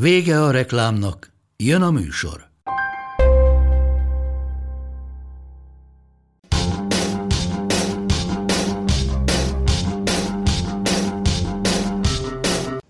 Vége 0.00 0.42
a 0.42 0.50
reklámnak, 0.50 1.32
jön 1.56 1.82
a 1.82 1.90
műsor. 1.90 2.48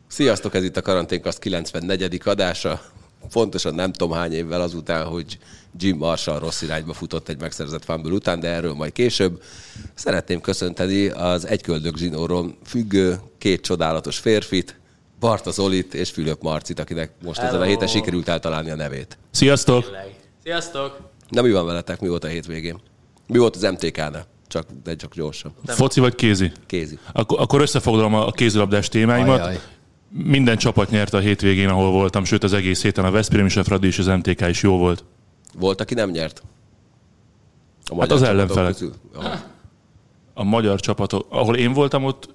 Sziasztok, 0.09 0.55
ez 0.55 0.65
itt 0.65 0.77
a 0.77 0.83
Karanténkaszt 0.83 1.39
94. 1.39 2.21
adása. 2.25 2.83
Pontosan 3.33 3.75
nem 3.75 3.93
tudom 3.93 4.17
hány 4.17 4.33
évvel 4.33 4.61
azután, 4.61 5.05
hogy 5.05 5.39
Jim 5.79 5.97
Marshall 5.97 6.39
rossz 6.39 6.63
irányba 6.63 6.93
futott 6.93 7.29
egy 7.29 7.41
megszerzett 7.41 7.85
fumble 7.85 8.13
után, 8.13 8.41
de 8.41 8.49
erről 8.49 8.75
majd 8.75 8.93
később. 8.93 9.43
Szeretném 9.95 10.41
köszönteni 10.41 11.09
az 11.09 11.47
egyköldök 11.47 11.97
zsinóron 11.97 12.57
függő 12.65 13.21
két 13.39 13.61
csodálatos 13.61 14.19
férfit, 14.19 14.77
Barta 15.21 15.51
Zolit 15.51 15.95
és 15.95 16.11
Fülöp 16.11 16.43
Marcit, 16.43 16.81
akinek 16.81 17.11
most 17.23 17.39
Hello. 17.39 17.51
ezen 17.51 17.61
a 17.61 17.65
héten 17.65 17.89
sikerült 17.89 18.29
eltalálni 18.29 18.71
a 18.71 18.77
nevét. 18.77 19.19
Sziasztok! 19.31 19.91
Sziasztok! 20.43 20.99
Na 21.29 21.43
mi 21.43 21.51
van 21.51 21.67
veletek? 21.67 22.01
Mi 22.01 22.09
volt 22.09 22.25
a 22.25 22.27
hétvégén? 22.27 22.81
Mi 23.27 23.39
volt 23.39 23.57
az 23.57 23.63
MTK-nál? 23.63 24.27
Csak, 24.47 24.67
de 24.85 24.97
csak 24.97 25.15
gyorsan. 25.15 25.55
Foci 25.67 26.01
vagy 26.01 26.15
kézi? 26.15 26.53
Kézi. 26.67 26.99
Akkor, 27.13 27.41
akkor 27.41 27.61
összefoglalom 27.61 28.15
a 28.15 28.31
kézilabdás 28.31 28.89
témáimat. 28.89 29.41
Ajaj. 29.41 29.61
Minden 30.09 30.57
csapat 30.57 30.91
nyert 30.91 31.15
a 31.15 31.19
hétvégén, 31.19 31.69
ahol 31.69 31.91
voltam, 31.91 32.25
sőt 32.25 32.45
az 32.45 32.53
egész 32.53 32.83
héten 32.83 33.05
a 33.05 33.11
Veszprém 33.11 33.47
és 33.47 33.57
a 33.57 33.65
Fradi 33.65 33.87
és 33.87 33.99
az 33.99 34.07
MTK 34.07 34.49
is 34.49 34.63
jó 34.63 34.79
volt. 34.79 35.05
Volt, 35.59 35.81
aki 35.81 35.95
nem 35.95 36.11
nyert? 36.11 36.43
A 37.87 38.01
hát 38.01 38.11
az 38.11 38.23
ellenfelek. 38.23 38.77
A 40.35 40.45
magyar 40.45 40.81
csapatok, 40.81 41.27
ahol 41.29 41.57
én 41.57 41.73
voltam, 41.73 42.05
ott 42.05 42.29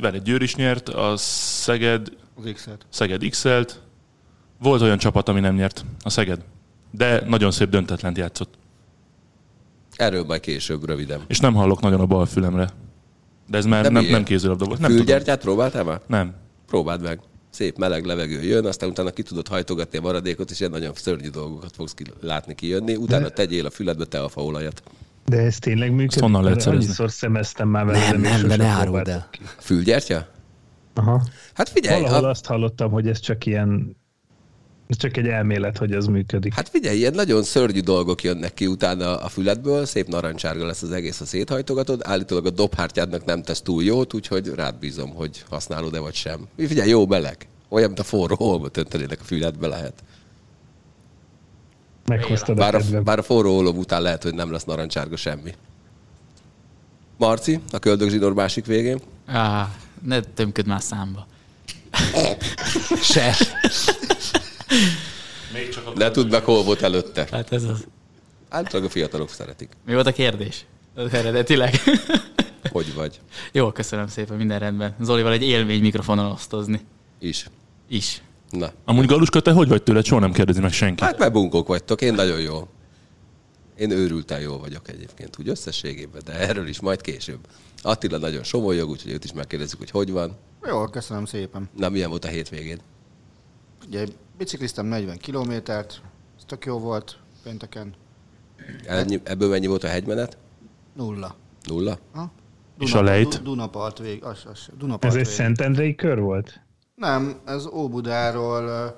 vele 0.00 0.18
Győr 0.18 0.42
is 0.42 0.54
nyert, 0.54 0.88
a 0.88 1.16
Szeged, 1.16 2.08
az 2.38 2.50
X-et. 2.52 2.86
Szeged 2.88 3.28
x. 3.28 3.44
Volt 4.60 4.80
olyan 4.82 4.98
csapat, 4.98 5.28
ami 5.28 5.40
nem 5.40 5.54
nyert, 5.54 5.84
a 6.00 6.10
Szeged. 6.10 6.40
De 6.90 7.22
nagyon 7.26 7.50
szép 7.50 7.68
döntetlent 7.68 8.16
játszott. 8.16 8.54
Erről 9.96 10.24
majd 10.24 10.40
később 10.40 10.84
röviden. 10.84 11.20
És 11.26 11.40
nem 11.40 11.54
hallok 11.54 11.80
nagyon 11.80 12.00
a 12.00 12.06
bal 12.06 12.26
fülemre. 12.26 12.68
De 13.48 13.58
ez 13.58 13.64
már 13.64 13.90
nem, 13.90 14.04
nem 14.04 14.24
kézilabda 14.24 14.64
volt. 14.64 14.80
Nem 14.80 14.90
Fülgyertyát 14.90 15.40
próbáltál 15.40 15.84
már? 15.84 16.00
Nem. 16.06 16.34
Próbáld 16.66 17.02
meg. 17.02 17.20
Szép 17.50 17.78
meleg 17.78 18.04
levegő 18.04 18.42
jön, 18.42 18.66
aztán 18.66 18.88
utána 18.88 19.10
ki 19.10 19.22
tudod 19.22 19.48
hajtogatni 19.48 19.98
a 19.98 20.00
maradékot, 20.00 20.50
és 20.50 20.60
ilyen 20.60 20.72
nagyon 20.72 20.92
szörnyű 20.94 21.28
dolgokat 21.28 21.74
fogsz 21.74 21.94
ki, 21.94 22.04
látni 22.20 22.54
kijönni. 22.54 22.96
Utána 22.96 23.22
De... 23.22 23.30
tegyél 23.30 23.66
a 23.66 23.70
füledbe 23.70 24.04
te 24.04 24.22
a 24.22 24.28
faolajat. 24.28 24.82
De 25.26 25.36
ez 25.36 25.58
tényleg 25.58 25.90
működik? 25.90 26.10
Ezt 26.10 26.20
honnan 26.20 26.42
lehet 26.42 26.60
szerezni? 26.60 26.84
Annyiszor 26.84 27.10
szemeztem 27.10 27.68
már 27.68 27.84
vele, 27.84 28.10
nem, 28.10 28.20
nem, 28.20 28.48
de 28.48 28.56
ne 28.56 28.66
áruld 28.66 29.08
el. 29.08 29.28
Fülgyertya? 29.58 30.26
Aha. 30.98 31.22
Hát 31.54 31.68
figyelj. 31.68 32.00
Valahol 32.00 32.24
a... 32.24 32.28
azt 32.28 32.46
hallottam, 32.46 32.90
hogy 32.90 33.08
ez 33.08 33.20
csak 33.20 33.46
ilyen 33.46 33.96
ez 34.86 34.96
csak 34.96 35.16
egy 35.16 35.26
elmélet, 35.26 35.78
hogy 35.78 35.92
ez 35.92 36.06
működik. 36.06 36.54
Hát 36.54 36.68
figyelj, 36.68 36.96
ilyen 36.96 37.14
nagyon 37.14 37.42
szörnyű 37.42 37.80
dolgok 37.80 38.22
jönnek 38.22 38.54
ki 38.54 38.66
utána 38.66 39.16
a 39.16 39.28
füledből, 39.28 39.84
szép 39.84 40.06
narancsárga 40.06 40.66
lesz 40.66 40.82
az 40.82 40.90
egész, 40.90 41.20
a 41.20 41.24
széthajtogatod, 41.24 42.00
állítólag 42.04 42.46
a 42.46 42.50
dobhártyádnak 42.50 43.24
nem 43.24 43.42
tesz 43.42 43.60
túl 43.60 43.82
jót, 43.82 44.14
úgyhogy 44.14 44.48
rád 44.54 44.74
bízom, 44.74 45.14
hogy 45.14 45.44
használod-e 45.50 45.98
vagy 45.98 46.14
sem. 46.14 46.48
Figyelj, 46.56 46.88
jó 46.88 47.06
meleg. 47.06 47.48
Olyan, 47.68 47.86
mint 47.86 48.00
a 48.00 48.04
forró 48.04 48.34
holmot 48.34 48.76
öntenének 48.76 49.20
a 49.20 49.24
füledbe 49.24 49.66
lehet. 49.66 50.02
Meghoztad 52.06 52.56
bár 52.56 52.74
a, 52.74 53.02
bár 53.04 53.18
a 53.18 53.22
forró 53.22 53.56
olom 53.56 53.76
után 53.76 54.02
lehet, 54.02 54.22
hogy 54.22 54.34
nem 54.34 54.52
lesz 54.52 54.64
narancsárga 54.64 55.16
semmi. 55.16 55.54
Marci, 57.16 57.60
a 57.70 57.78
köldögzsinór 57.78 58.34
másik 58.34 58.66
végén. 58.66 59.00
Ah, 59.26 59.66
ne 60.02 60.20
tömköd 60.20 60.66
már 60.66 60.82
számba. 60.82 61.26
Se. 63.02 63.36
Még 65.52 65.68
csak 65.68 65.94
Ne 65.94 66.10
tudd 66.10 66.30
meg, 66.30 66.44
hol 66.44 66.62
volt 66.62 66.82
előtte. 66.82 67.26
Hát 67.30 67.52
ez 67.52 67.64
az. 67.64 67.86
Általában 68.48 68.88
a 68.88 68.92
fiatalok 68.92 69.30
szeretik. 69.30 69.68
Mi 69.86 69.92
volt 69.94 70.06
a 70.06 70.12
kérdés? 70.12 70.64
Az 70.94 71.12
eredetileg. 71.14 71.74
Hogy 72.72 72.94
vagy? 72.94 73.20
Jó, 73.52 73.72
köszönöm 73.72 74.06
szépen, 74.06 74.36
minden 74.36 74.58
rendben. 74.58 74.94
Zolival 75.00 75.32
egy 75.32 75.42
élmény 75.42 75.80
mikrofonon 75.80 76.30
osztozni. 76.30 76.80
Is. 77.18 77.46
Is. 77.88 78.22
Na. 78.50 78.72
Amúgy 78.84 79.06
Galuska, 79.06 79.40
te 79.40 79.52
hogy 79.52 79.68
vagy 79.68 79.82
tőle? 79.82 80.02
Soha 80.02 80.20
nem 80.20 80.32
kérdezi 80.32 80.60
meg 80.60 80.72
senki. 80.72 81.02
Hát 81.02 81.18
mert 81.18 81.32
bunkók 81.32 81.68
vagytok, 81.68 82.00
én 82.00 82.14
nagyon 82.14 82.40
jó. 82.40 82.68
Én 83.78 83.90
őrülten 83.90 84.40
jó 84.40 84.58
vagyok 84.58 84.88
egyébként, 84.88 85.38
úgy 85.38 85.48
összességében, 85.48 86.22
de 86.24 86.32
erről 86.32 86.66
is 86.66 86.80
majd 86.80 87.00
később. 87.00 87.38
Attila 87.82 88.18
nagyon 88.18 88.42
somolyog, 88.42 88.90
úgyhogy 88.90 89.12
őt 89.12 89.24
is 89.24 89.32
megkérdezzük, 89.32 89.78
hogy 89.78 89.90
hogy 89.90 90.10
van. 90.10 90.36
Jó, 90.66 90.84
köszönöm 90.84 91.24
szépen. 91.24 91.68
Na, 91.76 91.88
milyen 91.88 92.10
volt 92.10 92.24
a 92.24 92.28
hétvégén? 92.28 92.78
Ugye 93.86 94.06
bicikliztem 94.38 94.86
40 94.86 95.16
kilométert, 95.18 96.02
ez 96.36 96.44
tök 96.46 96.64
jó 96.64 96.78
volt 96.78 97.18
pénteken. 97.42 97.94
Ennyi, 98.86 99.20
ebből 99.24 99.48
mennyi 99.48 99.66
volt 99.66 99.84
a 99.84 99.88
hegymenet? 99.88 100.36
Nulla. 100.96 101.36
Nulla? 101.62 101.98
Ha? 102.12 102.32
És 102.78 102.92
a 102.92 103.02
lejt? 103.02 103.42
Dunapart 103.42 103.98
vég. 103.98 104.24
Az, 104.24 104.42
az, 104.52 104.68
Dunapart 104.78 105.14
ez 105.14 105.20
egy 105.20 105.34
Szentendrei 105.34 105.94
kör 105.94 106.20
volt? 106.20 106.60
Nem, 106.94 107.40
ez 107.44 107.66
Óbudáról 107.66 108.96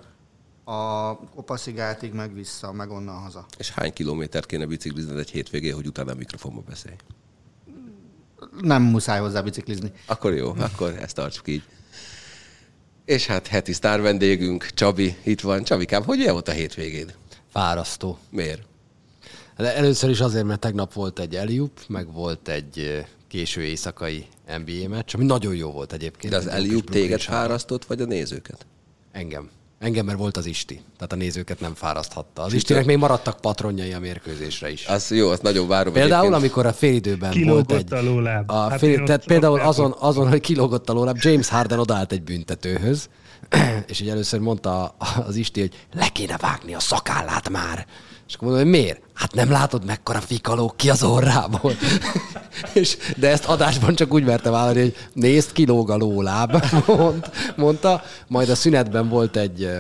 a 0.70 1.18
Kopaszigátig 1.34 2.12
meg 2.12 2.34
vissza, 2.34 2.72
meg 2.72 2.90
onnan 2.90 3.14
haza. 3.14 3.46
És 3.58 3.70
hány 3.70 3.92
kilométert 3.92 4.46
kéne 4.46 4.66
biciklizned 4.66 5.18
egy 5.18 5.30
hétvégén, 5.30 5.74
hogy 5.74 5.86
utána 5.86 6.12
a 6.12 6.14
mikrofonba 6.14 6.62
beszélj? 6.68 6.96
Nem 8.60 8.82
muszáj 8.82 9.20
hozzá 9.20 9.40
biciklizni. 9.40 9.92
Akkor 10.06 10.34
jó, 10.34 10.54
akkor 10.58 10.96
ezt 11.00 11.14
tartsuk 11.14 11.48
így. 11.48 11.62
És 13.04 13.26
hát 13.26 13.46
heti 13.46 13.72
sztár 13.72 14.00
vendégünk, 14.00 14.66
Csabi, 14.66 15.16
itt 15.22 15.40
van. 15.40 15.62
Csabikám, 15.62 16.04
hogy 16.04 16.30
volt 16.30 16.48
a 16.48 16.52
hétvégén? 16.52 17.10
Fárasztó. 17.52 18.18
Miért? 18.30 18.62
Először 19.56 20.10
is 20.10 20.20
azért, 20.20 20.44
mert 20.44 20.60
tegnap 20.60 20.92
volt 20.92 21.18
egy 21.18 21.36
Eliup, 21.36 21.80
meg 21.88 22.12
volt 22.12 22.48
egy 22.48 23.06
késő 23.28 23.62
éjszakai 23.62 24.26
NBA 24.46 24.88
meccs, 24.88 25.14
ami 25.14 25.24
nagyon 25.24 25.54
jó 25.54 25.70
volt 25.70 25.92
egyébként. 25.92 26.32
De 26.32 26.38
az 26.38 26.46
Eliup 26.46 26.90
téged 26.90 27.20
fárasztott, 27.20 27.84
vagy 27.84 28.00
a 28.00 28.04
nézőket? 28.04 28.66
Engem. 29.12 29.50
Engem, 29.80 30.06
mert 30.06 30.18
volt 30.18 30.36
az 30.36 30.46
Isti. 30.46 30.80
Tehát 30.96 31.12
a 31.12 31.16
nézőket 31.16 31.60
nem 31.60 31.74
fáraszthatta. 31.74 32.42
Az 32.42 32.52
Istinek 32.52 32.84
még 32.84 32.96
maradtak 32.96 33.40
patronjai 33.40 33.92
a 33.92 33.98
mérkőzésre 33.98 34.70
is. 34.70 34.86
Az 34.86 35.10
jó, 35.10 35.28
azt 35.28 35.42
nagyon 35.42 35.68
várom. 35.68 35.92
Például, 35.92 36.20
egyébként. 36.20 36.42
amikor 36.42 36.66
a 36.66 36.72
félidőben 36.72 37.30
kilógott 37.30 37.70
volt 37.70 37.92
egy... 37.92 37.98
a 37.98 38.02
lóláb. 38.02 38.50
A 38.50 38.68
hát 38.68 38.78
fél, 38.78 39.02
tehát 39.02 39.24
például 39.24 39.60
azon, 39.60 39.94
azon, 39.98 40.28
hogy 40.28 40.40
kilógott 40.40 40.88
a 40.88 40.92
lóláb, 40.92 41.16
James 41.20 41.48
Harden 41.48 41.78
odaállt 41.78 42.12
egy 42.12 42.22
büntetőhöz, 42.22 43.08
és 43.86 44.00
így 44.00 44.08
először 44.08 44.40
mondta 44.40 44.96
az 45.26 45.36
Isti, 45.36 45.60
hogy 45.60 45.74
le 45.92 46.08
kéne 46.08 46.36
vágni 46.36 46.74
a 46.74 46.80
szakállát 46.80 47.48
már. 47.48 47.86
És 48.30 48.36
akkor 48.36 48.48
mondom, 48.48 48.66
hogy 48.68 48.80
miért? 48.80 49.00
Hát 49.14 49.34
nem 49.34 49.50
látod, 49.50 49.84
mekkora 49.84 50.20
fikaló 50.20 50.72
ki 50.76 50.90
az 50.90 51.02
orrából. 51.02 51.72
és, 52.72 52.96
de 53.16 53.28
ezt 53.28 53.44
adásban 53.44 53.94
csak 53.94 54.12
úgy 54.12 54.24
merte 54.24 54.50
vállalni, 54.50 54.80
hogy 54.80 54.96
nézd, 55.12 55.52
kilóg 55.52 55.90
a 55.90 55.96
lóláb, 55.96 56.64
mond, 56.86 57.30
mondta. 57.56 58.02
Majd 58.28 58.48
a 58.48 58.54
szünetben 58.54 59.08
volt 59.08 59.36
egy 59.36 59.70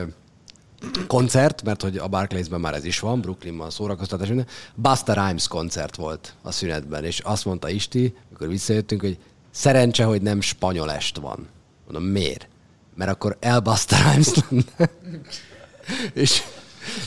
koncert, 1.06 1.62
mert 1.62 1.82
hogy 1.82 1.96
a 1.96 2.08
Barclaysben 2.08 2.60
már 2.60 2.74
ez 2.74 2.84
is 2.84 2.98
van, 2.98 3.20
Brooklynban 3.20 3.70
szórakoztatás 3.70 4.28
minden. 4.28 4.46
Busta 4.74 5.12
Rhymes 5.12 5.48
koncert 5.48 5.96
volt 5.96 6.34
a 6.42 6.50
szünetben, 6.50 7.04
és 7.04 7.18
azt 7.18 7.44
mondta 7.44 7.68
Isti, 7.68 8.14
amikor 8.28 8.48
visszajöttünk, 8.48 9.00
hogy 9.00 9.18
szerencse, 9.50 10.04
hogy 10.04 10.22
nem 10.22 10.40
spanyol 10.40 10.92
est 10.92 11.16
van. 11.16 11.48
Mondom, 11.84 12.10
miért? 12.10 12.48
Mert 12.94 13.10
akkor 13.10 13.36
elbaszta 13.40 13.96
Rhymes 13.96 14.28
lenne. 14.48 14.90
és 16.22 16.42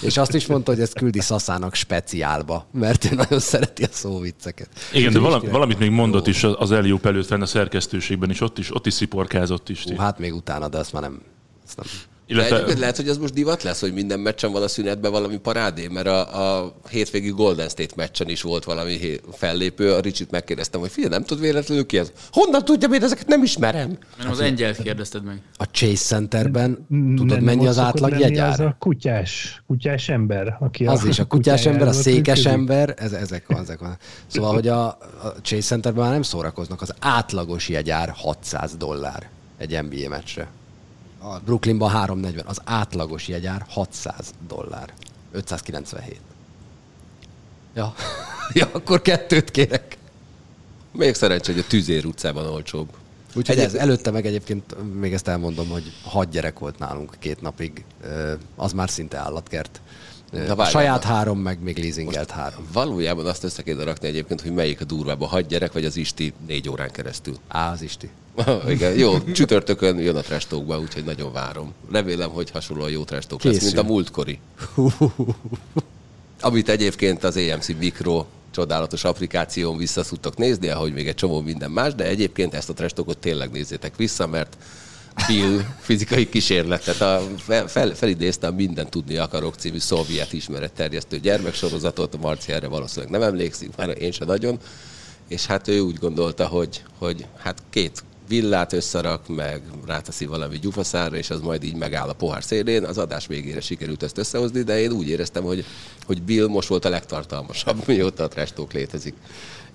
és 0.02 0.18
azt 0.18 0.34
is 0.34 0.46
mondta, 0.46 0.72
hogy 0.72 0.82
ezt 0.82 0.94
küldi 0.94 1.20
Szaszának 1.20 1.76
speciálba, 1.76 2.68
mert 2.72 3.06
ő 3.06 3.16
nagyon 3.16 3.40
szereti 3.40 3.84
a 3.84 3.88
szóvicceket. 3.92 4.70
Igen, 4.94 5.14
de 5.14 5.20
valami, 5.20 5.48
valamit 5.48 5.80
még 5.80 5.90
mondott 5.90 6.28
is 6.28 6.44
az 6.44 6.72
Eliup 6.72 7.06
előtt 7.06 7.26
fenn 7.26 7.42
a 7.42 7.46
szerkesztőségben 7.46 8.30
is, 8.30 8.42
ott 8.42 8.58
is, 8.58 8.76
ott 8.76 8.86
is 8.86 8.94
sziporkázott 8.94 9.70
is. 9.70 9.84
Hú, 9.84 9.96
hát 9.96 10.20
még 10.20 10.34
utána, 10.34 10.68
de 10.68 10.78
azt 10.78 10.94
már 10.94 11.02
nem, 11.02 11.22
azt 11.66 11.78
nem 11.78 11.86
Illetve... 12.26 12.62
De 12.62 12.80
lehet, 12.80 12.96
hogy 12.96 13.08
ez 13.08 13.18
most 13.18 13.34
divat 13.34 13.64
lesz, 13.64 13.80
hogy 13.80 13.94
minden 13.94 14.20
meccsen 14.20 14.52
van 14.52 14.64
a 14.64 14.68
szünetben 14.68 15.12
valami 15.12 15.38
parádé, 15.38 15.88
mert 15.88 16.08
a, 16.08 16.62
a 16.62 16.76
hétvégi 16.90 17.30
Golden 17.30 17.70
State 17.70 17.94
meccsen 17.96 18.30
is 18.30 18.42
volt 18.42 18.64
valami 18.64 19.00
fellépő. 19.32 19.94
A 19.94 20.00
Ricsit 20.00 20.32
megkérdeztem, 20.32 20.80
hogy 20.80 20.92
figyelj, 20.92 21.14
nem 21.14 21.24
tud 21.24 21.40
véletlenül 21.40 21.86
ki 21.86 21.98
ez? 21.98 22.12
Honnan 22.32 22.66
tudja, 22.66 22.88
hogy 22.88 23.04
ezeket 23.04 23.28
nem 23.28 23.44
ismerem? 23.44 23.98
Mert 24.18 24.30
az 24.30 24.40
Engyelt 24.40 24.82
kérdezted 24.82 25.24
meg. 25.24 25.42
A 25.58 25.64
Chase 25.64 25.96
Centerben 25.96 26.88
tudod, 27.16 27.42
mennyi 27.42 27.68
az 27.68 27.78
átlag 27.78 28.20
jegyár? 28.20 28.52
Az 28.52 28.60
a 28.60 28.76
kutyás, 28.80 29.64
kutyás 29.68 30.10
ember, 30.10 30.58
aki 30.60 30.86
Az 30.86 31.04
a 31.04 31.08
is, 31.08 31.20
a 31.20 31.26
kutyás 31.26 31.66
ember, 31.72 31.88
a 31.88 31.94
székes 31.94 32.46
ember, 32.46 32.94
ez, 32.98 33.12
ezek 33.12 33.48
van, 33.48 33.62
ezek 33.62 33.80
van. 33.80 33.98
Szóval, 34.28 34.54
hogy 34.54 34.68
a, 34.68 34.86
a 34.88 35.36
Chase 35.42 35.62
Centerben 35.62 36.04
már 36.04 36.12
nem 36.12 36.22
szórakoznak, 36.22 36.82
az 36.82 36.94
átlagos 37.00 37.70
jegyár 37.70 38.14
600 38.16 38.76
dollár 38.76 39.30
egy 39.58 39.80
NBA 39.82 40.10
meccsre. 40.10 40.48
A 41.26 41.40
Brooklynban 41.46 41.90
340, 41.90 42.46
az 42.46 42.62
átlagos 42.64 43.28
jegyár 43.28 43.66
600 43.70 44.34
dollár. 44.48 44.94
597. 45.32 46.20
Ja, 47.74 47.94
ja 48.54 48.70
akkor 48.72 49.02
kettőt 49.02 49.52
kérek. 49.52 49.98
Még 50.92 51.14
szerencsé, 51.14 51.52
hogy 51.52 51.62
a 51.62 51.68
Tüzér 51.68 52.06
utcában 52.06 52.46
olcsóbb. 52.46 52.90
Úgyhogy 53.36 53.60
ez, 53.60 53.74
előtte 53.74 54.12
meg 54.12 54.26
egyébként 54.26 54.76
még 55.00 55.14
ezt 55.14 55.28
elmondom, 55.28 55.70
hogy 55.70 55.94
hat 56.04 56.30
gyerek 56.30 56.60
volt 56.60 56.80
nálunk 56.80 57.16
két 57.20 57.42
napig, 57.42 57.86
az 58.56 58.74
már 58.74 58.90
szinte 58.90 59.18
állatkert. 59.18 59.82
De 60.32 60.52
a 60.52 60.66
saját 60.66 61.04
három, 61.04 61.40
meg 61.40 61.62
még 61.62 61.78
leasingelt 61.78 62.32
három. 62.32 62.68
Valójában 62.74 63.26
azt 63.26 63.44
össze 63.44 63.64
kéne 63.64 63.84
rakni 63.84 64.08
egyébként, 64.08 64.42
hogy 64.42 64.52
melyik 64.52 64.82
a 64.82 64.84
durvább, 64.84 65.22
a 65.22 65.26
hat 65.26 65.48
gyerek, 65.48 65.74
vagy 65.74 65.86
az 65.86 65.96
Isti 65.96 66.34
négy 66.48 66.70
órán 66.70 66.92
keresztül. 66.92 67.38
Á, 67.48 67.72
az 67.72 67.82
Isti. 67.82 68.10
Igen, 68.68 68.98
jó, 68.98 69.20
csütörtökön 69.20 70.00
jön 70.00 70.16
a 70.16 70.22
trestokba, 70.22 70.80
úgyhogy 70.80 71.04
nagyon 71.04 71.32
várom. 71.32 71.74
Remélem, 71.92 72.30
hogy 72.30 72.50
hasonlóan 72.50 72.90
jó 72.90 73.04
trestok 73.04 73.44
lesz, 73.44 73.64
mint 73.64 73.78
a 73.78 73.84
múltkori. 73.84 74.40
Amit 76.42 76.70
egyébként 76.70 77.24
az 77.24 77.38
AMC 77.38 77.68
Mikro 77.80 78.26
csodálatos 78.52 79.04
applikáción 79.04 79.78
vissza 79.78 80.04
tudtok 80.04 80.38
nézni, 80.38 80.68
ahogy 80.68 80.94
még 80.94 81.08
egy 81.08 81.16
csomó 81.16 81.42
minden 81.42 81.72
más, 81.72 81.96
de 81.96 82.04
egyébként 82.04 82.54
ezt 82.54 82.70
a 82.70 82.74
trestokot 82.74 83.18
tényleg 83.18 83.52
nézzétek 83.52 83.96
vissza, 83.96 84.28
mert 84.28 84.58
Bill 85.28 85.62
fizikai 85.80 86.30
kísérletet 86.30 87.02
a, 87.02 87.22
fel, 87.68 87.96
felidézte 87.96 88.48
a 88.48 88.52
Minden 88.52 88.90
tudni 88.90 89.18
akarok 89.18 89.56
című 89.56 89.78
szovjet 89.78 90.34
ismeretterjesztő 90.34 91.20
gyermeksorozatot, 91.20 92.14
a 92.14 92.18
Marci 92.18 92.52
erre 92.52 92.68
valószínűleg 92.68 93.12
nem 93.12 93.22
emlékszik, 93.22 93.76
már 93.76 94.02
én 94.02 94.12
sem 94.12 94.28
nagyon, 94.28 94.60
és 95.28 95.46
hát 95.46 95.68
ő 95.68 95.80
úgy 95.80 95.98
gondolta, 95.98 96.48
hogy, 96.48 96.84
hogy 96.98 97.26
hát 97.38 97.64
két 97.70 98.04
villát 98.34 98.74
összerak, 98.74 99.28
meg 99.28 99.62
ráteszi 99.86 100.26
valami 100.26 100.60
gyufaszára, 100.60 101.16
és 101.16 101.30
az 101.30 101.42
majd 101.42 101.64
így 101.64 101.76
megáll 101.76 102.10
a 102.10 102.14
pohár 102.14 102.44
szélén. 102.44 102.84
Az 102.84 102.98
adás 102.98 103.28
végére 103.28 103.62
sikerült 103.62 104.04
ezt 104.04 104.18
összehozni, 104.18 104.62
de 104.62 104.80
én 104.80 104.92
úgy 104.92 105.08
éreztem, 105.08 105.44
hogy, 105.44 105.66
hogy 106.06 106.22
Bill 106.22 106.48
most 106.48 106.68
volt 106.68 106.86
a 106.86 106.90
legtartalmasabb, 106.90 107.84
mióta 107.88 108.24
a 108.24 108.28
Trestók 108.28 108.74
létezik. 108.74 109.14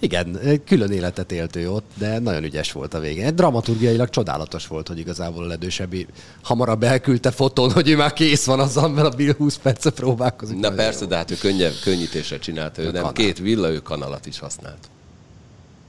Igen, 0.00 0.40
külön 0.66 0.90
életet 0.90 1.32
élt 1.32 1.56
ő 1.56 1.70
ott, 1.70 1.90
de 1.94 2.18
nagyon 2.18 2.44
ügyes 2.44 2.72
volt 2.72 2.94
a 2.94 2.98
végén. 2.98 3.36
Dramaturgiailag 3.36 4.10
csodálatos 4.10 4.66
volt, 4.66 4.88
hogy 4.88 4.98
igazából 4.98 5.44
a 5.44 5.46
ledősebbi 5.46 6.06
hamarabb 6.42 6.82
elküldte 6.82 7.30
fotón, 7.30 7.72
hogy 7.72 7.88
ő 7.88 7.96
már 7.96 8.12
kész 8.12 8.44
van 8.44 8.60
azzal, 8.60 8.88
mert 8.88 9.12
a 9.12 9.16
Bill 9.16 9.34
20 9.36 9.56
percet 9.56 9.94
próbálkozik. 9.94 10.58
Na 10.58 10.70
persze, 10.70 11.02
jó. 11.02 11.08
de 11.08 11.16
hát 11.16 11.30
ő 11.30 11.34
könnyebb, 11.34 11.74
könnyítésre 11.82 12.38
csinált, 12.38 12.78
ő, 12.78 12.82
ő 12.82 12.84
nem 12.84 12.94
kanál. 12.94 13.12
két 13.12 13.38
villa, 13.38 13.70
ő 13.70 13.78
kanalat 13.78 14.26
is 14.26 14.38
használt. 14.38 14.88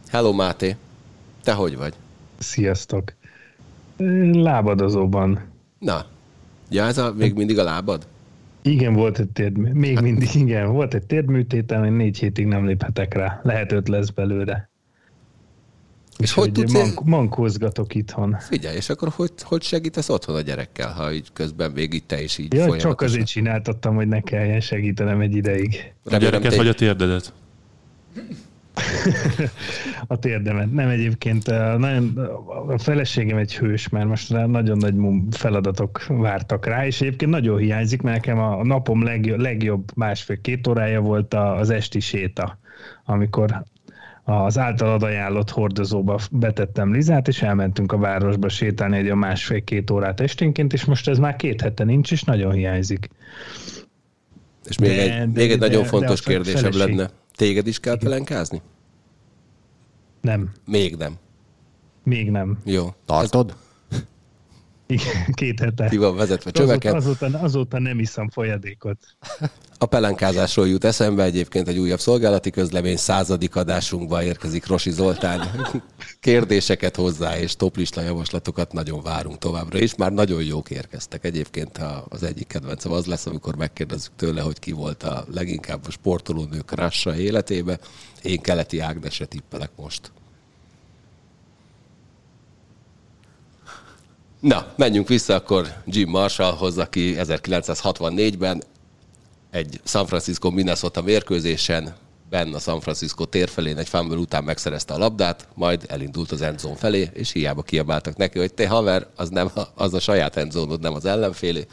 Hello 0.07 0.33
Máté, 0.33 0.75
te 1.43 1.53
hogy 1.53 1.77
vagy? 1.77 1.93
Sziasztok. 2.39 3.13
Lábadozóban. 4.31 5.39
Na, 5.79 6.05
ja 6.69 6.85
ez 6.85 6.97
a, 6.97 7.13
még 7.17 7.33
mindig 7.33 7.59
a 7.59 7.63
lábad? 7.63 8.07
Igen, 8.61 8.93
volt 8.93 9.19
egy 9.19 9.29
térd, 9.29 9.57
még 9.57 9.93
hát... 9.93 10.03
mindig 10.03 10.35
igen, 10.35 10.71
volt 10.71 10.93
egy 10.93 11.03
térdműtétem, 11.03 11.83
én 11.83 11.91
négy 11.91 12.17
hétig 12.17 12.45
nem 12.45 12.65
léphetek 12.65 13.13
rá. 13.13 13.39
Lehet 13.43 13.71
öt 13.71 13.87
lesz 13.87 14.09
belőle. 14.09 14.69
És, 16.17 16.25
és 16.25 16.33
hogy 16.33 16.51
tudsz 16.51 16.71
mank- 16.71 17.03
mankózgatok 17.03 17.95
itthon. 17.95 18.37
Figyelj, 18.39 18.75
és 18.75 18.89
akkor 18.89 19.09
hogy, 19.15 19.31
hogy 19.41 19.63
segítesz 19.63 20.09
otthon 20.09 20.35
a 20.35 20.41
gyerekkel, 20.41 20.91
ha 20.91 21.11
így 21.11 21.27
közben 21.33 21.71
még 21.71 21.93
itt 21.93 22.07
te 22.07 22.21
is 22.21 22.37
így 22.37 22.53
ja, 22.53 22.77
csak 22.77 23.01
azért 23.01 23.27
csináltattam, 23.27 23.95
hogy 23.95 24.07
ne 24.07 24.21
kelljen 24.21 24.59
segítenem 24.59 25.21
egy 25.21 25.35
ideig. 25.35 25.93
A 26.03 26.17
gyereket 26.17 26.55
vagy 26.55 26.67
a 26.67 26.73
térdedet? 26.73 27.33
A 30.07 30.19
térdemet. 30.19 30.71
Nem 30.71 30.89
egyébként, 30.89 31.47
nagyon, 31.77 32.17
a 32.67 32.77
feleségem 32.77 33.37
egy 33.37 33.57
hős, 33.57 33.89
mert 33.89 34.07
most 34.07 34.29
nagyon 34.29 34.77
nagy 34.77 34.95
feladatok 35.31 36.05
vártak 36.07 36.65
rá, 36.65 36.85
és 36.85 37.01
egyébként 37.01 37.31
nagyon 37.31 37.57
hiányzik, 37.57 38.01
mert 38.01 38.15
nekem 38.15 38.39
a 38.39 38.63
napom 38.63 39.03
legjobb, 39.03 39.39
legjobb 39.39 39.91
másfél-két 39.95 40.67
órája 40.67 41.01
volt 41.01 41.33
az 41.33 41.69
esti 41.69 41.99
séta, 41.99 42.59
amikor 43.05 43.63
az 44.23 44.57
általad 44.57 45.03
ajánlott 45.03 45.49
hordozóba 45.49 46.19
betettem 46.31 46.93
Lizát, 46.93 47.27
és 47.27 47.41
elmentünk 47.41 47.91
a 47.91 47.97
városba 47.97 48.49
sétálni 48.49 48.97
egy 48.97 49.07
a 49.07 49.15
másfél-két 49.15 49.91
órát 49.91 50.19
esténként, 50.19 50.73
és 50.73 50.85
most 50.85 51.07
ez 51.07 51.17
már 51.17 51.35
két 51.35 51.61
hete 51.61 51.83
nincs, 51.83 52.11
és 52.11 52.23
nagyon 52.23 52.51
hiányzik. 52.51 53.09
És 54.69 54.77
még 54.77 54.89
de, 54.89 55.01
egy, 55.01 55.09
de, 55.09 55.25
még 55.25 55.51
egy 55.51 55.59
de, 55.59 55.65
nagyon 55.65 55.81
de, 55.81 55.87
fontos 55.87 56.21
de 56.21 56.31
kérdésem 56.31 56.71
feleség. 56.71 56.95
lenne. 56.95 57.09
Téged 57.39 57.67
is 57.67 57.79
kell 57.79 57.97
pelenkázni? 57.97 58.61
Nem. 60.21 60.51
Még 60.65 60.95
nem. 60.95 61.13
Még 62.03 62.31
nem. 62.31 62.57
Jó. 62.65 62.87
Tartod? 63.05 63.55
Igen, 64.93 65.25
két 65.33 65.59
hete. 65.59 65.87
Ki 65.87 65.97
van 65.97 66.15
vezetve 66.15 66.51
csöveket. 66.51 66.93
Azóta, 66.93 67.25
azóta, 67.25 67.43
azóta 67.43 67.79
nem 67.79 67.99
iszom 67.99 68.29
folyadékot. 68.29 68.97
A 69.77 69.85
pelenkázásról 69.85 70.67
jut 70.67 70.83
eszembe 70.83 71.23
egyébként 71.23 71.67
egy 71.67 71.77
újabb 71.77 71.99
szolgálati 71.99 72.49
közlemény 72.49 72.97
századik 72.97 73.55
adásunkba 73.55 74.23
érkezik 74.23 74.67
Rosi 74.67 74.91
Zoltán. 74.91 75.41
Kérdéseket 76.19 76.95
hozzá 76.95 77.39
és 77.39 77.55
toplista 77.55 78.01
javaslatokat 78.01 78.73
nagyon 78.73 79.01
várunk 79.01 79.37
továbbra 79.37 79.79
is. 79.79 79.95
Már 79.95 80.11
nagyon 80.11 80.43
jók 80.43 80.69
érkeztek. 80.69 81.25
Egyébként 81.25 81.79
az 82.09 82.23
egyik 82.23 82.47
kedvencem 82.47 82.91
az 82.91 83.05
lesz, 83.05 83.25
amikor 83.25 83.55
megkérdezzük 83.55 84.15
tőle, 84.15 84.41
hogy 84.41 84.59
ki 84.59 84.71
volt 84.71 85.03
a 85.03 85.25
leginkább 85.33 85.87
a 85.87 85.91
sportolónők 85.91 86.75
rassa 86.75 87.17
életébe. 87.17 87.79
Én 88.21 88.41
keleti 88.41 88.79
Ágnesre 88.79 89.25
tippelek 89.25 89.71
most. 89.75 90.11
Na, 94.39 94.73
menjünk 94.75 95.07
vissza 95.07 95.35
akkor 95.35 95.67
Jim 95.85 96.09
Marshallhoz, 96.09 96.77
aki 96.77 97.15
1964-ben 97.17 98.63
egy 99.51 99.79
San 99.83 100.05
Francisco 100.05 100.49
Minnesota 100.49 101.01
mérkőzésen 101.01 101.95
benne 102.29 102.55
a 102.55 102.59
San 102.59 102.79
Francisco 102.79 103.25
tér 103.25 103.49
felén 103.49 103.77
egy 103.77 103.89
fumble 103.89 104.17
után 104.17 104.43
megszerezte 104.43 104.93
a 104.93 104.97
labdát, 104.97 105.47
majd 105.53 105.85
elindult 105.87 106.31
az 106.31 106.41
endzone 106.41 106.75
felé, 106.75 107.09
és 107.13 107.31
hiába 107.31 107.61
kiabáltak 107.61 108.17
neki, 108.17 108.39
hogy 108.39 108.53
te 108.53 108.67
haver, 108.67 109.07
az, 109.15 109.29
nem, 109.29 109.51
az 109.75 109.93
a 109.93 109.99
saját 109.99 110.35
endzónod, 110.35 110.81
nem 110.81 110.93
az 110.93 111.05
ellenfélé. 111.05 111.65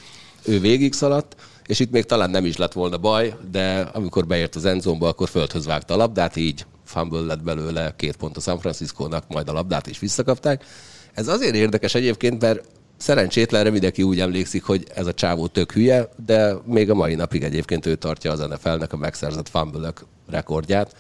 Ő 0.45 0.61
végig 0.61 0.93
szaladt, 0.93 1.37
és 1.67 1.81
itt 1.81 1.91
még 1.91 2.05
talán 2.05 2.31
nem 2.31 2.45
is 2.45 2.57
lett 2.57 2.73
volna 2.73 2.99
baj, 2.99 3.37
de 3.51 3.81
amikor 3.93 4.27
beért 4.27 4.55
az 4.55 4.65
endzónba, 4.65 5.09
akkor 5.09 5.29
földhöz 5.29 5.67
vágta 5.67 5.95
a 5.95 5.97
labdát, 5.97 6.37
így 6.37 6.67
fumble 6.85 7.21
lett 7.21 7.43
belőle 7.43 7.95
két 7.97 8.17
pont 8.17 8.37
a 8.37 8.41
San 8.41 8.59
Francisco-nak, 8.59 9.25
majd 9.29 9.49
a 9.49 9.53
labdát 9.53 9.87
is 9.87 9.99
visszakapták. 9.99 10.65
Ez 11.17 11.29
azért 11.29 11.55
érdekes 11.55 11.95
egyébként, 11.95 12.41
mert 12.41 12.65
szerencsétlenre 12.97 13.71
mindenki 13.71 14.03
úgy 14.03 14.21
emlékszik, 14.21 14.65
hogy 14.65 14.87
ez 14.95 15.07
a 15.07 15.15
csávó 15.15 15.47
tök 15.47 15.73
hülye, 15.73 16.09
de 16.27 16.55
még 16.65 16.91
a 16.91 16.95
mai 16.95 17.15
napig 17.15 17.43
egyébként 17.43 17.87
ő 17.87 17.95
tartja 17.95 18.33
az 18.33 18.39
NFL-nek 18.39 18.93
a 18.93 18.97
megszerzett 18.97 19.49
fumble 19.49 19.93
rekordját, 20.29 20.97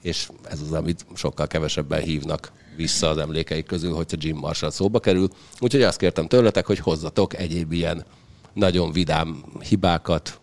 és 0.00 0.28
ez 0.50 0.60
az, 0.60 0.72
amit 0.72 1.06
sokkal 1.14 1.46
kevesebben 1.46 2.02
hívnak 2.02 2.52
vissza 2.76 3.08
az 3.08 3.18
emlékeik 3.18 3.66
közül, 3.66 3.94
hogyha 3.94 4.16
Jim 4.20 4.36
Marshall 4.36 4.70
szóba 4.70 5.00
kerül. 5.00 5.28
Úgyhogy 5.60 5.82
azt 5.82 5.98
kértem 5.98 6.26
tőletek, 6.26 6.66
hogy 6.66 6.78
hozzatok 6.78 7.38
egyéb 7.38 7.72
ilyen 7.72 8.04
nagyon 8.52 8.92
vidám 8.92 9.44
hibákat, 9.68 10.40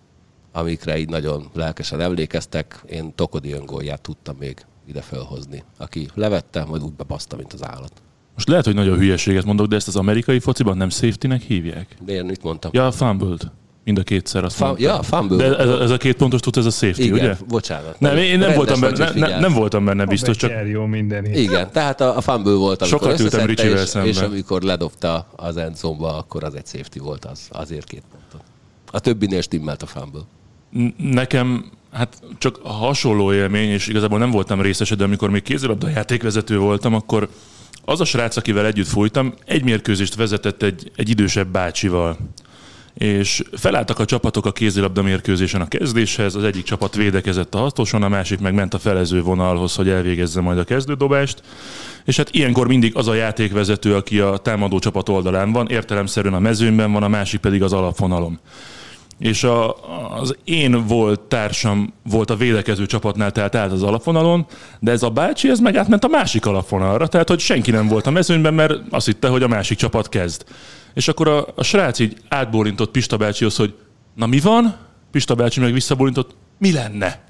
amikre 0.52 0.98
így 0.98 1.10
nagyon 1.10 1.50
lelkesen 1.54 2.02
emlékeztek. 2.02 2.84
Én 2.90 3.16
Tokodi 3.16 3.52
öngólját 3.52 4.02
tudtam 4.02 4.36
még 4.40 4.66
ide 4.88 5.02
felhozni, 5.02 5.64
aki 5.78 6.10
levette, 6.14 6.64
majd 6.64 6.84
úgy 6.84 6.94
bebaszta, 6.94 7.36
mint 7.36 7.54
az 7.54 7.64
állat. 7.64 8.02
Most 8.40 8.52
lehet, 8.52 8.66
hogy 8.66 8.76
nagyon 8.76 8.98
hülyeséget 8.98 9.46
mondok, 9.46 9.68
de 9.68 9.76
ezt 9.76 9.88
az 9.88 9.96
amerikai 9.96 10.40
fociban 10.40 10.78
nem 10.78 10.90
safety-nek 10.90 11.42
hívják? 11.42 11.96
Miért, 12.06 12.26
mit 12.26 12.44
mondtam? 12.44 12.72
Ja, 12.74 12.92
fumbled. 12.92 13.52
Mind 13.84 13.98
a 13.98 14.04
kétszer 14.04 14.44
azt 14.44 14.56
Fa- 14.56 14.80
Ja, 14.80 15.04
fumble. 15.04 15.38
De 15.38 15.58
ez, 15.58 15.70
ez, 15.70 15.90
a 15.90 15.98
két 15.98 16.16
pontos 16.16 16.40
tud, 16.40 16.58
ez 16.58 16.66
a 16.66 16.70
safety, 16.70 17.00
Igen, 17.00 17.14
ugye? 17.14 17.36
bocsánat. 17.48 18.00
Nem, 18.00 18.18
én 18.18 18.40
nem 18.40 18.56
voltam, 18.56 18.80
benne, 18.80 19.12
ne, 19.14 19.40
nem 19.40 19.54
voltam 19.54 19.86
benne 19.86 20.06
biztos, 20.06 20.36
csak... 20.36 20.52
jó 20.72 20.86
minden. 20.86 21.26
Igen, 21.26 21.72
tehát 21.72 22.02
a, 22.02 22.18
a 22.18 22.22
fumble 22.22 22.54
volt, 22.54 22.82
amikor 22.82 23.10
Sokat 23.10 23.20
ültem 23.20 23.46
Ricsivel 23.46 23.84
és, 23.84 23.96
és 24.04 24.18
amikor 24.18 24.62
ledobta 24.62 25.28
az 25.36 25.58
endzomba, 25.58 26.18
akkor 26.18 26.44
az 26.44 26.56
egy 26.56 26.66
safety 26.66 27.00
volt, 27.00 27.26
az, 27.26 27.48
azért 27.52 27.86
két 27.86 28.04
pontot. 28.12 28.48
A 28.92 29.00
többinél 29.00 29.42
stimmelt 29.42 29.82
a 29.82 29.86
fumble. 29.86 30.22
Nekem 30.98 31.66
hát 31.92 32.22
csak 32.38 32.60
a 32.64 32.72
hasonló 32.72 33.34
élmény, 33.34 33.70
és 33.70 33.88
igazából 33.88 34.20
nem 34.20 34.32
voltam 34.32 34.62
részese, 34.62 34.96
de 34.96 35.04
amikor 35.04 35.30
még 35.30 35.42
kézilabda 35.42 35.90
játékvezető 35.90 36.58
voltam, 36.58 36.94
akkor 36.94 37.30
az 37.90 38.02
a 38.02 38.06
srác, 38.06 38.38
akivel 38.38 38.66
együtt 38.66 38.88
folytam, 38.88 39.34
egy 39.46 39.64
mérkőzést 39.64 40.16
vezetett 40.16 40.64
egy, 40.64 40.92
egy 40.96 41.10
idősebb 41.10 41.48
bácsival. 41.48 42.18
és 42.94 43.44
felálltak 43.52 44.00
a 44.00 44.06
csapatok 44.06 44.46
a 44.46 44.52
kézilabda 44.52 45.02
mérkőzésen 45.02 45.62
a 45.62 45.68
kezdéshez, 45.68 46.36
az 46.36 46.44
egyik 46.44 46.64
csapat 46.64 46.96
védekezett 46.96 47.56
a 47.56 47.58
hatoson, 47.58 48.04
a 48.04 48.10
másik 48.10 48.40
meg 48.40 48.54
ment 48.54 48.74
a 48.74 48.80
felező 48.80 49.22
vonalhoz, 49.22 49.76
hogy 49.76 49.90
elvégezze 49.90 50.42
majd 50.42 50.58
a 50.58 50.64
kezdődobást, 50.64 51.42
és 52.06 52.18
hát 52.18 52.30
ilyenkor 52.32 52.68
mindig 52.68 52.96
az 52.96 53.08
a 53.08 53.14
játékvezető, 53.14 53.96
aki 53.96 54.20
a 54.20 54.38
támadó 54.38 54.80
csapat 54.80 55.10
oldalán 55.10 55.52
van, 55.52 55.68
értelemszerűen 55.68 56.34
a 56.34 56.40
mezőnyben 56.40 56.92
van, 56.92 57.04
a 57.04 57.08
másik 57.08 57.40
pedig 57.40 57.64
az 57.64 57.74
alapvonalon 57.74 58.40
és 59.20 59.44
a, 59.44 59.76
az 60.20 60.36
én 60.44 60.88
volt 60.88 61.20
társam 61.20 61.94
volt 62.10 62.30
a 62.30 62.36
védekező 62.36 62.86
csapatnál, 62.86 63.32
tehát 63.32 63.56
állt 63.56 63.72
az 63.72 63.84
alapvonalon, 63.84 64.46
de 64.80 64.92
ez 64.92 65.04
a 65.04 65.10
bácsi, 65.10 65.50
ez 65.50 65.60
meg 65.60 65.76
átment 65.76 66.04
a 66.04 66.08
másik 66.08 66.46
alapvonalra, 66.46 67.08
tehát 67.08 67.30
hogy 67.30 67.40
senki 67.40 67.72
nem 67.72 67.88
volt 67.88 68.08
a 68.08 68.12
mezőnyben, 68.12 68.54
mert 68.54 68.74
azt 68.90 69.06
hitte, 69.06 69.28
hogy 69.28 69.44
a 69.44 69.48
másik 69.48 69.78
csapat 69.78 70.10
kezd. 70.10 70.44
És 70.94 71.08
akkor 71.08 71.28
a, 71.28 71.48
a 71.56 71.64
srác 71.64 72.00
így 72.00 72.18
átbólintott 72.28 72.92
Pista 72.92 73.18
bácsihoz, 73.18 73.56
hogy 73.56 73.74
na 74.16 74.26
mi 74.26 74.40
van? 74.40 74.76
Pista 75.12 75.36
bácsi 75.36 75.60
meg 75.60 75.74
visszabólintott, 75.74 76.36
mi 76.58 76.72
lenne? 76.72 77.28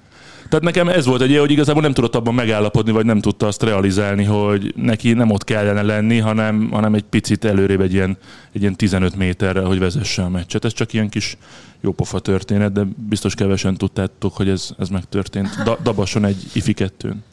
Tehát 0.50 0.66
nekem 0.66 0.90
ez 0.90 1.06
volt 1.06 1.22
egy 1.22 1.30
ilyen, 1.30 1.42
hogy 1.42 1.52
igazából 1.52 1.82
nem 1.82 1.94
tudott 1.94 2.16
abban 2.16 2.34
megállapodni, 2.34 2.92
vagy 2.92 3.06
nem 3.06 3.20
tudta 3.20 3.48
azt 3.48 3.64
realizálni, 3.64 4.24
hogy 4.24 4.74
neki 4.76 5.14
nem 5.14 5.32
ott 5.32 5.44
kellene 5.44 5.82
lenni, 5.82 6.18
hanem, 6.18 6.70
hanem 6.72 6.94
egy 6.94 7.04
picit 7.04 7.46
előrébb 7.46 7.82
egy 7.82 7.94
ilyen, 7.94 8.18
egy 8.54 8.62
ilyen 8.62 8.76
15 8.76 9.16
méterrel, 9.16 9.64
hogy 9.64 9.80
vezesse 9.80 10.24
a 10.24 10.30
meccset. 10.30 10.66
Ez 10.66 10.74
csak 10.74 10.94
ilyen 10.94 11.10
kis 11.10 11.38
jópofa 11.82 12.20
történet, 12.20 12.72
de 12.72 12.88
biztos 13.10 13.36
kevesen 13.36 13.78
tudtátok, 13.78 14.36
hogy 14.36 14.50
ez, 14.50 14.70
ez 14.78 14.90
megtörtént. 14.90 15.64
Da, 15.64 15.78
Dabason 15.84 16.26
egy 16.26 16.44
ifi 16.54 16.74
kettőn. 16.74 17.24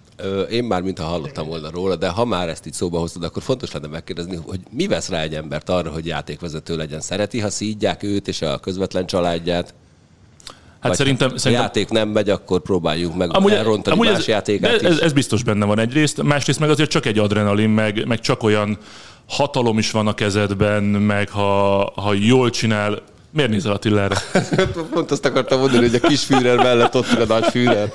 Én 0.51 0.65
már 0.65 0.83
mintha 0.83 1.05
hallottam 1.05 1.47
volna 1.47 1.71
róla, 1.71 1.97
de 1.97 2.09
ha 2.09 2.25
már 2.25 2.49
ezt 2.49 2.67
így 2.67 2.73
szóba 2.73 2.99
hoztad, 2.99 3.23
akkor 3.23 3.43
fontos 3.43 3.73
lenne 3.73 3.87
megkérdezni, 3.87 4.37
hogy 4.47 4.61
mi 4.71 4.87
vesz 4.87 5.09
rá 5.09 5.21
egy 5.21 5.35
embert 5.35 5.69
arra, 5.69 5.91
hogy 5.91 6.07
játékvezető 6.07 6.77
legyen. 6.77 7.01
Szereti, 7.01 7.41
ha 7.41 7.51
szídják 7.51 8.03
őt 8.03 8.29
és 8.29 8.43
a 8.43 8.59
közvetlen 8.59 9.07
családját? 9.07 9.75
Hát 10.81 10.89
Vagy 10.89 10.97
szerintem, 10.97 11.31
ha 11.31 11.39
szerintem... 11.39 11.67
játék 11.67 11.89
nem 11.89 12.09
megy, 12.09 12.31
akkor 12.31 12.61
próbáljuk 12.61 13.17
meg 13.17 13.35
amúgy, 13.37 13.53
elrontani 13.53 13.97
amúgy 13.97 14.09
más 14.09 14.19
ez, 14.19 14.27
játékát 14.27 14.83
ez, 14.83 14.99
ez, 14.99 15.13
biztos 15.13 15.43
benne 15.43 15.65
van 15.65 15.79
egyrészt, 15.79 16.23
másrészt 16.23 16.61
meg 16.61 16.71
azért 16.71 16.91
csak 16.91 17.07
egy 17.07 17.19
adrenalin, 17.19 17.69
meg, 17.71 18.07
meg 18.07 18.21
csak 18.21 18.43
olyan 18.43 18.79
hatalom 19.29 19.79
is 19.79 19.91
van 19.91 20.07
a 20.07 20.15
kezedben, 20.15 20.83
meg 20.83 21.31
ha, 21.31 21.93
ha 21.95 22.13
jól 22.15 22.51
csinál, 22.51 23.03
Miért 23.37 23.51
nézel 23.51 23.73
Attilára? 23.73 24.15
Pont 24.93 25.11
azt 25.11 25.25
akartam 25.25 25.61
mondani, 25.61 25.87
hogy 25.87 26.01
a 26.03 26.07
kis 26.09 26.25
Führer 26.25 26.57
mellett 26.57 26.95
ott 26.95 27.07
a 27.07 27.25
nagy 27.27 27.45
Führer. 27.45 27.91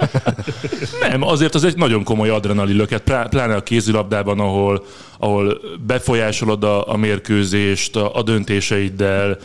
Nem, 1.09 1.21
azért 1.21 1.55
az 1.55 1.63
egy 1.63 1.77
nagyon 1.77 2.03
komoly 2.03 2.29
adrenalin 2.29 2.75
löket, 2.75 3.03
pláne 3.29 3.55
a 3.55 3.63
kézilabdában, 3.63 4.39
ahol, 4.39 4.85
ahol 5.19 5.61
befolyásolod 5.85 6.63
a, 6.63 6.87
a 6.87 6.97
mérkőzést 6.97 7.95
a, 7.95 8.15
a 8.15 8.21
döntéseiddel, 8.21 9.37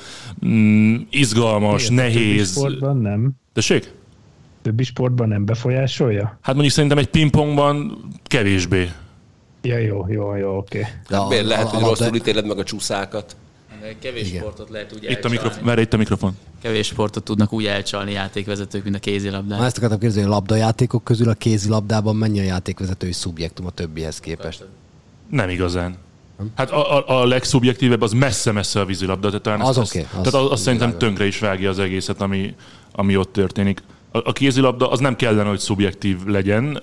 mm, 0.46 0.96
izgalmas, 1.10 1.88
Miért? 1.88 2.02
nehéz. 2.02 2.50
sportban 2.50 2.96
nem. 2.96 3.30
Tessék? 3.52 3.92
Többi 4.62 4.84
sportban 4.84 5.28
nem 5.28 5.44
befolyásolja? 5.44 6.38
Hát 6.40 6.54
mondjuk 6.54 6.74
szerintem 6.74 6.98
egy 6.98 7.08
pingpongban 7.08 7.98
kevésbé. 8.24 8.90
Ja, 9.62 9.78
jó, 9.78 10.06
jó, 10.08 10.34
jó, 10.34 10.56
oké. 10.56 10.78
Okay. 10.78 10.90
Hát 11.18 11.28
miért 11.28 11.46
lehet, 11.46 11.68
hogy 11.68 11.80
rosszul 11.80 12.14
ítéled 12.14 12.46
meg 12.46 12.58
a 12.58 12.64
csúszákat? 12.64 13.36
Kevés 13.98 14.28
Igen. 14.28 14.40
sportot 14.40 14.70
lehet 14.70 14.92
úgy 14.92 15.10
itt 15.10 15.24
a, 15.24 15.28
mikrofon, 15.28 15.64
merre 15.64 15.80
itt 15.80 15.92
a 15.92 15.96
mikrofon. 15.96 16.36
Kevés 16.62 16.86
sportot 16.86 17.24
tudnak 17.24 17.52
úgy 17.52 17.66
elcsalni 17.66 18.12
játékvezetők, 18.12 18.84
mint 18.84 18.96
a 18.96 18.98
kézilabdán. 18.98 19.64
ezt 19.64 19.76
akartam 19.76 19.98
kérdezni, 19.98 20.22
a 20.22 20.28
labdajátékok 20.28 21.04
közül 21.04 21.28
a 21.28 21.34
kézilabdában 21.34 22.16
mennyi 22.16 22.40
a 22.40 22.42
játékvezetői 22.42 23.12
szubjektum 23.12 23.66
a 23.66 23.70
többihez 23.70 24.20
képest? 24.20 24.64
Nem 25.30 25.48
igazán. 25.48 25.96
Hát 26.54 26.70
a, 26.70 26.96
a, 26.96 27.20
a 27.20 27.26
legszubjektívebb 27.26 28.02
az 28.02 28.12
messze-messze 28.12 28.80
a 28.80 28.84
vízilabda, 28.84 29.26
tehát, 29.26 29.42
talán 29.42 29.60
az, 29.60 29.78
okay, 29.78 30.02
az, 30.02 30.08
tehát 30.10 30.34
az, 30.34 30.50
azt 30.50 30.62
szerintem 30.62 30.98
tönkre 30.98 31.26
is 31.26 31.38
vágja 31.38 31.70
az 31.70 31.78
egészet, 31.78 32.20
ami, 32.20 32.54
ami 32.92 33.16
ott 33.16 33.32
történik. 33.32 33.82
A, 34.10 34.18
a 34.18 34.32
kézilabda 34.32 34.90
az 34.90 35.00
nem 35.00 35.16
kellene, 35.16 35.48
hogy 35.48 35.58
szubjektív 35.58 36.24
legyen, 36.24 36.82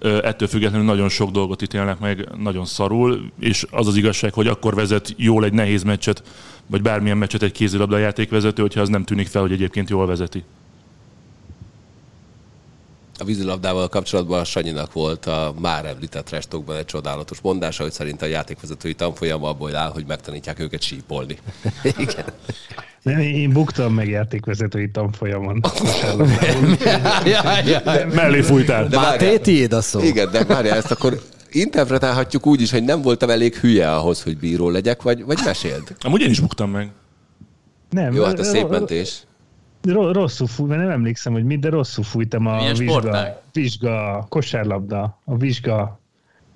ettől 0.00 0.48
függetlenül 0.48 0.86
nagyon 0.86 1.08
sok 1.08 1.30
dolgot 1.30 1.62
ítélnek 1.62 1.98
meg 1.98 2.28
nagyon 2.36 2.64
szarul, 2.64 3.30
és 3.40 3.66
az 3.70 3.86
az 3.86 3.96
igazság, 3.96 4.32
hogy 4.32 4.46
akkor 4.46 4.74
vezet 4.74 5.14
jól 5.16 5.44
egy 5.44 5.52
nehéz 5.52 5.82
meccset, 5.82 6.22
vagy 6.66 6.82
bármilyen 6.82 7.18
meccset 7.18 7.42
egy 7.42 7.52
kézilabda 7.52 7.98
játékvezető, 7.98 8.62
hogyha 8.62 8.80
az 8.80 8.88
nem 8.88 9.04
tűnik 9.04 9.26
fel, 9.26 9.42
hogy 9.42 9.52
egyébként 9.52 9.90
jól 9.90 10.06
vezeti. 10.06 10.44
A 13.18 13.24
vízilabdával 13.24 13.88
kapcsolatban 13.88 14.40
a 14.40 14.44
Sanyinak 14.44 14.92
volt 14.92 15.26
a 15.26 15.54
már 15.60 15.84
említett 15.84 16.30
restokban 16.30 16.76
egy 16.76 16.84
csodálatos 16.84 17.40
mondása, 17.40 17.82
hogy 17.82 17.92
szerint 17.92 18.22
a 18.22 18.26
játékvezetői 18.26 18.94
tanfolyam 18.94 19.44
abból 19.44 19.76
áll, 19.76 19.90
hogy 19.90 20.04
megtanítják 20.06 20.58
őket 20.60 20.82
sípolni. 20.82 21.38
Igen. 21.98 22.24
Nem, 23.02 23.18
én 23.18 23.52
buktam 23.52 23.94
meg 23.94 24.08
játékvezetői 24.08 24.90
tanfolyamon. 24.90 25.60
Mellé 28.14 28.40
fújtál. 28.40 28.88
De 28.88 28.96
Máté, 28.96 29.38
tiéd 29.38 29.72
a 29.72 29.80
szó. 29.80 30.00
Igen, 30.02 30.30
de 30.30 30.44
várjál, 30.44 30.76
ezt 30.76 30.90
akkor 30.90 31.22
interpretálhatjuk 31.50 32.46
úgy 32.46 32.60
is, 32.60 32.70
hogy 32.70 32.84
nem 32.84 33.02
voltam 33.02 33.30
elég 33.30 33.54
hülye 33.54 33.94
ahhoz, 33.94 34.22
hogy 34.22 34.38
bíró 34.38 34.70
legyek, 34.70 35.02
vagy, 35.02 35.24
vagy 35.24 35.38
meséld. 35.44 35.96
Amúgy 36.00 36.20
én 36.20 36.30
is 36.30 36.40
buktam 36.40 36.70
meg. 36.70 36.90
Nem. 37.90 38.14
Jó, 38.14 38.24
hát 38.24 38.38
a 38.38 38.44
szép 38.44 38.68
mentés. 38.68 39.22
Rosszul 39.82 40.46
fúj, 40.46 40.68
nem 40.68 40.90
emlékszem, 40.90 41.32
hogy 41.32 41.44
mit, 41.44 41.60
de 41.60 41.68
rosszul 41.68 42.04
fújtam 42.04 42.46
a 42.46 42.56
Milyen 42.56 42.74
vizsga, 42.74 43.42
vizsga, 43.52 44.26
kosárlabda, 44.28 45.20
a 45.24 45.36
vizsga, 45.36 46.00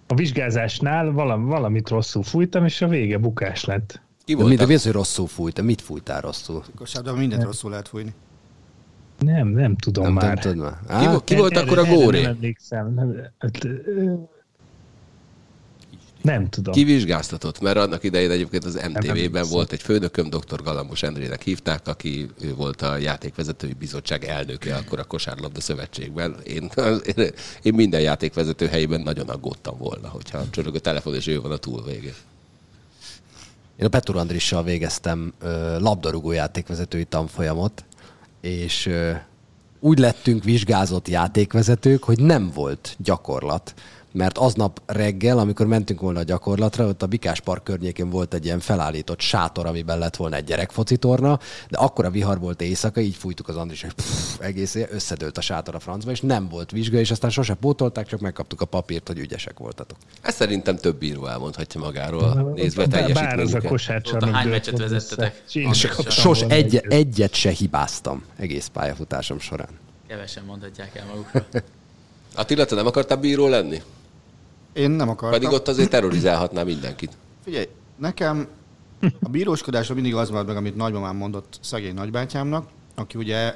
a 0.07 0.15
vizsgázásnál 0.15 1.11
valam, 1.11 1.47
valamit 1.47 1.89
rosszul 1.89 2.23
fújtam, 2.23 2.65
és 2.65 2.83
a 2.83 2.89
vége 2.89 3.19
bukás 3.19 3.65
lett. 3.65 4.01
Ki 4.25 4.35
volt? 4.35 4.57
De 4.57 4.67
mi 4.67 4.75
az, 4.75 4.83
hogy 4.83 4.93
rosszul 4.93 5.27
fújt? 5.27 5.63
Mit 5.63 5.81
fújtál 5.81 6.21
rosszul? 6.21 6.63
Kosárban 6.77 7.15
mindent 7.15 7.43
rosszul 7.43 7.71
lehet 7.71 7.89
fújni. 7.89 8.15
Nem, 9.19 9.49
nem 9.49 9.77
tudom 9.77 10.05
nem, 10.05 10.13
már. 10.13 10.25
Nem 10.25 10.37
tudom 10.37 10.77
már. 10.89 11.01
Ki, 11.01 11.25
ki 11.25 11.37
volt 11.41 11.57
akkor 11.57 11.79
a 11.79 11.85
góri? 11.85 12.21
Nem 12.21 12.31
emlékszem. 12.31 13.01
Hát, 13.39 13.69
nem 16.23 16.49
tudom. 16.49 16.75
Kivizsgáztatott, 16.75 17.61
mert 17.61 17.77
annak 17.77 18.05
idején 18.05 18.31
egyébként 18.31 18.65
az 18.65 18.81
MTV-ben 18.93 19.49
volt 19.49 19.73
egy 19.73 19.83
főnököm, 19.83 20.31
dr. 20.31 20.63
Galambos 20.63 21.03
Endrének 21.03 21.43
hívták, 21.43 21.89
aki 21.89 22.29
ő 22.41 22.55
volt 22.55 22.83
a 22.83 22.97
játékvezetői 22.97 23.73
bizottság 23.73 24.25
elnöke 24.25 24.75
akkor 24.75 24.99
a 24.99 25.05
kosárlabda 25.05 25.61
szövetségben. 25.61 26.37
Én, 26.45 26.71
én 27.63 27.75
minden 27.75 28.01
játékvezető 28.01 28.67
helyében 28.67 29.01
nagyon 29.01 29.29
aggódtam 29.29 29.79
volna, 29.79 30.09
hogyha 30.09 30.45
csörög 30.51 30.75
a 30.75 30.79
telefon, 30.79 31.15
és 31.15 31.27
ő 31.27 31.41
van 31.41 31.53
a 31.53 31.57
túl 31.57 31.83
végén. 31.85 32.15
Én 33.77 33.87
a 33.87 33.89
Petur 33.89 34.17
Andrissal 34.17 34.63
végeztem 34.63 35.33
labdarúgó 35.79 36.33
játékvezetői 36.33 37.05
tanfolyamot, 37.05 37.85
és 38.41 38.91
úgy 39.81 39.99
lettünk 39.99 40.45
vizsgázott 40.45 41.09
játékvezetők, 41.09 42.05
hogy 42.05 42.21
nem 42.21 42.51
volt 42.55 42.97
gyakorlat 42.99 43.75
mert 44.13 44.39
aznap 44.39 44.83
reggel, 44.87 45.39
amikor 45.39 45.67
mentünk 45.67 46.01
volna 46.01 46.19
a 46.19 46.23
gyakorlatra, 46.23 46.87
ott 46.87 47.03
a 47.03 47.07
Bikás 47.07 47.41
Park 47.41 47.65
környékén 47.65 48.11
volt 48.11 48.35
egy 48.35 48.45
ilyen 48.45 48.61
felállított 48.61 49.21
sátor, 49.21 49.67
amiben 49.67 49.99
lett 49.99 50.17
volna 50.17 50.37
egy 50.37 50.45
gyerekfocitorna, 50.45 51.39
de 51.69 51.79
akkor 51.79 52.05
a 52.05 52.11
vihar 52.11 52.39
volt 52.39 52.63
éjszaka, 52.63 53.01
így 53.01 53.15
fújtuk 53.15 53.49
az 53.49 53.57
Andris, 53.57 53.83
hogy 53.83 53.93
pff, 53.93 54.41
egész 54.41 54.75
összedőlt 54.91 55.39
a 55.39 55.41
sátor 55.41 55.75
a 55.75 55.79
francba, 55.79 56.11
és 56.11 56.21
nem 56.21 56.49
volt 56.49 56.71
vizsga, 56.71 56.99
és 56.99 57.11
aztán 57.11 57.31
sose 57.31 57.55
pótolták, 57.55 58.07
csak 58.07 58.21
megkaptuk 58.21 58.61
a 58.61 58.65
papírt, 58.65 59.09
hogy 59.09 59.19
ügyesek 59.19 59.59
voltatok. 59.59 59.99
Ezt 60.23 60.37
szerintem 60.37 60.77
több 60.77 60.99
bíró 60.99 61.27
elmondhatja 61.27 61.81
magáról, 61.81 62.53
nézve 62.55 62.87
teljesítményüket. 62.87 63.37
Bár 63.37 63.39
az 63.39 63.55
a 63.55 63.69
kosárcsarnok. 63.69 64.35
Hány 64.35 64.49
meccset 64.49 64.79
vezettetek? 64.79 65.43
Sos 66.09 66.41
egy, 66.41 66.77
egyet 66.89 67.35
se 67.35 67.51
hibáztam 67.51 68.25
egész 68.37 68.67
pályafutásom 68.73 69.39
során. 69.39 69.69
Kevesen 70.07 70.45
mondhatják 70.45 70.97
el 70.97 71.07
magukról. 71.07 71.63
Attila, 72.35 72.65
te 72.65 72.75
nem 72.75 72.87
akartál 72.87 73.17
bíró 73.17 73.49
lenni? 73.49 73.83
Én 74.73 74.91
nem 74.91 75.09
akartam. 75.09 75.41
Pedig 75.41 75.55
ott 75.55 75.69
azért 75.69 75.91
terrorizálhatná 75.91 76.63
mindenkit. 76.63 77.17
Figyelj, 77.45 77.69
nekem 77.97 78.49
a 79.23 79.29
bíróskodásra 79.29 79.95
mindig 79.95 80.15
az 80.15 80.31
volt 80.31 80.47
meg, 80.47 80.57
amit 80.57 80.77
nagymamám 80.77 81.17
mondott 81.17 81.59
szegény 81.61 81.95
nagybátyámnak, 81.95 82.69
aki 82.95 83.19
ugye 83.19 83.55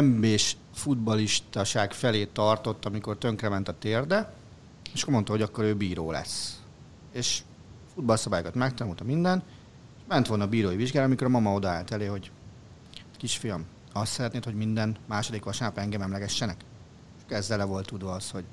MB-s 0.00 0.56
futbalistaság 0.74 1.92
felé 1.92 2.24
tartott, 2.24 2.84
amikor 2.84 3.18
tönkrement 3.18 3.68
a 3.68 3.74
térde, 3.78 4.32
és 4.92 5.02
akkor 5.02 5.14
mondta, 5.14 5.32
hogy 5.32 5.42
akkor 5.42 5.64
ő 5.64 5.74
bíró 5.74 6.10
lesz. 6.10 6.60
És 7.12 7.42
futballszabályokat 7.94 8.54
megtanulta 8.54 9.04
minden, 9.04 9.42
és 9.96 10.02
ment 10.08 10.26
volna 10.26 10.44
a 10.44 10.48
bírói 10.48 10.76
vizsgára, 10.76 11.06
amikor 11.06 11.26
a 11.26 11.30
mama 11.30 11.52
odaállt 11.52 11.90
elé, 11.90 12.06
hogy 12.06 12.30
kisfiam, 13.16 13.64
azt 13.92 14.12
szeretnéd, 14.12 14.44
hogy 14.44 14.54
minden 14.54 14.96
második 15.06 15.44
vasárnap 15.44 15.78
engem 15.78 16.02
emlegessenek? 16.02 16.56
És 17.28 17.34
ezzel 17.34 17.58
le 17.58 17.64
volt 17.64 17.86
tudva 17.86 18.12
az, 18.12 18.30
hogy 18.30 18.44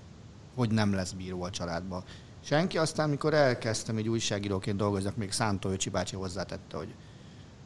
hogy 0.55 0.71
nem 0.71 0.93
lesz 0.93 1.11
bíró 1.11 1.43
a 1.43 1.49
családba. 1.49 2.03
Senki, 2.43 2.77
aztán 2.77 3.09
mikor 3.09 3.33
elkezdtem 3.33 3.97
egy 3.97 4.09
újságíróként 4.09 4.77
dolgozni, 4.77 5.11
még 5.15 5.31
Szántó 5.31 5.69
Öcsi 5.69 5.89
bácsi 5.89 6.15
hozzátette, 6.15 6.77
hogy 6.77 6.93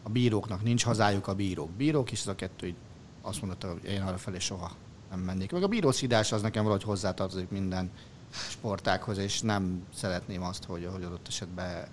a 0.04 0.10
bíróknak 0.10 0.64
nincs 0.64 0.84
hazájuk, 0.84 1.28
a 1.28 1.36
bírók 1.36 1.70
bírók, 1.70 2.12
és 2.12 2.20
ez 2.20 2.28
a 2.28 2.36
kettő 2.36 2.68
így 2.68 2.76
azt 3.22 3.42
mondta, 3.42 3.72
hogy 3.72 3.84
én 3.84 4.02
arra 4.02 4.18
felé 4.18 4.40
soha 4.40 4.72
nem 5.10 5.20
mennék. 5.20 5.52
Meg 5.52 5.64
a 5.64 5.68
bírószidás 5.68 6.32
az 6.32 6.42
nekem 6.42 6.64
valahogy 6.64 6.84
hozzátartozik 6.84 7.50
minden 7.50 7.92
sportákhoz, 8.32 9.18
és 9.18 9.42
nem 9.42 9.84
szeretném 9.96 10.44
azt, 10.44 10.64
hogy, 10.64 10.90
hogy 10.94 11.04
adott 11.04 11.28
esetben 11.28 11.88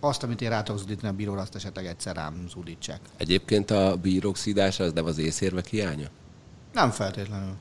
azt, 0.00 0.22
amit 0.22 0.40
én 0.40 0.48
rá 0.48 0.62
tudok 0.62 0.80
zúdítani 0.80 1.08
a 1.08 1.16
bíróra, 1.16 1.40
azt 1.40 1.54
esetleg 1.54 1.86
egyszer 1.86 2.14
rám 2.16 2.44
zúdítsák. 2.48 3.00
Egyébként 3.16 3.70
a 3.70 3.96
bírók 3.96 4.36
szídása 4.36 4.84
az 4.84 4.92
nem 4.92 5.04
az 5.04 5.18
észérvek 5.18 5.66
hiánya? 5.66 6.08
Nem 6.72 6.90
feltétlenül. 6.90 7.54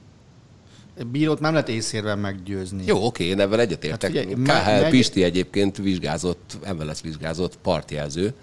Bírót 1.12 1.40
nem 1.40 1.52
lehet 1.52 1.70
észérven 1.70 2.20
meggyőzni. 2.20 2.84
Jó, 2.86 3.06
oké, 3.06 3.24
én 3.24 3.40
ebben 3.40 3.60
egyetértek. 3.60 4.16
Hát 4.16 4.26
figyelj, 4.26 4.44
KHL 4.44 4.82
me- 4.82 4.90
Pisti 4.90 5.24
egyébként 5.24 5.78
vizsgázott, 5.78 6.58
MLS 6.78 7.02
vizsgázott 7.02 7.58
partjelző. 7.58 8.34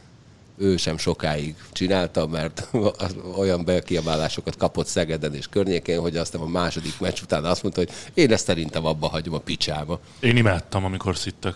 Ő 0.57 0.77
sem 0.77 0.99
sokáig 0.99 1.55
csinálta, 1.73 2.27
mert 2.27 2.69
olyan 3.39 3.65
bekiabálásokat 3.65 4.57
kapott 4.57 4.87
Szegeden 4.87 5.35
és 5.35 5.47
környékén, 5.49 6.01
hogy 6.01 6.17
aztán 6.17 6.41
a 6.41 6.47
második 6.47 7.01
meccs 7.01 7.21
után 7.23 7.45
azt 7.45 7.63
mondta, 7.63 7.81
hogy 7.81 7.91
én 8.15 8.33
ezt 8.33 8.45
szerintem 8.45 8.85
abba 8.87 9.09
hagyom 9.09 9.35
a 9.35 9.39
picsába. 9.39 10.01
Én 10.21 10.37
imádtam, 10.37 10.85
amikor 10.85 11.17
szittek. 11.17 11.55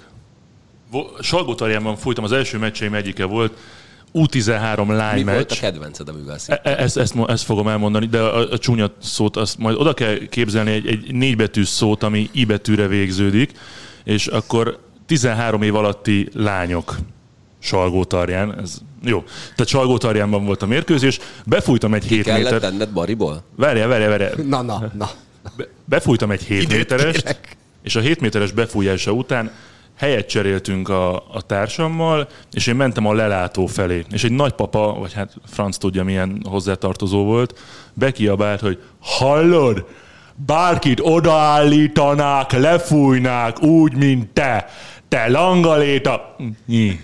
Salgótarjánban 1.21 1.97
fújtam, 1.97 2.25
az 2.25 2.33
első 2.33 2.59
meccseim 2.59 2.95
egyike 2.95 3.25
volt, 3.25 3.59
U13 4.15 4.87
lány 4.97 5.17
Mi 5.17 5.23
meccs. 5.23 5.35
volt 5.35 5.51
a 5.53 5.57
kedvenced, 5.61 6.09
amivel 6.09 6.39
szittek? 6.39 6.61
e- 6.67 6.77
Ezt, 6.83 6.97
ezt, 6.97 7.15
ezt 7.27 7.45
fogom 7.45 7.69
elmondani, 7.69 8.07
de 8.07 8.21
a, 8.21 8.51
a 8.51 8.59
csúnya 8.59 8.91
szót, 9.03 9.37
azt 9.37 9.59
majd 9.59 9.77
oda 9.77 9.95
kell 9.95 10.17
képzelni 10.31 10.71
egy, 10.71 10.87
egy 10.87 11.15
négybetűs 11.15 11.69
szót, 11.69 12.03
ami 12.03 12.29
i 12.33 12.45
betűre 12.45 12.87
végződik, 12.87 13.53
és 14.05 14.27
akkor 14.27 14.79
13 15.07 15.63
év 15.63 15.75
alatti 15.75 16.29
lányok 16.35 16.97
Salgótarján, 17.59 18.59
ez 18.61 18.79
jó. 19.05 19.23
Tehát 19.43 19.67
Salgótarjánban 19.67 20.45
volt 20.45 20.63
a 20.63 20.67
mérkőzés, 20.67 21.19
befújtam 21.47 21.95
egy 21.95 22.05
7 22.05 22.23
Kellett 22.23 22.43
méter... 22.43 22.61
tenned 22.61 22.89
Bariból? 22.91 23.43
Várjál, 23.57 23.89
várjál, 23.89 24.09
várjál. 24.09 24.33
Na, 24.49 24.63
na, 24.63 24.91
na. 24.99 25.11
Be- 25.57 25.69
Befújtam 25.85 26.31
egy 26.31 26.43
7 26.43 26.63
Időt 26.63 26.77
méterest, 26.77 27.21
kérek. 27.23 27.57
és 27.83 27.97
a 27.97 28.01
7 28.01 28.21
méteres 28.21 28.53
befújása 28.53 29.11
után 29.13 29.51
helyet 29.97 30.29
cseréltünk 30.29 30.89
a, 30.89 31.15
a 31.15 31.43
társammal, 31.47 32.29
és 32.53 32.67
én 32.67 32.77
mentem 32.77 33.07
a 33.07 33.13
lelátó 33.13 33.67
felé. 33.67 34.05
És 34.11 34.25
egy 34.25 34.33
nagypapa, 34.33 34.97
vagy 34.99 35.13
hát 35.13 35.35
franc 35.47 35.77
tudja 35.77 36.05
milyen 36.05 36.43
hozzátartozó 36.49 37.25
volt, 37.25 37.59
bekiabált, 37.93 38.61
hogy 38.61 38.83
hallod, 39.01 39.87
bárkit 40.35 41.01
odaállítanák, 41.03 42.53
lefújnák 42.53 43.63
úgy, 43.63 43.97
mint 43.97 44.29
te. 44.29 44.69
Te 45.09 45.29
langaléta... 45.29 46.37
Nyi. 46.67 47.01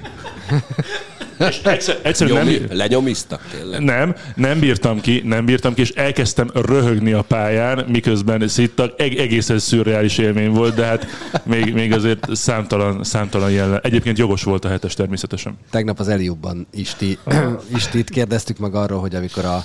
És 1.48 1.60
egyszer, 1.62 1.98
egyszerűen 2.02 2.44
Nyomi, 2.44 2.58
nem... 2.58 2.76
lenyomiztak 2.76 3.46
tényleg? 3.50 3.82
Nem, 3.82 4.14
nem 4.34 4.58
bírtam 4.58 5.00
ki, 5.00 5.22
nem 5.24 5.44
bírtam 5.44 5.74
ki, 5.74 5.80
és 5.80 5.90
elkezdtem 5.90 6.50
röhögni 6.54 7.12
a 7.12 7.22
pályán, 7.22 7.84
miközben 7.88 8.48
szittak. 8.48 9.00
Eg- 9.00 9.18
egészen 9.18 9.58
szürreális 9.58 10.18
élmény 10.18 10.50
volt, 10.50 10.74
de 10.74 10.84
hát 10.84 11.06
még, 11.44 11.72
még 11.74 11.92
azért 11.92 12.26
számtalan, 12.32 13.04
számtalan 13.04 13.50
jelen. 13.50 13.80
Egyébként 13.82 14.18
jogos 14.18 14.42
volt 14.42 14.64
a 14.64 14.68
hetes 14.68 14.94
természetesen. 14.94 15.58
Tegnap 15.70 15.98
az 15.98 16.08
Eliubban 16.08 16.66
Isti, 16.72 17.18
Istit 17.76 18.10
kérdeztük 18.10 18.58
meg 18.58 18.74
arról, 18.74 19.00
hogy 19.00 19.14
amikor 19.14 19.44
a, 19.44 19.64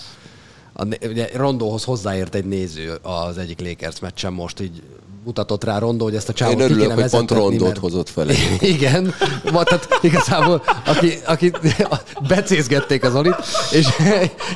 a 0.78 0.86
ugye 1.08 1.30
Rondóhoz 1.34 1.84
hozzáért 1.84 2.36
egy 2.36 2.46
néző 2.46 2.98
az 3.02 3.38
egyik 3.38 3.62
Lakers 3.62 4.00
meccsen 4.00 4.34
most, 4.34 4.60
így 4.60 4.82
mutatott 5.24 5.64
rá 5.64 5.78
Rondó, 5.80 6.04
hogy 6.04 6.16
ezt 6.16 6.30
a 6.30 6.34
csávot 6.34 6.60
Én 6.60 6.62
örülök, 6.62 6.92
hogy 6.92 7.10
pont 7.10 7.32
Rondót 7.32 7.68
mert- 7.68 7.78
hozott 7.78 8.10
fel. 8.10 8.28
Igen, 8.76 9.14
ma, 9.52 9.64
tehát 9.64 9.88
igazából, 10.02 10.64
aki, 10.86 11.14
aki 11.26 11.52
becézgették 12.28 13.04
az 13.04 13.16
Olit, 13.16 13.36
és, 13.72 13.88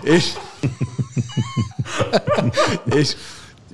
és, 0.03 0.33
és 2.95 3.15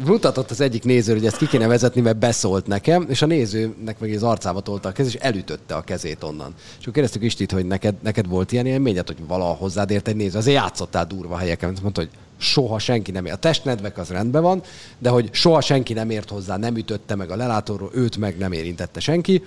mutatott 0.05 0.51
az 0.51 0.61
egyik 0.61 0.83
néző, 0.83 1.13
hogy 1.13 1.25
ezt 1.25 1.37
ki 1.37 1.47
kéne 1.47 1.67
vezetni, 1.67 2.01
mert 2.01 2.17
beszólt 2.17 2.67
nekem, 2.67 3.05
és 3.09 3.21
a 3.21 3.25
nézőnek 3.25 3.99
meg 3.99 4.13
az 4.13 4.23
arcába 4.23 4.59
tolta 4.59 4.89
a 4.89 4.91
kez, 4.91 5.07
és 5.07 5.13
elütötte 5.13 5.75
a 5.75 5.81
kezét 5.81 6.23
onnan. 6.23 6.53
És 6.57 6.81
akkor 6.81 6.93
kérdeztük 6.93 7.23
Istit, 7.23 7.51
hogy 7.51 7.65
neked, 7.65 7.95
neked 8.03 8.27
volt 8.27 8.51
ilyen 8.51 8.65
élményed, 8.65 9.07
hogy 9.07 9.17
valahol 9.27 9.55
hozzád 9.55 9.91
ért 9.91 10.07
egy 10.07 10.15
néző. 10.15 10.37
Azért 10.37 10.57
játszottál 10.57 11.05
durva 11.05 11.37
helyeken. 11.37 11.77
Mondta, 11.81 12.01
hogy 12.01 12.09
soha 12.37 12.79
senki 12.79 13.11
nem 13.11 13.25
ért. 13.25 13.35
A 13.35 13.39
testnedvek 13.39 13.97
az 13.97 14.09
rendben 14.09 14.41
van, 14.41 14.61
de 14.97 15.09
hogy 15.09 15.29
soha 15.31 15.61
senki 15.61 15.93
nem 15.93 16.09
ért 16.09 16.29
hozzá, 16.29 16.57
nem 16.57 16.77
ütötte 16.77 17.15
meg 17.15 17.31
a 17.31 17.35
lelátóról, 17.35 17.91
őt 17.93 18.17
meg 18.17 18.37
nem 18.37 18.51
érintette 18.51 18.99
senki. 18.99 19.43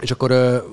És 0.00 0.10
akkor 0.10 0.64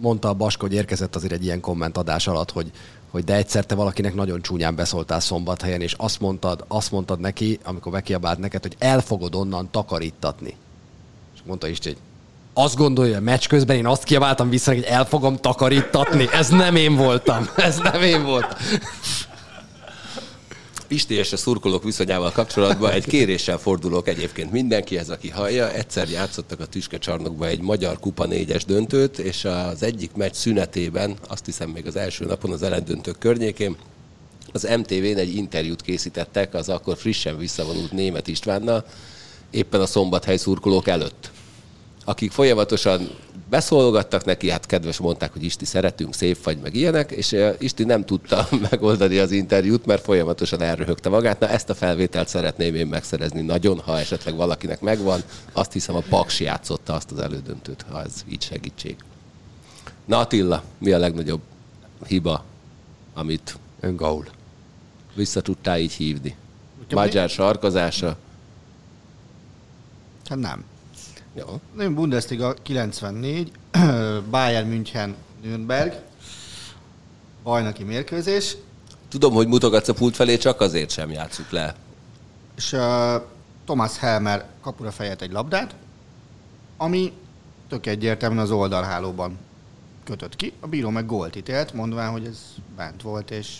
mondta 0.00 0.28
a 0.28 0.34
Baska, 0.34 0.66
hogy 0.66 0.74
érkezett 0.74 1.16
azért 1.16 1.32
egy 1.32 1.44
ilyen 1.44 1.60
kommentadás 1.60 2.26
alatt, 2.26 2.50
hogy, 2.50 2.70
hogy 3.10 3.24
de 3.24 3.34
egyszer 3.34 3.66
te 3.66 3.74
valakinek 3.74 4.14
nagyon 4.14 4.42
csúnyán 4.42 4.74
beszóltál 4.74 5.20
szombathelyen, 5.20 5.80
és 5.80 5.94
azt 5.96 6.20
mondtad, 6.20 6.64
azt 6.68 6.90
mondtad 6.90 7.20
neki, 7.20 7.58
amikor 7.64 7.92
bekiabált 7.92 8.38
neked, 8.38 8.62
hogy 8.62 8.76
el 8.78 9.00
fogod 9.00 9.34
onnan 9.34 9.68
takarítatni. 9.70 10.56
És 11.34 11.40
mondta 11.46 11.68
is, 11.68 11.78
hogy 11.82 11.96
azt 12.54 12.76
gondolja, 12.76 13.12
hogy 13.12 13.22
a 13.22 13.24
meccs 13.30 13.46
közben 13.46 13.76
én 13.76 13.86
azt 13.86 14.04
kiabáltam 14.04 14.48
vissza, 14.48 14.72
hogy 14.72 14.82
el 14.82 15.04
fogom 15.04 15.36
takarítatni. 15.36 16.28
Ez 16.32 16.48
nem 16.48 16.76
én 16.76 16.96
voltam. 16.96 17.48
Ez 17.56 17.76
nem 17.76 18.02
én 18.02 18.24
voltam. 18.24 18.58
Pisti 20.88 21.14
és 21.14 21.32
a 21.32 21.36
szurkolók 21.36 21.84
viszonyával 21.84 22.32
kapcsolatban 22.32 22.90
egy 22.90 23.04
kéréssel 23.04 23.58
fordulok 23.58 24.08
egyébként 24.08 24.50
mindenkihez, 24.50 25.10
aki 25.10 25.28
hallja. 25.28 25.72
Egyszer 25.72 26.08
játszottak 26.08 26.60
a 26.60 26.66
Tüskecsarnokban 26.66 27.48
egy 27.48 27.60
Magyar 27.60 27.98
Kupa 27.98 28.26
négyes 28.26 28.64
döntőt, 28.64 29.18
és 29.18 29.44
az 29.44 29.82
egyik 29.82 30.12
meccs 30.12 30.34
szünetében, 30.34 31.16
azt 31.28 31.44
hiszem 31.44 31.70
még 31.70 31.86
az 31.86 31.96
első 31.96 32.24
napon 32.24 32.52
az 32.52 32.62
elendöntők 32.62 33.18
környékén, 33.18 33.76
az 34.52 34.68
MTV-n 34.76 35.18
egy 35.18 35.34
interjút 35.34 35.82
készítettek 35.82 36.54
az 36.54 36.68
akkor 36.68 36.96
frissen 36.96 37.38
visszavonult 37.38 37.92
német 37.92 38.28
Istvánnal, 38.28 38.86
éppen 39.50 39.80
a 39.80 39.86
szombathely 39.86 40.36
szurkolók 40.36 40.88
előtt 40.88 41.30
akik 42.08 42.30
folyamatosan 42.30 43.10
beszólogattak 43.50 44.24
neki, 44.24 44.50
hát 44.50 44.66
kedves 44.66 44.98
mondták, 44.98 45.32
hogy 45.32 45.42
Isti 45.42 45.64
szeretünk, 45.64 46.14
szép 46.14 46.44
vagy, 46.44 46.58
meg 46.58 46.74
ilyenek, 46.74 47.10
és 47.10 47.32
eh, 47.32 47.54
Isti 47.58 47.84
nem 47.84 48.04
tudta 48.04 48.48
megoldani 48.70 49.18
az 49.18 49.30
interjút, 49.30 49.86
mert 49.86 50.04
folyamatosan 50.04 50.60
elröhögte 50.60 51.08
magát. 51.08 51.40
Na 51.40 51.48
ezt 51.48 51.70
a 51.70 51.74
felvételt 51.74 52.28
szeretném 52.28 52.74
én 52.74 52.86
megszerezni 52.86 53.40
nagyon, 53.40 53.78
ha 53.80 53.98
esetleg 53.98 54.36
valakinek 54.36 54.80
megvan. 54.80 55.20
Azt 55.52 55.72
hiszem 55.72 55.94
a 55.94 56.02
Paks 56.08 56.40
játszotta 56.40 56.94
azt 56.94 57.10
az 57.10 57.18
elődöntőt, 57.18 57.84
ha 57.90 58.02
ez 58.02 58.24
így 58.28 58.42
segítség. 58.42 58.96
Na 60.04 60.18
Attila, 60.18 60.62
mi 60.78 60.92
a 60.92 60.98
legnagyobb 60.98 61.40
hiba, 62.06 62.44
amit 63.14 63.58
Öngaul. 63.80 64.26
vissza 65.14 65.40
tudtál 65.40 65.78
így 65.78 65.92
hívni? 65.92 66.36
Magyar 66.90 67.28
sarkazása. 67.28 68.16
Hát 70.28 70.38
nem. 70.38 70.64
Jó. 71.38 71.60
Én 71.80 71.94
Bundesliga 71.94 72.54
94, 72.62 73.52
Bayern 74.30 74.68
München, 74.68 75.16
Nürnberg, 75.42 76.02
bajnoki 77.42 77.84
mérkőzés, 77.84 78.56
Tudom, 79.08 79.32
hogy 79.32 79.46
mutogatsz 79.46 79.88
a 79.88 79.92
pult 79.94 80.14
felé, 80.14 80.36
csak 80.36 80.60
azért 80.60 80.90
sem 80.90 81.10
játsszuk 81.10 81.50
le. 81.50 81.74
és 82.56 82.72
uh, 82.72 83.22
Thomas 83.64 83.98
Helmer 83.98 84.46
kapura 84.60 84.90
fejelt 84.90 85.22
egy 85.22 85.32
labdát, 85.32 85.74
ami 86.76 87.12
tök 87.68 87.86
egyértelműen 87.86 88.42
az 88.42 88.50
oldalhálóban 88.50 89.38
kötött 90.04 90.36
ki. 90.36 90.52
A 90.60 90.66
bíró 90.66 90.90
meg 90.90 91.06
gólt 91.06 91.36
ítélt, 91.36 91.72
mondván, 91.72 92.10
hogy 92.10 92.24
ez 92.24 92.38
bent 92.76 93.02
volt, 93.02 93.30
és 93.30 93.58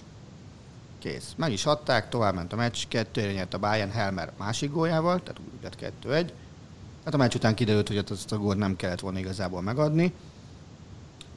kész. 0.99 1.33
Meg 1.37 1.53
is 1.53 1.67
adták, 1.67 2.09
tovább 2.09 2.35
ment 2.35 2.53
a 2.53 2.57
meccs, 2.57 2.79
kettőre 2.89 3.33
nyert 3.33 3.55
a 3.55 3.59
Bayern 3.59 3.91
Helmer 3.91 4.33
másik 4.39 4.71
góljával, 4.71 5.23
tehát 5.23 5.41
úgy 5.55 5.63
lett 5.63 5.77
kettő 5.77 6.15
egy. 6.15 6.33
Hát 7.09 7.17
a 7.17 7.23
meccs 7.23 7.35
után 7.35 7.55
kiderült, 7.55 7.89
hogy 7.89 8.05
azt 8.11 8.33
a 8.33 8.39
gólt 8.39 8.59
nem 8.59 8.77
kellett 8.77 9.01
volna 9.01 9.19
igazából 9.19 9.63
megadni. 9.63 10.13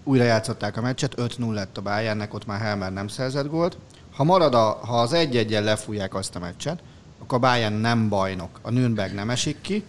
Újra 0.04 0.24
játszották 0.24 0.78
a 0.78 0.82
meccset, 0.82 1.14
5-0 1.18 1.52
lett 1.52 1.78
a 1.78 1.82
Bayernnek, 1.82 2.34
ott 2.34 2.46
már 2.46 2.60
Helmer 2.60 2.94
nem 2.94 3.08
szerzett 3.08 3.50
gólt. 3.50 3.78
Ha 4.16 4.24
marad, 4.24 4.54
a, 4.54 4.80
ha 4.82 5.00
az 5.00 5.14
egy 5.14 5.38
egyen 5.38 5.64
lefújják 5.64 6.14
azt 6.14 6.36
a 6.36 6.40
meccset, 6.40 6.84
akkor 7.22 7.38
a 7.38 7.42
Bayern 7.42 7.74
nem 7.74 8.10
bajnok, 8.10 8.60
a 8.62 8.70
Nürnberg 8.70 9.14
nem 9.14 9.30
esik 9.30 9.62
ki, 9.62 9.84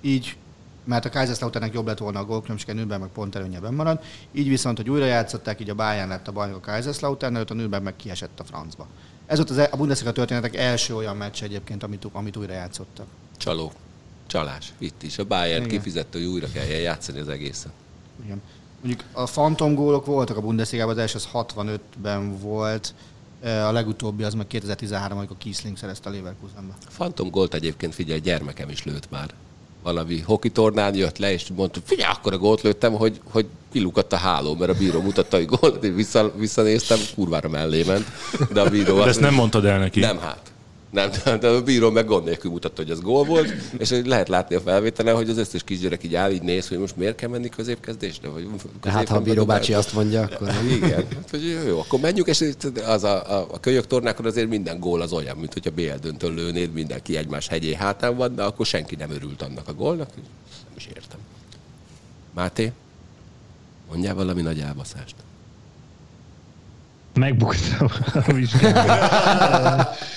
így, 0.00 0.36
mert 0.84 1.04
a 1.04 1.10
Kaiserslauternnek 1.10 1.72
jobb 1.72 1.86
lett 1.86 1.98
volna 1.98 2.18
a 2.18 2.24
gólkülönbség, 2.24 2.68
a 2.68 2.72
Nürnberg 2.72 3.00
meg 3.00 3.10
pont 3.10 3.34
előnyeben 3.34 3.74
marad. 3.74 4.00
Így 4.32 4.48
viszont, 4.48 4.76
hogy 4.76 4.90
újra 4.90 5.04
játszották, 5.04 5.60
így 5.60 5.70
a 5.70 5.74
Bayern 5.74 6.08
lett 6.08 6.28
a 6.28 6.32
bajnok 6.32 6.66
a 6.66 6.70
Kaiserslautern 6.70 7.34
előtt, 7.34 7.50
a 7.50 7.54
Nürnberg 7.54 7.82
meg 7.82 7.96
kiesett 7.96 8.40
a 8.40 8.44
francba. 8.44 8.86
Ez 9.26 9.36
volt 9.36 9.50
az, 9.50 9.58
e- 9.58 9.68
a 9.72 9.76
Bundesliga 9.76 10.12
történetek 10.12 10.56
első 10.56 10.96
olyan 10.96 11.16
meccs 11.16 11.42
egyébként, 11.42 11.82
amit, 11.82 12.06
amit 12.12 12.36
újra 12.36 12.52
játszottak. 12.52 13.06
Csaló. 13.36 13.72
Csalás. 14.32 14.72
Itt 14.78 15.02
is. 15.02 15.18
A 15.18 15.24
Bayern 15.24 15.64
Igen. 15.64 15.76
kifizette, 15.76 16.18
hogy 16.18 16.26
újra 16.26 16.46
kelljen 16.52 16.80
játszani 16.80 17.20
az 17.20 17.28
egészet. 17.28 17.72
Igen. 18.24 18.42
Mondjuk 18.80 19.04
a 19.12 19.26
fantom 19.26 19.74
gólok 19.74 20.06
voltak 20.06 20.36
a 20.36 20.40
Bundesligában, 20.40 20.92
az 20.92 21.00
első 21.00 21.16
az 21.16 21.28
65-ben 21.32 22.38
volt, 22.38 22.94
e, 23.42 23.66
a 23.66 23.72
legutóbbi 23.72 24.22
az 24.22 24.34
meg 24.34 24.46
2013 24.46 25.18
amikor 25.18 25.36
Kiesling 25.38 25.76
szerezte 25.76 26.08
a 26.08 26.12
Leverkusenbe. 26.12 26.74
Phantom 26.94 27.30
gólt 27.30 27.54
egyébként 27.54 27.94
figyelj, 27.94 28.20
gyermekem 28.20 28.68
is 28.68 28.84
lőtt 28.84 29.10
már. 29.10 29.30
Valami 29.82 30.20
hoki 30.20 30.50
tornán 30.50 30.94
jött 30.94 31.18
le, 31.18 31.32
és 31.32 31.48
mondta, 31.56 31.80
figyelj, 31.84 32.12
akkor 32.12 32.32
a 32.32 32.38
gólt 32.38 32.60
lőttem, 32.60 32.92
hogy, 32.92 33.20
hogy 33.30 33.46
kilukadt 33.72 34.12
a 34.12 34.16
háló, 34.16 34.54
mert 34.54 34.70
a 34.70 34.74
bíró 34.74 35.00
mutatta, 35.00 35.36
hogy 35.36 35.46
gólt, 35.46 35.84
én 35.84 35.94
vissza, 35.94 36.32
visszanéztem, 36.36 36.98
kurvára 37.14 37.48
mellé 37.48 37.82
ment, 37.82 38.06
de 38.52 38.60
a 38.60 38.70
bíró... 38.70 38.96
De 38.96 39.04
ezt 39.04 39.20
nem 39.20 39.34
mondtad 39.34 39.64
el 39.64 39.78
neki. 39.78 40.00
Nem, 40.00 40.18
hát. 40.18 40.51
Nem, 40.92 41.10
de, 41.24 41.36
de 41.36 41.48
a 41.48 41.62
bíró 41.62 41.90
meg 41.90 42.06
gond 42.06 42.24
nélkül 42.24 42.50
mutatta, 42.50 42.82
hogy 42.82 42.90
ez 42.90 43.00
gól 43.00 43.24
volt, 43.24 43.54
és 43.78 44.00
lehet 44.04 44.28
látni 44.28 44.54
a 44.54 44.60
felvételen, 44.60 45.14
hogy 45.14 45.30
az 45.30 45.38
összes 45.38 45.64
kisgyerek 45.64 46.04
így 46.04 46.14
áll, 46.14 46.30
így 46.30 46.42
néz, 46.42 46.68
hogy 46.68 46.78
most 46.78 46.96
miért 46.96 47.16
kell 47.16 47.28
menni 47.28 47.48
középkezdésre? 47.48 48.28
Vagy 48.28 48.48
De 48.82 48.90
hát, 48.90 49.08
ha 49.08 49.16
a 49.16 49.20
bíró 49.20 49.44
bácsi 49.44 49.74
azt 49.74 49.92
mondja, 49.92 50.22
akkor... 50.22 50.48
Igen, 50.70 51.06
hát, 51.14 51.30
hogy 51.30 51.48
jó, 51.48 51.68
jó, 51.68 51.78
akkor 51.78 52.00
menjük, 52.00 52.26
és 52.26 52.44
az 52.86 53.04
a, 53.04 53.30
a, 53.30 53.46
a 53.52 53.60
kölyök 53.60 53.86
tornákon 53.86 54.26
azért 54.26 54.48
minden 54.48 54.80
gól 54.80 55.00
az 55.00 55.12
olyan, 55.12 55.36
mint 55.36 55.52
hogyha 55.52 55.70
BL 55.70 55.98
döntőn 56.00 56.34
lőnéd, 56.34 56.72
mindenki 56.72 57.16
egymás 57.16 57.48
hegyé 57.48 57.74
hátán 57.74 58.16
van, 58.16 58.34
de 58.34 58.42
akkor 58.42 58.66
senki 58.66 58.94
nem 58.94 59.10
örült 59.10 59.42
annak 59.42 59.68
a 59.68 59.74
gólnak, 59.74 60.14
nem 60.14 60.74
is 60.76 60.88
értem. 60.94 61.18
Máté, 62.34 62.72
mondjál 63.88 64.14
valami 64.14 64.42
nagy 64.42 64.60
elbaszást. 64.60 65.14
Megbuktam 67.14 67.88
a 68.14 68.32
vizsgát. 68.32 69.96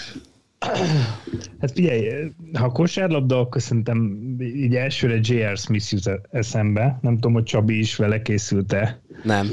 Hát 1.60 1.72
figyelj, 1.74 2.32
ha 2.54 2.72
kosárlabda, 2.72 3.40
akkor 3.40 3.62
szerintem 3.62 4.20
így 4.40 4.76
elsőre 4.76 5.20
J.R. 5.22 5.58
Smith 5.58 5.94
jut 5.94 6.22
eszembe. 6.32 7.00
Nem 7.02 7.14
tudom, 7.14 7.34
hogy 7.34 7.44
Csabi 7.44 7.80
is 7.80 7.96
vele 7.96 8.22
készült-e. 8.22 9.02
Nem. 9.24 9.48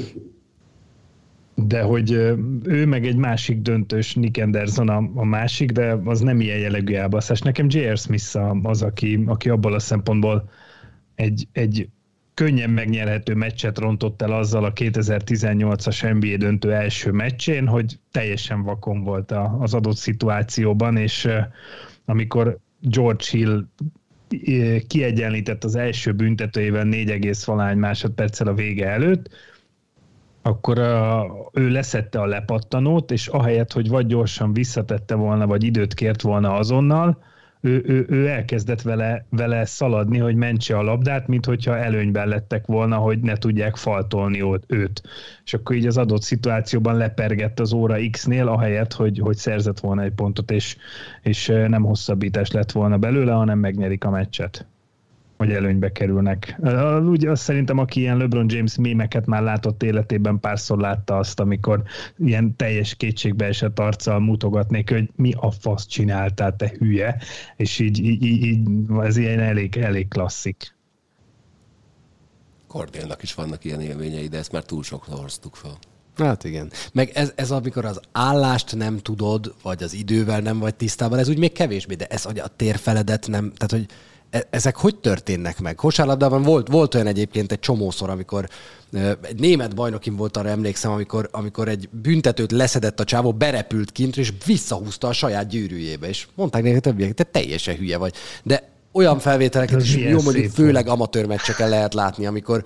De 1.55 1.81
hogy 1.81 2.11
ő 2.63 2.85
meg 2.85 3.05
egy 3.05 3.15
másik 3.15 3.61
döntős, 3.61 4.15
Nick 4.15 4.43
Anderson 4.43 4.89
a, 4.89 5.09
a 5.15 5.25
másik, 5.25 5.71
de 5.71 5.97
az 6.05 6.19
nem 6.19 6.41
ilyen 6.41 6.57
jellegű 6.57 6.93
elbaszás. 6.93 7.41
Nekem 7.41 7.65
J.R. 7.69 7.97
Smith 7.97 8.37
az, 8.63 8.81
aki, 8.81 9.23
aki 9.25 9.49
abból 9.49 9.73
a 9.73 9.79
szempontból 9.79 10.49
egy, 11.15 11.47
egy 11.51 11.89
könnyen 12.33 12.69
megnyerhető 12.69 13.35
meccset 13.35 13.77
rontott 13.77 14.21
el 14.21 14.31
azzal 14.31 14.65
a 14.65 14.73
2018-as 14.73 16.19
NBA 16.19 16.37
döntő 16.37 16.73
első 16.73 17.11
meccsén, 17.11 17.67
hogy 17.67 17.99
teljesen 18.11 18.63
vakon 18.63 19.03
volt 19.03 19.33
az 19.59 19.73
adott 19.73 19.97
szituációban, 19.97 20.97
és 20.97 21.27
amikor 22.05 22.57
George 22.79 23.25
Hill 23.31 23.65
kiegyenlített 24.87 25.63
az 25.63 25.75
első 25.75 26.11
büntetőjében 26.11 26.87
4, 26.87 27.45
valány 27.45 27.77
másodperccel 27.77 28.47
a 28.47 28.53
vége 28.53 28.87
előtt, 28.87 29.29
akkor 30.41 30.79
a, 30.79 31.25
ő 31.53 31.69
leszette 31.69 32.19
a 32.19 32.25
lepattanót, 32.25 33.11
és 33.11 33.27
ahelyett, 33.27 33.71
hogy 33.71 33.89
vagy 33.89 34.05
gyorsan 34.05 34.53
visszatette 34.53 35.15
volna, 35.15 35.47
vagy 35.47 35.63
időt 35.63 35.93
kért 35.93 36.21
volna 36.21 36.53
azonnal, 36.53 37.23
ő, 37.65 37.83
ő, 37.85 38.05
ő 38.09 38.27
elkezdett 38.27 38.81
vele, 38.81 39.25
vele 39.29 39.65
szaladni, 39.65 40.17
hogy 40.17 40.35
mentse 40.35 40.77
a 40.77 40.81
labdát, 40.81 41.27
mint 41.27 41.45
hogyha 41.45 41.77
előnyben 41.77 42.27
lettek 42.27 42.65
volna, 42.65 42.97
hogy 42.97 43.19
ne 43.19 43.35
tudják 43.35 43.75
faltolni 43.75 44.43
őt. 44.67 45.01
És 45.45 45.53
akkor 45.53 45.75
így 45.75 45.87
az 45.87 45.97
adott 45.97 46.21
szituációban 46.21 46.97
lepergett 46.97 47.59
az 47.59 47.73
óra 47.73 47.97
X-nél, 48.11 48.47
ahelyett, 48.47 48.93
hogy, 48.93 49.19
hogy 49.19 49.37
szerzett 49.37 49.79
volna 49.79 50.01
egy 50.01 50.13
pontot, 50.13 50.51
és, 50.51 50.77
és 51.21 51.47
nem 51.47 51.83
hosszabbítás 51.83 52.51
lett 52.51 52.71
volna 52.71 52.97
belőle, 52.97 53.31
hanem 53.31 53.59
megnyerik 53.59 54.03
a 54.03 54.09
meccset 54.09 54.67
hogy 55.43 55.53
előnybe 55.53 55.91
kerülnek. 55.91 56.59
Úgy 57.09 57.25
azt 57.25 57.41
szerintem, 57.41 57.77
aki 57.77 57.99
ilyen 57.99 58.17
LeBron 58.17 58.45
James 58.49 58.77
mémeket 58.77 59.25
már 59.25 59.41
látott 59.41 59.83
életében, 59.83 60.39
párszor 60.39 60.77
látta 60.77 61.17
azt, 61.17 61.39
amikor 61.39 61.83
ilyen 62.17 62.55
teljes 62.55 62.95
kétségbe 62.95 63.45
esett 63.45 63.79
arccal 63.79 64.19
mutogatnék, 64.19 64.89
hogy 64.89 65.09
mi 65.15 65.33
a 65.37 65.51
fasz 65.51 65.85
csináltál, 65.85 66.55
te 66.55 66.73
hülye, 66.77 67.17
és 67.55 67.79
így, 67.79 67.99
így, 67.99 68.23
így 68.23 68.67
ez 69.01 69.17
ilyen 69.17 69.39
elég, 69.39 69.77
elég 69.77 70.07
klasszik. 70.07 70.75
Kordélnak 72.67 73.23
is 73.23 73.33
vannak 73.33 73.65
ilyen 73.65 73.81
élményei, 73.81 74.27
de 74.27 74.37
ezt 74.37 74.51
már 74.51 74.63
túl 74.63 74.83
sokszor 74.83 75.19
hoztuk 75.19 75.55
fel. 75.55 75.77
Hát 76.15 76.43
igen. 76.43 76.71
Meg 76.93 77.11
ez, 77.13 77.31
ez 77.35 77.51
amikor 77.51 77.85
az 77.85 77.99
állást 78.11 78.75
nem 78.75 78.97
tudod, 78.97 79.53
vagy 79.61 79.83
az 79.83 79.93
idővel 79.93 80.39
nem 80.39 80.59
vagy 80.59 80.75
tisztában, 80.75 81.19
ez 81.19 81.29
úgy 81.29 81.37
még 81.37 81.51
kevésbé, 81.51 81.95
de 81.95 82.05
ez 82.05 82.23
hogy 82.23 82.39
a 82.39 82.47
térfeledet 82.47 83.27
nem, 83.27 83.51
tehát 83.55 83.71
hogy 83.71 83.85
ezek 84.49 84.75
hogy 84.75 84.95
történnek 84.95 85.59
meg? 85.59 85.75
Kosárlabdában 85.75 86.41
volt, 86.41 86.67
volt 86.67 86.95
olyan 86.95 87.07
egyébként 87.07 87.51
egy 87.51 87.59
csomószor, 87.59 88.09
amikor 88.09 88.49
egy 89.21 89.39
német 89.39 89.75
bajnokim 89.75 90.15
volt, 90.15 90.37
arra 90.37 90.49
emlékszem, 90.49 90.91
amikor, 90.91 91.29
amikor 91.31 91.67
egy 91.67 91.89
büntetőt 91.91 92.51
leszedett 92.51 92.99
a 92.99 93.03
csávó, 93.03 93.31
berepült 93.31 93.91
kint, 93.91 94.17
és 94.17 94.33
visszahúzta 94.45 95.07
a 95.07 95.13
saját 95.13 95.47
gyűrűjébe, 95.47 96.07
és 96.07 96.27
mondták 96.35 96.63
neki 96.63 96.79
többiek, 96.79 97.13
te 97.13 97.23
teljesen 97.23 97.75
hülye 97.75 97.97
vagy. 97.97 98.13
De 98.43 98.71
olyan 98.91 99.19
felvételeket 99.19 99.81
is 99.81 99.95
jó 99.95 100.21
mondjuk 100.21 100.51
főleg 100.51 100.87
amatőr 100.87 101.25
meccseken 101.25 101.69
lehet 101.69 101.93
látni, 101.93 102.25
amikor 102.25 102.63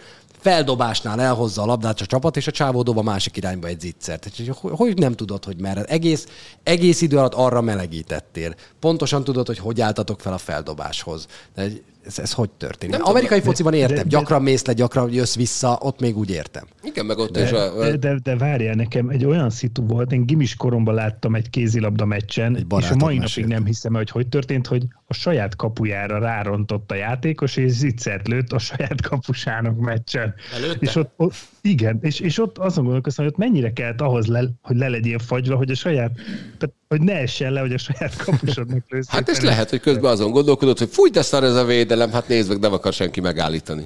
feldobásnál 0.48 1.22
elhozza 1.22 1.62
a 1.62 1.66
labdát 1.66 2.02
a 2.02 2.06
csapat, 2.06 2.38
és 2.38 2.48
a 2.48 2.52
csávó 2.52 2.82
dob 2.82 2.98
a 2.98 3.02
másik 3.02 3.38
irányba 3.38 3.68
egy 3.68 3.80
zicsert. 3.80 4.30
Hogy 4.62 4.98
nem 4.98 5.14
tudod, 5.14 5.46
hogy 5.46 5.60
merre? 5.60 5.84
Egész, 5.84 6.28
egész 6.64 7.02
idő 7.02 7.18
alatt 7.18 7.34
arra 7.34 7.62
melegítettél. 7.62 8.56
Pontosan 8.80 9.24
tudod, 9.24 9.48
hogy 9.48 9.58
hogy 9.58 9.82
álltatok 9.82 10.20
fel 10.20 10.34
a 10.34 10.38
feldobáshoz. 10.38 11.28
De 11.56 11.68
ez, 12.08 12.20
ez 12.20 12.34
hogy 12.34 12.50
történik? 12.50 12.96
Nem 12.96 13.06
Amerikai 13.06 13.38
tudom, 13.38 13.54
fociban 13.54 13.74
értem, 13.74 13.96
de, 13.96 14.02
de, 14.02 14.10
gyakran 14.10 14.42
mész 14.42 14.66
le, 14.66 14.74
gyakran 14.74 15.14
jössz 15.14 15.36
vissza, 15.36 15.78
ott 15.82 16.00
még 16.00 16.18
úgy 16.18 16.30
értem. 16.30 16.64
Igen, 16.84 17.06
meg 17.06 17.18
ott 17.18 17.32
de, 17.32 17.44
is 17.44 17.52
a... 17.52 17.80
De, 17.80 17.98
de, 17.98 18.20
de 18.24 18.36
várjál, 18.38 18.76
nekem 18.76 19.10
egy 19.10 19.26
olyan 19.26 19.50
szitu 19.50 19.86
volt, 19.86 20.12
én 20.12 20.26
gimis 20.26 20.56
koromban 20.56 20.94
láttam 20.94 21.36
egy 21.36 21.50
kézilabda 21.50 22.06
meccsen, 22.06 22.56
egy 22.56 22.66
és 22.78 22.90
a 22.90 22.96
mai 22.96 23.18
napig 23.18 23.46
nem 23.46 23.66
hiszem, 23.66 23.94
hogy 23.94 24.10
hogy 24.10 24.28
történt, 24.28 24.68
hogy 24.68 24.84
a 25.06 25.14
saját 25.14 25.56
kapujára 25.56 26.20
rárontott 26.20 26.92
a 26.92 26.96
játékos, 26.96 27.56
és 27.56 27.72
zicsert 27.72 28.28
lőtt 28.28 28.52
a 28.52 28.60
saját 28.60 29.02
kapusának 29.02 29.80
meccsen. 29.80 30.34
Előtte? 30.56 30.78
És 30.80 30.96
ott, 30.96 31.14
ott, 31.16 31.34
igen, 31.62 32.00
és, 32.02 32.20
és 32.20 32.40
ott 32.40 32.58
azon 32.58 32.84
gondolkoztam, 32.84 33.26
hogy 33.26 33.34
ott 33.34 33.40
mennyire 33.40 33.74
kellett 33.74 34.02
ahhoz, 34.02 34.26
le, 34.26 34.44
hogy 34.62 34.78
le 34.78 34.88
legyél 34.88 35.20
fagyva, 35.20 35.56
hogy 35.56 35.72
a 35.72 35.76
saját, 35.76 36.12
tehát, 36.58 36.76
hogy 36.88 37.02
ne 37.02 37.14
essen 37.14 37.52
le, 37.52 37.60
hogy 37.60 37.74
a 37.74 37.78
saját 37.78 38.16
kapusodnak 38.16 38.84
lősz. 38.90 39.08
Hát 39.10 39.30
és 39.30 39.42
lehet, 39.42 39.70
hogy 39.70 39.80
közben 39.80 40.12
azon 40.12 40.32
gondolkodott, 40.32 40.78
hogy 40.78 40.90
fúj, 40.90 41.10
de 41.10 41.22
szar 41.22 41.44
ez 41.44 41.56
a 41.56 41.66
védelem, 41.66 41.97
hát 42.12 42.28
nézd 42.28 42.50
meg, 42.50 42.60
nem 42.60 42.74
akar 42.74 42.94
senki 42.94 43.22
megállítani. 43.22 43.86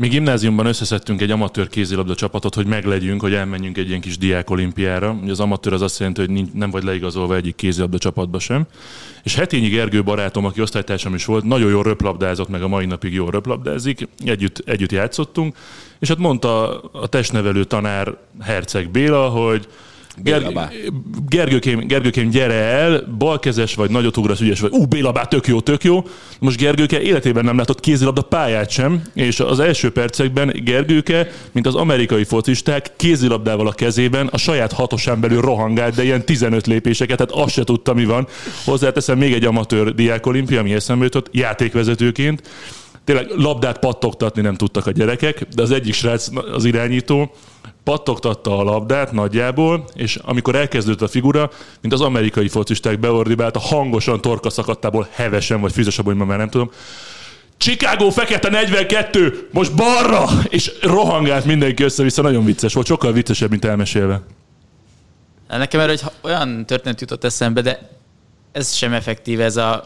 Mi 0.00 0.08
gimnáziumban 0.08 0.66
összeszedtünk 0.66 1.20
egy 1.20 1.30
amatőr 1.30 1.68
kézilabda 1.68 2.14
csapatot, 2.14 2.54
hogy 2.54 2.66
meglegyünk, 2.66 3.20
hogy 3.20 3.34
elmenjünk 3.34 3.78
egy 3.78 3.88
ilyen 3.88 4.00
kis 4.00 4.18
diák 4.18 4.50
olimpiára. 4.50 5.18
Ugye 5.22 5.30
az 5.30 5.40
amatőr 5.40 5.72
az 5.72 5.82
azt 5.82 5.98
jelenti, 5.98 6.20
hogy 6.20 6.54
nem 6.54 6.70
vagy 6.70 6.82
leigazolva 6.82 7.36
egyik 7.36 7.54
kézilabda 7.54 7.98
csapatba 7.98 8.38
sem. 8.38 8.66
És 9.22 9.34
Hetényi 9.34 9.68
Gergő 9.68 10.02
barátom, 10.02 10.44
aki 10.44 10.60
osztálytársam 10.60 11.14
is 11.14 11.24
volt, 11.24 11.44
nagyon 11.44 11.70
jól 11.70 11.82
röplabdázott, 11.82 12.48
meg 12.48 12.62
a 12.62 12.68
mai 12.68 12.86
napig 12.86 13.12
jól 13.12 13.30
röplabdázik. 13.30 14.08
Együtt, 14.24 14.62
együtt 14.68 14.92
játszottunk, 14.92 15.56
és 15.98 16.08
hát 16.08 16.18
mondta 16.18 16.80
a 16.80 17.06
testnevelő 17.06 17.64
tanár 17.64 18.16
Herceg 18.40 18.90
Béla, 18.90 19.28
hogy 19.28 19.68
Ger- 20.22 20.72
Gergőkém, 21.28 21.86
Gergőkém, 21.86 22.30
gyere 22.30 22.54
el, 22.54 23.14
balkezes 23.18 23.74
vagy, 23.74 23.90
nagyot 23.90 24.16
ugrasz, 24.16 24.40
ügyes 24.40 24.60
vagy. 24.60 24.72
Ú, 24.72 24.84
Béla, 24.86 25.12
bár 25.12 25.28
tök 25.28 25.46
jó, 25.46 25.60
tök 25.60 25.84
jó. 25.84 26.04
Most 26.38 26.58
Gergőke 26.58 27.00
életében 27.00 27.44
nem 27.44 27.56
látott 27.56 27.80
kézilabda 27.80 28.22
pályát 28.22 28.70
sem, 28.70 29.02
és 29.14 29.40
az 29.40 29.60
első 29.60 29.90
percekben 29.90 30.52
Gergőke, 30.64 31.30
mint 31.52 31.66
az 31.66 31.74
amerikai 31.74 32.24
focisták, 32.24 32.92
kézilabdával 32.96 33.66
a 33.66 33.72
kezében 33.72 34.26
a 34.26 34.36
saját 34.36 34.72
hatosán 34.72 35.20
belül 35.20 35.40
rohangált, 35.40 35.94
de 35.94 36.02
ilyen 36.02 36.24
15 36.24 36.66
lépéseket, 36.66 37.16
tehát 37.16 37.44
azt 37.44 37.54
se 37.54 37.64
tudta, 37.64 37.94
mi 37.94 38.04
van. 38.04 38.26
Hozzáteszem 38.64 39.18
még 39.18 39.32
egy 39.32 39.44
amatőr 39.44 39.94
diákolimpia, 39.94 40.60
ami 40.60 40.72
eszembe 40.74 41.04
jutott, 41.04 41.28
játékvezetőként. 41.32 42.42
Tényleg 43.04 43.30
labdát 43.36 43.78
pattogtatni 43.78 44.42
nem 44.42 44.54
tudtak 44.54 44.86
a 44.86 44.90
gyerekek, 44.90 45.46
de 45.54 45.62
az 45.62 45.70
egyik 45.70 45.94
srác, 45.94 46.28
az 46.52 46.64
irányító, 46.64 47.34
pattogtatta 47.84 48.58
a 48.58 48.62
labdát 48.62 49.12
nagyjából, 49.12 49.84
és 49.94 50.16
amikor 50.16 50.54
elkezdődött 50.54 51.02
a 51.02 51.08
figura, 51.08 51.50
mint 51.80 51.94
az 51.94 52.00
amerikai 52.00 52.48
focisták 52.48 52.98
beordibált, 52.98 53.56
a 53.56 53.60
hangosan 53.60 54.20
torka 54.20 54.50
szakadtából 54.50 55.08
hevesen, 55.10 55.60
vagy 55.60 55.72
fűzösebb, 55.72 56.04
hogy 56.04 56.16
már 56.16 56.38
nem 56.38 56.50
tudom, 56.50 56.70
Chicago 57.56 58.10
fekete 58.10 58.48
42, 58.48 59.48
most 59.52 59.74
balra! 59.74 60.24
És 60.48 60.72
rohangált 60.82 61.44
mindenki 61.44 61.82
össze-vissza, 61.82 62.22
nagyon 62.22 62.44
vicces 62.44 62.74
volt, 62.74 62.86
sokkal 62.86 63.12
viccesebb, 63.12 63.50
mint 63.50 63.64
elmesélve. 63.64 64.20
Nekem 65.48 65.80
erről 65.80 65.96
olyan 66.20 66.66
történet 66.66 67.00
jutott 67.00 67.24
eszembe, 67.24 67.60
de 67.60 67.90
ez 68.52 68.74
sem 68.74 68.92
effektív, 68.92 69.40
ez 69.40 69.56
a 69.56 69.84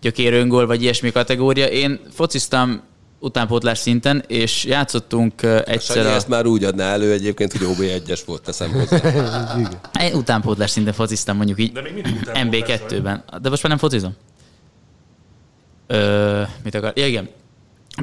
gyökéröngól, 0.00 0.66
vagy 0.66 0.82
ilyesmi 0.82 1.10
kategória. 1.10 1.66
Én 1.66 2.00
fociztam 2.14 2.82
utánpótlás 3.22 3.78
szinten, 3.78 4.24
és 4.26 4.64
játszottunk 4.64 5.42
egyszer... 5.64 6.06
A... 6.06 6.08
ezt 6.08 6.28
már 6.28 6.46
úgy 6.46 6.64
adná 6.64 6.92
elő 6.92 7.12
egyébként, 7.12 7.52
hogy 7.52 7.66
OB1-es 7.66 8.20
volt, 8.26 8.42
teszem 8.42 8.70
hozzá. 8.72 9.00
Én 10.06 10.14
utánpótlás 10.14 10.70
szinten 10.70 10.92
fociztam 10.92 11.36
mondjuk 11.36 11.60
így 11.60 11.72
MB2-ben. 12.24 13.24
De 13.42 13.48
most 13.48 13.62
már 13.62 13.70
nem 13.70 13.78
focizom. 13.78 14.16
Ö, 15.86 16.42
mit 16.64 16.74
akar? 16.74 16.92
Ja, 16.94 17.06
igen. 17.06 17.28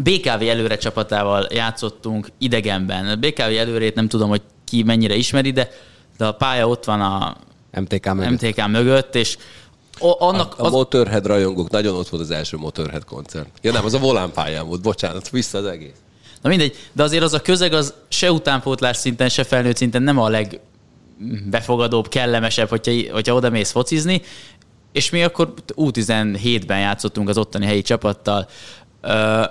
BKV 0.03 0.41
előre 0.41 0.77
csapatával 0.77 1.47
játszottunk 1.51 2.27
idegenben. 2.38 3.05
A 3.05 3.15
BKV 3.15 3.41
előrét 3.41 3.95
nem 3.95 4.08
tudom, 4.08 4.29
hogy 4.29 4.41
ki 4.65 4.84
mennyire 4.84 5.15
ismeri, 5.15 5.51
de, 5.51 5.69
de 6.17 6.25
a 6.25 6.32
pálya 6.32 6.67
ott 6.67 6.86
van 6.86 7.01
a 7.01 7.38
MTK 7.71 8.13
mögött, 8.13 8.29
MTK 8.41 8.67
mögött 8.67 9.15
és 9.15 9.38
annak 9.99 10.55
a, 10.57 10.63
a 10.63 10.65
az... 10.65 10.71
Motorhead 10.71 11.25
rajongók, 11.25 11.69
nagyon 11.69 11.95
ott 11.95 12.09
volt 12.09 12.23
az 12.23 12.31
első 12.31 12.57
Motorhead 12.57 13.05
koncert. 13.05 13.49
Ja 13.62 13.71
nem, 13.71 13.85
az 13.85 13.93
a 13.93 13.99
volán 13.99 14.31
pályán 14.31 14.67
volt, 14.67 14.81
bocsánat, 14.81 15.29
vissza 15.29 15.57
az 15.57 15.65
egész. 15.65 15.95
Na 16.41 16.49
mindegy, 16.49 16.75
de 16.91 17.03
azért 17.03 17.23
az 17.23 17.33
a 17.33 17.41
közeg 17.41 17.73
az 17.73 17.93
se 18.07 18.31
utánpótlás 18.31 18.97
szinten, 18.97 19.29
se 19.29 19.43
felnőtt 19.43 19.75
szinten 19.75 20.01
nem 20.01 20.17
a 20.17 20.29
leg 20.29 20.59
befogadóbb, 21.49 22.07
kellemesebb, 22.07 22.69
hogyha, 22.69 22.91
hogyha 23.12 23.33
oda 23.33 23.49
mész 23.49 23.71
focizni, 23.71 24.21
és 24.91 25.09
mi 25.09 25.23
akkor 25.23 25.53
U17-ben 25.75 26.79
játszottunk 26.79 27.29
az 27.29 27.38
ottani 27.38 27.65
helyi 27.65 27.81
csapattal. 27.81 28.47
Ö, 29.01 29.43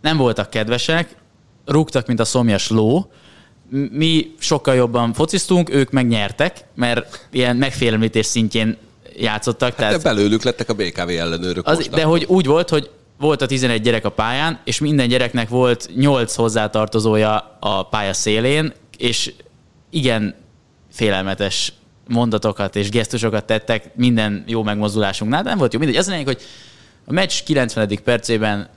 nem 0.00 0.16
voltak 0.16 0.50
kedvesek, 0.50 1.16
rúgtak, 1.64 2.06
mint 2.06 2.20
a 2.20 2.24
szomjas 2.24 2.68
ló, 2.68 3.10
mi 3.90 4.34
sokkal 4.38 4.74
jobban 4.74 5.12
fociztunk, 5.12 5.70
ők 5.70 5.90
megnyertek, 5.90 6.64
mert 6.74 7.28
ilyen 7.30 7.56
megfélemlítés 7.56 8.26
szintjén 8.26 8.76
játszottak. 9.20 9.68
Hát 9.68 9.76
tehát 9.76 10.02
de 10.02 10.02
belőlük 10.02 10.42
lettek 10.42 10.68
a 10.68 10.74
BKV 10.74 11.08
ellenőrök. 11.08 11.66
az, 11.66 11.88
de 11.88 12.02
hogy 12.02 12.24
úgy 12.28 12.46
volt, 12.46 12.68
hogy 12.68 12.90
volt 13.18 13.42
a 13.42 13.46
11 13.46 13.82
gyerek 13.82 14.04
a 14.04 14.10
pályán, 14.10 14.60
és 14.64 14.78
minden 14.78 15.08
gyereknek 15.08 15.48
volt 15.48 15.90
8 15.94 16.34
hozzátartozója 16.34 17.56
a 17.60 17.82
pálya 17.82 18.12
szélén, 18.12 18.72
és 18.96 19.32
igen 19.90 20.34
félelmetes 20.92 21.72
mondatokat 22.08 22.76
és 22.76 22.88
gesztusokat 22.88 23.44
tettek 23.44 23.96
minden 23.96 24.44
jó 24.46 24.62
megmozdulásunknál, 24.62 25.42
de 25.42 25.48
nem 25.48 25.58
volt 25.58 25.72
jó. 25.72 25.78
Mindegy, 25.78 25.98
az 25.98 26.08
a 26.08 26.10
lényeg, 26.10 26.26
hogy 26.26 26.42
a 27.06 27.12
meccs 27.12 27.42
90. 27.44 27.98
percében 28.04 28.68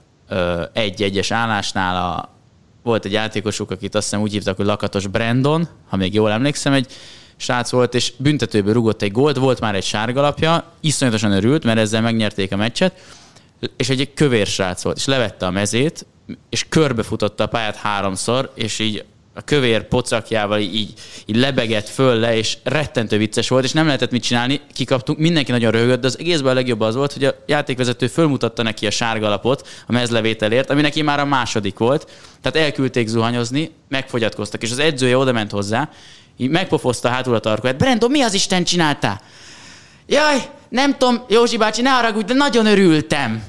egy-egyes 0.72 1.30
állásnál 1.30 1.96
a, 1.96 2.34
volt 2.82 3.04
egy 3.04 3.12
játékosuk, 3.12 3.70
akit 3.70 3.94
azt 3.94 4.04
hiszem 4.04 4.20
úgy 4.20 4.32
hívtak, 4.32 4.56
hogy 4.56 4.66
Lakatos 4.66 5.06
Brandon, 5.06 5.68
ha 5.88 5.96
még 5.96 6.14
jól 6.14 6.30
emlékszem, 6.30 6.72
egy 6.72 6.92
srác 7.36 7.70
volt, 7.70 7.94
és 7.94 8.12
büntetőből 8.16 8.72
rugott 8.72 9.02
egy 9.02 9.12
gólt, 9.12 9.36
volt 9.36 9.60
már 9.60 9.74
egy 9.74 9.84
sárgalapja, 9.84 10.64
iszonyatosan 10.80 11.32
örült, 11.32 11.64
mert 11.64 11.78
ezzel 11.78 12.00
megnyerték 12.00 12.52
a 12.52 12.56
meccset, 12.56 13.00
és 13.76 13.88
egy 13.88 14.14
kövér 14.14 14.46
srác 14.46 14.82
volt, 14.82 14.96
és 14.96 15.04
levette 15.04 15.46
a 15.46 15.50
mezét, 15.50 16.06
és 16.48 16.66
körbefutotta 16.68 17.44
a 17.44 17.46
pályát 17.46 17.76
háromszor, 17.76 18.52
és 18.54 18.78
így 18.78 19.04
a 19.36 19.40
kövér 19.40 19.88
pocakjával 19.88 20.58
így, 20.58 20.92
így 21.26 21.36
lebegett 21.36 21.88
föl 21.88 22.14
le, 22.14 22.36
és 22.36 22.56
rettentő 22.62 23.18
vicces 23.18 23.48
volt, 23.48 23.64
és 23.64 23.72
nem 23.72 23.86
lehetett 23.86 24.10
mit 24.10 24.22
csinálni, 24.22 24.60
kikaptunk, 24.72 25.18
mindenki 25.18 25.50
nagyon 25.50 25.70
röhögött, 25.70 26.00
de 26.00 26.06
az 26.06 26.18
egészben 26.18 26.50
a 26.50 26.54
legjobb 26.54 26.80
az 26.80 26.94
volt, 26.94 27.12
hogy 27.12 27.24
a 27.24 27.34
játékvezető 27.46 28.06
fölmutatta 28.06 28.62
neki 28.62 28.86
a 28.86 28.90
sárgalapot 28.90 29.68
a 29.86 29.92
mezlevételért, 29.92 30.70
ami 30.70 30.80
neki 30.80 31.02
már 31.02 31.20
a 31.20 31.24
második 31.24 31.78
volt, 31.78 32.10
tehát 32.40 32.66
elküldték 32.66 33.06
zuhanyozni, 33.06 33.70
megfogyatkoztak, 33.88 34.62
és 34.62 34.70
az 34.70 34.78
edzője 34.78 35.16
oda 35.16 35.32
ment 35.32 35.50
hozzá, 35.50 35.90
így 36.36 36.50
megpofozta 36.50 37.08
hátul 37.08 37.34
a 37.34 37.38
tarkóját, 37.38 37.76
Brendo, 37.76 38.08
mi 38.08 38.20
az 38.22 38.34
Isten 38.34 38.64
csináltál? 38.64 39.20
Jaj, 40.06 40.50
nem 40.68 40.96
tudom, 40.98 41.24
Józsi 41.28 41.56
bácsi, 41.56 41.82
ne 41.82 41.90
haragudj, 41.90 42.26
de 42.26 42.34
nagyon 42.34 42.66
örültem. 42.66 43.44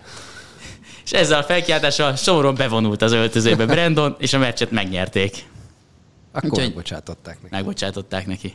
És 1.06 1.12
ezzel 1.12 1.39
a 1.39 1.43
felkiáltással 1.43 2.15
somoron 2.15 2.56
bevonult 2.56 3.02
az 3.02 3.12
öltözőbe 3.12 3.65
Brandon, 3.65 4.15
és 4.19 4.34
a 4.34 4.38
meccset 4.38 4.71
megnyerték. 4.71 5.45
Akkor 6.32 6.50
Úgyhogy- 6.50 6.65
megbocsátották 6.65 7.36
neki. 7.41 7.56
Megbocsátották 7.56 8.28
neki. 8.28 8.54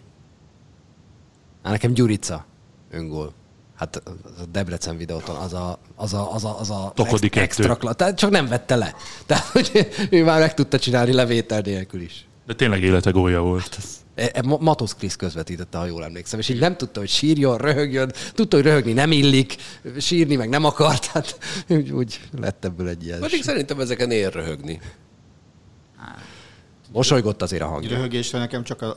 Á, 1.62 1.70
nekem 1.70 1.92
Gyurica 1.92 2.46
öngól. 2.90 3.32
Hát 3.76 3.96
az 4.04 4.40
a 4.42 4.44
Debrecen 4.52 4.96
videóton 4.96 5.36
az 5.36 5.52
a, 5.52 5.78
az 5.96 6.14
a, 6.14 6.34
az 6.34 6.44
a, 6.44 6.58
az 6.60 6.70
a 6.70 6.92
Tokodi 6.94 7.30
extra, 7.32 7.76
kla- 7.76 7.96
tehát 7.96 8.16
csak 8.18 8.30
nem 8.30 8.46
vette 8.46 8.76
le. 8.76 8.94
Tehát, 9.26 9.44
hogy 9.44 9.88
ő 10.10 10.24
már 10.24 10.40
meg 10.40 10.54
tudta 10.54 10.78
csinálni 10.78 11.12
levétel 11.12 11.60
nélkül 11.60 12.00
is. 12.00 12.26
De 12.46 12.54
tényleg 12.54 12.82
élete 12.82 13.10
gólya 13.10 13.40
volt. 13.40 13.78
E- 13.78 13.80
e- 13.80 14.09
Ma- 14.44 14.58
Matos 14.60 14.94
Krisz 14.94 15.16
közvetítette, 15.16 15.78
ha 15.78 15.84
jól 15.86 16.04
emlékszem, 16.04 16.38
és 16.38 16.48
így 16.48 16.58
nem 16.58 16.76
tudta, 16.76 17.00
hogy 17.00 17.08
sírjon, 17.08 17.58
röhögjön, 17.58 18.12
tudta, 18.34 18.56
hogy 18.56 18.64
röhögni 18.64 18.92
nem 18.92 19.12
illik, 19.12 19.56
sírni 19.98 20.36
meg 20.36 20.48
nem 20.48 20.64
akart, 20.64 21.04
hát 21.04 21.38
úgy, 21.68 21.90
úgy 21.90 22.20
lett 22.40 22.64
ebből 22.64 22.88
egy 22.88 23.04
ilyen. 23.04 23.20
Pedig 23.20 23.42
szerintem 23.42 23.80
ezeken 23.80 24.10
ér 24.10 24.32
röhögni. 24.32 24.80
Mosolygott 26.92 27.42
azért 27.42 27.62
a 27.62 27.66
hangja. 27.66 27.88
Röhögésre 27.90 28.38
nekem 28.38 28.64
csak 28.64 28.82
a 28.82 28.96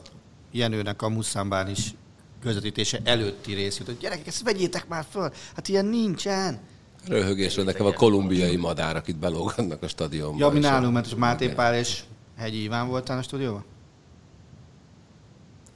Jenőnek 0.52 1.02
a 1.02 1.08
Muszambán 1.08 1.68
is 1.68 1.94
közvetítése 2.42 2.98
előtti 3.04 3.54
rész 3.54 3.78
jut, 3.78 3.86
hogy 3.86 3.98
gyerekek, 4.00 4.26
ezt 4.26 4.42
vegyétek 4.42 4.88
már 4.88 5.04
föl, 5.10 5.32
hát 5.54 5.68
ilyen 5.68 5.84
nincsen. 5.86 6.58
Röhögésre 7.08 7.62
nekem 7.62 7.86
a 7.86 7.92
kolumbiai 7.92 8.56
madár, 8.56 8.96
akit 8.96 9.16
belógannak 9.16 9.82
a 9.82 9.88
stadionban. 9.88 10.38
Ja, 10.38 10.48
mi 10.48 10.58
nálunk, 10.58 10.92
mert 10.94 11.16
Máté 11.16 11.48
Pál 11.48 11.74
és 11.74 12.00
Hegyi 12.36 12.62
Iván 12.62 12.88
voltál 12.88 13.18
a 13.18 13.22
stúdióban? 13.22 13.64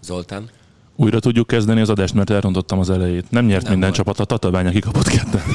Zoltán? 0.02 0.48
Újra 0.96 1.18
tudjuk 1.20 1.46
kezdeni 1.46 1.80
az 1.80 1.88
adást, 1.90 2.14
mert 2.14 2.30
elrontottam 2.30 2.78
az 2.78 2.90
elejét. 2.90 3.30
Nem 3.30 3.44
nyert 3.44 3.62
Nem 3.62 3.70
minden 3.70 3.88
volt. 3.90 4.00
csapat, 4.04 4.20
a 4.20 4.24
Tatabánya 4.24 4.70
kikapott 4.70 5.08
ketten. 5.08 5.42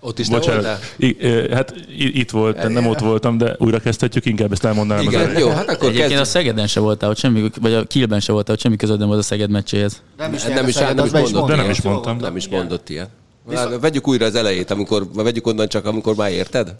Ott 0.00 0.18
is 0.18 0.26
te 0.28 0.38
voltál? 0.38 0.78
I, 0.96 1.16
hát 1.52 1.74
i- 1.88 2.18
itt 2.18 2.30
volt, 2.30 2.68
nem 2.68 2.86
ott 2.86 2.98
voltam, 2.98 3.38
de 3.38 3.54
újra 3.58 3.78
kezdhetjük, 3.78 4.24
inkább 4.24 4.52
ezt 4.52 4.64
elmondanám 4.64 5.06
az 5.06 5.12
Igen, 5.12 5.38
jó, 5.38 5.48
hát 5.48 5.58
akkor 5.62 5.72
Egyébként 5.72 5.96
kezdjük. 5.98 6.20
a 6.20 6.24
Szegeden 6.24 6.66
se 6.66 6.80
voltál, 6.80 7.10
ott 7.10 7.16
semmi, 7.16 7.50
vagy 7.60 7.72
a 7.72 7.84
Kielben 7.84 8.20
se 8.20 8.32
voltál, 8.32 8.54
ott 8.54 8.60
semmi 8.60 8.76
között 8.76 8.98
nem 8.98 9.06
volt 9.08 9.18
a 9.20 9.22
Szeged 9.22 9.50
meccséhez. 9.50 10.02
Nem 10.16 10.32
is, 10.32 10.42
Nem 10.42 10.68
is- 10.68 10.76
érdekel, 10.76 10.94
nem 10.94 11.04
is 11.06 11.10
mondod. 11.12 11.48
De 11.48 11.56
nem 11.56 11.70
is 11.70 11.82
mondtam. 11.82 12.16
Nem 12.16 12.36
is 12.36 12.48
mondott 12.48 12.88
ilyet. 12.88 13.08
Viszont... 13.48 13.80
Vegyük 13.80 14.08
újra 14.08 14.24
az 14.26 14.34
elejét, 14.34 14.70
amikor, 14.70 15.06
vagy 15.14 15.24
vegyük 15.24 15.46
onnan 15.46 15.68
csak, 15.68 15.86
amikor 15.86 16.14
már 16.16 16.30
érted? 16.30 16.74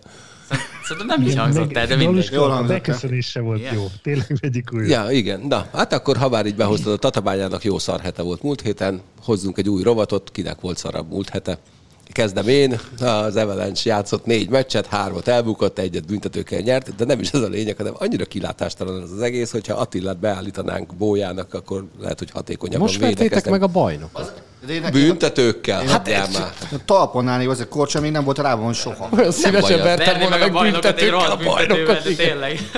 Szerintem 0.86 1.18
nem 1.18 1.28
így 1.28 1.36
hangzott 1.36 1.76
el, 1.76 1.86
de 1.86 1.96
mindegy. 1.96 2.28
Jól 2.32 2.44
a 2.44 2.48
hangzott 2.48 2.70
el. 2.70 2.76
beköszönés 2.76 3.26
se 3.26 3.40
volt 3.40 3.58
Igen. 3.58 3.74
jó. 3.74 3.86
Tényleg 4.02 4.36
vegyük 4.40 4.70
újra. 4.72 4.86
Ja, 4.86 5.10
igen. 5.10 5.40
Na, 5.40 5.66
hát 5.72 5.92
akkor, 5.92 6.16
ha 6.16 6.28
már 6.28 6.46
így 6.46 6.56
behoztad 6.56 6.92
a 6.92 6.96
Tatabányának 6.96 7.64
jó 7.64 7.78
szar 7.78 8.00
hete 8.00 8.22
volt 8.22 8.42
múlt 8.42 8.60
héten, 8.60 9.00
hozzunk 9.24 9.58
egy 9.58 9.68
új 9.68 9.82
rovatot, 9.82 10.30
kinek 10.32 10.60
volt 10.60 10.76
szarabb 10.76 11.10
múlt 11.10 11.28
hete. 11.28 11.58
Kezdem 12.12 12.48
én, 12.48 12.80
az 13.00 13.36
Avalanche 13.36 13.90
játszott 13.90 14.24
négy 14.26 14.48
meccset, 14.48 14.86
hármat 14.86 15.28
elbukott, 15.28 15.78
egyet 15.78 16.06
büntetőkkel 16.06 16.60
nyert, 16.60 16.94
de 16.94 17.04
nem 17.04 17.20
is 17.20 17.30
ez 17.30 17.40
a 17.40 17.48
lényeg, 17.48 17.76
hanem 17.76 17.94
annyira 17.98 18.24
kilátástalan 18.24 19.02
ez 19.02 19.10
az 19.10 19.20
egész, 19.20 19.50
hogyha 19.50 19.74
Attilát 19.74 20.18
beállítanánk 20.18 20.96
bójának, 20.96 21.54
akkor 21.54 21.84
lehet, 22.00 22.18
hogy 22.18 22.30
hatékonyabban 22.30 22.86
Most 22.86 23.00
vertétek 23.00 23.50
meg 23.50 23.62
a 23.62 23.66
bajnokot. 23.66 24.42
Én 24.68 24.80
nekem- 24.80 25.00
Büntetőkkel? 25.00 25.86
Hát 25.86 26.08
Hát 26.08 26.32
már. 26.32 26.52
A 26.72 26.84
talpon 26.84 27.28
állni, 27.28 27.46
az 27.46 27.60
a 27.60 27.68
korcsa 27.68 28.00
még 28.00 28.10
nem 28.10 28.24
volt 28.24 28.38
rávon 28.38 28.72
soha. 28.72 29.08
Olyan 29.16 29.32
szívesen 29.32 29.82
vertem 29.82 30.18
volna 30.20 30.36
meg 30.36 30.46
egy 30.54 30.70
büntetőkkel 30.70 31.30
a 31.30 31.36
bajnokot. 31.36 32.02
tényleg. 32.16 32.70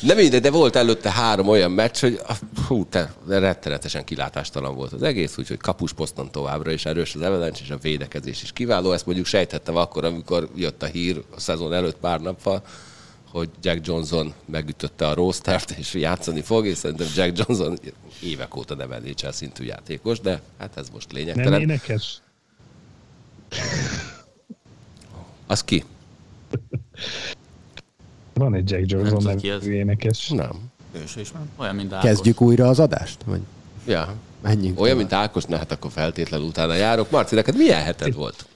Nem 0.00 0.16
mindegy, 0.16 0.40
de 0.40 0.50
volt 0.50 0.76
előtte 0.76 1.10
három 1.10 1.48
olyan 1.48 1.70
meccs, 1.70 2.00
hogy 2.00 2.20
hú, 2.68 2.86
te, 2.90 3.12
rettenetesen 3.28 4.04
kilátástalan 4.04 4.74
volt 4.74 4.92
az 4.92 5.02
egész, 5.02 5.38
úgyhogy 5.38 5.56
kapusposzton 5.56 6.30
továbbra 6.30 6.70
is 6.70 6.84
erős 6.84 7.14
az 7.14 7.20
Avalanche, 7.20 7.60
és 7.64 7.70
a 7.70 7.76
védekezés 7.82 8.42
is 8.42 8.52
kiváló. 8.52 8.92
Ezt 8.92 9.06
mondjuk 9.06 9.26
sejtettem 9.26 9.76
akkor, 9.76 10.04
amikor 10.04 10.48
jött 10.56 10.82
a 10.82 10.86
hír 10.86 11.22
a 11.36 11.40
szezon 11.40 11.72
előtt 11.74 11.96
pár 11.96 12.20
nappal, 12.20 12.62
hogy 13.30 13.48
Jack 13.62 13.86
Johnson 13.86 14.32
megütötte 14.44 15.06
a 15.06 15.14
rostert, 15.14 15.70
és 15.70 15.94
játszani 15.94 16.40
fog, 16.40 16.66
és 16.66 16.76
szerintem 16.78 17.06
Jack 17.14 17.38
Johnson 17.38 17.78
évek 18.22 18.56
óta 18.56 18.74
nem 18.74 18.88
NHL 18.88 19.30
szintű 19.30 19.64
játékos, 19.64 20.20
de 20.20 20.40
hát 20.58 20.76
ez 20.76 20.88
most 20.92 21.12
Nem 21.12 21.16
lényegtelen. 21.20 21.60
énekes? 21.60 22.20
Az 25.46 25.64
ki? 25.64 25.84
Van 28.34 28.54
egy 28.54 28.70
Jack 28.70 28.90
Johnson 28.90 29.16
az. 29.16 29.42
nevű 29.42 29.72
énekes. 29.72 30.28
Nem. 30.28 30.70
Ős 30.92 31.16
is 31.16 31.30
van. 31.30 31.50
Olyan, 31.56 31.74
mint 31.74 31.92
Ákos. 31.92 32.08
Kezdjük 32.08 32.40
újra 32.40 32.68
az 32.68 32.78
adást? 32.80 33.22
Vagy 33.24 33.40
Ja. 33.86 34.14
menjünk? 34.42 34.80
Olyan, 34.80 34.96
tovább? 34.96 34.96
mint 34.96 35.12
Ákos, 35.12 35.44
na 35.44 35.56
hát 35.56 35.72
akkor 35.72 35.90
feltétlenül 35.90 36.46
utána 36.46 36.74
járok. 36.74 37.10
Marci, 37.10 37.34
neked 37.34 37.56
milyen 37.56 37.82
heted 37.82 38.14
volt? 38.14 38.46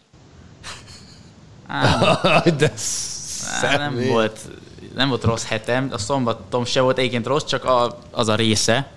De 2.59 2.73
Á, 3.63 3.77
nem 3.77 4.07
volt, 4.09 4.41
nem 4.95 5.09
volt 5.09 5.25
rossz 5.25 5.45
hetem, 5.45 5.89
a 5.93 5.99
szombatom 5.99 6.65
se 6.65 6.81
volt 6.81 6.99
egyébként 6.99 7.27
rossz, 7.27 7.45
csak 7.45 7.65
a, 7.65 7.99
az 8.11 8.29
a 8.29 8.35
része. 8.35 8.91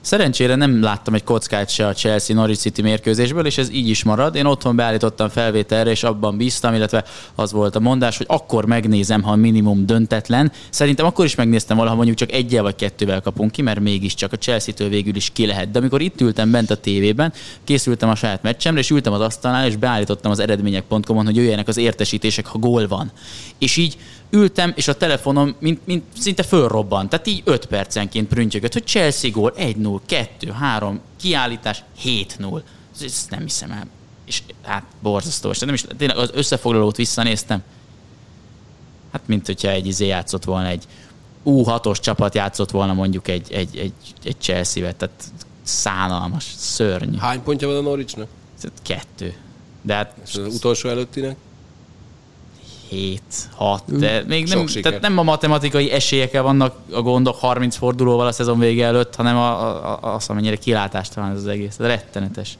Szerencsére 0.00 0.54
nem 0.54 0.82
láttam 0.82 1.14
egy 1.14 1.24
kockát 1.24 1.68
se 1.68 1.86
a 1.86 1.92
Chelsea 1.92 2.36
Norwich 2.36 2.60
City 2.60 2.82
mérkőzésből, 2.82 3.46
és 3.46 3.58
ez 3.58 3.70
így 3.70 3.88
is 3.88 4.04
marad. 4.04 4.34
Én 4.34 4.44
otthon 4.44 4.76
beállítottam 4.76 5.28
felvételre, 5.28 5.90
és 5.90 6.02
abban 6.02 6.36
bíztam, 6.36 6.74
illetve 6.74 7.04
az 7.34 7.52
volt 7.52 7.76
a 7.76 7.80
mondás, 7.80 8.16
hogy 8.16 8.26
akkor 8.28 8.66
megnézem, 8.66 9.22
ha 9.22 9.36
minimum 9.36 9.86
döntetlen. 9.86 10.52
Szerintem 10.70 11.06
akkor 11.06 11.24
is 11.24 11.34
megnéztem 11.34 11.76
valaha, 11.76 11.94
mondjuk 11.94 12.16
csak 12.16 12.32
egyel 12.32 12.62
vagy 12.62 12.74
kettővel 12.74 13.20
kapunk 13.20 13.50
ki, 13.50 13.62
mert 13.62 13.80
mégiscsak 13.80 14.32
a 14.32 14.36
Chelsea-től 14.36 14.88
végül 14.88 15.16
is 15.16 15.30
ki 15.32 15.46
lehet. 15.46 15.70
De 15.70 15.78
amikor 15.78 16.00
itt 16.00 16.20
ültem 16.20 16.50
bent 16.50 16.70
a 16.70 16.76
tévében, 16.76 17.32
készültem 17.64 18.08
a 18.08 18.14
saját 18.14 18.42
meccsemre, 18.42 18.80
és 18.80 18.90
ültem 18.90 19.12
az 19.12 19.20
asztalnál, 19.20 19.66
és 19.66 19.76
beállítottam 19.76 20.30
az 20.30 20.38
eredmények.com-on, 20.38 21.24
hogy 21.24 21.36
jöjjenek 21.36 21.68
az 21.68 21.76
értesítések, 21.76 22.46
ha 22.46 22.58
gól 22.58 22.88
van. 22.88 23.12
És 23.58 23.76
így 23.76 23.96
ültem, 24.30 24.72
és 24.76 24.88
a 24.88 24.96
telefonom 24.96 25.54
mint, 25.58 25.86
mint 25.86 26.04
szinte 26.18 26.42
fölrobbant. 26.42 27.08
Tehát 27.10 27.26
így 27.26 27.42
5 27.44 27.66
percenként 27.66 28.28
prüntjögött, 28.28 28.72
hogy 28.72 28.86
Chelsea 28.86 29.30
gól 29.30 29.52
1-0, 29.56 30.00
2, 30.06 30.50
3, 30.50 31.00
kiállítás 31.20 31.84
7-0. 32.04 32.62
Ez- 32.94 33.02
Ezt 33.02 33.30
nem 33.30 33.40
hiszem 33.42 33.70
el. 33.70 33.86
És 34.24 34.42
hát 34.62 34.82
borzasztó. 35.02 35.50
És 35.50 35.58
nem 35.58 35.74
is, 35.74 35.84
tényleg 35.96 36.16
az 36.16 36.30
összefoglalót 36.34 36.96
visszanéztem. 36.96 37.62
Hát 39.12 39.22
mint 39.26 39.46
hogyha 39.46 39.68
egy 39.70 39.86
izé 39.86 40.06
játszott 40.06 40.44
volna, 40.44 40.68
egy 40.68 40.84
U6-os 41.46 42.00
csapat 42.00 42.34
játszott 42.34 42.70
volna 42.70 42.92
mondjuk 42.92 43.28
egy, 43.28 43.52
egy, 43.52 43.76
egy, 43.76 43.92
egy 44.24 44.36
Chelsea-vel, 44.38 44.96
tehát 44.96 45.24
szánalmas, 45.62 46.44
szörnyű. 46.56 47.16
Hány 47.16 47.42
pontja 47.42 47.68
van 47.68 47.76
a 47.76 47.80
Norwichnak? 47.80 48.28
Kettő. 48.82 49.34
De 49.82 49.94
hát 49.94 50.14
És 50.26 50.34
az 50.34 50.54
utolsó 50.54 50.88
előttinek? 50.88 51.36
7, 52.90 53.22
6, 53.54 53.98
de 53.98 54.22
még 54.26 54.46
sok 54.46 54.56
nem, 54.56 54.66
siker. 54.66 54.82
tehát 54.82 55.00
nem 55.00 55.18
a 55.18 55.22
matematikai 55.22 55.90
esélyekkel 55.90 56.42
vannak 56.42 56.76
a 56.92 57.00
gondok 57.00 57.36
30 57.36 57.76
fordulóval 57.76 58.26
a 58.26 58.32
szezon 58.32 58.58
vége 58.58 58.86
előtt, 58.86 59.14
hanem 59.14 59.36
a, 59.36 59.50
a, 59.50 59.98
a, 60.02 60.14
az, 60.14 60.28
amennyire 60.28 60.56
kilátástalan 60.56 61.30
ez 61.30 61.36
az 61.36 61.46
egész. 61.46 61.76
Ez 61.78 61.86
rettenetes. 61.86 62.58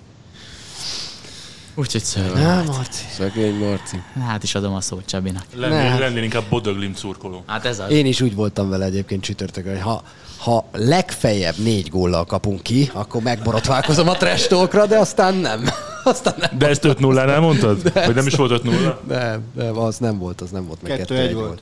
Úgyhogy 1.74 2.04
szörnyű. 2.04 2.42
Nem, 2.42 2.64
Marci. 2.64 3.04
Szegény 3.10 3.54
Marci. 3.54 4.02
Hát 4.26 4.42
is 4.42 4.54
adom 4.54 4.74
a 4.74 4.80
szót 4.80 5.06
Csabinak. 5.06 5.44
Lennél, 5.54 5.98
lennél 5.98 6.22
inkább 6.22 6.44
Bodöglim 6.48 6.94
szurkoló. 6.94 7.42
Hát 7.46 7.64
ez 7.64 7.78
az. 7.78 7.90
Én 7.90 8.06
is 8.06 8.20
úgy 8.20 8.34
voltam 8.34 8.68
vele 8.68 8.84
egyébként 8.84 9.22
csütörtökön, 9.22 9.72
hogy 9.72 9.82
ha, 9.82 10.02
ha 10.38 10.64
legfeljebb 10.72 11.56
négy 11.56 11.88
góllal 11.88 12.24
kapunk 12.24 12.62
ki, 12.62 12.90
akkor 12.92 13.22
megborotválkozom 13.22 14.08
a 14.08 14.16
trash 14.16 14.48
talkra, 14.48 14.86
de 14.86 14.98
aztán 14.98 15.34
nem. 15.34 15.70
Aztán 16.04 16.34
nem. 16.38 16.58
De 16.58 16.68
ezt 16.68 16.84
5 16.84 16.98
0 16.98 17.24
nál 17.24 17.40
mondtad? 17.40 17.92
Vagy 17.92 18.14
nem 18.14 18.26
is 18.26 18.34
volt 18.34 18.50
5 18.50 18.62
0 18.62 19.00
Nem, 19.08 19.42
nem, 19.54 19.78
az 19.78 19.98
nem 19.98 20.18
volt, 20.18 20.40
az 20.40 20.50
nem 20.50 20.66
volt, 20.66 20.82
meg 20.82 20.96
Kettő 20.96 21.16
egy 21.16 21.34
volt. 21.34 21.60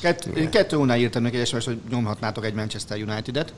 Kettő, 0.00 0.30
én 0.30 0.50
kettő 0.50 0.76
ónál 0.76 0.98
írtam 0.98 1.22
neki 1.22 1.36
egy 1.38 1.46
sms 1.46 1.64
hogy 1.64 1.78
nyomhatnátok 1.90 2.44
egy 2.44 2.54
Manchester 2.54 2.98
United-et. 3.02 3.52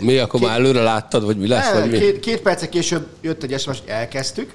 Mi, 0.00 0.18
akkor 0.18 0.40
már 0.40 0.58
előre 0.58 0.82
láttad, 0.82 1.24
vagy 1.24 1.36
mi 1.36 1.46
lesz, 1.46 1.72
Ne, 1.72 1.80
vagy 1.80 1.90
mi? 1.90 1.98
két, 1.98 2.20
két 2.20 2.40
perccel 2.40 2.68
később 2.68 3.06
jött 3.20 3.42
egy 3.42 3.60
SMS, 3.60 3.78
hogy 3.78 3.82
elkezdtük. 3.86 4.54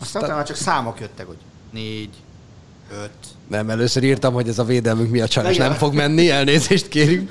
Aztán 0.00 0.22
utána 0.22 0.36
már 0.36 0.46
csak 0.46 0.56
számok 0.56 1.00
jöttek, 1.00 1.26
hogy 1.26 1.36
négy, 1.72 2.08
öt. 3.02 3.10
Nem, 3.48 3.70
először 3.70 4.02
írtam, 4.02 4.32
hogy 4.32 4.48
ez 4.48 4.58
a 4.58 4.64
védelmünk 4.64 5.10
miatt 5.10 5.30
sajnos 5.30 5.54
Igen. 5.54 5.68
nem 5.68 5.76
fog 5.78 5.94
menni, 5.94 6.30
elnézést 6.30 6.88
kérünk. 6.88 7.30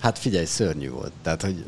Hát 0.00 0.18
figyelj, 0.18 0.44
szörnyű 0.44 0.90
volt. 0.90 1.12
Tehát, 1.22 1.42
hogy 1.42 1.64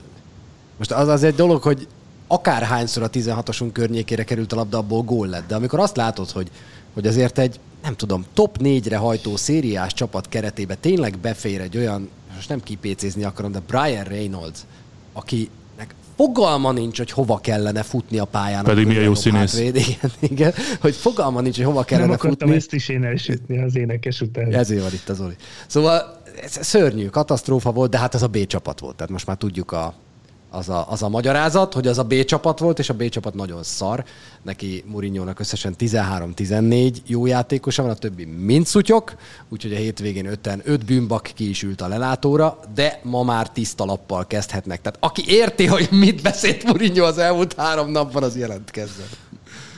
most 0.78 0.92
az, 0.92 1.08
az 1.08 1.22
egy 1.22 1.35
dolog, 1.35 1.62
hogy 1.62 1.87
akárhányszor 2.26 3.02
a 3.02 3.11
16-osunk 3.11 3.70
környékére 3.72 4.24
került 4.24 4.52
a 4.52 4.56
labda, 4.56 4.78
abból 4.78 5.02
gól 5.02 5.26
lett. 5.26 5.46
De 5.46 5.54
amikor 5.54 5.78
azt 5.78 5.96
látod, 5.96 6.30
hogy, 6.30 6.50
hogy 6.94 7.06
azért 7.06 7.38
egy, 7.38 7.61
nem 7.82 7.96
tudom, 7.96 8.24
top 8.35 8.56
4-re 8.62 8.96
hajtó 8.96 9.37
szériás 9.37 9.94
csapat 9.94 10.28
keretébe 10.28 10.74
tényleg 10.74 11.18
befér 11.18 11.61
egy 11.61 11.76
olyan, 11.76 12.08
most 12.35 12.48
nem 12.48 12.62
kipécézni 12.62 13.24
akarom, 13.24 13.52
de 13.52 13.61
Brian 13.66 14.04
Reynolds, 14.04 14.58
akinek 15.12 15.94
fogalma 16.16 16.72
nincs, 16.72 16.98
hogy 16.98 17.11
hova 17.11 17.38
kellene 17.38 17.82
futni 17.82 18.18
a 18.18 18.24
pályán. 18.24 18.64
Pedig 18.64 18.87
milyen 18.87 19.02
jó 19.02 19.14
színész. 19.14 19.52
hátvéd. 19.52 19.76
Igen, 19.87 20.11
igen, 20.18 20.52
hogy 20.80 20.94
fogalma 20.94 21.40
nincs, 21.40 21.56
hogy 21.56 21.64
hova 21.64 21.76
Nem 21.76 21.85
kellene 21.85 22.12
akartam 22.12 22.38
futni. 22.38 22.54
ezt 22.54 22.72
is 22.72 22.88
én 22.88 23.04
elsütni 23.04 23.62
az 23.62 23.76
énekes 23.76 24.20
után. 24.20 24.54
Ezért 24.54 24.82
van 24.82 24.92
itt 24.92 25.08
az 25.08 25.20
Oli. 25.20 25.35
Szóval 25.66 26.20
ez 26.42 26.66
szörnyű, 26.66 27.06
katasztrófa 27.06 27.72
volt, 27.72 27.90
de 27.90 27.98
hát 27.98 28.14
ez 28.14 28.22
a 28.22 28.26
B 28.26 28.46
csapat 28.46 28.80
volt. 28.80 28.96
Tehát 28.96 29.12
most 29.12 29.26
már 29.26 29.37
tudjuk 29.37 29.72
a, 29.72 29.94
az, 30.52 30.68
a, 30.68 30.86
az 30.90 31.02
a 31.02 31.08
magyarázat, 31.08 31.74
hogy 31.74 31.86
az 31.86 31.98
a 31.98 32.02
B 32.02 32.24
csapat 32.24 32.58
volt, 32.58 32.78
és 32.78 32.88
a 32.88 32.94
B 32.94 33.08
csapat 33.08 33.34
nagyon 33.34 33.62
szar. 33.62 34.04
Neki 34.42 34.84
Mourinho-nak 34.86 35.40
összesen 35.40 35.74
13-14 35.78 36.96
jó 37.06 37.26
játékosa 37.26 37.82
van, 37.82 37.90
a 37.90 37.94
többi 37.94 38.24
mind 38.24 38.66
szutyok, 38.66 39.14
úgyhogy 39.48 39.72
a 39.72 39.76
hétvégén 39.76 40.26
öten 40.26 40.60
öt 40.64 40.84
bűnbak 40.84 41.30
ki 41.34 41.48
is 41.48 41.62
ült 41.62 41.80
a 41.80 41.88
lelátóra, 41.88 42.58
de 42.74 43.00
ma 43.02 43.22
már 43.22 43.50
tiszta 43.50 43.84
lappal 43.84 44.26
kezdhetnek. 44.26 44.80
Tehát 44.80 44.98
aki 45.00 45.22
érti, 45.26 45.66
hogy 45.66 45.88
mit 45.90 46.22
beszélt 46.22 46.64
Mourinho 46.64 47.04
az 47.04 47.18
elmúlt 47.18 47.54
három 47.54 47.90
napban, 47.90 48.22
az 48.22 48.36
jelentkezzen. 48.36 49.06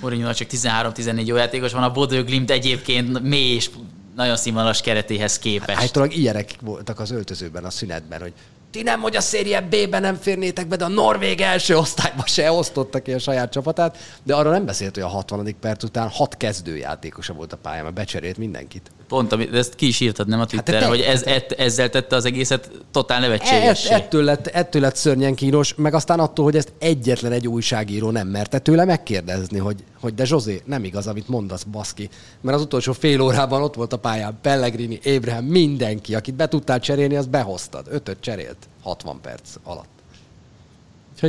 Mourinho 0.00 0.32
csak 0.32 0.48
13-14 0.50 1.26
jó 1.26 1.36
játékos 1.36 1.72
van, 1.72 1.82
a 1.82 1.92
Bodø 1.92 2.22
Glimt 2.22 2.50
egyébként 2.50 3.22
mély 3.22 3.54
és 3.54 3.70
nagyon 4.16 4.36
színvonalas 4.36 4.80
keretéhez 4.80 5.38
képest. 5.38 5.78
Állítólag 5.78 6.16
ilyenek 6.16 6.50
voltak 6.60 7.00
az 7.00 7.10
öltözőben 7.10 7.64
a 7.64 7.70
szünetben, 7.70 8.20
hogy 8.20 8.32
ti 8.74 8.82
nem, 8.82 9.00
hogy 9.00 9.16
a 9.16 9.20
szérie 9.20 9.60
B-ben 9.60 10.00
nem 10.00 10.14
férnétek 10.14 10.66
be, 10.66 10.76
de 10.76 10.84
a 10.84 10.88
Norvég 10.88 11.40
első 11.40 11.76
osztályba 11.76 12.26
se 12.26 12.52
osztotta 12.52 13.02
ki 13.02 13.12
a 13.12 13.18
saját 13.18 13.50
csapatát, 13.50 13.96
de 14.22 14.34
arra 14.34 14.50
nem 14.50 14.64
beszélt, 14.64 14.94
hogy 14.94 15.02
a 15.02 15.08
60. 15.08 15.56
perc 15.60 15.82
után 15.82 16.08
hat 16.08 16.36
kezdőjátékosa 16.36 17.32
volt 17.32 17.52
a 17.52 17.56
pályán, 17.56 17.82
mert 17.82 17.94
becserélt 17.94 18.38
mindenkit. 18.38 18.90
Pont, 19.08 19.50
de 19.50 19.58
ezt 19.58 19.74
ki 19.74 19.86
is 19.86 20.00
írtad, 20.00 20.28
nem 20.28 20.40
a 20.40 20.44
Twitterre, 20.44 20.78
te- 20.78 20.86
hogy 20.86 21.00
ez, 21.00 21.22
ett, 21.22 21.52
ezzel 21.52 21.90
tette 21.90 22.16
az 22.16 22.24
egészet 22.24 22.70
totál 22.90 23.16
Et, 23.16 23.22
nevetségessé. 23.22 23.92
ettől, 23.94 24.24
lett, 24.24 24.46
ettől 24.46 24.82
lett 24.82 24.96
szörnyen 24.96 25.34
kínos, 25.34 25.74
meg 25.74 25.94
aztán 25.94 26.20
attól, 26.20 26.44
hogy 26.44 26.56
ezt 26.56 26.72
egyetlen 26.78 27.32
egy 27.32 27.48
újságíró 27.48 28.10
nem 28.10 28.28
merte 28.28 28.58
tőle 28.58 28.84
megkérdezni, 28.84 29.58
hogy, 29.58 29.84
hogy 30.00 30.14
de 30.14 30.24
Zsozé, 30.24 30.62
nem 30.64 30.84
igaz, 30.84 31.06
amit 31.06 31.28
mondasz, 31.28 31.62
baszki. 31.62 32.08
Mert 32.40 32.56
az 32.56 32.62
utolsó 32.62 32.92
fél 32.92 33.20
órában 33.20 33.62
ott 33.62 33.74
volt 33.74 33.92
a 33.92 33.98
pályán 33.98 34.38
Pellegrini, 34.42 34.98
Ébrahim, 35.02 35.44
mindenki, 35.44 36.14
akit 36.14 36.34
be 36.34 36.48
tudtál 36.48 36.80
cserélni, 36.80 37.16
az 37.16 37.26
behoztad. 37.26 37.86
Ötöt 37.90 38.20
cserélt 38.20 38.56
60 38.82 39.20
perc 39.20 39.50
alatt. 39.64 39.93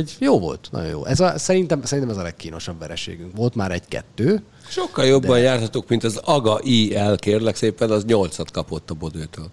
Úgyhogy 0.02 0.26
jó 0.26 0.38
volt, 0.38 0.68
nagyon 0.72 0.88
jó. 0.90 1.04
Ez 1.04 1.20
a, 1.20 1.38
szerintem, 1.38 1.82
szerintem 1.84 2.14
ez 2.14 2.20
a 2.20 2.24
legkínosabb 2.24 2.78
vereségünk. 2.78 3.36
Volt 3.36 3.54
már 3.54 3.70
egy-kettő, 3.70 4.42
Sokkal 4.68 5.04
jobban 5.04 5.30
de... 5.30 5.38
jártatok, 5.38 5.88
mint 5.88 6.04
az 6.04 6.16
Aga 6.16 6.60
IL, 6.62 7.16
kérlek 7.16 7.56
szépen, 7.56 7.90
az 7.90 8.04
nyolcat 8.04 8.50
kapott 8.50 8.90
a 8.90 8.94
Bodőtől. 8.94 9.46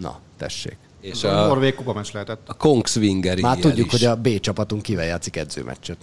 na, 0.00 0.18
tessék. 0.36 0.76
És 1.00 1.24
A 1.24 1.42
a, 1.42 1.46
Norvég 1.46 1.74
kupameccs 1.74 2.12
lehetett. 2.12 2.48
a 2.48 2.54
Kongsvinger 2.54 3.40
Már 3.40 3.56
tudjuk, 3.58 3.86
is. 3.86 3.92
hogy 3.92 4.04
a 4.04 4.16
B 4.16 4.40
csapatunk 4.40 4.82
kivel 4.82 5.04
játszik 5.04 5.36
edzőmeccset. 5.36 5.96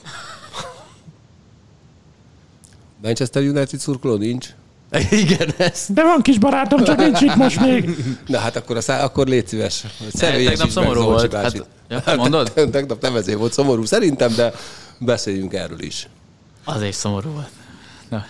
Manchester 3.01 3.41
United 3.43 3.79
szurkoló 3.79 4.15
nincs? 4.15 4.49
Igen, 5.11 5.53
ez. 5.57 5.85
De 5.89 6.03
van 6.03 6.21
kis 6.21 6.37
barátom, 6.37 6.83
csak 6.83 6.97
nincs 6.97 7.21
itt 7.21 7.35
most 7.35 7.59
még. 7.59 7.95
Na 8.27 8.37
hát 8.39 8.55
akkor, 8.55 8.77
a 8.77 8.81
szá- 8.81 9.01
akkor 9.03 9.27
légy 9.27 9.47
szíves. 9.47 9.83
Személyesítsd 10.13 10.49
tegnap 10.57 10.69
szomorú 10.69 11.01
volt. 11.01 11.33
Hát- 11.33 11.65
ja, 11.89 12.15
mondod? 12.15 12.51
Tegnap 12.71 13.01
nem 13.01 13.15
ezért 13.15 13.37
volt 13.37 13.53
szomorú 13.53 13.85
szerintem, 13.85 14.33
de 14.35 14.53
beszéljünk 14.99 15.53
erről 15.53 15.81
is. 15.81 16.07
Az 16.63 16.81
is 16.81 16.95
szomorú 16.95 17.29
volt. 17.29 17.49
Na, 18.09 18.25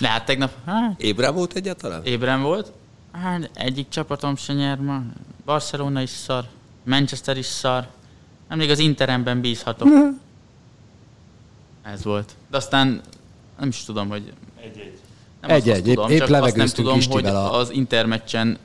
de 0.00 0.08
hát 0.08 0.24
tegnap 0.24 0.50
hát, 0.66 1.00
Ébrá 1.00 1.30
volt 1.30 1.52
egyáltalán? 1.54 2.04
ébren 2.04 2.42
volt. 2.42 2.72
Hát 3.12 3.50
egyik 3.54 3.88
csapatom 3.88 4.36
se 4.36 4.52
nyer 4.52 4.78
ma. 4.78 5.02
Barcelona 5.44 6.00
is 6.02 6.10
szar. 6.10 6.44
Manchester 6.84 7.36
is 7.36 7.46
szar. 7.46 7.86
Nem 8.48 8.58
még 8.58 8.70
az 8.70 8.78
Interemben 8.78 9.40
bízhatok. 9.40 9.88
Ez 11.82 12.04
volt. 12.04 12.32
De 12.50 12.56
aztán 12.56 13.00
nem 13.58 13.68
is 13.68 13.84
tudom, 13.84 14.08
hogy... 14.08 14.32
Egy-egy. 14.62 14.98
Nem 15.46 15.56
azt- 15.56 15.66
Egy-egy. 15.66 15.86
Épp- 15.88 15.96
épp 15.96 15.96
csak 15.98 16.20
azt 16.20 16.30
nem 16.30 16.30
levegőztünk 16.40 16.88
tudom, 16.88 17.00
hogy 17.10 17.26
a- 17.26 17.58
az 17.58 17.70
intermeccsen 17.70 18.58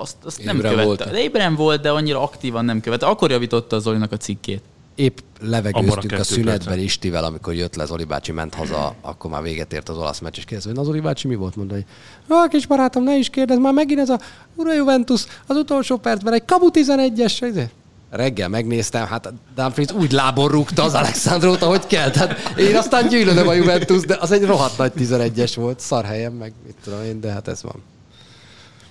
azt, 0.00 0.16
azt 0.24 0.44
nem 0.44 0.56
Ébren 0.56 0.70
követte. 0.70 0.86
voltál? 0.86 1.12
De 1.12 1.22
ébren 1.22 1.54
volt, 1.54 1.80
de 1.80 1.90
annyira 1.90 2.22
aktívan 2.22 2.64
nem 2.64 2.80
követte. 2.80 3.06
Akkor 3.06 3.30
javította 3.30 3.76
az 3.76 3.82
Zolinak 3.82 4.12
a 4.12 4.16
cikkét. 4.16 4.62
Épp 4.94 5.18
Abban 5.38 5.50
levegőztünk 5.50 6.12
a 6.12 6.24
szünetben. 6.24 6.78
Istivel, 6.78 7.24
amikor 7.24 7.54
jött 7.54 7.74
le 7.74 7.84
Zoli 7.84 8.04
bácsi, 8.04 8.32
ment 8.32 8.54
haza, 8.54 8.94
akkor 9.00 9.30
már 9.30 9.42
véget 9.42 9.72
ért 9.72 9.88
az 9.88 9.96
olasz 9.96 10.18
meccs, 10.18 10.36
és 10.36 10.44
kérdezve, 10.44 10.70
hogy 10.70 10.78
na 10.78 10.84
Zoli 10.84 11.00
bácsi 11.00 11.28
mi 11.28 11.34
volt? 11.34 11.56
Mondta, 11.56 11.74
hogy 11.74 11.84
a 12.28 12.46
kis 12.48 12.66
barátom, 12.66 13.02
ne 13.02 13.16
is 13.18 13.30
kérdezz, 13.30 13.58
már 13.58 13.72
megint 13.72 14.00
ez 14.00 14.08
a 14.08 14.20
ura 14.54 14.72
Juventus 14.72 15.24
az 15.46 15.56
utolsó 15.56 15.96
percben 15.96 16.32
egy 16.32 16.44
kabu 16.44 16.68
11-es. 16.72 17.68
Reggel 18.10 18.48
megnéztem, 18.48 19.06
hát 19.06 19.32
Dumfries 19.54 19.90
úgy 19.92 20.12
lábon 20.12 20.48
rúgta 20.48 20.82
az 20.82 20.94
Alexandrót, 20.94 21.62
ahogy 21.62 21.86
kell. 21.86 22.10
Tehát 22.10 22.52
én 22.58 22.76
aztán 22.76 23.08
gyűlölöm 23.08 23.48
a 23.48 23.52
Juventus, 23.52 24.00
de 24.04 24.16
az 24.20 24.32
egy 24.32 24.44
rohadt 24.44 24.78
nagy 24.78 24.92
11-es 24.98 25.52
volt, 25.56 25.80
szar 25.80 26.04
helyen, 26.04 26.32
meg 26.32 26.52
mit 26.66 26.74
tudom 26.84 27.02
én, 27.04 27.20
de 27.20 27.30
hát 27.32 27.48
ez 27.48 27.62
van. 27.62 27.82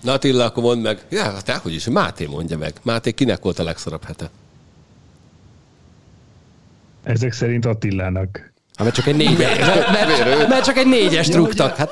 Na 0.02 0.12
Attila, 0.12 0.44
akkor 0.46 0.64
mondd 0.64 0.82
meg. 0.82 1.06
Ja, 1.10 1.24
hát 1.24 1.50
hogy 1.52 1.74
is, 1.74 1.88
Máté 1.90 2.26
mondja 2.26 2.58
meg. 2.58 2.74
Máté, 2.82 3.12
kinek 3.12 3.42
volt 3.44 3.60
a 3.60 3.64
legszarabb 3.64 4.04
hete? 4.04 4.30
Ezek 7.04 7.32
szerint 7.34 7.66
Attilának. 7.66 8.52
Hát 8.76 8.84
mert 8.88 8.96
csak 8.96 9.08
egy 9.08 9.16
négyes, 9.16 9.58
mert, 9.60 9.92
mert, 9.92 10.48
mert 10.50 10.64
csak 10.66 10.78
egy 10.78 10.88
négyest 10.88 11.34
rúgtak. 11.34 11.76
Hát 11.76 11.92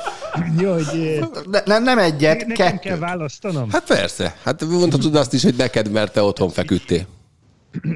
Ne, 1.52 1.60
nem, 1.66 1.84
nem 1.84 1.98
egyet, 2.00 2.38
nekem 2.48 2.56
kettő. 2.68 2.78
kell 2.90 2.98
választanom? 2.98 3.72
Hát 3.72 3.84
persze. 3.84 4.36
Hát 4.44 4.66
mondhatod 4.66 5.16
azt 5.16 5.34
is, 5.34 5.44
hogy 5.44 5.56
neked, 5.56 5.92
mert 5.92 6.14
te 6.14 6.22
otthon 6.22 6.50
feküdtél. 6.50 7.06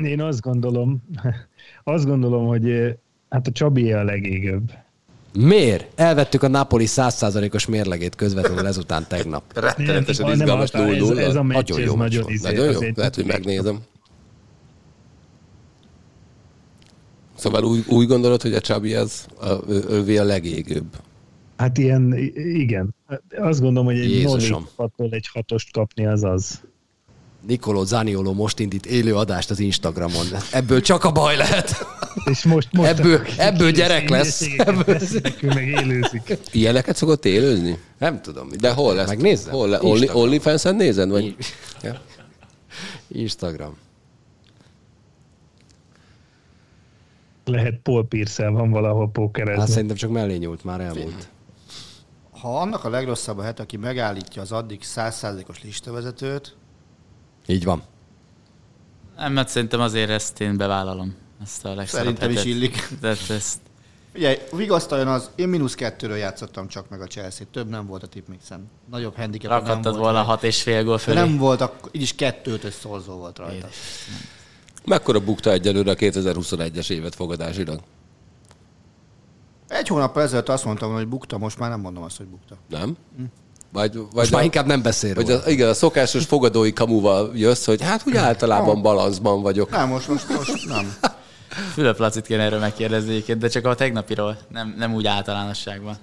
Én 0.03 0.21
azt 0.21 0.41
gondolom, 0.41 1.03
azt 1.83 2.05
gondolom, 2.05 2.45
hogy 2.47 2.69
eh, 2.69 2.93
hát 3.29 3.47
a 3.47 3.51
Csabi 3.51 3.93
a 3.93 4.03
legégőbb. 4.03 4.71
Miért? 5.33 5.99
Elvettük 5.99 6.43
a 6.43 6.47
Napoli 6.47 6.85
100%-os 6.87 7.65
mérlegét 7.65 8.15
közvetlenül 8.15 8.67
ezután 8.67 9.05
tegnap. 9.07 9.43
Rettenetesen 9.59 10.31
izgalmas 10.31 10.71
hát 10.71 10.89
ez, 10.89 10.97
0 10.97 11.21
ez 11.21 11.35
a 11.35 11.43
meccs, 11.43 11.69
Nagyon 11.69 11.85
jó 11.85 11.95
nagyon 11.95 12.29
izé, 12.29 12.47
Nagyon 12.47 12.71
jó, 12.71 12.79
lehet, 12.95 13.15
hogy 13.15 13.25
megnézem. 13.25 13.79
Szóval 17.35 17.63
úgy, 17.63 17.83
úgy 17.87 18.07
gondolod, 18.07 18.41
hogy 18.41 18.53
a 18.53 18.59
Csabi 18.59 18.93
az 18.93 19.27
a, 19.39 19.53
ő, 19.67 19.83
ővé 19.89 20.17
a 20.17 20.23
legégőbb. 20.23 20.95
Hát 21.57 21.77
ilyen, 21.77 22.13
igen. 22.35 22.95
Azt 23.37 23.61
gondolom, 23.61 23.85
hogy 23.85 23.99
egy 23.99 24.09
Jézusom. 24.09 24.67
0 24.95 25.09
egy 25.11 25.27
hatost 25.33 25.71
kapni 25.71 26.05
az 26.05 26.23
az. 26.23 26.61
Nikoló 27.47 27.83
Zanioló 27.83 28.33
most 28.33 28.59
indít 28.59 28.85
élő 28.85 29.15
adást 29.15 29.49
az 29.49 29.59
Instagramon. 29.59 30.25
Ebből 30.51 30.81
csak 30.81 31.03
a 31.03 31.11
baj 31.11 31.35
lehet. 31.35 31.85
És 32.25 32.43
most, 32.43 32.67
most 32.71 32.89
Ebből- 32.89 33.27
ebből 33.37 33.71
gyerek 33.71 34.09
lesz. 34.09 34.41
Ebből 34.57 34.97
nekünk 35.23 35.53
meg 35.53 35.67
élőzik. 35.67 36.37
Ilyeneket 36.51 36.95
szokott 36.95 37.25
élőzni? 37.25 37.77
Nem 37.97 38.21
tudom. 38.21 38.49
De 38.59 38.71
hol 38.71 38.95
lesz? 38.95 39.07
Megnézzem? 39.07 39.53
Hol 39.53 39.67
le? 39.69 39.79
Only, 39.81 39.89
Instagram. 39.99 40.21
OnlyFans-en 40.21 40.75
nézed? 40.75 41.09
Vagy? 41.09 41.35
Ja. 41.83 42.01
Instagram. 43.07 43.77
Lehet 47.45 47.79
Paul 47.83 48.07
pierce 48.07 48.49
van 48.49 48.69
valahol 48.69 49.03
Hát 49.05 49.11
pókerezni. 49.13 49.71
szerintem 49.71 49.95
csak 49.95 50.11
mellé 50.11 50.35
nyúlt, 50.37 50.63
már 50.63 50.81
elmúlt. 50.81 51.27
Ha 52.39 52.59
annak 52.59 52.83
a 52.83 52.89
legrosszabb 52.89 53.37
a 53.37 53.41
het, 53.43 53.59
aki 53.59 53.77
megállítja 53.77 54.41
az 54.41 54.51
addig 54.51 54.79
100%-os 54.95 55.63
listavezetőt, 55.63 56.55
Így 57.45 57.63
van. 57.63 57.83
Nem, 59.17 59.33
mert 59.33 59.49
szerintem 59.49 59.79
azért 59.79 60.09
ezt 60.09 60.39
én 60.41 60.57
bevállalom. 60.57 61.15
Ezt 61.43 61.65
a 61.65 61.85
Szerintem 61.85 62.29
is 62.31 62.43
illik. 62.43 62.87
Tehát 63.01 63.29
ezt 63.29 63.59
Ugye, 64.15 64.47
vigasztaljon 64.51 65.07
az, 65.07 65.29
én 65.35 65.47
mínusz 65.47 65.75
kettőről 65.75 66.17
játszottam 66.17 66.67
csak 66.67 66.89
meg 66.89 67.01
a 67.01 67.07
Chelsea, 67.07 67.45
több 67.51 67.69
nem 67.69 67.85
volt 67.87 68.03
a 68.03 68.07
tipmixen. 68.07 68.69
Nagyobb 68.89 69.15
handicap 69.15 69.65
nem 69.65 69.81
volt. 69.81 69.95
volna 69.95 70.21
hat 70.21 70.43
és 70.43 70.61
fél 70.61 70.83
gól 70.83 70.95
De 70.95 71.01
fölé. 71.01 71.17
nem 71.19 71.37
volt, 71.37 71.61
akkor, 71.61 71.89
így 71.93 72.01
is 72.01 72.15
kettőt 72.15 72.63
és 72.63 72.73
szorzó 72.73 73.15
volt 73.15 73.37
rajta. 73.37 73.67
Mekkora 74.85 75.19
bukta 75.19 75.51
egyelőre 75.51 75.91
a 75.91 75.95
2021-es 75.95 76.89
évet 76.89 77.15
fogadásilag? 77.15 77.79
Egy 79.67 79.87
hónappal 79.87 80.23
ezelőtt 80.23 80.49
azt 80.49 80.65
mondtam, 80.65 80.93
hogy 80.93 81.07
bukta, 81.07 81.37
most 81.37 81.59
már 81.59 81.69
nem 81.69 81.79
mondom 81.79 82.03
azt, 82.03 82.17
hogy 82.17 82.27
bukta. 82.27 82.57
Nem? 82.69 82.97
Vagy, 83.71 83.93
vagy 83.95 84.05
Most 84.13 84.31
már 84.31 84.41
a- 84.41 84.43
inkább 84.43 84.65
nem 84.65 84.81
beszél 84.81 85.13
Vagy 85.13 85.31
a, 85.31 85.41
igen, 85.47 85.69
a 85.69 85.73
szokásos 85.73 86.25
fogadói 86.25 86.73
kamuval 86.73 87.31
jössz, 87.35 87.65
hogy 87.65 87.81
hát 87.81 88.03
úgy 88.07 88.15
általában 88.15 88.81
balanszban 88.81 89.41
vagyok. 89.41 89.69
Nem, 89.69 89.89
most, 89.89 90.07
most, 90.07 90.27
most 90.29 90.67
nem. 90.67 90.93
Fülöp 91.73 91.97
Lacit 91.97 92.25
kéne 92.25 92.43
erről 92.43 92.59
megkérdezni 92.59 93.11
egyébként, 93.11 93.39
de 93.39 93.47
csak 93.47 93.65
a 93.65 93.75
tegnapiról, 93.75 94.37
nem, 94.49 94.75
nem 94.77 94.93
úgy 94.93 95.05
általánosságban. 95.05 95.95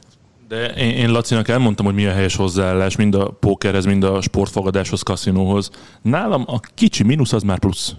De 0.49 0.67
én, 0.67 0.91
én 0.91 1.11
Lacinak 1.11 1.49
elmondtam, 1.49 1.87
hogy 1.87 1.95
mi 1.95 2.07
a 2.07 2.13
helyes 2.13 2.37
hozzáállás, 2.37 2.97
mind 2.97 3.15
a 3.15 3.31
pókerhez, 3.41 3.85
mind 3.85 4.05
a 4.05 4.21
sportfogadáshoz, 4.21 5.03
kaszinóhoz. 5.03 5.71
Nálam 6.03 6.45
a 6.47 6.61
kicsi 6.75 7.03
mínusz 7.03 7.33
az 7.33 7.43
már 7.43 7.59
plusz. 7.59 7.93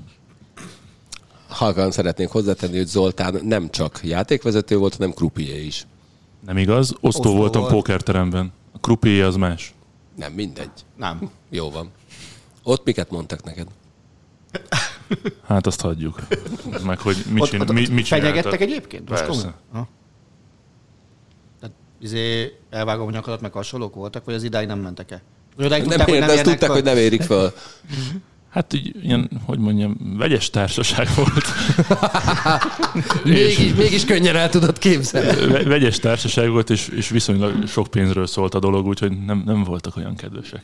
Halkan 1.48 1.92
szeretnék 1.92 2.28
hozzátenni, 2.28 2.78
hogy 2.78 2.88
Zoltán 2.88 3.40
nem 3.44 3.70
csak 3.70 4.00
játékvezető 4.04 4.78
volt, 4.78 4.96
hanem 4.96 5.12
krupié 5.14 5.66
is. 5.66 5.88
Nem 6.46 6.58
igaz? 6.58 6.92
Osztó, 7.02 7.08
Osztó 7.08 7.36
voltam 7.36 7.62
volt. 7.62 7.74
pókerteremben. 7.74 8.52
A 8.72 8.80
krupié 8.80 9.22
az 9.22 9.36
más. 9.36 9.74
Nem, 10.16 10.34
mindegy. 10.34 10.72
Nem. 10.96 11.32
Jó 11.50 11.70
van. 11.72 11.92
Ott 12.64 12.86
miket 12.86 13.12
mondtak 13.12 13.44
neked? 13.44 13.68
Hát 15.48 15.68
azt 15.68 15.82
hagyjuk. 15.82 16.20
Meg 16.84 17.00
hogy 17.00 17.18
mit, 17.30 17.42
Ott, 17.42 17.50
csin, 17.50 17.62
ott, 17.62 17.72
mi, 17.72 17.88
mit 17.88 18.08
fenyegettek 18.08 18.62
egyébként? 18.62 19.10
Most 19.10 19.26
Persze. 19.26 19.54
Ha? 19.72 19.88
Tehát 21.60 21.76
izé 22.00 22.54
elvágom 22.70 23.08
a 23.08 23.12
nyakadat, 23.12 23.42
meg 23.42 23.52
hasonlók 23.52 23.96
voltak, 23.96 24.26
vagy 24.26 24.34
az 24.34 24.44
idáig 24.44 24.68
nem 24.68 24.80
mentek 24.80 25.12
el? 25.12 25.22
Vagy 25.56 25.66
odáig 25.66 25.86
Nem, 25.86 25.90
tudták, 25.90 26.08
hogy 26.08 26.16
ér, 26.16 26.26
de 26.26 26.32
azt 26.32 26.38
érnek 26.38 26.58
tudták, 26.58 26.76
hogy 26.76 26.84
nem 26.84 26.98
érik 26.98 27.22
föl. 27.22 27.52
Hát 28.50 28.74
így, 28.74 28.96
ilyen, 29.04 29.30
hogy 29.46 29.60
mondjam, 29.60 29.98
vegyes 30.18 30.50
társaság 30.50 31.08
volt. 31.16 31.46
Mégis, 33.24 33.74
mégis 33.74 34.06
könnyen 34.06 34.36
el 34.36 34.50
tudod 34.50 34.78
képzelni. 34.78 35.52
Ve- 35.52 35.64
Vegyes 35.64 36.00
társaság 36.00 36.50
volt, 36.50 36.70
és, 36.70 36.88
és 36.88 37.10
viszonylag 37.10 37.68
sok 37.68 37.88
pénzről 37.88 38.28
szólt 38.28 38.54
a 38.54 38.60
dolog, 38.60 38.86
úgyhogy 38.86 39.26
nem, 39.26 39.42
nem 39.46 39.64
voltak 39.64 39.96
olyan 39.98 40.16
kedvesek. 40.16 40.64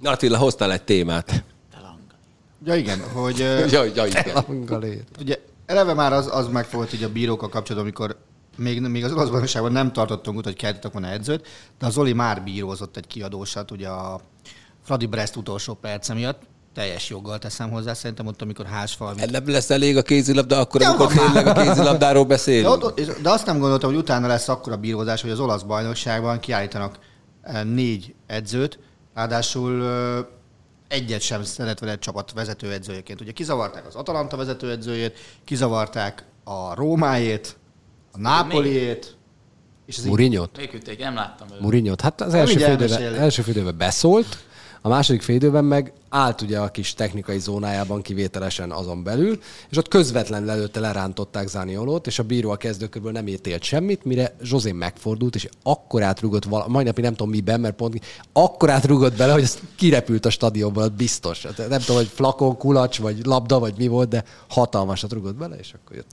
Na 0.00 0.10
Attila, 0.10 0.38
hoztál 0.38 0.72
egy 0.72 0.82
témát. 0.82 1.44
Ja 2.64 2.74
igen, 2.74 3.00
hogy 3.12 3.40
ö, 3.40 3.64
Jaj, 3.70 3.92
jaj, 3.94 4.08
igen. 4.08 5.04
Ugye 5.20 5.36
eleve 5.66 5.94
már 5.94 6.12
az, 6.12 6.28
az 6.32 6.48
megfolt 6.48 6.92
így 6.92 7.02
a 7.02 7.12
bírókkal 7.12 7.48
kapcsolatban, 7.48 7.80
amikor 7.80 8.16
még, 8.56 8.80
még 8.80 9.04
az 9.04 9.12
olasz 9.12 9.28
bajnokságban 9.28 9.72
nem 9.72 9.92
tartottunk 9.92 10.36
úgy, 10.36 10.44
hogy 10.44 10.56
keltettek 10.56 10.92
volna 10.92 11.08
edzőt, 11.08 11.46
de 11.78 11.86
az 11.86 11.98
Oli 11.98 12.12
már 12.12 12.42
bírózott 12.42 12.96
egy 12.96 13.06
kiadósat, 13.06 13.70
ugye 13.70 13.88
a 13.88 14.20
Fradi 14.86 15.06
Brest 15.06 15.36
utolsó 15.36 15.74
perce 15.74 16.14
miatt, 16.14 16.42
teljes 16.74 17.08
joggal 17.10 17.38
teszem 17.38 17.70
hozzá, 17.70 17.94
szerintem 17.94 18.26
ott, 18.26 18.42
amikor 18.42 18.66
házfal, 18.66 19.14
Nem 19.30 19.48
lesz 19.48 19.70
elég 19.70 19.96
a 19.96 20.02
kézilabda 20.02 20.58
akkor, 20.58 20.80
Ja, 20.80 20.88
amikor 20.90 21.12
tényleg 21.12 21.46
a 21.46 21.52
kézilabdáról 21.52 22.22
De, 22.22 22.28
beszélünk. 22.28 22.84
ott, 22.84 22.98
és- 22.98 23.06
de 23.22 23.30
azt 23.30 23.46
nem 23.46 23.58
gondoltam, 23.58 23.90
hogy 23.90 23.98
utána 23.98 24.26
lesz 24.26 24.48
akkora 24.48 24.76
bírózás, 24.76 25.20
hogy 25.22 25.30
az 25.30 25.40
olasz 25.40 25.62
bajnokságban 25.62 26.40
kiállítanak 26.40 26.98
eh, 27.42 27.64
négy 27.64 28.14
edzőt, 28.26 28.78
ráadásul 29.14 29.84
eh, 29.84 30.24
egyet 30.88 31.20
sem 31.20 31.42
szeret 31.44 31.78
vele 31.80 31.92
egy 31.92 31.98
csapat 31.98 32.32
vezetőedzőjeként. 32.32 33.20
Ugye 33.20 33.32
kizavarták 33.32 33.86
az 33.86 33.94
Atalanta 33.94 34.36
vezetőedzőjét, 34.36 35.18
kizavarták 35.44 36.24
a 36.44 36.74
Rómájét, 36.74 37.56
a 38.12 38.18
Nápoliét, 38.18 39.16
és 39.86 39.98
az 39.98 40.04
Murinyot? 40.04 40.56
Még 40.56 40.74
ütték, 40.74 40.98
nem 40.98 41.14
láttam 41.14 41.48
őt. 41.54 41.60
Murinyot. 41.60 42.00
Hát 42.00 42.20
az 42.20 42.32
félidőben, 42.32 43.02
első 43.14 43.42
félidőben 43.42 43.76
beszólt, 43.76 44.44
a 44.82 44.88
második 44.88 45.22
félidőben 45.22 45.64
meg 45.64 45.92
állt 46.08 46.40
ugye 46.40 46.58
a 46.58 46.68
kis 46.70 46.94
technikai 46.94 47.38
zónájában 47.38 48.02
kivételesen 48.02 48.70
azon 48.72 49.02
belül, 49.02 49.38
és 49.70 49.76
ott 49.76 49.88
közvetlenül 49.88 50.50
előtte 50.50 50.80
lerántották 50.80 51.48
Zániolót, 51.48 52.06
és 52.06 52.18
a 52.18 52.22
bíró 52.22 52.50
a 52.50 52.56
kezdőkörből 52.56 53.12
nem 53.12 53.26
ítélt 53.28 53.62
semmit, 53.62 54.04
mire 54.04 54.34
Zsozé 54.42 54.72
megfordult, 54.72 55.34
és 55.34 55.48
akkor 55.62 56.02
átrugott, 56.02 56.44
vala, 56.44 56.68
majdnem 56.68 56.94
nem 56.96 57.14
tudom 57.14 57.30
miben, 57.30 57.60
mert 57.60 57.74
pont 57.76 58.00
akkor 58.32 58.70
átrugott 58.70 59.16
bele, 59.16 59.32
hogy 59.32 59.42
ez 59.42 59.58
kirepült 59.76 60.26
a 60.26 60.30
stadionból, 60.30 60.82
az 60.82 60.90
biztos. 60.96 61.42
Hát 61.42 61.68
Nem 61.68 61.80
tudom, 61.80 61.96
hogy 61.96 62.10
flakon, 62.14 62.56
kulacs, 62.56 62.98
vagy 62.98 63.24
labda, 63.24 63.58
vagy 63.58 63.74
mi 63.76 63.86
volt, 63.86 64.08
de 64.08 64.24
hatalmasat 64.48 65.12
rugott 65.12 65.34
bele, 65.36 65.56
és 65.56 65.72
akkor 65.82 65.96
jött. 65.96 66.06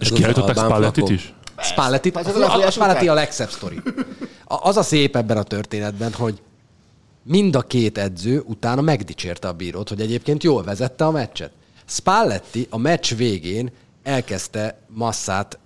És 0.00 0.10
az 0.10 0.16
kiállították 0.16 0.56
Spallettit 0.56 1.08
is? 1.08 1.34
Spalletti, 1.58 2.10
Persze, 2.10 2.30
az 2.30 2.36
a, 2.36 2.66
a 2.66 2.70
Spalletti 2.70 3.02
után. 3.04 3.16
a 3.16 3.20
legszebb 3.20 3.50
sztori. 3.50 3.80
A- 4.44 4.68
Az 4.68 4.76
a 4.76 4.82
szép 4.82 5.16
ebben 5.16 5.36
a 5.36 5.42
történetben, 5.42 6.12
hogy 6.12 6.40
mind 7.28 7.56
a 7.56 7.60
két 7.60 7.98
edző 7.98 8.42
utána 8.46 8.80
megdicsérte 8.80 9.48
a 9.48 9.52
bírót, 9.52 9.88
hogy 9.88 10.00
egyébként 10.00 10.42
jól 10.42 10.62
vezette 10.62 11.04
a 11.06 11.10
meccset. 11.10 11.50
Spalletti 11.86 12.66
a 12.70 12.78
meccs 12.78 13.14
végén 13.14 13.70
elkezdte 14.02 14.78
Massát 14.88 15.58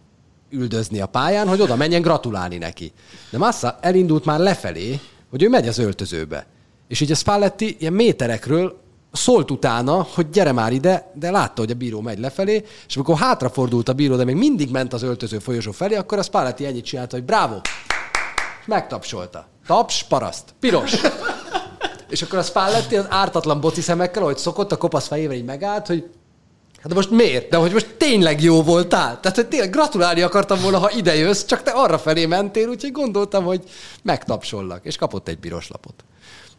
üldözni 0.50 1.00
a 1.00 1.06
pályán, 1.06 1.48
hogy 1.48 1.60
oda 1.60 1.76
menjen 1.76 2.02
gratulálni 2.02 2.56
neki. 2.56 2.92
De 3.30 3.38
Massa 3.38 3.78
elindult 3.80 4.24
már 4.24 4.38
lefelé, 4.38 5.00
hogy 5.30 5.42
ő 5.42 5.48
megy 5.48 5.68
az 5.68 5.78
öltözőbe. 5.78 6.46
És 6.88 7.00
így 7.00 7.10
a 7.10 7.14
Spalletti 7.14 7.76
ilyen 7.78 7.92
méterekről 7.92 8.80
szólt 9.12 9.50
utána, 9.50 10.06
hogy 10.14 10.30
gyere 10.30 10.52
már 10.52 10.72
ide, 10.72 11.12
de 11.14 11.30
látta, 11.30 11.60
hogy 11.60 11.70
a 11.70 11.74
bíró 11.74 12.00
megy 12.00 12.18
lefelé, 12.18 12.64
és 12.88 12.96
amikor 12.96 13.16
hátrafordult 13.16 13.88
a 13.88 13.92
bíró, 13.92 14.16
de 14.16 14.24
még 14.24 14.36
mindig 14.36 14.70
ment 14.70 14.92
az 14.92 15.02
öltöző 15.02 15.38
folyosó 15.38 15.70
felé, 15.70 15.94
akkor 15.94 16.18
a 16.18 16.22
Spalletti 16.22 16.66
ennyit 16.66 16.84
csinálta, 16.84 17.16
hogy 17.16 17.24
bravo! 17.24 17.60
És 18.60 18.66
megtapsolta. 18.66 19.48
Taps, 19.66 20.04
paraszt. 20.04 20.54
Piros. 20.60 21.00
És 22.10 22.22
akkor 22.22 22.38
a 22.38 22.42
Spalletti 22.42 22.96
az 22.96 23.06
ártatlan 23.08 23.60
boci 23.60 23.80
szemekkel, 23.80 24.22
ahogy 24.22 24.38
szokott, 24.38 24.72
a 24.72 24.76
kopasz 24.76 25.06
fejével 25.06 25.36
így 25.36 25.44
megállt, 25.44 25.86
hogy 25.86 26.10
Hát 26.80 26.88
de 26.88 26.94
most 26.94 27.10
miért? 27.10 27.48
De 27.48 27.56
hogy 27.56 27.72
most 27.72 27.94
tényleg 27.96 28.42
jó 28.42 28.62
voltál? 28.62 29.20
Tehát, 29.20 29.36
hogy 29.36 29.48
tényleg 29.48 29.70
gratulálni 29.70 30.20
akartam 30.20 30.60
volna, 30.60 30.78
ha 30.78 30.90
ide 30.96 31.14
jössz, 31.14 31.44
csak 31.44 31.62
te 31.62 31.70
arra 31.70 31.98
felé 31.98 32.26
mentél, 32.26 32.68
úgyhogy 32.68 32.92
gondoltam, 32.92 33.44
hogy 33.44 33.62
megtapsollak. 34.02 34.84
És 34.84 34.96
kapott 34.96 35.28
egy 35.28 35.36
piros 35.36 35.68
lapot. 35.68 36.04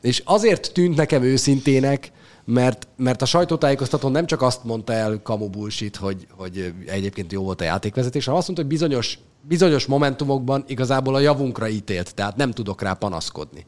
És 0.01 0.21
azért 0.25 0.73
tűnt 0.73 0.95
nekem 0.95 1.23
őszintének, 1.23 2.11
mert, 2.45 2.87
mert 2.95 3.21
a 3.21 3.25
sajtótájékoztatón 3.25 4.11
nem 4.11 4.25
csak 4.25 4.41
azt 4.41 4.63
mondta 4.63 4.93
el 4.93 5.21
kamu 5.23 5.49
bullshit, 5.49 5.95
hogy, 5.95 6.27
hogy 6.37 6.73
egyébként 6.85 7.31
jó 7.31 7.43
volt 7.43 7.61
a 7.61 7.63
játékvezetés, 7.63 8.23
hanem 8.25 8.39
azt 8.39 8.47
mondta, 8.47 8.65
hogy 8.65 8.77
bizonyos, 8.77 9.19
bizonyos 9.41 9.85
momentumokban 9.85 10.63
igazából 10.67 11.15
a 11.15 11.19
javunkra 11.19 11.67
ítélt, 11.67 12.13
tehát 12.15 12.35
nem 12.35 12.51
tudok 12.51 12.81
rá 12.81 12.93
panaszkodni. 12.93 13.65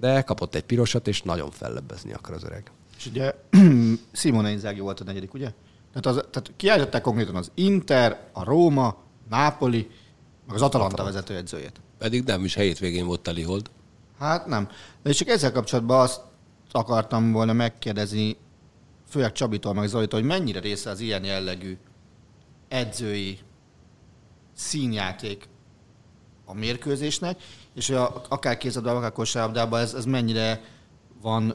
De 0.00 0.22
kapott 0.22 0.54
egy 0.54 0.64
pirosat, 0.64 1.08
és 1.08 1.22
nagyon 1.22 1.50
fellebbezni 1.50 2.12
akar 2.12 2.34
az 2.34 2.44
öreg. 2.44 2.70
És 2.98 3.06
ugye 3.06 3.34
Simone 4.12 4.50
Inzaghi 4.50 4.80
volt 4.80 5.00
a 5.00 5.04
negyedik, 5.04 5.34
ugye? 5.34 5.52
Tehát, 5.92 6.06
az, 6.06 6.14
tehát 6.30 6.52
kiállították 6.56 7.02
konkrétan 7.02 7.36
az 7.36 7.50
Inter, 7.54 8.28
a 8.32 8.44
Róma, 8.44 8.96
Nápoli, 9.28 9.90
meg 10.46 10.54
az 10.54 10.62
Atalanta 10.62 11.04
vezetőedzőjét. 11.04 11.80
Pedig 11.98 12.24
nem 12.24 12.44
is 12.44 12.54
hétvégén 12.54 13.06
volt 13.06 13.20
telihold. 13.20 13.70
Hát 14.18 14.46
nem. 14.46 14.68
De 15.02 15.12
csak 15.12 15.28
ezzel 15.28 15.52
kapcsolatban 15.52 16.00
azt 16.00 16.20
akartam 16.70 17.32
volna 17.32 17.52
megkérdezni, 17.52 18.36
főleg 19.08 19.32
Csabitól, 19.32 19.74
meg 19.74 19.88
Zolitól, 19.88 20.20
hogy 20.20 20.28
mennyire 20.28 20.60
része 20.60 20.90
az 20.90 21.00
ilyen 21.00 21.24
jellegű 21.24 21.78
edzői 22.68 23.38
színjáték 24.54 25.48
a 26.44 26.54
mérkőzésnek, 26.54 27.40
és 27.74 27.86
hogy 27.86 27.96
a, 27.96 28.22
akár 28.28 28.56
kézabdában, 28.56 28.98
akár 28.98 29.12
kosárlabdában 29.12 29.80
ez, 29.80 29.94
ez 29.94 30.04
mennyire 30.04 30.60
van 31.22 31.54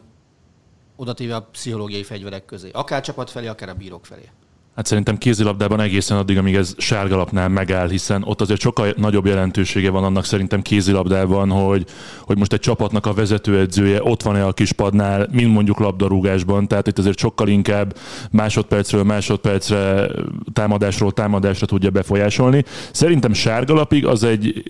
odatéve 0.95 1.35
a 1.35 1.41
pszichológiai 1.41 2.03
fegyverek 2.03 2.45
közé. 2.45 2.69
Akár 2.73 3.01
csapat 3.01 3.29
felé, 3.29 3.47
akár 3.47 3.69
a 3.69 3.73
bírók 3.73 4.05
felé. 4.05 4.29
Hát 4.75 4.85
szerintem 4.85 5.17
kézilabdában 5.17 5.79
egészen 5.79 6.17
addig, 6.17 6.37
amíg 6.37 6.55
ez 6.55 6.73
sárgalapnál 6.77 7.49
megáll, 7.49 7.89
hiszen 7.89 8.23
ott 8.23 8.41
azért 8.41 8.59
sokkal 8.59 8.93
nagyobb 8.97 9.25
jelentősége 9.25 9.89
van 9.89 10.03
annak 10.03 10.25
szerintem 10.25 10.61
kézilabdában, 10.61 11.49
hogy, 11.49 11.85
hogy 12.21 12.37
most 12.37 12.53
egy 12.53 12.59
csapatnak 12.59 13.05
a 13.05 13.13
vezetőedzője 13.13 14.03
ott 14.03 14.23
van-e 14.23 14.45
a 14.45 14.53
kispadnál, 14.53 15.27
mint 15.31 15.53
mondjuk 15.53 15.79
labdarúgásban, 15.79 16.67
tehát 16.67 16.87
itt 16.87 16.97
azért 16.97 17.17
sokkal 17.17 17.47
inkább 17.47 17.97
másodpercről 18.31 19.03
másodpercre, 19.03 20.07
támadásról 20.53 21.11
támadásra 21.11 21.65
tudja 21.65 21.89
befolyásolni. 21.89 22.63
Szerintem 22.91 23.33
sárgalapig 23.33 24.05
az 24.05 24.23
egy 24.23 24.63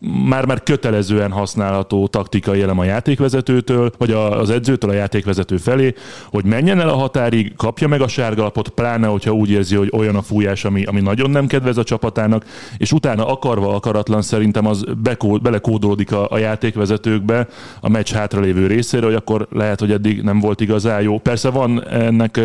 már-már 0.00 0.62
kötelezően 0.62 1.30
használható 1.30 2.06
taktikai 2.06 2.62
elem 2.62 2.78
a 2.78 2.84
játékvezetőtől, 2.84 3.90
vagy 3.98 4.10
az 4.10 4.50
edzőtől 4.50 4.90
a 4.90 4.94
játékvezető 4.94 5.56
felé, 5.56 5.94
hogy 6.24 6.44
menjen 6.44 6.80
el 6.80 6.88
a 6.88 6.96
határig, 6.96 7.54
kapja 7.56 7.88
meg 7.88 8.00
a 8.00 8.08
sárgalapot, 8.08 8.68
pláne, 8.68 9.06
hogyha 9.06 9.32
úgy 9.32 9.50
érzi, 9.50 9.76
hogy 9.76 9.90
olyan 9.92 10.16
a 10.16 10.22
fújás, 10.22 10.64
ami, 10.64 10.84
ami 10.84 11.00
nagyon 11.00 11.30
nem 11.30 11.46
kedvez 11.46 11.76
a 11.76 11.82
csapatának, 11.82 12.44
és 12.76 12.92
utána 12.92 13.26
akarva, 13.26 13.74
akaratlan 13.74 14.22
szerintem 14.22 14.66
az 14.66 14.84
bekó, 15.02 15.38
belekódolódik 15.38 16.12
a, 16.12 16.30
a 16.30 16.38
játékvezetőkbe 16.38 17.48
a 17.80 17.88
meccs 17.88 18.12
hátralévő 18.12 18.66
részére, 18.66 19.06
hogy 19.06 19.14
akkor 19.14 19.46
lehet, 19.50 19.80
hogy 19.80 19.92
eddig 19.92 20.22
nem 20.22 20.40
volt 20.40 20.60
igazán 20.60 21.02
jó. 21.02 21.18
Persze 21.18 21.50
van 21.50 21.88
ennek 21.88 22.40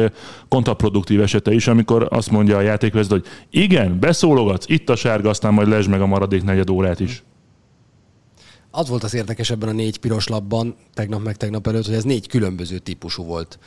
kontraproduktív 0.48 1.22
esete 1.22 1.54
is, 1.54 1.68
amikor 1.68 2.08
azt 2.10 2.32
mondja 2.32 2.58
a 2.58 2.62
játékvezető, 2.62 3.16
hogy 3.16 3.26
igen, 3.62 4.00
beszólogatsz, 4.00 4.66
itt 4.70 4.90
a 4.90 4.96
sárga, 4.96 5.30
aztán 5.30 5.54
majd 5.54 5.68
lesd 5.68 5.90
meg 5.90 6.02
a 6.02 6.06
maradék 6.06 6.44
negyed 6.44 6.70
órát 6.70 7.00
is. 7.00 7.24
Az 8.76 8.88
volt 8.88 9.04
az 9.04 9.14
érdekes 9.14 9.50
ebben 9.50 9.70
a 9.70 9.72
négy 9.72 10.00
piros 10.00 10.28
labban, 10.28 10.76
tegnap 10.94 11.24
meg 11.24 11.38
tegnap 11.38 11.68
előtt, 11.68 11.86
hogy 11.86 11.96
ez 11.96 12.04
négy 12.04 12.28
különböző 12.28 12.78
típusú 12.78 13.24
volt. 13.24 13.60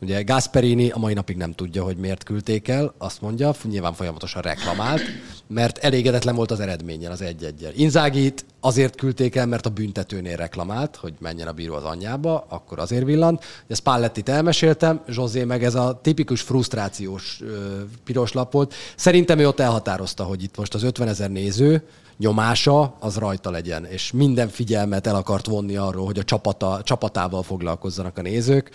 Ugye 0.00 0.22
Gasperini 0.22 0.90
a 0.90 0.98
mai 0.98 1.14
napig 1.14 1.36
nem 1.36 1.52
tudja, 1.52 1.82
hogy 1.84 1.96
miért 1.96 2.22
küldték 2.22 2.68
el, 2.68 2.94
azt 2.98 3.20
mondja, 3.20 3.54
nyilván 3.64 3.92
folyamatosan 3.92 4.42
reklamált, 4.42 5.02
mert 5.46 5.78
elégedetlen 5.78 6.34
volt 6.34 6.50
az 6.50 6.60
eredményen, 6.60 7.10
az 7.10 7.20
egy 7.20 7.44
1 7.44 7.72
Inzágit 7.76 8.44
azért 8.60 8.96
küldték 8.96 9.34
el, 9.34 9.46
mert 9.46 9.66
a 9.66 9.70
büntetőnél 9.70 10.36
reklamált, 10.36 10.96
hogy 10.96 11.14
menjen 11.18 11.48
a 11.48 11.52
bíró 11.52 11.74
az 11.74 11.84
anyjába, 11.84 12.46
akkor 12.48 12.78
azért 12.78 13.04
villant. 13.04 13.44
Ugye 13.64 13.74
Spallettit 13.74 14.28
elmeséltem, 14.28 15.00
Zsozé 15.08 15.44
meg 15.44 15.64
ez 15.64 15.74
a 15.74 16.00
tipikus 16.02 16.40
frusztrációs 16.40 17.40
ö, 17.40 17.82
piros 18.04 18.32
lap 18.32 18.52
volt. 18.52 18.74
Szerintem 18.96 19.38
ő 19.38 19.46
ott 19.46 19.60
elhatározta, 19.60 20.24
hogy 20.24 20.42
itt 20.42 20.56
most 20.56 20.74
az 20.74 20.82
50 20.82 21.08
ezer 21.08 21.30
néző, 21.30 21.82
nyomása 22.16 22.96
az 22.98 23.16
rajta 23.16 23.50
legyen, 23.50 23.84
és 23.84 24.12
minden 24.12 24.48
figyelmet 24.48 25.06
el 25.06 25.14
akart 25.14 25.46
vonni 25.46 25.76
arról, 25.76 26.04
hogy 26.06 26.18
a 26.18 26.24
csapata, 26.24 26.80
csapatával 26.82 27.42
foglalkozzanak 27.42 28.18
a 28.18 28.22
nézők, 28.22 28.70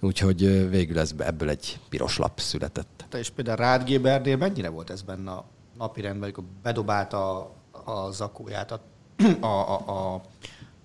úgyhogy 0.00 0.68
végül 0.70 0.98
ez, 0.98 1.12
ebből 1.18 1.48
egy 1.48 1.78
piros 1.88 2.18
lap 2.18 2.40
született. 2.40 3.04
Te 3.08 3.18
és 3.18 3.30
például 3.30 3.56
Rád 3.56 3.84
Gébernél 3.84 4.36
mennyire 4.36 4.68
volt 4.68 4.90
ez 4.90 5.02
benne 5.02 5.30
a 5.30 5.44
napi 5.78 6.00
rendben, 6.00 6.22
amikor 6.22 6.44
bedobálta 6.62 7.36
a, 7.36 7.52
a 7.84 8.10
zakóját 8.10 8.70
a, 8.70 8.80
a, 9.40 9.46
a, 9.46 10.14
a 10.14 10.20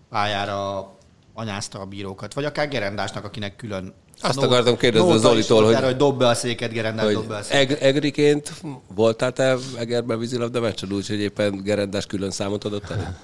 pályára, 0.09 0.91
anyázta 1.33 1.79
a 1.79 1.85
bírókat, 1.85 2.33
vagy 2.33 2.45
akár 2.45 2.67
Gerendásnak, 2.67 3.23
akinek 3.23 3.55
külön 3.55 3.93
azt 4.22 4.38
akartam 4.38 4.78
kérdezni 4.78 5.11
az 5.11 5.22
Zolitól, 5.22 5.63
hogy, 5.65 5.76
hogy 5.76 5.95
dob 5.95 6.18
be 6.18 6.28
a 6.28 6.34
széket, 6.34 6.72
Gerendás 6.72 7.05
hogy 7.05 7.13
dob 7.13 7.28
be 7.28 7.36
a 7.36 7.43
széket. 7.43 7.70
Eg- 7.70 7.82
egriként 7.82 8.53
voltál 8.95 9.32
te 9.32 9.55
Egerben 9.80 10.20
vízilabda 10.20 10.59
meccsen 10.59 10.91
úgy, 10.91 11.07
hogy 11.07 11.20
éppen 11.20 11.61
Gerendás 11.63 12.05
külön 12.05 12.32
számot 12.32 12.63
adott 12.63 12.89
el? 12.89 13.20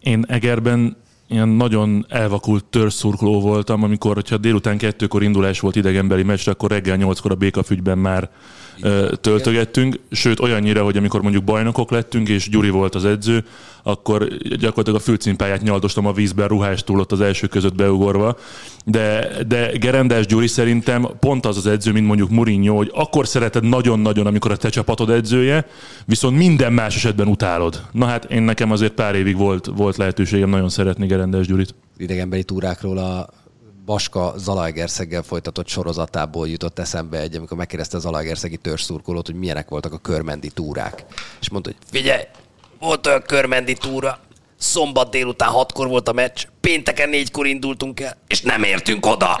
Én 0.00 0.24
Egerben 0.28 0.96
ilyen 1.28 1.48
nagyon 1.48 2.06
elvakult 2.08 2.64
törszurkoló 2.64 3.40
voltam, 3.40 3.82
amikor, 3.82 4.14
hogyha 4.14 4.36
délután 4.36 4.78
kettőkor 4.78 5.22
indulás 5.22 5.60
volt 5.60 5.76
idegenbeli 5.76 6.22
meccsre, 6.22 6.52
akkor 6.52 6.70
reggel 6.70 6.96
nyolckor 6.96 7.30
a 7.30 7.34
békafügyben 7.34 7.98
már 7.98 8.30
töltögettünk, 9.20 9.98
sőt 10.10 10.40
olyannyira, 10.40 10.84
hogy 10.84 10.96
amikor 10.96 11.22
mondjuk 11.22 11.44
bajnokok 11.44 11.90
lettünk, 11.90 12.28
és 12.28 12.48
Gyuri 12.48 12.70
volt 12.70 12.94
az 12.94 13.04
edző, 13.04 13.44
akkor 13.82 14.28
gyakorlatilag 14.38 14.98
a 14.98 15.02
fülcimpáját 15.02 15.62
nyaldostam 15.62 16.06
a 16.06 16.12
vízben 16.12 16.48
ruhástól 16.48 17.00
ott 17.00 17.12
az 17.12 17.20
első 17.20 17.46
között 17.46 17.74
beugorva. 17.74 18.36
De, 18.84 19.28
de 19.48 19.70
Gerendás 19.70 20.26
Gyuri 20.26 20.46
szerintem 20.46 21.08
pont 21.20 21.46
az 21.46 21.56
az 21.56 21.66
edző, 21.66 21.92
mint 21.92 22.06
mondjuk 22.06 22.30
Mourinho, 22.30 22.76
hogy 22.76 22.90
akkor 22.94 23.26
szereted 23.26 23.64
nagyon-nagyon, 23.64 24.26
amikor 24.26 24.50
a 24.50 24.56
te 24.56 24.68
csapatod 24.68 25.10
edzője, 25.10 25.66
viszont 26.04 26.36
minden 26.36 26.72
más 26.72 26.96
esetben 26.96 27.28
utálod. 27.28 27.82
Na 27.92 28.06
hát 28.06 28.24
én 28.24 28.42
nekem 28.42 28.70
azért 28.70 28.92
pár 28.92 29.14
évig 29.14 29.36
volt, 29.36 29.66
volt 29.66 29.96
lehetőségem 29.96 30.48
nagyon 30.48 30.68
szeretni 30.68 31.06
Gerendás 31.06 31.46
Gyurit. 31.46 31.74
Idegenbeli 31.98 32.44
túrákról 32.44 32.98
a 32.98 33.28
Baska 33.92 34.34
Zalaegerszeggel 34.36 35.22
folytatott 35.22 35.68
sorozatából 35.68 36.48
jutott 36.48 36.78
eszembe 36.78 37.18
egy, 37.18 37.36
amikor 37.36 37.56
megkérdezte 37.56 37.96
az 37.96 38.02
Zalaegerszegi 38.02 38.56
törzszurkolót, 38.56 39.26
hogy 39.26 39.34
milyenek 39.34 39.68
voltak 39.68 39.92
a 39.92 39.98
körmendi 39.98 40.50
túrák. 40.50 41.04
És 41.40 41.50
mondta, 41.50 41.70
hogy 41.70 41.78
figyelj, 41.90 42.22
volt 42.78 43.06
olyan 43.06 43.22
körmendi 43.22 43.74
túra, 43.74 44.18
szombat 44.58 45.10
délután 45.10 45.48
hatkor 45.48 45.88
volt 45.88 46.08
a 46.08 46.12
meccs, 46.12 46.46
pénteken 46.60 47.08
négykor 47.08 47.46
indultunk 47.46 48.00
el, 48.00 48.16
és 48.26 48.40
nem 48.40 48.62
értünk 48.62 49.06
oda. 49.06 49.40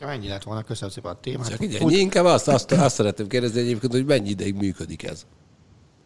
Nekem 0.00 0.14
ennyi 0.14 0.28
lett 0.28 0.42
volna, 0.42 0.62
köszönöm 0.62 0.90
szépen 0.90 1.10
a 1.10 1.20
témát. 1.20 1.48
Csak 1.48 1.62
így, 1.62 1.74
ennyi, 1.74 1.96
inkább 1.96 2.24
azt, 2.24 2.48
azt, 2.48 2.72
azt 2.72 2.94
szeretném 2.94 3.26
kérdezni 3.26 3.60
egyébként, 3.60 3.92
hogy 3.92 4.04
mennyi 4.04 4.28
ideig 4.28 4.54
működik 4.54 5.02
ez. 5.02 5.26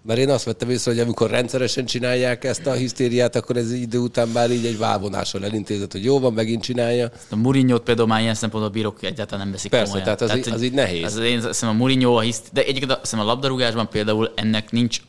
Mert 0.02 0.18
én 0.18 0.30
azt 0.30 0.44
vettem 0.44 0.70
észre, 0.70 0.90
hogy 0.90 1.00
amikor 1.00 1.30
rendszeresen 1.30 1.84
csinálják 1.84 2.44
ezt 2.44 2.66
a 2.66 2.72
hisztériát, 2.72 3.36
akkor 3.36 3.56
ez 3.56 3.72
idő 3.72 3.98
után 3.98 4.28
már 4.28 4.50
így 4.50 4.66
egy 4.66 4.78
vávonással 4.78 5.44
elintézett, 5.44 5.92
hogy 5.92 6.04
jó 6.04 6.20
van, 6.20 6.32
megint 6.32 6.62
csinálja. 6.62 7.10
A 7.30 7.36
Mourinho-t 7.36 7.82
például 7.82 8.08
már 8.08 8.20
ilyen 8.20 8.34
szempontból 8.34 8.72
a 8.72 8.74
bírók 8.74 9.02
egyáltalán 9.02 9.44
nem 9.44 9.52
veszik 9.52 9.70
Persze, 9.70 9.86
komolyan. 9.86 10.04
tehát 10.04 10.20
az, 10.20 10.28
tehát, 10.28 10.46
így, 10.46 10.52
az 10.52 10.62
így 10.62 10.72
nehéz. 10.72 11.04
Az, 11.04 11.18
én 11.18 11.38
azt 11.38 11.62
a 11.62 11.72
Mourinho, 11.72 12.14
a 12.14 12.20
hiszt, 12.20 12.48
de 12.52 12.64
egyébként 12.64 12.98
hiszem 13.00 13.20
a 13.20 13.24
labdarúgásban 13.24 13.88
például 13.88 14.32
ennek 14.34 14.70
nincs 14.70 15.00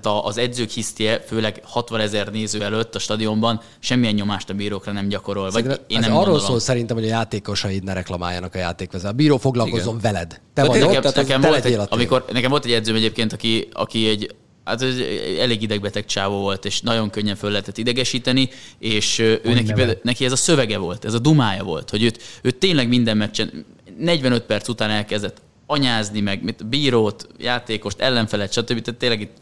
tehát 0.00 0.24
az 0.24 0.38
edzők 0.38 0.70
hisztie, 0.70 1.20
főleg 1.20 1.60
60 1.64 2.00
ezer 2.00 2.28
néző 2.28 2.62
előtt 2.62 2.94
a 2.94 2.98
stadionban 2.98 3.60
semmilyen 3.78 4.14
nyomást 4.14 4.50
a 4.50 4.54
bírókra 4.54 4.92
nem 4.92 5.08
gyakorol. 5.08 5.50
Vagy 5.50 5.64
én 5.64 5.98
ez 5.98 6.02
nem 6.02 6.10
arról 6.10 6.22
gondolom. 6.22 6.46
szól 6.46 6.58
szerintem, 6.58 6.96
hogy 6.96 7.04
a 7.04 7.08
játékosaid 7.08 7.84
ne 7.84 7.92
reklamáljanak 7.92 8.54
a 8.54 8.58
játékvezető. 8.58 9.12
A 9.12 9.12
bíró 9.12 9.36
foglalkozzon 9.36 9.98
Igen. 9.98 10.12
veled. 10.12 10.40
Te 10.54 10.64
vagy 10.64 10.80
nekem, 10.80 11.04
ott, 11.04 11.14
nekem, 11.14 11.40
volt 11.40 11.64
egy, 11.64 11.78
amikor, 11.88 12.24
nekem 12.32 12.50
volt 12.50 12.64
egy 12.64 12.72
edzőm 12.72 12.94
egyébként, 12.94 13.32
aki, 13.32 13.68
aki 13.72 14.08
egy 14.08 14.34
Hát 14.64 14.82
ez 14.82 14.94
elég 15.38 15.62
idegbeteg 15.62 16.04
csávó 16.04 16.40
volt, 16.40 16.64
és 16.64 16.80
nagyon 16.80 17.10
könnyen 17.10 17.36
föl 17.36 17.50
lehetett 17.50 17.78
idegesíteni, 17.78 18.48
és 18.78 19.18
ő 19.18 19.40
neki, 19.44 19.72
például, 19.72 19.98
neki 20.02 20.24
ez 20.24 20.32
a 20.32 20.36
szövege 20.36 20.78
volt, 20.78 21.04
ez 21.04 21.14
a 21.14 21.18
dumája 21.18 21.64
volt, 21.64 21.90
hogy 21.90 22.02
őt, 22.02 22.22
őt 22.42 22.56
tényleg 22.56 22.88
minden 22.88 23.16
meccsen 23.16 23.66
45 23.98 24.42
perc 24.42 24.68
után 24.68 24.90
elkezdett 24.90 25.42
anyázni, 25.72 26.20
meg 26.20 26.42
mit, 26.42 26.66
bírót, 26.66 27.26
játékost, 27.38 28.00
ellenfelet, 28.00 28.52
stb. 28.52 28.80
Tehát 28.80 28.96
tényleg 28.98 29.20
itt 29.20 29.36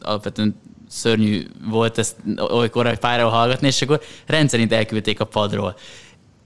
alapvetően 0.00 0.60
szörnyű 0.88 1.46
volt 1.68 1.98
ezt 1.98 2.16
olykor 2.50 2.86
a 2.86 2.96
pályáról 2.96 3.30
hallgatni, 3.30 3.66
és 3.66 3.82
akkor 3.82 4.00
rendszerint 4.26 4.72
elküldték 4.72 5.20
a 5.20 5.24
padról. 5.24 5.76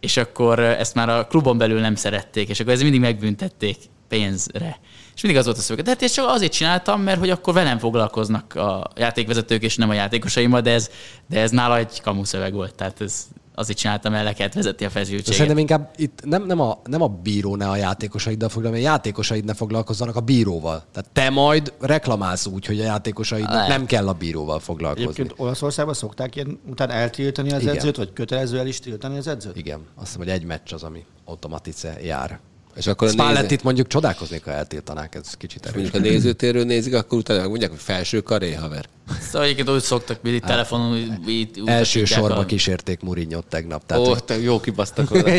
És 0.01 0.17
akkor 0.17 0.59
ezt 0.59 0.95
már 0.95 1.09
a 1.09 1.27
klubon 1.27 1.59
belül 1.59 1.81
nem 1.81 1.95
szerették, 1.95 2.49
és 2.49 2.61
akkor 2.61 2.73
ez 2.73 2.83
mindig 2.83 3.01
megbüntették 3.01 3.77
pénzre. 4.09 4.79
És 5.15 5.23
mindig 5.23 5.41
az 5.41 5.47
volt 5.47 5.59
a 5.59 5.61
szöveg. 5.61 5.85
De 5.85 5.91
hát 5.91 6.03
ezt 6.03 6.15
csak 6.15 6.29
azért 6.29 6.53
csináltam, 6.53 7.03
mert 7.03 7.19
hogy 7.19 7.31
akkor 7.31 7.55
velem 7.55 7.79
foglalkoznak 7.79 8.55
a 8.55 8.91
játékvezetők, 8.97 9.63
és 9.63 9.77
nem 9.77 9.91
a 9.91 9.95
játékosaimmal, 9.95 10.61
de 10.61 10.73
ez, 10.73 10.91
de 11.29 11.41
ez 11.41 11.51
nála 11.51 11.77
egy 11.77 12.01
kamuszöveg 12.01 12.53
volt. 12.53 12.75
Tehát 12.75 13.01
ez, 13.01 13.27
azért 13.61 13.79
csináltam 13.79 14.15
el, 14.15 14.25
le 14.25 14.33
kellett 14.33 14.53
vezetni 14.53 14.87
a 14.87 14.91
feszültséget. 14.91 15.33
Szerintem 15.33 15.59
inkább 15.59 15.91
itt 15.97 16.21
nem, 16.25 16.47
nem, 16.47 16.61
a, 16.61 16.81
nem 16.85 17.03
a 17.03 17.09
bíró 17.09 17.57
ne 17.57 17.69
a 17.69 17.77
játékosaiddal 17.77 18.49
foglalkozni, 18.49 18.87
a 18.87 18.89
játékosaid 18.89 19.45
ne 19.45 19.55
foglalkozzanak 19.55 20.17
a 20.17 20.21
bíróval. 20.21 20.85
Tehát 20.93 21.11
te 21.13 21.31
majd 21.31 21.73
reklamálsz 21.81 22.47
úgy, 22.47 22.67
hogy 22.67 22.81
a 22.81 22.85
játékosaidnak 22.85 23.69
nem 23.69 23.87
kell 23.87 24.09
a 24.09 24.13
bíróval 24.13 24.59
foglalkozni. 24.59 25.11
Egyébként 25.11 25.35
Olaszországban 25.37 25.95
szokták 25.95 26.37
ilyen 26.37 26.61
után 26.71 26.91
eltiltani 26.91 27.53
az 27.53 27.63
Igen. 27.63 27.75
edzőt, 27.75 27.97
vagy 27.97 28.13
kötelező 28.13 28.59
el 28.59 28.67
is 28.67 28.81
tiltani 28.81 29.17
az 29.17 29.27
edzőt? 29.27 29.57
Igen. 29.57 29.81
Azt 29.95 30.07
hiszem, 30.07 30.21
hogy 30.21 30.31
egy 30.31 30.45
meccs 30.45 30.73
az, 30.73 30.83
ami 30.83 31.05
automatice 31.25 31.97
jár. 32.03 32.41
És 32.77 32.87
akkor 32.87 33.09
Spallettit 33.09 33.49
néző... 33.51 33.61
mondjuk 33.65 33.87
csodálkoznék, 33.87 34.45
ha 34.45 34.51
eltiltanák, 34.51 35.15
ez 35.15 35.35
kicsit 35.35 35.67
erős. 35.67 35.75
Mondjuk 35.83 36.05
a 36.05 36.09
nézőtérről 36.09 36.65
nézik, 36.65 36.95
akkor 36.95 37.19
utána 37.19 37.49
mondják, 37.49 37.71
hogy 37.71 37.81
felső 37.81 38.21
karé, 38.21 38.53
haver. 38.53 38.89
Szóval 39.21 39.43
egyébként 39.43 39.71
úgy 39.71 39.83
szoktak, 39.83 40.19
itt 40.23 40.33
hát, 40.33 40.51
telefonon 40.51 41.25
így 41.29 41.63
Első 41.65 42.05
sorba 42.05 42.37
a... 42.37 42.45
kísérték 42.45 43.01
Mourinho 43.01 43.41
tegnap. 43.41 43.87
Tehát, 43.87 44.07
Ó, 44.07 44.17
te 44.17 44.41
jó 44.41 44.61
kibasztak 44.61 45.11
oda. 45.15 45.31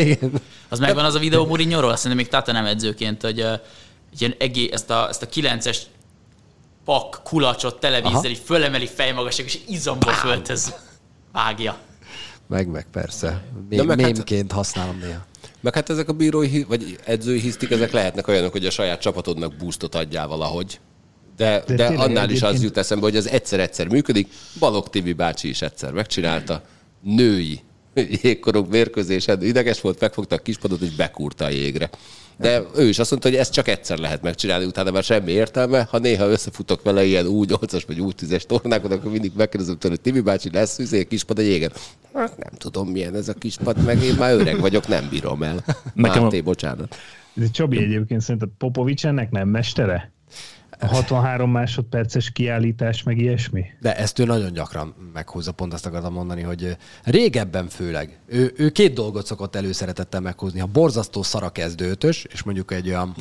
az 0.68 0.78
megvan 0.78 1.04
az 1.04 1.14
a 1.14 1.18
videó 1.18 1.46
Mourinho-ról, 1.46 1.90
azt 1.90 2.02
hiszem 2.02 2.16
még 2.16 2.28
Tata 2.28 2.52
nem 2.52 2.64
edzőként, 2.64 3.22
hogy 3.22 3.40
uh, 3.40 3.52
ilyen 4.18 4.34
egész, 4.38 4.70
ezt 4.72 4.90
a, 4.90 5.08
ezt 5.08 5.22
a 5.22 5.26
kilences 5.26 5.82
pak 6.84 7.20
kulacsot 7.24 7.80
televízzel, 7.80 8.30
így 8.30 8.42
fölemeli 8.44 8.86
fejmagasság, 8.86 9.46
és 9.46 9.58
izomból 9.68 10.12
föltez 10.12 10.74
vágja. 11.32 11.78
Meg, 12.48 12.68
meg 12.68 12.86
persze. 12.92 13.42
Mém, 13.68 13.86
meg 13.86 13.96
mémként 13.96 14.50
hát... 14.50 14.58
használom 14.58 14.98
néha. 14.98 15.20
Meg 15.60 15.74
hát 15.74 15.90
ezek 15.90 16.08
a 16.08 16.12
bírói, 16.12 16.62
vagy 16.62 16.98
edzői 17.04 17.40
hisztik, 17.40 17.70
ezek 17.70 17.92
lehetnek 17.92 18.28
olyanok, 18.28 18.52
hogy 18.52 18.66
a 18.66 18.70
saját 18.70 19.00
csapatodnak 19.00 19.56
boostot 19.56 19.94
adjál 19.94 20.26
valahogy. 20.26 20.80
De, 21.36 21.62
de, 21.66 21.74
de 21.74 21.86
annál 21.86 22.30
is 22.30 22.42
az 22.42 22.62
jut 22.62 22.76
eszembe, 22.76 23.04
hogy 23.04 23.16
az 23.16 23.28
egyszer-egyszer 23.28 23.88
működik. 23.88 24.32
Balog 24.58 24.88
Tibi 24.88 25.12
bácsi 25.12 25.48
is 25.48 25.62
egyszer 25.62 25.92
megcsinálta. 25.92 26.62
Női 27.00 27.60
jégkorok 28.22 28.68
mérkőzésen 28.68 29.42
ideges 29.42 29.80
volt, 29.80 30.00
megfogta 30.00 30.34
a 30.34 30.38
kispadot 30.38 30.80
és 30.80 30.90
bekúrta 30.90 31.44
a 31.44 31.48
jégre. 31.48 31.90
De 32.42 32.62
ő 32.76 32.88
is 32.88 32.98
azt 32.98 33.10
mondta, 33.10 33.28
hogy 33.28 33.38
ezt 33.38 33.52
csak 33.52 33.68
egyszer 33.68 33.98
lehet 33.98 34.22
megcsinálni, 34.22 34.64
utána 34.64 34.90
már 34.90 35.02
semmi 35.02 35.30
értelme. 35.30 35.86
Ha 35.90 35.98
néha 35.98 36.28
összefutok 36.28 36.82
vele 36.82 37.04
ilyen 37.04 37.26
úgy 37.26 37.50
8-as 37.52 37.82
vagy 37.86 38.00
úgy 38.00 38.14
10-es 38.20 38.42
tornákon, 38.42 38.90
akkor 38.90 39.10
mindig 39.10 39.32
megkérdezem 39.36 39.78
tőle, 39.78 39.94
hogy 39.94 40.02
Tibi 40.02 40.20
bácsi 40.20 40.50
lesz 40.52 40.78
üzé, 40.78 41.04
kispad 41.04 41.38
a 41.38 41.42
jégen. 41.42 41.72
Hát 42.14 42.38
nem 42.38 42.52
tudom 42.58 42.88
milyen 42.88 43.14
ez 43.14 43.28
a 43.28 43.34
kispad, 43.34 43.84
meg 43.84 44.02
én 44.02 44.14
már 44.14 44.32
öreg 44.34 44.60
vagyok, 44.60 44.88
nem 44.88 45.08
bírom 45.10 45.42
el. 45.42 45.64
Nekem 45.94 46.22
Máté, 46.22 46.38
a... 46.38 46.42
bocsánat. 46.42 46.96
De 47.34 47.46
Csabi 47.46 47.82
egyébként 47.82 48.20
szerinted 48.20 48.48
Popovics 48.58 49.06
ennek 49.06 49.30
nem 49.30 49.48
mestere? 49.48 50.12
A 50.82 50.86
63 50.86 51.50
másodperces 51.50 52.30
kiállítás, 52.30 53.02
meg 53.02 53.18
ilyesmi? 53.18 53.64
De 53.80 53.96
ezt 53.96 54.18
ő 54.18 54.24
nagyon 54.24 54.52
gyakran 54.52 54.94
meghozza, 55.12 55.52
pont 55.52 55.72
azt 55.72 55.86
akartam 55.86 56.12
mondani, 56.12 56.42
hogy 56.42 56.76
régebben 57.04 57.68
főleg, 57.68 58.18
ő, 58.26 58.52
ő 58.56 58.70
két 58.70 58.92
dolgot 58.94 59.26
szokott 59.26 59.56
előszeretettel 59.56 60.20
meghozni. 60.20 60.60
Ha 60.60 60.66
borzasztó 60.66 61.22
szara 61.22 61.48
kezdőtös, 61.48 62.24
és 62.24 62.42
mondjuk 62.42 62.72
egy 62.72 62.88
olyan, 62.88 63.14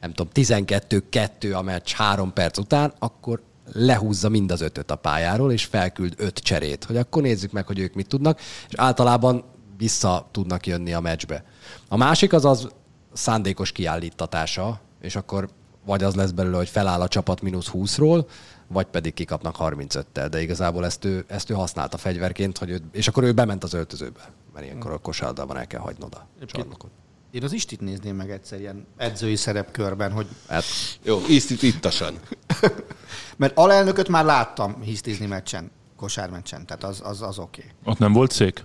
nem 0.00 0.12
tudom, 0.12 0.32
12-2 0.34 1.56
a 1.56 1.62
meccs 1.62 1.92
három 1.92 2.32
perc 2.32 2.58
után, 2.58 2.92
akkor 2.98 3.42
lehúzza 3.72 4.28
mind 4.28 4.50
az 4.50 4.60
ötöt 4.60 4.90
a 4.90 4.96
pályáról, 4.96 5.52
és 5.52 5.64
felküld 5.64 6.14
öt 6.16 6.38
cserét, 6.38 6.84
hogy 6.84 6.96
akkor 6.96 7.22
nézzük 7.22 7.52
meg, 7.52 7.66
hogy 7.66 7.78
ők 7.78 7.94
mit 7.94 8.08
tudnak, 8.08 8.40
és 8.68 8.74
általában 8.76 9.44
vissza 9.76 10.28
tudnak 10.30 10.66
jönni 10.66 10.92
a 10.92 11.00
meccsbe. 11.00 11.44
A 11.88 11.96
másik 11.96 12.32
az 12.32 12.44
az 12.44 12.68
szándékos 13.12 13.72
kiállítatása, 13.72 14.80
és 15.00 15.16
akkor 15.16 15.48
vagy 15.90 16.02
az 16.02 16.14
lesz 16.14 16.30
belőle, 16.30 16.56
hogy 16.56 16.68
feláll 16.68 17.00
a 17.00 17.08
csapat 17.08 17.40
mínusz 17.40 17.70
20-ról, 17.72 18.26
vagy 18.66 18.86
pedig 18.86 19.14
kikapnak 19.14 19.56
35-tel, 19.58 20.26
de 20.30 20.42
igazából 20.42 20.84
ezt 20.84 21.04
ő, 21.04 21.24
ezt 21.26 21.50
ő 21.50 21.54
használta 21.54 21.96
fegyverként, 21.96 22.58
hogy 22.58 22.70
ő, 22.70 22.80
és 22.92 23.08
akkor 23.08 23.22
ő 23.22 23.32
bement 23.32 23.64
az 23.64 23.74
öltözőbe, 23.74 24.20
mert 24.54 24.66
ilyenkor 24.66 24.92
a 24.92 24.98
kosárlabdában 24.98 25.56
el 25.56 25.66
kell 25.66 25.80
hagynod 25.80 26.14
a 26.14 26.44
csarnokot. 26.46 26.90
Én 27.30 27.44
az 27.44 27.52
Istit 27.52 27.80
nézném 27.80 28.16
meg 28.16 28.30
egyszer 28.30 28.60
ilyen 28.60 28.86
edzői 28.96 29.36
szerepkörben, 29.36 30.12
hogy... 30.12 30.26
Hát, 30.48 30.64
Jó, 31.02 31.20
itt 31.28 31.62
ittasan. 31.62 32.14
Mert 33.36 33.58
alelnököt 33.58 34.08
már 34.08 34.24
láttam 34.24 34.80
hisztizni 34.80 35.26
meccsen, 35.26 35.70
kosármeccsen, 35.96 36.66
tehát 36.66 36.84
az, 36.84 37.00
az, 37.04 37.22
az 37.22 37.38
oké. 37.38 37.60
Okay. 37.60 37.92
Ott 37.92 37.98
nem 37.98 38.12
volt 38.12 38.30
szék? 38.30 38.64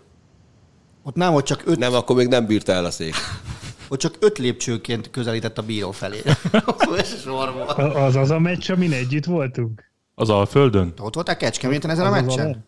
Ott 1.03 1.15
nem, 1.15 1.33
ott 1.33 1.45
csak 1.45 1.61
öt, 1.65 1.77
Nem, 1.77 1.93
akkor 1.93 2.15
még 2.15 2.27
nem 2.27 2.45
bírta 2.45 2.71
el 2.71 2.85
a 2.85 2.91
szék. 2.91 3.15
ott 3.87 3.99
csak 3.99 4.15
öt 4.19 4.37
lépcsőként 4.37 5.09
közelített 5.09 5.57
a 5.57 5.61
bíró 5.61 5.91
felé. 5.91 6.21
Sorban. 7.23 7.67
Az 7.95 8.15
az 8.15 8.29
a 8.29 8.39
meccs, 8.39 8.71
amin 8.71 8.91
együtt 8.91 9.25
voltunk? 9.25 9.91
Az 10.15 10.29
Alföldön? 10.29 10.93
Ott 10.99 11.13
voltál 11.13 11.37
Kecskeméten 11.37 11.89
ezen 11.89 12.05
a 12.05 12.11
Az 12.11 12.15
az 12.17 12.25
meccsen? 12.25 12.65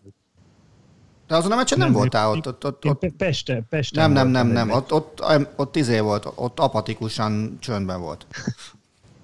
De 1.27 1.35
azon 1.35 1.51
a 1.51 1.55
meccsen 1.55 1.77
nem, 1.77 1.91
voltál 1.91 2.29
ott. 2.29 2.47
ott, 2.47 2.65
ott, 2.65 2.85
ott 2.85 2.99
Pe- 2.99 3.13
Peste, 3.17 3.63
Pesten 3.69 4.11
nem, 4.11 4.27
nem, 4.27 4.47
nem, 4.47 4.53
nem. 4.53 4.71
Ott, 4.71 4.93
ott, 4.93 5.21
ott, 5.23 5.47
ott 5.55 5.75
izé 5.75 5.99
volt, 5.99 6.27
ott 6.35 6.59
apatikusan 6.59 7.57
csöndben 7.59 8.01
volt. 8.01 8.25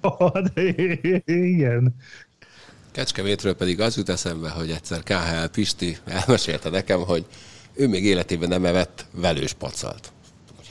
Igen. 1.26 1.96
Kecskemétről 2.91 3.56
pedig 3.56 3.82
az 3.82 3.98
jut 3.98 4.10
eszembe, 4.10 4.50
hogy 4.50 4.70
egyszer 4.70 5.04
KHL 5.04 5.46
Pisti 5.52 5.98
elmesélte 6.06 6.70
nekem, 6.70 7.00
hogy 7.02 7.26
ő 7.74 7.88
még 7.88 8.06
életében 8.06 8.50
nem 8.50 8.66
evett 8.66 9.06
velős 9.12 9.54
pacalt. 9.54 10.12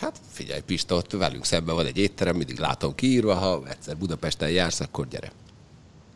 Hát 0.03 0.21
figyelj, 0.33 0.61
Pista, 0.61 0.95
ott 0.95 1.11
velünk 1.11 1.45
szemben 1.45 1.75
van 1.75 1.87
egy 1.87 1.99
étterem, 1.99 2.37
mindig 2.37 2.59
látom 2.59 2.95
kiírva, 2.95 3.35
ha 3.35 3.63
egyszer 3.69 3.97
Budapesten 3.97 4.51
jársz, 4.51 4.81
akkor 4.81 5.09
gyere. 5.09 5.33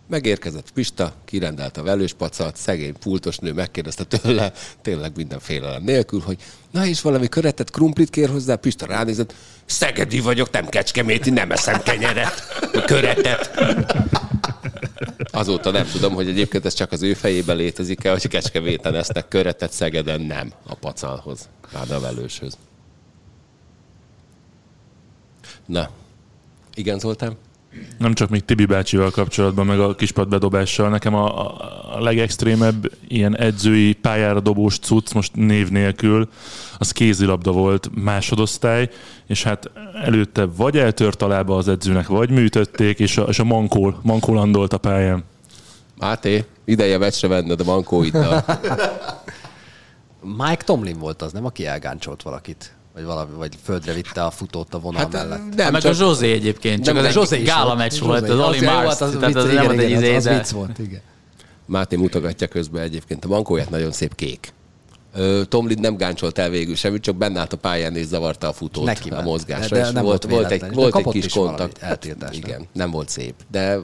Megérkezett 0.08 0.70
Pista, 0.70 1.14
kirendelt 1.24 1.76
a 1.76 1.82
velős 1.82 2.12
pacalt, 2.12 2.56
szegény 2.56 2.98
pultos 2.98 3.38
nő 3.38 3.52
megkérdezte 3.52 4.04
tőle, 4.04 4.52
tényleg 4.82 5.16
minden 5.16 5.38
félelem 5.38 5.82
nélkül, 5.82 6.20
hogy 6.20 6.36
na 6.70 6.86
és 6.86 7.00
valami 7.00 7.28
köretet, 7.28 7.70
krumplit 7.70 8.10
kér 8.10 8.28
hozzá, 8.28 8.54
Pista 8.54 8.86
ránézett, 8.86 9.34
Szegedi 9.64 10.20
vagyok, 10.20 10.50
nem 10.50 10.66
kecskeméti, 10.68 11.30
nem 11.30 11.50
eszem 11.50 11.82
kenyeret, 11.82 12.42
köretet. 12.86 13.50
Azóta 15.30 15.70
nem 15.70 15.86
tudom, 15.86 16.14
hogy 16.14 16.28
egyébként 16.28 16.64
ez 16.64 16.74
csak 16.74 16.92
az 16.92 17.02
ő 17.02 17.14
fejében 17.14 17.56
létezik-e, 17.56 18.10
hogy 18.10 18.28
Kecskeméten 18.28 18.94
esznek 18.94 19.28
köretet, 19.28 19.72
Szegeden 19.72 20.20
nem 20.20 20.52
a 20.66 20.74
pacalhoz, 20.74 21.48
rád 21.72 21.90
a 21.90 22.00
velőshöz. 22.00 22.56
Na, 25.66 25.90
igen, 26.74 26.98
Zoltán? 26.98 27.36
Nem 27.98 28.14
csak 28.14 28.30
még 28.30 28.44
Tibi 28.44 28.64
bácsival 28.64 29.10
kapcsolatban, 29.10 29.66
meg 29.66 29.80
a 29.80 29.94
kispad 29.94 30.28
bedobással. 30.28 30.88
Nekem 30.88 31.14
a, 31.14 31.56
a 31.96 32.00
legextrémebb 32.00 32.90
ilyen 33.08 33.36
edzői 33.36 33.92
pályára 33.92 34.40
dobós 34.40 34.78
cucc, 34.78 35.12
most 35.12 35.34
név 35.34 35.68
nélkül, 35.68 36.28
az 36.78 36.92
kézilabda 36.92 37.52
volt 37.52 37.90
másodosztály, 37.94 38.90
és 39.26 39.42
hát 39.42 39.70
előtte 40.04 40.44
vagy 40.44 40.78
eltört 40.78 41.22
a 41.22 41.28
lába 41.28 41.56
az 41.56 41.68
edzőnek, 41.68 42.06
vagy 42.06 42.30
műtötték, 42.30 42.98
és 42.98 43.16
a, 43.16 43.22
és 43.22 43.38
a 43.38 43.44
mankól, 43.44 44.00
mankól 44.02 44.34
landolt 44.34 44.72
a 44.72 44.78
pályán. 44.78 45.24
Máté, 45.98 46.44
ideje 46.64 46.98
meccsre 46.98 47.28
venned 47.28 47.60
a 47.60 47.64
mankóiddal. 47.64 48.44
Mike 50.38 50.64
Tomlin 50.64 50.98
volt 50.98 51.22
az, 51.22 51.32
nem? 51.32 51.44
Aki 51.44 51.66
elgáncsolt 51.66 52.22
valakit. 52.22 52.74
Vagy, 52.96 53.04
valami, 53.04 53.34
vagy 53.34 53.54
földre 53.62 53.92
vitte 53.92 54.24
a 54.24 54.30
futót 54.30 54.74
a 54.74 54.78
vonal 54.78 55.00
hát, 55.00 55.12
mellett. 55.12 55.54
nem, 55.54 55.72
meg 55.72 55.82
csak, 55.82 55.90
a 55.90 55.94
Zsozé 55.94 56.32
egyébként, 56.32 56.84
csak 56.84 56.96
az 56.96 57.32
egy 57.32 57.44
gála 57.44 57.64
volt. 57.64 57.78
meccs 57.78 57.98
volt, 57.98 58.28
az 58.28 58.38
Oli 58.38 58.60
Mars, 58.60 58.86
hát 58.88 59.00
az 59.00 59.10
tehát 59.10 59.26
vicc, 59.26 59.36
az 59.36 59.52
nem 59.52 59.64
volt 59.64 59.78
egy 59.78 59.90
izé, 59.90 60.16
az, 60.16 60.28
vicc 60.28 60.50
volt, 60.50 60.78
igen. 60.78 61.00
Máté 61.66 61.96
mutogatja 61.96 62.46
közben 62.46 62.82
egyébként 62.82 63.24
a 63.24 63.28
mankóját, 63.28 63.70
nagyon 63.70 63.92
szép 63.92 64.14
kék. 64.14 64.52
Tomlin 65.48 65.78
nem 65.80 65.96
gáncsolt 65.96 66.38
el 66.38 66.50
végül 66.50 66.74
semmit, 66.74 67.02
csak 67.02 67.16
benne 67.16 67.38
állt 67.38 67.52
a 67.52 67.56
pályán 67.56 67.96
és 67.96 68.06
zavarta 68.06 68.48
a 68.48 68.52
futót 68.52 68.84
Neki 68.84 69.10
a 69.10 69.20
mozgásra. 69.20 69.76
De- 69.76 69.82
de 69.82 69.90
nem 69.90 70.04
volt, 70.04 70.24
volt 70.24 70.50
egy, 70.50 70.74
volt 70.74 70.96
egy 70.96 71.06
kis 71.08 71.32
kontakt. 71.32 71.82
eltiltást, 71.82 72.32
nem? 72.32 72.50
Igen, 72.50 72.66
nem 72.72 72.90
volt 72.90 73.08
szép. 73.08 73.34
De 73.50 73.78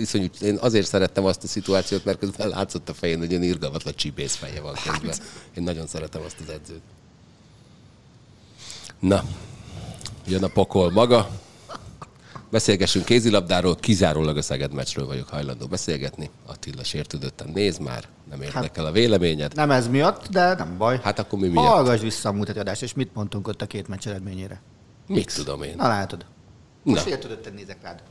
iszonyú, 0.00 0.26
én 0.40 0.58
azért 0.60 0.86
szerettem 0.86 1.24
azt 1.24 1.44
a 1.44 1.46
szituációt, 1.46 2.04
mert 2.04 2.18
közben 2.18 2.48
látszott 2.48 2.88
a 2.88 2.94
fején, 2.94 3.18
hogy 3.18 3.30
ilyen 3.30 3.42
irgalmatlan 3.42 3.94
csibész 3.96 4.34
feje 4.34 4.60
van 4.60 4.74
közben. 4.74 5.16
Én 5.56 5.62
nagyon 5.62 5.86
szeretem 5.86 6.22
azt 6.26 6.36
az 6.46 6.52
edzőt. 6.54 6.80
Na, 8.98 9.22
jön 10.26 10.44
a 10.44 10.48
pokol 10.48 10.90
maga. 10.90 11.28
Beszélgessünk 12.50 13.04
kézilabdáról, 13.04 13.74
kizárólag 13.76 14.36
a 14.36 14.42
Szeged 14.42 14.72
meccsről 14.72 15.06
vagyok 15.06 15.28
hajlandó 15.28 15.66
beszélgetni. 15.66 16.30
Attila 16.46 16.84
sértődötten 16.84 17.48
néz 17.54 17.78
már, 17.78 18.04
nem 18.30 18.42
érdekel 18.42 18.86
a 18.86 18.90
véleményed. 18.92 19.54
Nem 19.54 19.70
ez 19.70 19.88
miatt, 19.88 20.28
de 20.28 20.54
nem 20.54 20.76
baj. 20.78 21.00
Hát 21.02 21.18
akkor 21.18 21.38
mi 21.38 21.48
miatt? 21.48 21.66
Hallgass 21.66 22.00
vissza 22.00 22.28
a 22.28 22.32
múlt 22.32 22.56
adást, 22.56 22.82
és 22.82 22.94
mit 22.94 23.14
mondtunk 23.14 23.48
ott 23.48 23.62
a 23.62 23.66
két 23.66 23.88
meccs 23.88 24.06
eredményére. 24.06 24.60
Mit 25.06 25.34
tudom 25.34 25.62
én? 25.62 25.74
Na 25.76 25.88
látod. 25.88 26.24
Most 26.82 27.04
Na. 27.04 27.10
sértődötten 27.10 27.54
nézek 27.54 27.82
rád. 27.82 28.02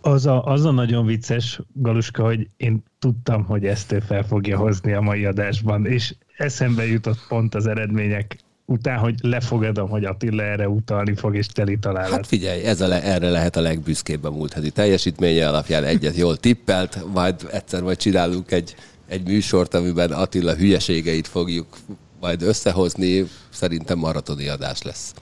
Az 0.00 0.26
a, 0.26 0.44
az 0.44 0.64
a 0.64 0.70
nagyon 0.70 1.06
vicces, 1.06 1.60
Galuska, 1.72 2.24
hogy 2.24 2.48
én 2.56 2.84
tudtam, 2.98 3.44
hogy 3.44 3.66
ezt 3.66 3.92
ő 3.92 4.00
fel 4.00 4.26
fogja 4.26 4.58
hozni 4.58 4.92
a 4.92 5.00
mai 5.00 5.24
adásban, 5.24 5.86
és 5.86 6.14
eszembe 6.36 6.86
jutott 6.86 7.18
pont 7.28 7.54
az 7.54 7.66
eredmények 7.66 8.36
után, 8.66 8.98
hogy 8.98 9.14
lefogadom, 9.20 9.88
hogy 9.88 10.04
Attila 10.04 10.42
erre 10.42 10.68
utalni 10.68 11.14
fog, 11.14 11.36
és 11.36 11.46
teli 11.46 11.78
találat. 11.78 12.10
Hát 12.10 12.26
figyelj, 12.26 12.62
ez 12.62 12.80
a 12.80 12.86
le, 12.86 13.02
erre 13.02 13.30
lehet 13.30 13.56
a 13.56 13.60
legbüszkébb 13.60 14.24
a 14.24 14.30
múlt 14.30 14.52
heti 14.52 14.70
teljesítménye 14.70 15.48
alapján 15.48 15.84
egyet 15.84 16.16
jól 16.16 16.36
tippelt, 16.36 17.12
majd 17.12 17.48
egyszer 17.52 17.82
majd 17.82 17.96
csinálunk 17.96 18.50
egy, 18.50 18.74
egy 19.08 19.26
műsort, 19.26 19.74
amiben 19.74 20.12
Attila 20.12 20.54
hülyeségeit 20.54 21.26
fogjuk 21.26 21.76
majd 22.20 22.42
összehozni. 22.42 23.28
Szerintem 23.50 23.98
maratoni 23.98 24.48
adás 24.48 24.82
lesz. 24.82 25.14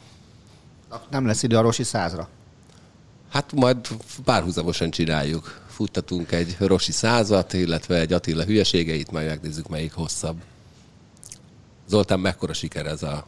Nem 1.11 1.27
lesz 1.27 1.43
idő 1.43 1.57
a 1.57 1.61
Rosi 1.61 1.83
százra. 1.83 2.29
Hát 3.31 3.53
majd 3.53 3.79
párhuzamosan 4.25 4.91
csináljuk. 4.91 5.63
Futtatunk 5.69 6.33
egy 6.33 6.57
Rosi 6.59 6.93
százat, 6.93 7.53
illetve 7.53 7.99
egy 7.99 8.13
Attila 8.13 8.45
hülyeségeit, 8.45 9.11
majd 9.11 9.27
megnézzük, 9.27 9.69
melyik 9.69 9.93
hosszabb. 9.93 10.37
Zoltán, 11.89 12.21
mekkora 12.21 12.53
siker 12.53 12.87
ez 12.87 13.03
a, 13.03 13.27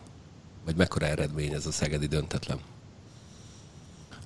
vagy 0.67 0.77
mekkora 0.77 1.07
eredmény 1.07 1.53
ez 1.53 1.67
a 1.67 1.73
szegedi 1.73 2.07
döntetlen? 2.07 2.59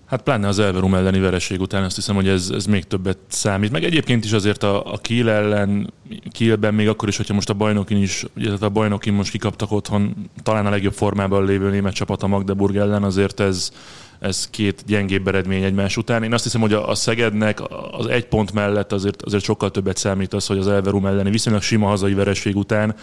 Hát 0.06 0.22
pláne 0.22 0.48
az 0.48 0.58
Elverum 0.58 0.94
elleni 0.94 1.18
vereség 1.18 1.60
után 1.60 1.84
azt 1.84 1.94
hiszem, 1.94 2.14
hogy 2.14 2.28
ez, 2.28 2.50
ez 2.54 2.66
még 2.66 2.84
többet 2.84 3.18
számít. 3.28 3.70
Meg 3.70 3.84
egyébként 3.84 4.24
is 4.24 4.32
azért 4.32 4.62
a, 4.62 4.92
a 4.92 4.98
Kiel 4.98 5.30
ellen, 5.30 5.92
Kielben 6.30 6.74
még 6.74 6.88
akkor 6.88 7.08
is, 7.08 7.16
hogyha 7.16 7.34
most 7.34 7.50
a 7.50 7.54
bajnokin 7.54 7.96
is, 7.96 8.24
illetve 8.36 8.66
a 8.66 8.70
bajnokin 8.70 9.12
most 9.12 9.30
kikaptak 9.30 9.72
otthon, 9.72 10.30
talán 10.42 10.66
a 10.66 10.70
legjobb 10.70 10.92
formában 10.92 11.44
lévő 11.44 11.70
német 11.70 11.94
csapat 11.94 12.22
a 12.22 12.26
Magdeburg 12.26 12.76
ellen, 12.76 13.02
azért 13.02 13.40
ez, 13.40 13.72
ez 14.20 14.48
két 14.50 14.82
gyengébb 14.86 15.28
eredmény 15.28 15.62
egymás 15.62 15.96
után. 15.96 16.22
Én 16.22 16.32
azt 16.32 16.44
hiszem, 16.44 16.60
hogy 16.60 16.72
a, 16.72 16.94
Szegednek 16.94 17.60
az 17.90 18.06
egy 18.06 18.26
pont 18.26 18.52
mellett 18.52 18.92
azért, 18.92 19.22
azért 19.22 19.42
sokkal 19.44 19.70
többet 19.70 19.96
számít 19.96 20.34
az, 20.34 20.46
hogy 20.46 20.58
az 20.58 20.68
Elverum 20.68 21.06
elleni 21.06 21.30
viszonylag 21.30 21.62
sima 21.62 21.86
hazai 21.86 22.14
vereség 22.14 22.56
után, 22.56 22.94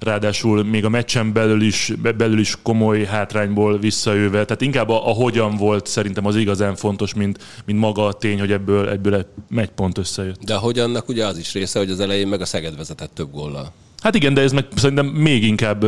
ráadásul 0.00 0.64
még 0.64 0.84
a 0.84 0.88
meccsen 0.88 1.32
belül 1.32 1.62
is, 1.62 1.92
be- 2.02 2.12
belül 2.12 2.38
is 2.38 2.58
komoly 2.62 3.04
hátrányból 3.04 3.78
visszajöve, 3.78 4.44
tehát 4.44 4.60
inkább 4.60 4.88
a, 4.88 5.08
a 5.08 5.12
hogyan 5.12 5.56
volt 5.56 5.86
szerintem 5.86 6.26
az 6.26 6.36
igazán 6.36 6.74
fontos, 6.74 7.14
mint, 7.14 7.38
mint 7.64 7.78
maga 7.78 8.06
a 8.06 8.12
tény, 8.12 8.38
hogy 8.38 8.52
ebből, 8.52 8.88
ebből 8.88 9.14
egy, 9.14 9.70
pont 9.74 9.98
összejött. 9.98 10.42
De 10.44 10.54
hogy 10.54 10.78
annak 10.78 11.08
ugye 11.08 11.26
az 11.26 11.38
is 11.38 11.52
része, 11.52 11.78
hogy 11.78 11.90
az 11.90 12.00
elején 12.00 12.28
meg 12.28 12.40
a 12.40 12.44
Szeged 12.44 12.76
vezetett 12.76 13.14
több 13.14 13.30
góllal. 13.30 13.72
Hát 14.04 14.14
igen, 14.14 14.34
de 14.34 14.40
ez 14.40 14.52
meg 14.52 14.66
szerintem 14.76 15.06
még 15.06 15.44
inkább 15.44 15.84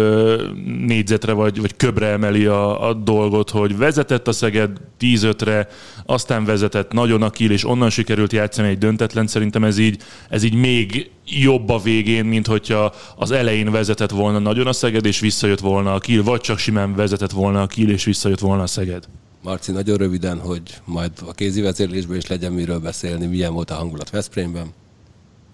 négyzetre 0.87 1.33
vagy, 1.33 1.61
vagy 1.61 1.77
köbre 1.77 2.07
emeli 2.07 2.47
a, 2.47 2.89
a 2.89 2.95
dolgot, 2.95 3.51
hogy 3.51 3.77
vezetett 3.77 4.29
a 4.29 4.33
Szeged 4.33 4.71
10-5-re, 5.01 5.69
aztán 6.07 6.45
vezetett 6.45 6.93
nagyon 6.93 7.23
a 7.23 7.31
kill, 7.31 7.51
és 7.51 7.64
onnan 7.64 7.91
sikerült 7.91 8.33
játszani 8.33 8.69
egy 8.69 8.79
döntetlen. 8.79 9.27
Szerintem 9.27 9.64
ez 9.64 9.79
így, 9.79 10.03
ez 10.29 10.43
így 10.43 10.55
még 10.55 11.11
jobb 11.27 11.69
a 11.69 11.79
végén, 11.79 12.25
mint 12.25 12.47
hogyha 12.47 12.95
az 13.17 13.31
elején 13.31 13.71
vezetett 13.71 14.11
volna 14.11 14.39
nagyon 14.39 14.67
a 14.67 14.73
Szeged, 14.73 15.07
és 15.07 15.21
visszajött 15.21 15.61
volna 15.61 15.95
a 15.95 15.99
kill, 15.99 16.23
vagy 16.23 16.41
csak 16.41 16.59
simán 16.59 16.95
vezetett 16.95 17.33
volna 17.33 17.62
a 17.62 17.67
kill, 17.67 17.91
és 17.91 18.05
visszajött 18.05 18.41
volna 18.41 18.62
a 18.62 18.67
Szeged. 18.67 19.05
Marci, 19.43 19.73
nagyon 19.73 19.97
röviden, 19.97 20.39
hogy 20.39 20.62
majd 20.85 21.12
a 21.27 21.33
kézi 21.33 21.61
vezérlésből 21.61 22.17
is 22.17 22.27
legyen 22.27 22.53
miről 22.53 22.79
beszélni, 22.79 23.27
milyen 23.27 23.53
volt 23.53 23.71
a 23.71 23.75
hangulat 23.75 24.11
Veszprémben, 24.11 24.67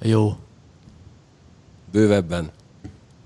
Jó, 0.02 0.36
bővebben. 1.92 2.50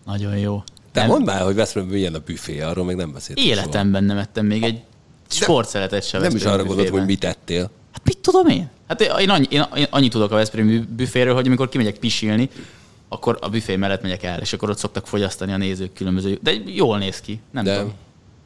nagyon 0.05 0.39
jó. 0.39 0.63
Te 0.93 1.01
Nem- 1.01 1.11
mondd 1.11 1.25
már, 1.25 1.41
hogy 1.43 1.55
Veszprémben 1.55 1.95
milyen 1.95 2.15
a 2.15 2.19
büfé, 2.19 2.61
arról 2.61 2.85
még 2.85 2.97
nem 2.97 3.13
beszéltünk 3.13 3.47
Életemben 3.49 4.05
nem 4.05 4.17
ettem 4.19 4.47
még 4.47 4.63
egy 4.63 4.81
sportszeletet 5.29 6.03
sem. 6.03 6.21
soha. 6.21 6.23
Nem 6.23 6.37
is 6.37 6.45
arra 6.45 6.65
gondoltam, 6.65 6.97
hogy 6.99 7.07
mit 7.07 7.25
ettél. 7.25 7.71
Hát 7.93 8.01
mit 8.05 8.19
tudom 8.19 8.47
én? 8.47 8.71
Hát 8.89 9.01
én, 9.01 9.31
annyi, 9.31 9.47
én, 9.51 9.65
én 9.77 9.87
annyit 9.91 10.11
tudok 10.11 10.31
a 10.31 10.35
Veszprém 10.35 10.87
büféről, 10.97 11.35
hogy 11.35 11.47
amikor 11.47 11.69
kimegyek 11.69 11.99
pisilni, 11.99 12.49
akkor 13.09 13.39
a 13.41 13.49
büfé 13.49 13.77
mellett 13.77 14.03
megyek 14.03 14.23
el, 14.23 14.41
és 14.41 14.53
akkor 14.53 14.71
ott 14.71 14.79
szoktak 14.79 15.07
fogyasztani 15.07 15.53
a 15.53 15.57
nézők 15.57 15.93
különböző. 15.93 16.39
De 16.43 16.53
jól 16.67 16.99
néz 16.99 17.21
ki, 17.21 17.41
nem 17.51 17.65
De 17.65 17.77
tudom. 17.77 17.93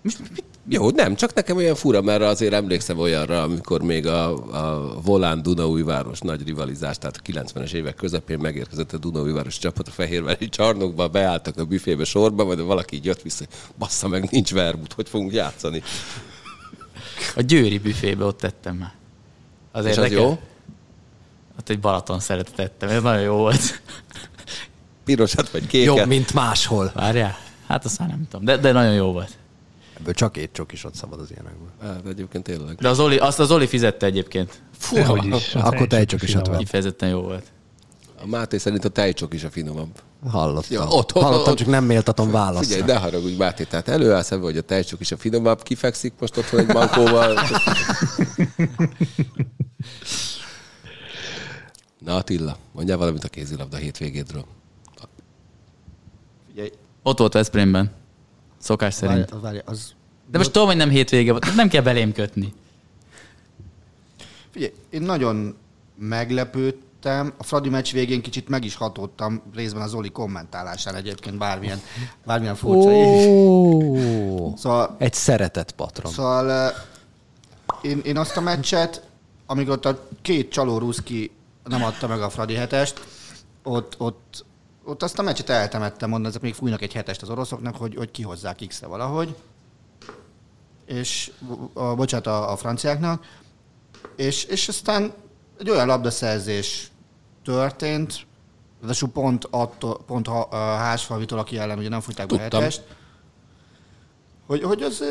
Most 0.02 0.18
mit, 0.18 0.44
Jó, 0.72 0.90
nem, 0.90 1.14
csak 1.14 1.34
nekem 1.34 1.56
olyan 1.56 1.74
fura, 1.74 2.02
mert 2.02 2.22
azért 2.22 2.52
emlékszem 2.52 2.98
olyanra, 2.98 3.42
amikor 3.42 3.82
még 3.82 4.06
a, 4.06 4.28
a 4.52 5.00
Volán 5.00 5.42
Dunaújváros 5.42 6.20
nagy 6.20 6.44
rivalizás, 6.44 6.98
tehát 6.98 7.16
a 7.16 7.30
90-es 7.30 7.72
évek 7.72 7.94
közepén 7.94 8.38
megérkezett 8.38 8.92
a 8.92 8.98
Dunaújváros 8.98 9.58
csapat 9.58 9.88
a 9.88 9.90
Fehérvári 9.90 10.48
csarnokba, 10.48 11.08
beálltak 11.08 11.58
a 11.58 11.64
büfébe 11.64 12.04
sorba, 12.04 12.44
majd 12.44 12.60
valaki 12.60 12.96
így 12.96 13.04
jött 13.04 13.22
vissza, 13.22 13.44
hogy 13.44 13.72
bassza 13.78 14.08
meg, 14.08 14.30
nincs 14.30 14.52
vermut, 14.52 14.92
hogy 14.92 15.08
fogunk 15.08 15.32
játszani. 15.32 15.82
A 17.36 17.40
győri 17.40 17.78
büfébe 17.78 18.24
ott 18.24 18.38
tettem 18.38 18.76
már. 18.76 18.92
Az 19.72 19.84
És 19.84 19.96
az 19.96 20.10
jó? 20.10 20.38
Ott 21.58 21.68
egy 21.68 21.80
Balaton 21.80 22.20
szeretet 22.20 22.58
ettem, 22.58 22.88
ez 22.88 23.02
nagyon 23.02 23.22
jó 23.22 23.36
volt. 23.36 23.82
Pirosat 25.04 25.50
vagy 25.50 25.66
kéket. 25.66 25.96
Jobb, 25.96 26.06
mint 26.06 26.32
máshol. 26.32 26.90
Várjál? 26.94 27.38
Hát 27.66 27.84
azt 27.84 27.98
már 27.98 28.08
nem 28.08 28.26
tudom, 28.30 28.44
de, 28.44 28.56
de 28.56 28.72
nagyon 28.72 28.94
jó 28.94 29.12
volt. 29.12 29.38
Ebből 30.00 30.14
csak 30.14 30.36
egy 30.36 30.52
csokis 30.52 30.84
ott 30.84 30.94
szabad 30.94 31.20
az 31.20 31.30
ilyenekből. 31.30 31.68
Hát 31.82 32.06
egyébként 32.06 32.44
tényleg. 32.44 32.74
De 32.76 32.88
az 32.88 33.00
Oli, 33.00 33.16
azt 33.16 33.38
az 33.38 33.50
Oli 33.50 33.66
fizette 33.66 34.06
egyébként. 34.06 34.62
Fú, 34.78 34.96
Hogy 34.98 35.24
is. 35.24 35.54
Akkor 35.54 35.86
te 35.86 35.96
egy 35.96 36.06
csokisat 36.06 36.28
finomabb. 36.30 36.50
vett. 36.52 36.60
Kifejezetten 36.60 37.08
jó 37.08 37.20
volt. 37.20 37.44
A 38.22 38.26
Máté 38.26 38.58
szerint 38.58 38.84
a 38.84 38.88
tejcsok 38.88 39.34
is 39.34 39.44
a 39.44 39.50
finomabb. 39.50 40.00
Hallottam. 40.30 40.62
Ja, 40.70 40.82
ott- 40.82 40.92
ott- 40.92 41.10
Hallottam, 41.22 41.52
ott- 41.52 41.58
csak 41.58 41.66
nem 41.68 41.84
méltatom 41.84 42.30
válaszra. 42.30 42.62
Figyelj, 42.74 42.92
ne 42.92 42.98
haragudj, 42.98 43.36
Máté, 43.36 43.64
tehát 43.64 43.88
előállsz 43.88 44.30
ebbe, 44.30 44.42
hogy 44.42 44.56
a 44.56 44.60
tejcsok 44.62 45.00
is 45.00 45.12
a 45.12 45.16
finomabb, 45.16 45.62
kifekszik 45.62 46.12
most 46.20 46.36
otthon 46.36 46.60
egy 46.60 46.66
bankóval. 46.66 47.34
Na 51.98 52.16
Attila, 52.16 52.56
mondjál 52.72 52.98
valamit 52.98 53.24
a 53.24 53.28
kézilabda 53.28 53.76
hétvégédről. 53.76 54.44
Figyelj, 56.48 56.70
Ott 57.02 57.18
volt 57.18 57.32
Veszprémben. 57.32 57.90
Szokás 58.60 58.94
szerint. 58.94 59.30
várj, 59.30 59.42
várj, 59.42 59.58
az... 59.64 59.94
De 60.30 60.38
most 60.38 60.50
tudom, 60.52 60.68
hogy 60.68 60.76
nem 60.76 60.90
hétvége 60.90 61.30
volt, 61.30 61.54
nem 61.54 61.68
kell 61.68 61.82
belém 61.82 62.12
kötni. 62.12 62.52
Figyelj, 64.50 64.72
én 64.90 65.02
nagyon 65.02 65.56
meglepődtem. 65.98 67.32
A 67.36 67.42
Fradi 67.42 67.68
meccs 67.68 67.92
végén 67.92 68.22
kicsit 68.22 68.48
meg 68.48 68.64
is 68.64 68.74
hatódtam 68.74 69.42
részben 69.54 69.82
az 69.82 69.94
Oli 69.94 70.10
kommentálásán 70.10 70.94
egyébként 70.94 71.38
bármilyen, 71.38 71.80
bármilyen 72.24 72.54
furcsa. 72.54 72.90
Szóval 74.56 74.96
egy 74.98 75.14
szeretett 75.14 75.72
patron. 75.72 76.12
Szóval 76.12 76.50
eh, 76.50 76.72
én, 77.82 78.00
én 78.04 78.16
azt 78.16 78.36
a 78.36 78.40
meccset, 78.40 79.02
amikor 79.46 79.72
ott 79.72 79.84
a 79.84 80.08
két 80.22 80.50
csaló 80.50 80.78
ruszki 80.78 81.30
nem 81.64 81.84
adta 81.84 82.06
meg 82.06 82.22
a 82.22 82.30
Fradi 82.30 82.54
hetest, 82.54 83.00
ott, 83.62 83.94
ott, 83.98 84.44
ott 84.90 85.02
azt 85.02 85.18
a 85.18 85.22
meccset 85.22 85.48
eltemettem, 85.48 86.08
mondom, 86.08 86.28
ezek 86.28 86.42
még 86.42 86.54
fújnak 86.54 86.82
egy 86.82 86.92
hetest 86.92 87.22
az 87.22 87.30
oroszoknak, 87.30 87.76
hogy, 87.76 87.94
hogy 87.94 88.10
kihozzák 88.10 88.64
X-re 88.66 88.86
valahogy. 88.86 89.36
És, 90.86 91.32
a, 91.72 91.94
bocsánat, 91.94 92.26
a, 92.26 92.52
a 92.52 92.56
franciáknak. 92.56 93.24
És, 94.16 94.44
és 94.44 94.68
aztán 94.68 95.12
egy 95.58 95.70
olyan 95.70 95.86
labdaszerzés 95.86 96.90
történt, 97.44 98.26
ráadásul 98.80 99.08
pont, 99.08 99.46
attól, 99.50 100.02
pont 100.06 100.28
a, 100.28 100.50
a 100.50 100.76
Házfalvitól, 100.76 101.38
aki 101.38 101.58
ellen 101.58 101.78
ugye 101.78 101.88
nem 101.88 102.00
fújták 102.00 102.26
be 102.26 102.38
hetest, 102.38 102.82
hogy, 104.46 104.62
hogy 104.62 104.82
az 104.82 105.04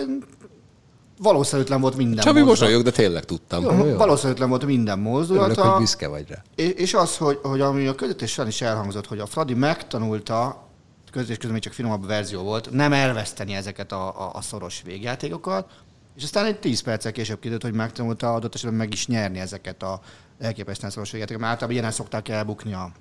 valószerűtlen 1.22 1.82
volt 1.82 1.96
minden 1.96 2.24
Csabi 2.24 2.40
mozdulat. 2.40 2.60
mosolyog, 2.60 2.84
de 2.84 2.92
tényleg 2.92 3.26
tudtam. 3.26 3.64
Jó, 3.64 3.96
valószerűtlen 3.98 4.50
volt 4.50 4.66
minden 4.66 5.00
Örülök, 5.00 5.14
mozdulata. 5.14 5.70
hogy 5.70 5.80
büszke 5.80 6.08
vagy 6.08 6.26
rá. 6.30 6.44
És, 6.56 6.94
az, 6.94 7.18
hogy, 7.18 7.40
hogy 7.44 7.62
ami 7.62 7.88
a 7.88 7.96
közvetésen 7.96 8.48
is 8.48 8.62
elhangzott, 8.62 9.08
hogy 9.08 9.20
a 9.20 9.26
Fradi 9.26 9.54
megtanulta, 9.54 10.68
közvetés 11.12 11.36
közben 11.36 11.54
még 11.54 11.62
csak 11.62 11.74
finomabb 11.74 12.08
verzió 12.08 12.42
volt, 12.42 12.72
nem 12.72 12.94
elveszteni 12.94 13.54
ezeket 13.54 13.92
a, 13.92 14.08
a, 14.08 14.32
a 14.34 14.42
szoros 14.42 14.82
végjátékokat, 14.86 15.70
és 16.18 16.24
aztán 16.24 16.46
egy 16.46 16.60
10 16.60 16.80
perccel 16.82 17.12
később 17.12 17.38
kiderült, 17.40 17.64
hogy 17.64 17.74
megtanulta 17.74 18.34
adott 18.34 18.56
esetben 18.56 18.78
meg 18.78 18.94
is 18.94 19.08
nyerni 19.08 19.40
ezeket 19.40 19.84
a 19.84 20.00
elképesztően 20.40 20.92
szoros 20.92 21.12
végjátékokat, 21.12 21.48
mert 21.48 21.62
általában 21.62 21.76
ilyenen 21.76 21.98
szokták 21.98 22.30
elbukni 22.30 22.74
a 22.74 22.92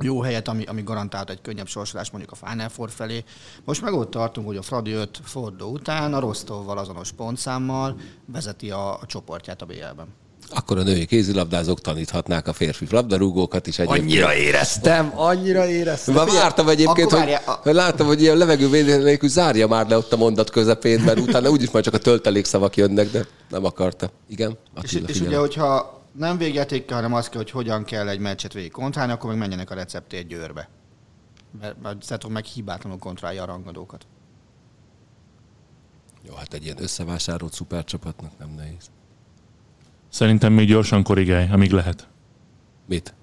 jó 0.00 0.20
helyet, 0.20 0.48
ami, 0.48 0.64
ami 0.64 0.82
garantált 0.82 1.30
egy 1.30 1.40
könnyebb 1.40 1.66
sorsolás 1.66 2.10
mondjuk 2.10 2.32
a 2.40 2.46
Final 2.46 2.68
Four 2.68 2.90
felé. 2.90 3.24
Most 3.64 3.82
meg 3.82 3.92
ott 3.92 4.10
tartunk, 4.10 4.46
hogy 4.46 4.56
a 4.56 4.62
Fradi 4.62 4.92
5 4.92 5.20
forduló 5.24 5.70
után 5.70 6.14
a 6.14 6.20
Rostovval 6.20 6.78
azonos 6.78 7.12
pontszámmal 7.12 7.96
vezeti 8.32 8.70
a, 8.70 8.92
a 8.92 9.06
csoportját 9.06 9.62
a 9.62 9.66
BL-ben. 9.66 10.06
Akkor 10.50 10.78
a 10.78 10.82
női 10.82 11.06
kézilabdázók 11.06 11.80
taníthatnák 11.80 12.48
a 12.48 12.52
férfi 12.52 12.86
labdarúgókat 12.90 13.66
is 13.66 13.78
egyébként. 13.78 14.02
Annyira 14.04 14.34
éreztem, 14.34 15.12
annyira 15.14 15.68
éreztem. 15.68 16.14
Már 16.14 16.26
vártam 16.30 16.68
egyébként, 16.68 17.12
akkor 17.12 17.24
hogy, 17.24 17.32
a- 17.46 17.60
hogy 17.62 17.74
láttam, 17.74 18.06
hogy 18.06 18.20
ilyen 18.20 18.36
levegővédő 18.36 19.02
nélkül 19.02 19.28
zárja 19.28 19.66
már 19.66 19.88
le 19.88 19.96
ott 19.96 20.12
a 20.12 20.16
mondat 20.16 20.50
közepén, 20.50 21.00
mert 21.00 21.18
utána 21.18 21.48
úgyis 21.50 21.70
már 21.70 21.82
csak 21.82 21.94
a 21.94 21.98
töltelékszavak 21.98 22.76
jönnek, 22.76 23.10
de 23.10 23.26
nem 23.50 23.64
akarta. 23.64 24.10
Igen, 24.28 24.50
És, 24.50 24.56
Attila, 24.82 25.06
és 25.08 25.12
figyelem. 25.12 25.28
ugye, 25.28 25.38
hogyha 25.38 25.95
nem 26.16 26.36
végjátékkel, 26.38 26.96
hanem 26.96 27.14
az 27.14 27.28
kell, 27.28 27.40
hogy 27.40 27.50
hogyan 27.50 27.84
kell 27.84 28.08
egy 28.08 28.18
meccset 28.18 28.52
végig 28.52 28.70
kontrálni, 28.70 29.12
akkor 29.12 29.30
meg 29.30 29.38
menjenek 29.38 29.70
a 29.70 29.74
receptért 29.74 30.26
győrbe. 30.26 30.68
Mert, 31.60 31.82
mert 31.82 32.02
Szetok 32.02 32.30
meg 32.30 32.44
hibátlanul 32.44 32.98
kontrálja 32.98 33.42
a 33.42 33.46
rangadókat. 33.46 34.06
Jó, 36.28 36.34
hát 36.34 36.54
egy 36.54 36.64
ilyen 36.64 36.82
összevásárolt 36.82 37.52
szupercsapatnak 37.52 38.38
nem 38.38 38.50
nehéz. 38.50 38.90
Szerintem 40.08 40.52
még 40.52 40.68
gyorsan 40.68 41.02
korrigálj, 41.02 41.50
amíg 41.50 41.70
lehet. 41.70 42.08
Mit? 42.86 43.14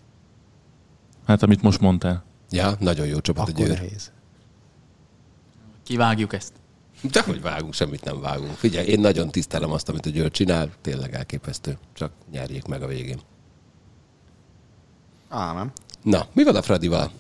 Hát, 1.26 1.44
amit 1.44 1.62
most 1.62 1.80
mondtál. 1.80 2.24
Ja, 2.50 2.76
nagyon 2.80 3.08
jó 3.08 3.20
csapat 3.20 3.48
a 3.48 3.52
Akkor 3.52 3.66
győr. 3.66 3.78
nehéz. 3.78 4.12
Kivágjuk 5.84 6.34
ezt. 6.34 6.54
De 7.12 7.22
hogy 7.22 7.42
vágunk, 7.42 7.74
semmit 7.74 8.04
nem 8.04 8.22
vágunk. 8.22 8.56
Figyelj, 8.56 8.88
én 8.88 9.00
nagyon 9.00 9.30
tisztelem 9.30 9.72
azt, 9.72 9.90
amit 9.90 10.06
a 10.06 10.10
Győr 10.10 10.32
csinál, 10.32 10.70
tényleg 10.82 11.14
elképesztő. 11.14 11.78
Csak 11.94 12.12
nyerjék 12.32 12.66
meg 12.66 12.82
a 12.82 12.88
végén. 12.88 13.20
Á, 15.30 15.54
nem. 15.54 15.72
Na, 16.04 16.28
mi 16.34 16.44
van 16.44 16.56
a 16.56 16.62
Fradival 16.62 17.12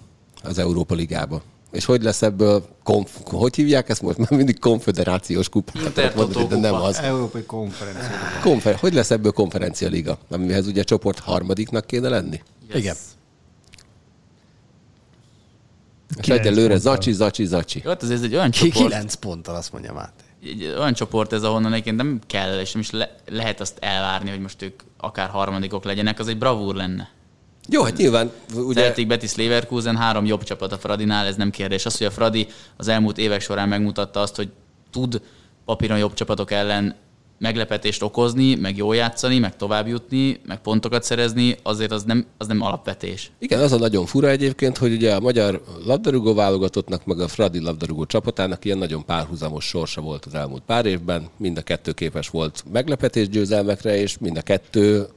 az 0.44 0.58
Európa 0.58 0.96
Ligában? 0.96 1.42
És 1.72 1.86
hogy 1.86 2.04
lesz 2.04 2.22
ebből, 2.22 2.66
konf- 2.84 3.28
hogy 3.30 3.56
hívják 3.56 3.90
ezt 3.90 4.02
most? 4.02 4.18
Már 4.18 4.32
mindig 4.32 4.60
konfederációs 4.60 5.50
kupát 5.50 5.76
Intertotó 5.84 6.22
mondani, 6.40 6.48
de 6.62 6.70
nem 6.70 6.82
az. 6.82 6.98
Európai 6.98 7.44
konferencia. 7.44 8.10
Konfer- 8.42 8.80
hogy 8.80 8.94
lesz 8.94 9.12
ebből 9.12 9.32
konferencia 9.32 9.88
liga? 9.90 10.18
Amihez 10.30 10.68
ugye 10.68 10.84
csoport 10.84 11.20
harmadiknak 11.20 11.86
kéne 11.88 12.10
lenni? 12.10 12.42
Yes. 12.68 12.78
Igen. 12.80 12.96
És 16.18 16.28
egyelőre 16.28 16.78
zacsi, 16.78 17.12
zacsi, 17.12 17.46
zacsi. 17.46 17.82
Jó, 17.84 17.90
hát 17.90 18.04
ez 18.04 18.22
egy 18.22 18.36
olyan 18.36 18.52
csoport, 18.52 18.74
kilenc 18.74 19.14
ponttal, 19.14 19.56
azt 19.56 19.72
mondja 19.72 19.94
Máté. 19.94 20.24
egy 20.44 20.74
olyan 20.78 20.94
csoport 20.94 21.34
ez, 21.34 21.44
ahonnan 21.44 21.72
egyébként 21.72 21.96
nem 21.96 22.20
kell, 22.28 22.60
és 22.60 22.72
nem 22.72 22.82
is 22.82 22.92
le, 22.92 23.16
lehet 23.30 23.60
azt 23.60 23.78
elvárni, 23.80 24.30
hogy 24.30 24.40
most 24.40 24.62
ők 24.62 24.82
akár 24.98 25.30
harmadikok 25.30 25.84
legyenek, 25.84 26.20
az 26.20 26.28
egy 26.28 26.38
bravúr 26.38 26.76
lenne. 26.76 27.10
Jó, 27.70 27.84
hát 27.84 27.98
nyilván 27.98 28.32
ugye... 28.56 28.82
Celtic, 28.82 29.08
Betis, 29.08 29.36
Leverkusen, 29.36 29.98
három 29.98 30.26
jobb 30.26 30.44
csapat 30.44 30.72
a 30.72 30.78
Fradinál, 30.78 31.26
ez 31.26 31.36
nem 31.36 31.50
kérdés. 31.50 31.86
Az, 31.86 31.98
hogy 31.98 32.08
a 32.08 32.12
Fradi 32.12 32.48
az 32.78 32.88
elmúlt 32.88 33.18
évek 33.18 33.42
során 33.42 33.68
megmutatta 33.68 34.20
azt, 34.22 34.36
hogy 34.36 34.50
tud 34.92 35.22
papíron 35.66 35.98
jobb 35.98 36.14
csapatok 36.14 36.52
ellen 36.52 36.96
meglepetést 37.44 38.02
okozni, 38.02 38.56
meg 38.56 38.78
jól 38.78 38.96
játszani, 38.96 39.40
meg 39.40 39.56
tovább 39.56 39.88
jutni, 39.88 40.40
meg 40.46 40.62
pontokat 40.62 41.04
szerezni, 41.04 41.56
azért 41.64 41.92
az 41.92 42.04
nem, 42.04 42.26
az 42.38 42.48
nem 42.48 42.62
alapvetés. 42.62 43.32
Igen, 43.40 43.60
az 43.60 43.72
a 43.72 43.78
nagyon 43.78 44.06
fura 44.06 44.30
egyébként, 44.30 44.78
hogy 44.78 44.94
ugye 44.94 45.16
a 45.16 45.20
magyar 45.20 45.64
labdarúgó 45.86 46.34
válogatottnak, 46.34 47.06
meg 47.06 47.20
a 47.20 47.28
Fradi 47.28 47.60
labdarúgó 47.60 48.06
csapatának 48.06 48.66
ilyen 48.66 48.78
nagyon 48.78 49.06
párhuzamos 49.06 49.66
sorsa 49.66 50.02
volt 50.02 50.26
az 50.26 50.34
elmúlt 50.34 50.64
pár 50.66 50.86
évben. 50.86 51.28
Mind 51.38 51.58
a 51.58 51.62
kettő 51.62 51.92
képes 51.92 52.30
volt 52.30 52.64
meglepetés 52.72 53.30
győzelmekre, 53.30 53.98
és 53.98 54.18
mind 54.18 54.38
a 54.38 54.42
kettő 54.42 55.08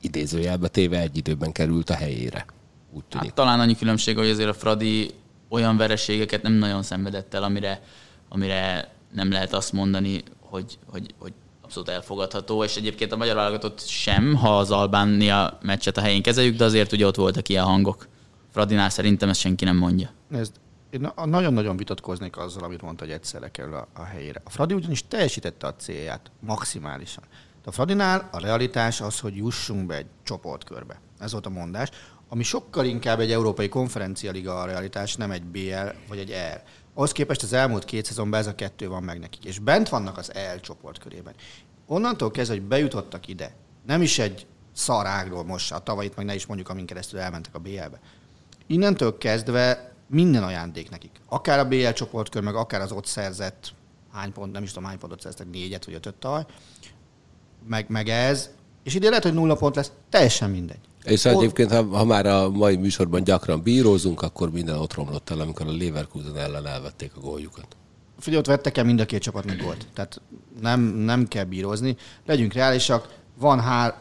idézőjelbe 0.00 0.68
téve 0.68 1.00
egy 1.00 1.16
időben 1.16 1.52
került 1.52 1.90
a 1.90 1.94
helyére. 1.94 2.46
Úgy 2.92 3.04
tűnik. 3.04 3.26
Hát, 3.26 3.34
talán 3.34 3.60
annyi 3.60 3.76
különbség, 3.76 4.16
hogy 4.16 4.28
azért 4.28 4.48
a 4.48 4.54
Fradi 4.54 5.10
olyan 5.48 5.76
vereségeket 5.76 6.42
nem 6.42 6.52
nagyon 6.52 6.82
szenvedett 6.82 7.34
el, 7.34 7.42
amire, 7.42 7.82
amire 8.28 8.92
nem 9.14 9.30
lehet 9.30 9.52
azt 9.52 9.72
mondani, 9.72 10.22
hogy, 10.40 10.78
hogy, 10.90 11.14
hogy 11.18 11.32
abszolút 11.72 12.00
elfogadható, 12.00 12.64
és 12.64 12.76
egyébként 12.76 13.12
a 13.12 13.16
magyar 13.16 13.34
válogatott 13.34 13.86
sem, 13.86 14.34
ha 14.34 14.58
az 14.58 14.70
Albánia 14.70 15.58
meccset 15.62 15.96
a 15.96 16.00
helyén 16.00 16.22
kezeljük, 16.22 16.56
de 16.56 16.64
azért 16.64 16.92
ugye 16.92 17.06
ott 17.06 17.14
voltak 17.14 17.48
ilyen 17.48 17.64
hangok. 17.64 18.08
Fradinál 18.50 18.90
szerintem 18.90 19.28
ezt 19.28 19.40
senki 19.40 19.64
nem 19.64 19.76
mondja. 19.76 20.10
Nézd, 20.28 20.54
én 20.90 21.10
nagyon-nagyon 21.24 21.76
vitatkoznék 21.76 22.36
azzal, 22.36 22.62
amit 22.62 22.82
mondta, 22.82 23.04
hogy 23.04 23.12
egyszerre 23.12 23.50
kerül 23.50 23.74
a, 23.74 23.88
a 23.92 24.02
helyére. 24.02 24.40
A 24.44 24.50
Fradi 24.50 24.74
ugyanis 24.74 25.08
teljesítette 25.08 25.66
a 25.66 25.74
célját 25.74 26.30
maximálisan. 26.40 27.24
De 27.62 27.68
a 27.68 27.72
Fradinál 27.72 28.28
a 28.32 28.40
realitás 28.40 29.00
az, 29.00 29.20
hogy 29.20 29.36
jussunk 29.36 29.86
be 29.86 29.96
egy 29.96 30.06
csoportkörbe. 30.22 31.00
Ez 31.18 31.32
volt 31.32 31.46
a 31.46 31.50
mondás, 31.50 31.88
ami 32.28 32.42
sokkal 32.42 32.84
inkább 32.84 33.20
egy 33.20 33.32
európai 33.32 33.68
konferencialiga 33.68 34.60
a 34.60 34.64
realitás, 34.66 35.16
nem 35.16 35.30
egy 35.30 35.42
BL 35.42 35.88
vagy 36.08 36.18
egy 36.18 36.30
EL. 36.30 36.62
Ahhoz 36.94 37.12
képest 37.12 37.42
az 37.42 37.52
elmúlt 37.52 37.84
két 37.84 38.04
szezonban 38.04 38.40
ez 38.40 38.46
a 38.46 38.54
kettő 38.54 38.88
van 38.88 39.02
meg 39.02 39.18
nekik, 39.18 39.44
és 39.44 39.58
bent 39.58 39.88
vannak 39.88 40.18
az 40.18 40.34
EL 40.34 40.60
csoportkörében. 40.60 41.34
Onnantól 41.86 42.30
kezdve, 42.30 42.54
hogy 42.54 42.64
bejutottak 42.64 43.28
ide, 43.28 43.54
nem 43.86 44.02
is 44.02 44.18
egy 44.18 44.46
szarágról 44.72 45.44
most, 45.44 45.72
a 45.72 45.78
tavalyit 45.78 46.16
meg 46.16 46.24
ne 46.24 46.34
is 46.34 46.46
mondjuk, 46.46 46.68
amin 46.68 46.86
keresztül 46.86 47.18
elmentek 47.18 47.54
a 47.54 47.58
BL-be. 47.58 48.00
Innentől 48.66 49.18
kezdve 49.18 49.92
minden 50.06 50.42
ajándék 50.42 50.90
nekik. 50.90 51.20
Akár 51.28 51.58
a 51.58 51.68
BL 51.68 51.88
csoportkör, 51.88 52.42
meg 52.42 52.54
akár 52.54 52.80
az 52.80 52.92
ott 52.92 53.06
szerzett, 53.06 53.72
hány 54.12 54.32
pont, 54.32 54.52
nem 54.52 54.62
is 54.62 54.72
tudom 54.72 54.88
hány 54.88 54.98
pontot 54.98 55.20
szereztek, 55.20 55.50
négyet 55.50 55.84
vagy 55.84 55.94
ötöt 55.94 56.14
tavaly, 56.14 56.44
meg, 57.68 57.88
meg 57.88 58.08
ez, 58.08 58.50
és 58.82 58.94
ide 58.94 59.08
lehet, 59.08 59.24
hogy 59.24 59.34
nulla 59.34 59.54
pont 59.54 59.76
lesz, 59.76 59.92
teljesen 60.08 60.50
mindegy. 60.50 60.80
És 61.04 61.24
egyébként, 61.24 61.72
ha, 61.72 61.84
ha 61.84 62.04
már 62.04 62.26
a 62.26 62.50
mai 62.50 62.76
műsorban 62.76 63.24
gyakran 63.24 63.62
bírózunk, 63.62 64.22
akkor 64.22 64.50
minden 64.50 64.76
ott 64.76 64.94
romlott 64.94 65.30
el, 65.30 65.40
amikor 65.40 65.66
a 65.66 65.76
Leverkusen 65.76 66.36
ellen 66.36 66.66
elvették 66.66 67.10
a 67.16 67.20
góljukat. 67.20 67.66
Figyelj, 68.18 68.40
ott 68.40 68.46
vettek 68.46 68.78
el 68.78 68.84
mind 68.84 69.00
a 69.00 69.04
két 69.06 69.22
csapatnak 69.22 69.56
gólt. 69.56 69.86
Tehát 69.94 70.20
nem, 70.60 70.80
nem 70.80 71.28
kell 71.28 71.44
bírozni. 71.44 71.96
Legyünk 72.26 72.52
reálisak, 72.52 73.08
van 73.38 73.60
hár, 73.60 73.94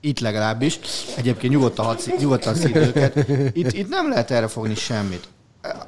itt 0.00 0.20
legalábbis, 0.20 0.78
egyébként 1.16 1.52
nyugodtan, 1.52 1.84
hadsz, 1.84 2.08
nyugodtan 2.18 2.54
szíd 2.54 2.76
őket, 2.76 3.28
itt, 3.56 3.72
itt 3.72 3.88
nem 3.88 4.08
lehet 4.08 4.30
erre 4.30 4.48
fogni 4.48 4.74
semmit. 4.74 5.28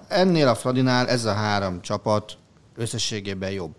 Ennél 0.08 0.48
a 0.48 0.54
Fradinál 0.54 1.08
ez 1.08 1.24
a 1.24 1.32
három 1.32 1.80
csapat 1.80 2.36
összességében 2.76 3.50
jobb. 3.50 3.74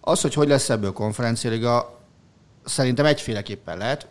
Az, 0.00 0.20
hogy 0.20 0.34
hogy 0.34 0.48
lesz 0.48 0.70
ebből 0.70 0.92
konferenciáliga, 0.92 2.00
szerintem 2.64 3.04
egyféleképpen 3.04 3.78
lehet. 3.78 4.06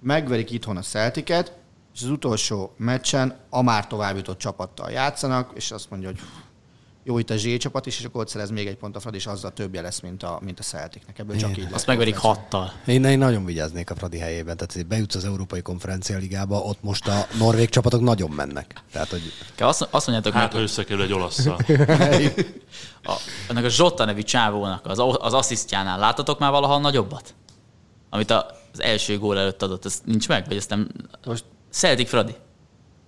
Megverik 0.00 0.50
itthon 0.50 0.76
a 0.76 0.80
Celtiket, 0.80 1.52
és 1.96 2.02
az 2.02 2.08
utolsó 2.08 2.74
meccsen 2.76 3.36
a 3.50 3.62
már 3.62 3.86
tovább 3.86 4.16
jutott 4.16 4.38
csapattal 4.38 4.90
játszanak, 4.90 5.50
és 5.54 5.70
azt 5.70 5.90
mondja, 5.90 6.08
hogy 6.08 6.20
jó 7.04 7.18
itt 7.18 7.30
a 7.30 7.36
Z 7.36 7.56
csapat 7.56 7.86
is, 7.86 7.98
és 7.98 8.04
akkor 8.04 8.20
ott 8.20 8.28
szerez 8.28 8.50
még 8.50 8.66
egy 8.66 8.76
pont 8.76 8.96
a 8.96 9.00
Fradi, 9.00 9.16
és 9.16 9.26
azzal 9.26 9.52
többje 9.52 9.80
lesz, 9.80 10.00
mint 10.00 10.22
a, 10.22 10.38
mint 10.42 10.58
a 10.58 10.62
Celticnek. 10.62 11.18
Ebből 11.18 11.36
csak 11.36 11.56
így 11.56 11.68
Azt 11.72 11.86
megverik 11.86 12.16
hattal. 12.16 12.72
Én, 12.86 13.04
én 13.04 13.18
nagyon 13.18 13.44
vigyáznék 13.44 13.90
a 13.90 13.94
Fradi 13.94 14.18
helyében. 14.18 14.56
Tehát 14.56 14.72
hogy 14.72 14.86
bejutsz 14.86 15.14
az 15.14 15.24
Európai 15.24 15.62
Konferencia 15.62 16.18
Ligába, 16.18 16.58
ott 16.58 16.82
most 16.82 17.08
a 17.08 17.26
norvég 17.38 17.68
csapatok 17.68 18.00
nagyon 18.00 18.30
mennek. 18.30 18.82
Tehát, 18.92 19.08
hogy 19.08 19.32
Azt, 19.58 19.88
azt 19.90 20.06
mondjátok 20.06 20.32
Hát, 20.32 20.42
meg, 20.42 20.52
ha 20.52 20.58
összekerül 20.58 21.02
egy 21.02 21.12
olasszal. 21.12 21.58
a, 23.02 23.16
ennek 23.48 23.64
a 23.64 23.68
Zsotta 23.68 24.04
nevű 24.04 24.22
csávónak 24.22 24.86
az, 24.86 24.98
az 25.18 25.32
asszisztjánál 25.32 25.98
láttatok 25.98 26.38
már 26.38 26.50
valaha 26.50 26.78
nagyobbat? 26.78 27.34
Amit 28.10 28.30
a, 28.30 28.46
az 28.72 28.80
első 28.82 29.18
gól 29.18 29.38
előtt 29.38 29.62
adott, 29.62 29.84
ez 29.84 30.00
nincs 30.04 30.28
meg? 30.28 30.46
Vagy 30.46 30.56
ezt 30.56 30.70
nem... 30.70 30.88
Most 31.24 31.44
Celtic 31.76 32.08
Fradi. 32.08 32.34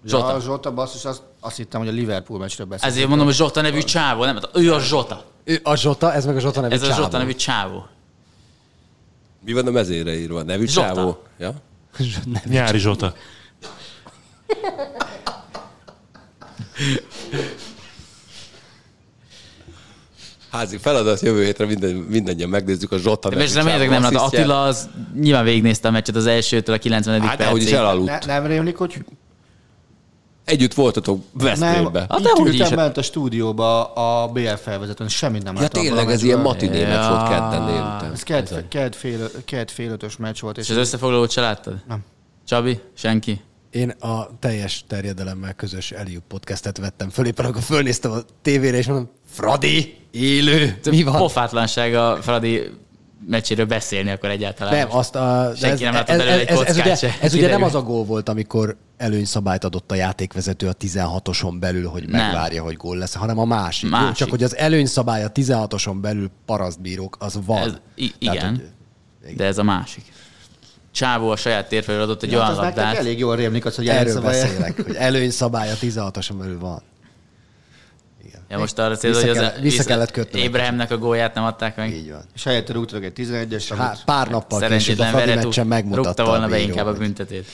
Zsota. 0.06 0.32
Ja, 0.32 0.40
Zsota 0.40 0.72
basszus, 0.74 1.04
azt, 1.04 1.22
azt 1.40 1.56
hittem, 1.56 1.80
hogy 1.80 1.88
a 1.88 1.92
Liverpool 1.92 2.38
meccsről 2.38 2.66
beszélünk. 2.66 2.94
Ezért 2.94 3.08
mondom, 3.08 3.26
hogy 3.26 3.36
Zsota 3.36 3.60
nevű 3.60 3.80
csávó, 3.80 4.24
nem? 4.24 4.38
Ő 4.54 4.72
a 4.72 4.80
Zsota. 4.80 5.24
ő 5.44 5.60
a 5.62 5.76
Zsota, 5.76 6.12
ez 6.12 6.24
meg 6.26 6.36
a 6.36 6.40
Zsota 6.40 6.60
nevű 6.60 6.74
Ez 6.74 6.82
a 6.82 6.86
csávó. 6.86 7.02
Zsota 7.02 7.18
nevű 7.18 7.34
csávó. 7.34 7.86
Mi 9.44 9.52
van 9.52 9.66
a 9.66 9.70
mezére 9.70 10.14
írva? 10.18 10.42
Nevű 10.42 10.66
Zsota. 10.66 10.86
csávó? 10.94 11.22
Ja? 11.38 11.54
Nyári 12.44 12.78
Zsota. 12.78 13.14
Házi 20.50 20.76
feladat, 20.76 21.20
jövő 21.20 21.44
hétre 21.44 21.66
minden, 21.66 21.94
mindannyian 21.94 22.48
megnézzük 22.48 22.92
a 22.92 22.98
Zsota 22.98 23.28
És 23.28 23.54
reméljetek 23.54 23.88
nem, 23.88 24.02
asszisztját. 24.02 24.32
Attila 24.32 24.62
az 24.62 24.88
nyilván 25.20 25.44
végignézte 25.44 25.88
a 25.88 25.90
meccset 25.90 26.16
az 26.16 26.26
elsőtől 26.26 26.74
a 26.74 26.78
90. 26.78 27.20
Hát, 27.20 27.40
ahogy 27.40 27.56
is 27.56 27.64
percig. 27.64 27.78
elaludt. 27.78 28.08
Ne, 28.08 28.18
nem 28.26 28.46
rémlik, 28.46 28.76
hogy 28.76 29.04
Együtt 30.44 30.74
voltatok 30.74 31.20
nem, 31.32 31.46
Veszprémbe. 31.46 32.06
Hát 32.08 32.18
itt 32.20 32.38
ültem 32.46 32.66
is. 32.66 32.74
bent 32.74 32.96
a 32.96 33.02
stúdióba 33.02 33.84
a 33.92 34.28
BL 34.28 34.48
felvezetőn, 34.48 35.08
semmit 35.08 35.42
nem 35.42 35.54
Ja 35.54 35.60
láttam. 35.60 35.82
tényleg, 35.82 35.98
abban 36.00 36.10
a 36.10 36.14
ez 36.14 36.22
ilyen 36.22 36.40
matiné 36.40 36.84
meccs 36.84 37.08
volt 37.08 37.28
kedden 37.28 37.66
délután. 37.66 38.12
Ez 38.12 38.22
kedd, 38.22 38.68
kedd, 38.68 38.92
fél, 38.92 39.30
kedd 39.44 39.66
fél 39.66 39.90
ötös 39.90 40.16
meccs 40.16 40.40
volt, 40.40 40.58
és, 40.58 40.64
És 40.64 40.70
az 40.70 40.76
összefoglalót 40.76 41.30
se 41.30 41.40
láttad? 41.40 41.74
Nem. 41.88 42.04
Csabi? 42.46 42.80
Senki? 42.94 43.40
Én 43.70 43.90
a 43.90 44.38
teljes 44.38 44.84
terjedelemmel 44.86 45.54
közös 45.54 45.90
Eliup 45.90 46.22
podcastet 46.28 46.78
vettem 46.78 47.10
föl, 47.10 47.26
éppen 47.26 47.44
akkor 47.44 47.62
fölnéztem 47.62 48.10
a 48.10 48.18
tévére, 48.42 48.76
és 48.76 48.86
mondom, 48.86 49.10
Fradi, 49.38 49.94
élő, 50.10 50.78
mi 50.90 51.02
van? 51.02 51.16
Pofátlanság 51.16 51.94
a 51.94 52.18
Fradi 52.22 52.70
meccséről 53.26 53.66
beszélni 53.66 54.10
akkor 54.10 54.28
egyáltalán. 54.30 54.74
Nem, 54.74 54.88
azt 54.96 55.14
a... 55.14 55.52
Senki 55.56 55.84
nem 55.84 55.92
látott 55.92 56.16
belőle 56.16 56.38
egy 56.40 56.48
ez, 56.48 56.60
ez, 56.60 56.76
ugye, 56.78 56.94
se. 56.94 57.16
ez 57.20 57.34
ugye 57.34 57.48
nem 57.48 57.62
az 57.62 57.74
a 57.74 57.82
gól 57.82 58.04
volt, 58.04 58.28
amikor 58.28 58.76
előnyszabályt 58.96 59.64
adott 59.64 59.90
a 59.90 59.94
játékvezető 59.94 60.68
a 60.68 60.72
16-oson 60.72 61.56
belül, 61.60 61.88
hogy 61.88 62.08
Nem. 62.08 62.20
megvárja, 62.20 62.62
hogy 62.62 62.76
gól 62.76 62.96
lesz, 62.96 63.14
hanem 63.14 63.38
a 63.38 63.44
másik. 63.44 63.90
Másik. 63.90 64.06
Jó, 64.08 64.12
csak 64.12 64.30
hogy 64.30 64.42
az 64.42 64.56
előnyszabály 64.56 65.24
a 65.24 65.32
16-oson 65.32 66.00
belül 66.00 66.30
parasztbírók, 66.46 67.16
az 67.18 67.38
van. 67.46 67.62
Ez, 67.62 67.72
i- 67.94 68.12
Tehát, 68.20 68.36
igen, 68.36 68.62
hogy- 69.24 69.34
de 69.36 69.44
ez 69.44 69.58
a 69.58 69.62
másik. 69.62 70.04
Csávó 70.92 71.30
a 71.30 71.36
saját 71.36 71.68
térfelől 71.68 72.02
adott 72.02 72.22
egy 72.22 72.30
ja, 72.30 72.38
olyan 72.38 72.50
az 72.50 72.56
nektek 72.56 72.76
labdát. 72.76 72.96
elég 72.96 73.18
jól 73.18 73.36
rémlik 73.36 73.64
az, 73.64 73.76
hogy 73.76 73.88
Erről 73.88 74.20
beszélek, 74.20 74.82
hogy 74.84 74.94
előnyszabály 74.94 75.70
a 75.70 75.74
16-oson 75.80 76.38
belül 76.38 76.58
van. 76.58 76.82
Igen. 78.28 78.40
Ja, 78.48 78.58
most 78.58 78.78
arra 78.78 78.96
célod, 78.96 79.20
hogy 79.20 79.28
az 79.28 79.52
vissza 79.60 79.84
kellett 79.84 80.10
kötnöm. 80.10 80.42
Ébrehémnek 80.42 80.90
a 80.90 80.98
gólját 80.98 81.34
nem 81.34 81.44
adták 81.44 81.76
meg. 81.76 81.92
Így 81.92 82.10
van. 82.10 82.22
És 82.34 82.44
helyette 82.44 82.72
rúgtatok 82.72 83.04
egy 83.04 83.12
11-es, 83.16 83.72
Há, 83.76 83.96
pár 84.04 84.28
nappal 84.28 84.60
később 84.60 84.60
a 84.60 84.60
Szerencsétlen 84.60 85.10
Fradi 85.10 85.34
meccsen 85.34 85.66
megmutatta 85.66 86.06
rúgta 86.06 86.24
volna 86.24 86.44
a 86.44 86.48
be 86.48 86.58
inkább 86.58 86.86
a 86.86 86.92
büntetét. 86.92 87.46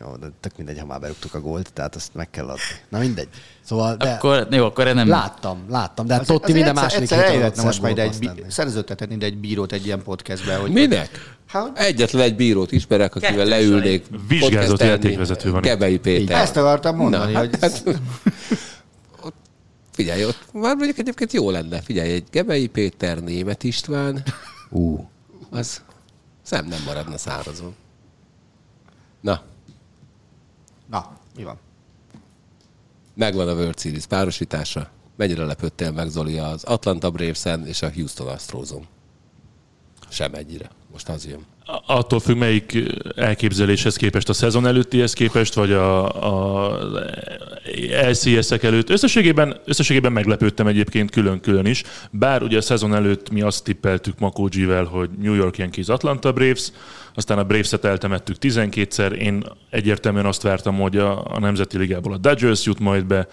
Jó, 0.00 0.16
de 0.16 0.26
tök 0.40 0.52
mindegy, 0.56 0.78
ha 0.78 0.86
már 0.86 1.00
berúgtuk 1.00 1.34
a 1.34 1.40
gólt, 1.40 1.72
tehát 1.72 1.94
azt 1.94 2.14
meg 2.14 2.30
kell 2.30 2.44
adni. 2.48 2.62
Na 2.88 2.98
mindegy. 2.98 3.28
Szóval, 3.64 3.96
de 3.96 4.10
Akkor, 4.10 4.46
jó, 4.50 4.64
akkor 4.64 4.94
nem... 4.94 5.08
láttam, 5.08 5.64
láttam, 5.68 6.06
de 6.06 6.12
hát 6.12 6.22
Azért- 6.22 6.38
Totti 6.40 6.52
minden 6.52 6.76
azért 6.76 6.92
második 7.00 7.10
egyszer 7.12 7.42
héten 7.42 7.64
most 7.64 7.82
majd 7.82 7.98
egy, 7.98 8.18
bí- 8.18 8.44
szerződtetni 8.48 9.14
ide 9.14 9.26
egy 9.26 9.38
bírót 9.38 9.72
egy 9.72 9.86
ilyen 9.86 10.02
podcastbe. 10.02 10.54
Hogy 10.54 10.70
Minek? 10.70 11.36
Hát, 11.46 11.78
Egyetlen 11.78 12.22
egy 12.22 12.36
bírót 12.36 12.72
ismerek, 12.72 13.14
akivel 13.14 13.34
Kettős 13.34 13.50
leülnék. 13.50 14.06
Vizsgázott 14.28 14.80
játékvezető 14.80 15.50
van 15.50 15.62
itt. 15.62 15.68
Gebei 15.68 15.98
Péter. 15.98 16.40
ezt 16.40 16.56
akartam 16.56 16.96
mondani, 16.96 17.32
Na, 17.32 17.38
hogy 17.38 17.50
hát, 17.60 17.82
figyelj, 19.98 20.24
ott 20.24 20.52
már 20.52 20.76
mondjuk 20.76 20.98
egyébként 20.98 21.32
jó 21.32 21.50
lenne. 21.50 21.80
Figyelj, 21.80 22.12
egy 22.12 22.26
Gebei 22.30 22.66
Péter, 22.66 23.22
Német 23.22 23.64
István, 23.64 24.22
Ú, 24.70 25.08
az 25.50 25.82
szem 26.42 26.66
nem 26.66 26.82
maradna 26.84 27.18
szárazon. 27.18 27.74
Na, 29.20 29.42
na, 30.86 31.18
mi 31.36 31.42
van? 31.42 31.58
megvan 33.14 33.48
a 33.48 33.54
World 33.54 33.78
Series 33.78 34.06
párosítása. 34.06 34.90
Mennyire 35.16 35.44
lepődtél 35.44 35.90
meg, 35.90 36.08
Zoli, 36.08 36.38
az 36.38 36.64
Atlanta 36.64 37.10
Braves-en 37.10 37.66
és 37.66 37.82
a 37.82 37.92
Houston 37.92 38.28
Astros-on? 38.28 38.86
Sem 40.08 40.34
ennyire. 40.34 40.70
Most 40.92 41.08
az 41.08 41.26
jön. 41.26 41.46
Attól 41.86 42.20
függ, 42.20 42.36
melyik 42.36 42.78
elképzeléshez 43.16 43.96
képest, 43.96 44.28
a 44.28 44.32
szezon 44.32 44.66
előttihez 44.66 45.12
képest, 45.12 45.54
vagy 45.54 45.72
a, 45.72 46.04
a 46.64 46.78
LCS-ek 48.08 48.62
előtt. 48.62 48.90
Összességében, 48.90 49.60
összességében 49.64 50.12
meglepődtem 50.12 50.66
egyébként 50.66 51.10
külön-külön 51.10 51.66
is, 51.66 51.82
bár 52.10 52.42
ugye 52.42 52.56
a 52.56 52.60
szezon 52.60 52.94
előtt 52.94 53.30
mi 53.30 53.40
azt 53.40 53.64
tippeltük 53.64 54.18
Makógyivel, 54.18 54.84
hogy 54.84 55.10
New 55.10 55.34
York 55.34 55.58
Yankees 55.58 55.88
Atlanta 55.88 56.32
Braves, 56.32 56.70
aztán 57.14 57.38
a 57.38 57.44
Braves-et 57.44 57.84
eltemettük 57.84 58.36
12-szer, 58.40 59.12
én 59.12 59.44
egyértelműen 59.70 60.26
azt 60.26 60.42
vártam, 60.42 60.78
hogy 60.78 60.96
a, 60.96 61.24
a 61.34 61.38
Nemzeti 61.38 61.78
Ligából 61.78 62.12
a 62.12 62.16
Dodgers 62.18 62.64
jut 62.64 62.78
majd 62.78 63.04
be, 63.04 63.28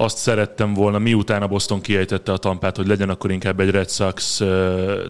azt 0.00 0.16
szerettem 0.16 0.74
volna, 0.74 0.98
miután 0.98 1.42
a 1.42 1.46
Boston 1.46 1.80
kiejtette 1.80 2.32
a 2.32 2.36
tampát, 2.36 2.76
hogy 2.76 2.86
legyen 2.86 3.08
akkor 3.08 3.30
inkább 3.30 3.60
egy 3.60 3.70
Red 3.70 3.90
Sox 3.90 4.40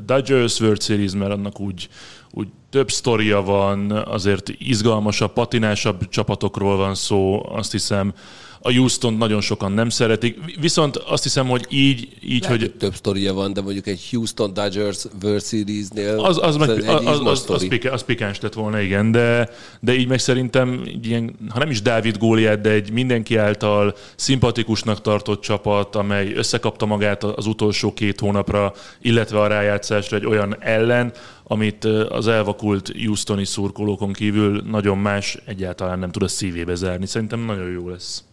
Dodgers 0.05 0.61
World 0.61 0.83
Series, 0.83 1.13
mert 1.13 1.33
annak 1.33 1.61
úgy, 1.61 1.89
úgy 2.31 2.49
több 2.71 2.91
sztoria 2.91 3.43
van, 3.43 3.91
azért 3.91 4.49
izgalmasabb, 4.59 5.33
patinásabb 5.33 6.09
csapatokról 6.09 6.77
van 6.77 6.95
szó, 6.95 7.47
azt 7.53 7.73
hiszem. 7.73 8.13
A 8.61 8.73
Houston 8.73 9.15
nagyon 9.15 9.41
sokan 9.41 9.73
nem 9.73 9.89
szeretik, 9.89 10.39
viszont 10.61 10.97
azt 10.97 11.23
hiszem, 11.23 11.49
hogy 11.49 11.67
így, 11.69 12.09
így 12.23 12.43
Lehet, 12.43 12.61
hogy 12.61 12.75
több 12.75 12.95
sztoria 12.95 13.33
van, 13.33 13.53
de 13.53 13.61
mondjuk 13.61 13.87
egy 13.87 14.09
Houston 14.11 14.55
Dodgers 14.55 15.05
World 15.23 15.45
Series-nél 15.45 16.19
az, 16.19 16.39
az, 16.43 16.57
meg, 16.57 16.69
az, 16.69 17.07
az, 17.07 17.21
az, 17.25 17.45
az, 17.49 17.69
pika, 17.69 17.93
az 17.93 18.03
pikáns 18.03 18.41
lett 18.41 18.55
volna, 18.55 18.81
igen, 18.81 19.11
de, 19.13 19.51
de 19.81 19.95
így 19.95 20.09
meg 20.09 20.19
szerintem 20.19 20.83
ilyen, 21.03 21.37
ha 21.49 21.59
nem 21.59 21.71
is 21.71 21.83
Dávid 21.83 22.19
góliát, 22.19 22.61
de 22.61 22.71
egy 22.71 22.93
mindenki 22.93 23.37
által 23.37 23.95
szimpatikusnak 24.17 25.01
tartott 25.01 25.41
csapat, 25.41 25.97
amely 25.97 26.33
összekapta 26.33 26.87
magát 26.87 27.25
az 27.25 27.47
utolsó 27.47 27.93
két 27.93 28.21
hónapra, 28.21 28.73
illetve 29.03 29.41
a 29.41 29.47
rájátszásra 29.47 30.17
egy 30.17 30.27
olyan 30.27 30.57
ellen, 30.61 31.13
amit 31.45 31.85
az 31.85 32.29
elvakult 32.29 32.93
Houstoni 33.05 33.45
szurkolókon 33.45 34.13
kívül 34.13 34.63
nagyon 34.71 34.99
más 34.99 35.39
egyáltalán 35.45 35.99
nem 35.99 36.11
tud 36.11 36.23
a 36.23 36.29
szívébe 36.29 36.75
zárni. 36.75 37.07
Szerintem 37.07 37.41
nagyon 37.41 37.71
jó 37.71 37.89
lesz. 37.89 38.28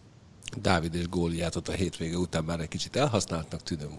Dávid 0.62 0.94
és 0.94 1.08
Góliátot 1.08 1.68
a 1.68 1.72
hétvége 1.72 2.16
után 2.16 2.44
már 2.44 2.60
egy 2.60 2.68
kicsit 2.68 2.96
elhasználtnak 2.96 3.62
tűnöm. 3.62 3.90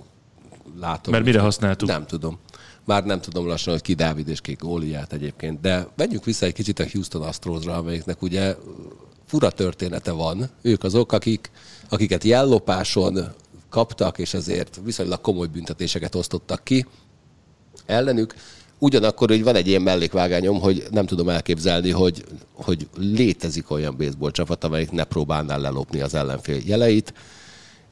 Látom. 0.80 1.14
Mert 1.14 1.26
mire 1.26 1.40
használtuk? 1.40 1.88
Nem 1.88 2.06
tudom. 2.06 2.40
Már 2.84 3.06
nem 3.06 3.22
tudom 3.22 3.48
lassan, 3.48 3.74
hogy 3.74 3.82
ki 3.82 3.94
Dávid 3.94 4.28
és 4.28 4.42
ki 4.42 4.54
Góliát 4.54 5.14
egyébként, 5.14 5.62
de 5.62 5.88
menjünk 5.96 6.26
vissza 6.26 6.46
egy 6.46 6.54
kicsit 6.54 6.80
a 6.80 6.86
Houston 6.92 7.22
Astrosra, 7.22 7.76
amelyiknek 7.76 8.22
ugye 8.22 8.56
fura 9.26 9.52
története 9.52 10.12
van. 10.12 10.50
Ők 10.62 10.84
azok, 10.84 11.12
akik, 11.12 11.52
akiket 11.90 12.24
jellopáson 12.24 13.34
kaptak, 13.70 14.18
és 14.18 14.34
ezért 14.34 14.80
viszonylag 14.84 15.22
komoly 15.22 15.48
büntetéseket 15.48 16.16
osztottak 16.16 16.64
ki 16.64 16.86
ellenük. 17.86 18.34
Ugyanakkor 18.80 19.30
hogy 19.30 19.44
van 19.44 19.56
egy 19.56 19.68
ilyen 19.68 19.82
mellékvágányom, 19.82 20.60
hogy 20.60 20.84
nem 20.92 21.06
tudom 21.06 21.30
elképzelni, 21.30 21.92
hogy, 21.92 22.24
hogy 22.54 22.88
létezik 22.98 23.72
olyan 23.72 23.98
baseball 23.98 24.32
csapat, 24.32 24.64
amelyik 24.64 24.92
ne 24.92 25.04
próbálná 25.04 25.58
lelopni 25.58 26.02
az 26.02 26.14
ellenfél 26.14 26.60
jeleit. 26.66 27.14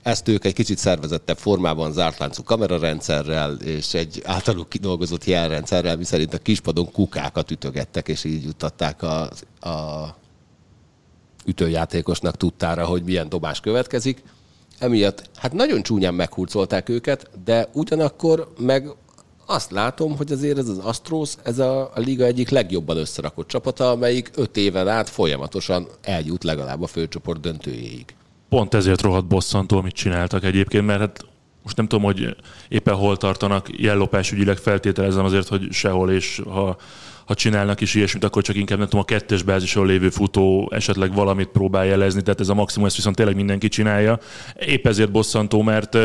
Ezt 0.04 0.28
ők 0.28 0.46
egy 0.46 0.54
kicsit 0.54 0.78
szervezettebb 0.78 1.38
formában, 1.38 1.92
zárt 1.92 2.18
láncú 2.18 2.44
kamerarendszerrel 2.44 3.54
és 3.54 3.94
egy 3.94 4.22
általuk 4.26 4.70
kidolgozott 4.70 5.26
jelrendszerrel, 5.26 5.98
miszerint 5.98 6.34
a 6.34 6.38
kispadon 6.38 6.92
kukákat 6.92 7.52
ütögettek, 7.52 8.08
és 8.08 8.24
így 8.24 8.44
juttatták 8.44 9.04
a, 9.04 9.22
a 9.70 10.16
ütőjátékosnak 11.46 12.38
tudtára, 12.38 12.86
hogy 12.86 13.04
milyen 13.04 13.30
dobás 13.30 13.60
következik. 13.60 14.24
Emiatt 14.80 15.30
hát 15.38 15.54
nagyon 15.54 15.82
csúnyán 15.82 16.14
meghurcolták 16.14 16.90
őket, 16.90 17.30
de 17.46 17.70
ugyanakkor 17.74 18.54
meg 18.60 18.90
azt 19.46 19.72
látom, 19.72 20.18
hogy 20.18 20.32
azért 20.32 20.58
ez 20.58 20.68
az 20.68 20.78
Astros, 20.78 21.34
ez 21.44 21.60
a, 21.60 21.82
a 21.82 22.00
liga 22.00 22.26
egyik 22.26 22.50
legjobban 22.50 22.98
összerakott 22.98 23.48
csapata, 23.48 23.90
amelyik 23.90 24.32
öt 24.36 24.58
éven 24.58 24.88
át 24.88 25.10
folyamatosan 25.10 25.88
eljut 26.02 26.44
legalább 26.44 26.82
a 26.82 26.88
főcsoport 26.88 27.40
döntőjéig. 27.40 28.06
Pont 28.50 28.74
ezért 28.74 29.02
rohadt 29.02 29.28
bosszantó, 29.28 29.78
amit 29.78 29.94
csináltak 29.94 30.44
egyébként, 30.44 30.86
mert 30.86 31.00
hát 31.00 31.26
most 31.64 31.78
nem 31.78 31.88
tudom, 31.88 32.06
hogy 32.06 32.36
éppen 32.68 32.96
hol 32.96 33.18
tartanak, 33.18 33.80
jellopás 33.82 34.32
ügyileg 34.32 34.58
feltételezem 34.58 35.26
azért, 35.26 35.48
hogy 35.48 35.72
sehol, 35.72 36.12
és 36.12 36.42
ha 36.50 36.78
ha 37.26 37.34
csinálnak 37.34 37.82
is 37.82 37.94
ilyesmit, 37.94 38.24
akkor 38.24 38.44
csak 38.44 38.56
inkább 38.56 38.78
nem 38.78 38.88
tudom, 38.88 39.02
a 39.02 39.06
kettes 39.06 39.44
bázison 39.44 39.86
lévő 39.86 40.10
futó 40.10 40.72
esetleg 40.74 41.14
valamit 41.14 41.48
próbál 41.48 41.86
jelezni, 41.86 42.22
tehát 42.22 42.40
ez 42.40 42.50
a 42.50 42.54
maximum, 42.54 42.88
ezt 42.88 42.96
viszont 42.96 43.16
tényleg 43.16 43.36
mindenki 43.36 43.68
csinálja. 43.68 44.20
Épp 44.60 44.88
ezért 44.88 45.12
bosszantó, 45.12 45.62
mert 45.62 45.98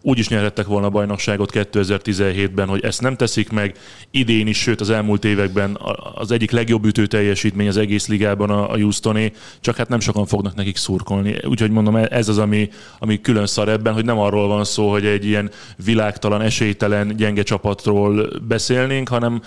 úgy 0.00 0.18
is 0.18 0.28
nyerhettek 0.28 0.66
volna 0.66 0.86
a 0.86 0.90
bajnokságot 0.90 1.50
2017-ben, 1.54 2.68
hogy 2.68 2.84
ezt 2.84 3.00
nem 3.00 3.16
teszik 3.16 3.50
meg. 3.50 3.76
Idén 4.10 4.46
is, 4.46 4.58
sőt 4.58 4.80
az 4.80 4.90
elmúlt 4.90 5.24
években 5.24 5.78
az 6.14 6.30
egyik 6.30 6.50
legjobb 6.50 6.84
ütő 6.84 7.06
teljesítmény 7.06 7.68
az 7.68 7.76
egész 7.76 8.06
ligában 8.06 8.50
a 8.50 8.78
Houstoné, 8.78 9.32
csak 9.60 9.76
hát 9.76 9.88
nem 9.88 10.00
sokan 10.00 10.26
fognak 10.26 10.54
nekik 10.54 10.76
szurkolni. 10.76 11.36
Úgyhogy 11.44 11.70
mondom, 11.70 11.96
ez 11.96 12.28
az, 12.28 12.38
ami, 12.38 12.68
ami 12.98 13.20
külön 13.20 13.46
szar 13.46 13.68
ebben, 13.68 13.92
hogy 13.92 14.04
nem 14.04 14.18
arról 14.18 14.48
van 14.48 14.64
szó, 14.64 14.90
hogy 14.90 15.06
egy 15.06 15.24
ilyen 15.24 15.50
világtalan, 15.84 16.42
esélytelen, 16.42 17.16
gyenge 17.16 17.42
csapatról 17.42 18.28
beszélnénk, 18.48 19.08
hanem 19.08 19.42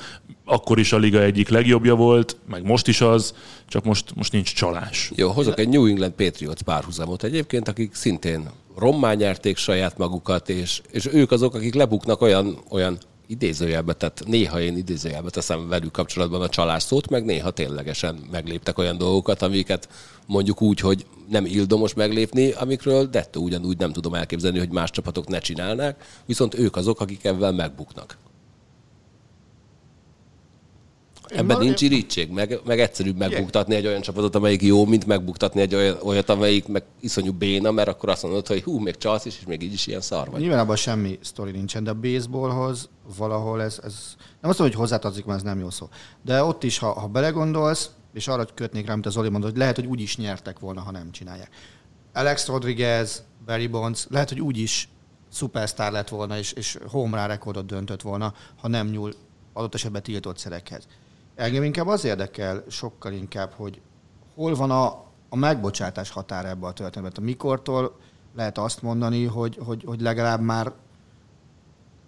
akkor 0.48 0.80
is 0.80 0.91
a 0.91 0.98
liga 0.98 1.22
egyik 1.22 1.50
legjobbja 1.50 1.95
volt, 1.95 2.38
meg 2.50 2.64
most 2.64 2.88
is 2.88 3.02
az, 3.02 3.34
csak 3.68 3.84
most, 3.84 4.16
most 4.16 4.32
nincs 4.32 4.54
csalás. 4.54 5.12
Jó, 5.16 5.30
hozok 5.30 5.60
egy 5.60 5.70
New 5.70 5.86
England 5.86 6.14
Patriots 6.14 6.62
párhuzamot 6.62 7.24
egyébként, 7.24 7.68
akik 7.68 7.95
szintén 7.95 8.50
rommán 8.78 9.16
nyerték 9.16 9.58
saját 9.58 9.98
magukat, 9.98 10.50
és, 10.50 10.82
és 10.91 11.10
ők 11.14 11.32
azok, 11.32 11.56
akik 11.56 11.74
lebuknak 11.74 12.22
olyan, 12.22 12.58
olyan 12.70 12.98
idézőjelbe, 13.28 13.93
tehát 13.93 14.24
néha 14.26 14.62
én 14.62 14.78
idézőjelbe 14.78 15.30
teszem 15.30 15.68
velük 15.68 15.91
kapcsolatban 15.91 16.41
a 16.41 16.50
csalás 16.50 16.84
szót, 16.84 17.10
meg 17.10 17.26
néha 17.26 17.52
ténylegesen 17.52 18.20
megléptek 18.32 18.78
olyan 18.78 18.98
dolgokat, 18.98 19.41
amiket 19.41 19.89
mondjuk 20.26 20.62
úgy, 20.62 20.80
hogy 20.80 21.06
nem 21.30 21.45
ildomos 21.45 21.93
meglépni, 21.93 22.52
amikről 22.52 23.06
dettó 23.06 23.41
ugyanúgy 23.41 23.78
nem 23.78 23.91
tudom 23.91 24.14
elképzelni, 24.14 24.58
hogy 24.58 24.72
más 24.72 24.91
csapatok 24.91 25.28
ne 25.28 25.39
csinálnák, 25.39 26.22
viszont 26.26 26.60
ők 26.60 26.76
azok, 26.76 27.00
akik 27.00 27.26
ebben 27.26 27.56
megbuknak. 27.56 28.18
Ebben 31.28 31.58
nincs 31.58 31.82
irítség, 31.82 32.30
meg, 32.30 32.60
meg 32.66 32.80
egyszerűbb 32.80 33.18
megbuktatni 33.18 33.76
egy 33.76 33.86
olyan 33.86 34.02
csapatot, 34.02 34.36
amelyik 34.36 34.62
jó, 34.62 34.86
mint 34.86 35.06
megbuktatni 35.06 35.62
egy 35.62 35.76
olyan, 35.76 35.98
olyat, 36.04 36.30
amelyik 36.30 36.68
meg 36.68 36.84
iszonyú 37.00 37.32
béna, 37.32 37.72
mert 37.72 37.88
akkor 37.88 38.10
azt 38.10 38.24
mondod, 38.24 38.48
hogy 38.48 38.64
hú, 38.64 38.80
még 38.80 38.98
csalsz 38.98 39.26
is, 39.26 39.38
és 39.40 39.46
még 39.46 39.62
így 39.62 39.74
is 39.74 39.88
ilyen 39.88 40.02
szar 40.02 40.30
vagy. 40.30 40.40
Nyilván 40.40 40.60
abban 40.60 40.76
semmi 40.76 41.20
sztori 41.22 41.52
nincsen, 41.52 41.84
de 41.84 41.90
a 41.90 41.94
baseballhoz 41.94 42.90
valahol 43.18 43.62
ez, 43.62 43.80
ez 43.84 43.94
nem 44.18 44.50
azt 44.50 44.60
mondom, 44.60 44.66
hogy 44.66 44.76
hozzátartozik, 44.76 45.26
mert 45.26 45.38
ez 45.38 45.46
nem 45.46 45.60
jó 45.60 45.70
szó. 45.70 45.90
De 46.22 46.44
ott 46.44 46.64
is, 46.64 46.78
ha, 46.78 47.00
ha 47.00 47.08
belegondolsz, 47.08 47.90
és 48.14 48.28
arra 48.28 48.46
kötnék 48.54 48.86
rá, 48.86 48.94
amit 48.94 49.06
az 49.06 49.14
Zoli 49.14 49.30
mondott, 49.30 49.50
hogy 49.50 49.60
lehet, 49.60 49.76
hogy 49.76 49.86
úgy 49.86 50.02
is 50.02 50.18
nyertek 50.18 50.60
volna, 50.60 50.82
ha 50.82 50.92
nem 50.92 51.12
csinálják. 51.12 51.50
Alex 52.14 52.48
Rodriguez, 52.48 53.24
Barry 53.46 53.68
Bonds, 53.68 54.06
lehet, 54.10 54.30
hogy 54.30 54.42
úgy 54.42 54.58
is 54.58 54.90
szupersztár 55.30 55.92
lett 55.92 56.10
volna, 56.10 56.38
és, 56.38 56.52
és 56.52 56.78
home 56.88 57.26
rekordot 57.26 57.66
döntött 57.66 58.02
volna, 58.02 58.34
ha 58.56 58.68
nem 58.68 58.88
nyúl 58.88 59.14
adott 59.54 59.74
esetben 59.74 60.04
tiltott 60.04 60.38
szerekhez. 60.38 60.88
Engem 61.38 61.64
inkább 61.64 61.88
az 61.88 62.06
érdekel 62.06 62.64
sokkal 62.70 63.12
inkább, 63.14 63.52
hogy 63.52 63.82
hol 64.36 64.56
van 64.56 64.72
a, 64.72 64.86
a 65.30 65.36
megbocsátás 65.36 66.10
határa 66.10 66.48
ebbe 66.48 66.66
a 66.66 66.74
történetben. 66.74 67.24
Mikortól 67.24 67.96
lehet 68.36 68.58
azt 68.58 68.82
mondani, 68.82 69.26
hogy, 69.26 69.60
hogy, 69.66 69.84
hogy 69.86 70.02
legalább 70.02 70.42
már 70.42 70.72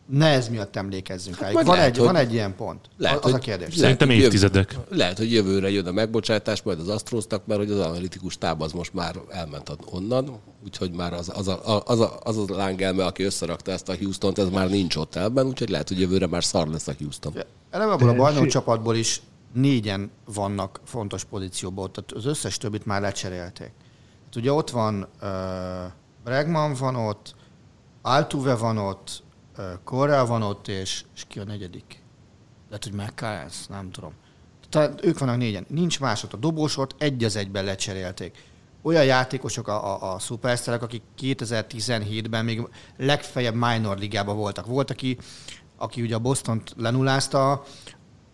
ne 0.10 0.28
ez 0.28 0.48
miatt 0.48 0.76
emlékezzünk 0.76 1.40
rá. 1.40 1.52
Van, 1.52 1.66
lehet, 1.66 1.86
egy, 1.86 1.98
hogy, 1.98 2.06
van 2.06 2.16
egy 2.16 2.34
ilyen 2.34 2.56
pont. 2.56 2.90
Lehet, 2.98 3.26
az 3.26 3.34
a 3.34 3.38
kérdés. 3.38 3.76
Szerintem 3.76 4.10
évtizedek. 4.10 4.72
Jövő, 4.72 4.86
lehet, 4.90 5.18
hogy 5.18 5.32
jövőre 5.32 5.70
jön 5.70 5.88
a 5.88 5.92
megbocsátás, 5.92 6.62
majd 6.62 6.80
az 6.80 6.88
Astroztak, 6.88 7.46
mert 7.46 7.60
hogy 7.60 7.72
az 7.72 7.80
analitikus 7.80 8.38
táb 8.38 8.62
az 8.62 8.72
most 8.72 8.94
már 8.94 9.16
elment 9.30 9.78
onnan, 9.86 10.40
úgyhogy 10.64 10.92
már 10.92 11.14
az, 11.14 11.32
az, 11.36 11.48
a, 11.48 11.84
az, 11.86 12.00
a, 12.00 12.20
az 12.24 12.38
a 12.38 12.44
lángelme, 12.48 13.06
aki 13.06 13.24
összerakta 13.24 13.72
ezt 13.72 13.90
a 13.90 13.96
Houston-t, 13.98 14.40
ez 14.40 14.50
már 14.50 14.70
nincs 14.70 14.96
ott 14.96 15.16
elben, 15.16 15.46
úgyhogy 15.46 15.70
lehet, 15.70 15.88
hogy 15.88 16.00
jövőre 16.00 16.28
már 16.28 16.44
szar 16.44 16.68
lesz 16.68 16.88
a 16.88 16.94
Houston. 17.00 17.34
Eleve 17.70 17.92
abból 17.92 18.10
a 18.10 18.16
bajnok 18.16 18.48
csapatból 18.48 18.96
is 18.96 19.22
négyen 19.54 20.12
vannak 20.34 20.80
fontos 20.84 21.24
pozícióban, 21.24 21.92
tehát 21.92 22.12
az 22.12 22.26
összes 22.26 22.58
többit 22.58 22.86
már 22.86 23.02
lecserélték. 23.02 23.72
Hát 24.26 24.36
ugye 24.36 24.54
ott 24.54 24.70
van 24.70 25.08
uh, 25.22 25.30
Bregman 26.24 26.74
van 26.74 26.96
ott, 26.96 27.36
Altuve 28.02 28.56
van 28.56 28.78
ott, 28.78 29.24
Correa 29.84 30.26
van 30.26 30.42
ott, 30.42 30.68
és, 30.68 31.04
és 31.16 31.26
ki 31.28 31.40
a 31.40 31.44
negyedik? 31.44 32.04
Lehet, 32.70 32.84
hogy 32.84 32.94
McCarnes, 32.94 33.68
nem 33.68 33.92
tudom. 33.92 34.14
Tehát 34.70 35.06
ők 35.06 35.20
vannak 35.20 35.38
négyen. 35.38 35.66
Nincs 35.70 36.00
másod. 36.00 36.34
A 36.34 36.38
dobósort 36.38 36.96
egy 36.98 37.24
az 37.24 37.36
egyben 37.36 37.64
lecserélték. 37.64 38.48
Olyan 38.82 39.06
játékosok 39.06 39.68
a, 39.68 39.86
a, 39.86 40.14
a 40.14 40.20
szuperszterek, 40.20 40.82
akik 40.82 41.02
2017-ben 41.22 42.46
még 42.46 42.68
legfeljebb 42.98 43.56
minor 43.56 43.98
ligában 43.98 44.36
voltak. 44.36 44.66
Volt, 44.66 44.92
aki, 44.92 45.18
aki 45.78 46.02
ugye 46.02 46.16
a 46.16 46.20
Boston-t 46.20 46.76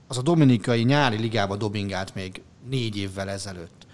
az 0.08 0.18
a 0.18 0.22
dominikai 0.22 0.84
nyári 0.84 1.18
ligába 1.18 1.56
dobingált 1.56 2.16
még 2.16 2.42
négy 2.70 2.98
évvel 2.98 3.30
ezelőtt. 3.30 3.88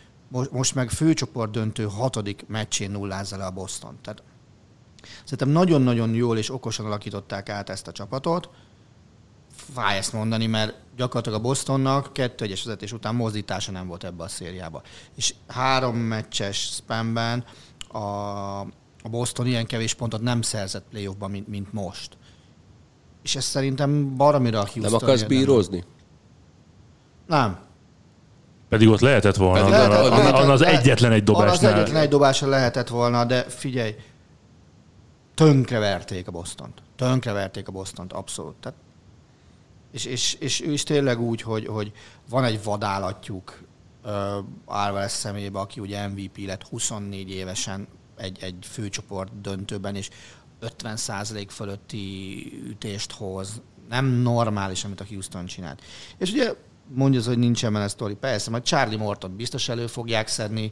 Most 0.52 0.76
meg 0.76 0.90
főcsoport 0.90 1.52
döntő 1.52 1.84
hatodik 1.84 2.44
meccsén 2.48 2.92
nullázza 2.92 3.38
le 3.38 3.46
a 3.46 3.52
Boston. 3.52 3.98
Tehát 4.02 4.24
szerintem 5.24 5.50
nagyon-nagyon 5.50 6.14
jól 6.14 6.38
és 6.38 6.52
okosan 6.52 6.86
alakították 6.86 7.50
át 7.50 7.70
ezt 7.70 7.88
a 7.88 7.92
csapatot. 7.92 8.50
Fáj 9.74 9.98
ezt 9.98 10.14
mondani, 10.14 10.48
mert 10.48 10.76
gyakorlatilag 10.96 11.40
a 11.40 11.42
Bostonnak 11.42 12.14
kettő 12.14 12.46
egyes 12.46 12.64
vezetés 12.64 12.92
után 12.92 13.16
mozdítása 13.16 13.72
nem 13.72 13.88
volt 13.88 14.04
ebbe 14.04 14.24
a 14.24 14.28
szériába. 14.28 14.82
És 15.16 15.34
három 15.48 15.98
meccses 15.98 16.58
spamben 16.58 17.44
a, 17.88 17.98
a 19.04 19.10
Boston 19.10 19.48
ilyen 19.48 19.66
kevés 19.66 19.94
pontot 19.94 20.22
nem 20.22 20.42
szerzett 20.42 20.86
playoffban, 20.90 21.32
mint, 21.32 21.48
mint 21.48 21.74
most. 21.74 22.18
És 23.24 23.36
ez 23.36 23.44
szerintem 23.44 24.16
baromira 24.16 24.60
a 24.60 24.62
Houston 24.62 24.84
Nem 24.84 24.94
akarsz 24.94 25.24
bírozni? 25.24 25.84
Nem. 27.28 27.60
Pedig 28.70 28.90
ott 28.90 29.00
lehetett 29.00 29.36
volna. 29.36 29.54
Pedig 29.54 29.72
lehetett, 29.72 30.10
lehetett, 30.10 30.32
lehetett, 30.32 30.50
az 30.50 30.62
egyetlen 30.62 31.12
egy 31.12 31.24
dobásnál. 31.24 31.74
Az 31.74 31.80
egyetlen 31.80 32.02
egy 32.02 32.10
dobásra 32.10 32.48
lehetett 32.48 32.88
volna, 32.88 33.26
de 33.26 33.42
figyelj, 33.44 33.96
tönkreverték 35.46 36.28
a 36.28 36.32
Bostont. 36.32 36.82
Tönkreverték 36.96 37.68
a 37.68 37.72
Bostont, 37.72 38.14
abszolút. 38.14 38.56
Tehát, 38.56 38.78
és, 39.92 40.06
és, 40.06 40.34
és 40.34 40.62
ő 40.62 40.72
is 40.72 40.84
tényleg 40.84 41.20
úgy, 41.20 41.42
hogy, 41.42 41.66
hogy 41.66 41.92
van 42.30 42.44
egy 42.44 42.64
vadállatjuk 42.64 43.62
uh, 44.04 44.12
Álvarez 44.68 45.12
szemébe, 45.12 45.60
aki 45.60 45.80
ugye 45.80 46.08
MVP 46.08 46.38
lett 46.46 46.64
24 46.64 47.30
évesen 47.30 47.88
egy, 48.18 48.38
egy 48.42 48.56
főcsoport 48.62 49.42
döntőben, 49.42 49.96
és 49.96 50.10
50% 50.62 51.46
fölötti 51.50 52.64
ütést 52.68 53.12
hoz. 53.12 53.62
Nem 53.90 54.06
normális, 54.06 54.84
amit 54.84 55.02
a 55.02 55.06
Houston 55.10 55.46
csinált. 55.46 55.82
És 56.18 56.32
ugye 56.32 56.54
mondja 56.88 57.20
az, 57.20 57.26
hogy 57.26 57.38
nincsen 57.38 57.74
benne 57.74 57.88
sztori. 57.88 58.16
Persze, 58.16 58.50
majd 58.50 58.64
Charlie 58.64 58.98
Morton 58.98 59.36
biztos 59.36 59.70
elő 59.70 59.88
fogják 59.88 60.28
szedni 60.28 60.72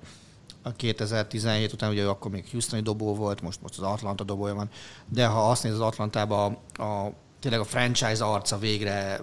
a 0.64 0.72
2017 0.72 1.74
után, 1.74 1.90
ugye 1.90 2.06
akkor 2.06 2.32
még 2.32 2.48
Houstoni 2.52 2.82
dobó 2.82 3.16
volt, 3.16 3.42
most, 3.42 3.62
most 3.62 3.78
az 3.78 3.84
Atlanta 3.84 4.24
dobója 4.24 4.54
van, 4.54 4.70
de 5.08 5.26
ha 5.26 5.50
azt 5.50 5.64
néz 5.64 5.74
az 5.74 5.80
Atlantában 5.80 6.58
a, 6.78 6.84
a, 6.84 7.14
tényleg 7.40 7.60
a 7.60 7.64
franchise 7.64 8.26
arca 8.26 8.58
végre 8.58 9.20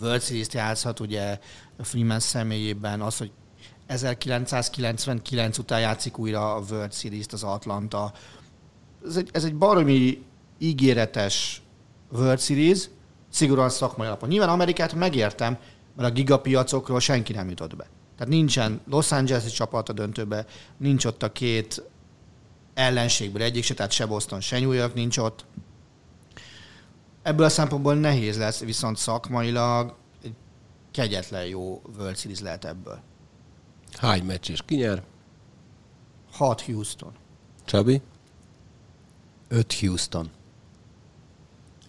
World 0.00 0.22
Series-t 0.22 0.52
játszhat, 0.52 1.00
ugye 1.00 1.38
Freeman 1.78 2.20
személyében 2.20 3.00
az, 3.00 3.16
hogy 3.16 3.30
1999 3.86 5.58
után 5.58 5.80
játszik 5.80 6.18
újra 6.18 6.54
a 6.54 6.62
World 6.70 6.92
Series-t 6.92 7.32
az 7.32 7.42
Atlanta. 7.42 8.12
Ez 9.06 9.16
egy, 9.16 9.28
ez 9.32 9.44
egy 9.44 9.54
baromi 9.54 10.24
ígéretes 10.58 11.62
World 12.12 12.40
Series, 12.40 12.88
szigorúan 13.30 13.70
szakmai 13.70 14.06
alapon. 14.06 14.28
Nyilván 14.28 14.48
Amerikát 14.48 14.94
megértem, 14.94 15.58
mert 15.96 16.08
a 16.08 16.12
gigapiacokról 16.12 17.00
senki 17.00 17.32
nem 17.32 17.48
jutott 17.48 17.76
be. 17.76 17.86
Tehát 18.18 18.32
nincsen 18.32 18.80
Los 18.86 19.12
Angeles-i 19.12 19.50
csapat 19.50 19.88
a 19.88 19.92
döntőbe, 19.92 20.46
nincs 20.76 21.04
ott 21.04 21.22
a 21.22 21.32
két 21.32 21.82
ellenségből 22.74 23.42
egyik 23.42 23.64
se, 23.64 23.74
tehát 23.74 23.92
se 23.92 24.06
Boston, 24.06 24.40
se 24.40 24.60
New 24.60 24.72
York 24.72 24.94
nincs 24.94 25.18
ott. 25.18 25.44
Ebből 27.22 27.46
a 27.46 27.48
szempontból 27.48 27.94
nehéz 27.94 28.38
lesz, 28.38 28.60
viszont 28.60 28.96
szakmailag 28.96 29.94
egy 30.22 30.34
kegyetlen 30.90 31.46
jó 31.46 31.82
World 31.98 32.16
Series 32.16 32.40
lehet 32.40 32.64
ebből. 32.64 33.00
Hány 33.92 34.24
meccs 34.24 34.50
és 34.50 34.60
kinyer? 34.64 35.02
6 36.32 36.60
Houston. 36.60 37.12
Csabi? 37.64 38.02
5 39.48 39.72
Houston. 39.72 40.30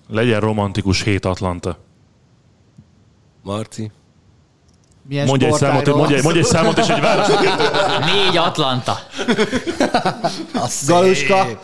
Legyen 0.08 0.40
romantikus 0.40 1.04
hét 1.04 1.26
Atlanta. 1.26 1.80
Marci? 3.44 3.92
Milyen 5.10 5.26
Mondj 5.26 5.46
egy, 5.46 5.54
számot, 5.54 5.82
sportágról 5.82 5.98
mondj, 5.98 6.22
mondj 6.22 6.40
egy 6.40 6.46
számot 6.46 6.78
és 6.78 6.88
egy 6.88 7.02
választ. 7.02 7.40
Négy 8.06 8.38
Atlanta. 8.38 8.98
Galuska? 10.88 11.62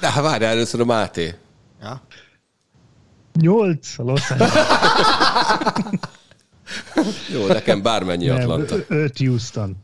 De 0.00 0.10
hát 0.10 0.22
várj 0.22 0.44
először 0.44 0.80
a 0.80 0.84
Máté. 0.84 1.34
Ja. 1.82 2.00
8 3.40 3.96
Los 3.96 4.30
Angeles. 4.30 4.52
Jó, 7.32 7.46
nekem 7.46 7.82
bármennyi 7.82 8.28
Atlanta. 8.28 8.76
5 8.88 9.18
Houston. 9.18 9.76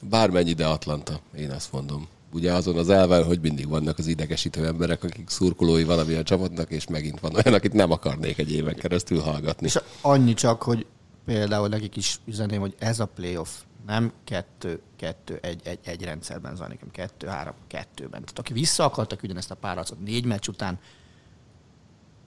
Bármennyi, 0.00 0.52
de 0.52 0.66
Atlanta. 0.66 1.20
Én 1.38 1.50
azt 1.50 1.72
mondom. 1.72 2.08
Ugye 2.32 2.52
azon 2.52 2.76
az 2.76 2.88
elven, 2.88 3.24
hogy 3.24 3.40
mindig 3.40 3.68
vannak 3.68 3.98
az 3.98 4.06
idegesítő 4.06 4.66
emberek, 4.66 5.04
akik 5.04 5.28
szurkolói 5.28 5.84
valamilyen 5.84 6.24
csapatnak, 6.24 6.70
és 6.70 6.86
megint 6.86 7.20
van 7.20 7.34
olyan, 7.34 7.54
akit 7.58 7.72
nem 7.72 7.90
akarnék 7.90 8.38
egy 8.38 8.52
éven 8.52 8.74
keresztül 8.74 9.20
hallgatni. 9.20 9.66
És 9.66 9.78
annyi 10.00 10.34
csak, 10.34 10.62
hogy 10.62 10.86
például 11.24 11.68
nekik 11.68 11.96
is 11.96 12.18
üzeném, 12.24 12.60
hogy 12.60 12.74
ez 12.78 13.00
a 13.00 13.06
playoff 13.06 13.48
nem 13.86 14.12
kettő, 14.24 14.80
kettő, 14.96 15.38
egy, 15.42 15.60
egy, 15.64 15.78
egy 15.84 16.04
rendszerben 16.04 16.56
zajlik, 16.56 16.78
hanem 16.78 16.94
kettő, 16.94 17.26
három, 17.26 17.54
kettőben. 17.66 18.20
Tehát 18.20 18.38
aki 18.38 18.52
vissza 18.52 18.84
akartak 18.84 19.22
ugyanezt 19.22 19.50
a 19.50 19.54
párharcot 19.54 20.04
négy 20.04 20.24
meccs 20.24 20.48
után, 20.48 20.78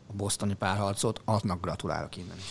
a 0.07 0.13
bosztoni 0.13 0.53
párharcot, 0.53 1.21
annak 1.25 1.61
gratulálok 1.61 2.17
innen 2.17 2.37
is. 2.37 2.43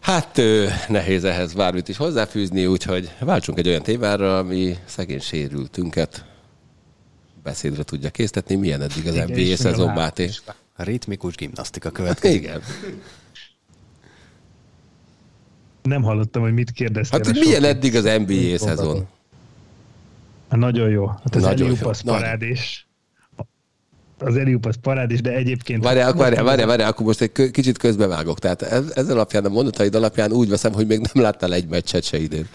Hát 0.00 0.40
nehéz 0.88 1.24
ehhez 1.24 1.52
bármit 1.52 1.88
is 1.88 1.96
hozzáfűzni, 1.96 2.66
úgyhogy 2.66 3.14
váltsunk 3.20 3.58
egy 3.58 3.68
olyan 3.68 3.82
témára, 3.82 4.38
ami 4.38 4.78
szegény 4.84 5.20
sérültünket 5.20 6.24
beszédre 7.42 7.82
tudja 7.82 8.10
késztetni. 8.10 8.54
Milyen 8.54 8.82
eddig 8.82 9.06
az 9.06 9.14
NBA 9.14 9.22
és 9.22 9.34
még 9.34 9.52
a 9.52 9.56
szezon, 9.56 9.86
láb 9.86 9.96
Máté? 9.96 10.30
A 10.76 10.82
ritmikus 10.82 11.34
gimnasztika 11.34 11.90
következik. 11.90 12.42
Igen. 12.42 12.62
Nem 15.86 16.02
hallottam, 16.02 16.42
hogy 16.42 16.52
mit 16.52 16.70
kérdeztél. 16.70 17.18
Hát, 17.18 17.28
hogy 17.28 17.38
milyen 17.44 17.64
eddig 17.64 17.96
az 17.96 18.04
NBA 18.04 18.58
szezon? 18.58 19.06
Hát 20.48 20.58
nagyon 20.58 20.88
jó. 20.88 21.06
Hát 21.06 21.34
az 21.34 21.42
Nagyon 21.42 21.76
jó. 21.82 21.90
parádés. 22.04 22.86
Az 24.18 24.36
Eliup 24.36 24.66
az 24.66 24.76
parádés, 24.82 25.20
de 25.20 25.32
egyébként... 25.32 25.84
Várjál, 25.84 26.12
várjál, 26.12 26.44
várjál, 26.44 26.66
várjál, 26.66 26.88
akkor 26.88 27.06
most 27.06 27.20
egy 27.20 27.50
kicsit 27.50 27.78
közbevágok. 27.78 28.38
Tehát 28.38 28.62
ez, 28.62 28.92
ez 28.94 29.08
alapján, 29.08 29.44
a 29.44 29.48
mondataid 29.48 29.94
alapján 29.94 30.32
úgy 30.32 30.48
veszem, 30.48 30.72
hogy 30.72 30.86
még 30.86 30.98
nem 31.12 31.22
láttál 31.22 31.54
egy 31.54 31.68
meccset 31.68 32.04
se 32.04 32.18
idén. 32.18 32.46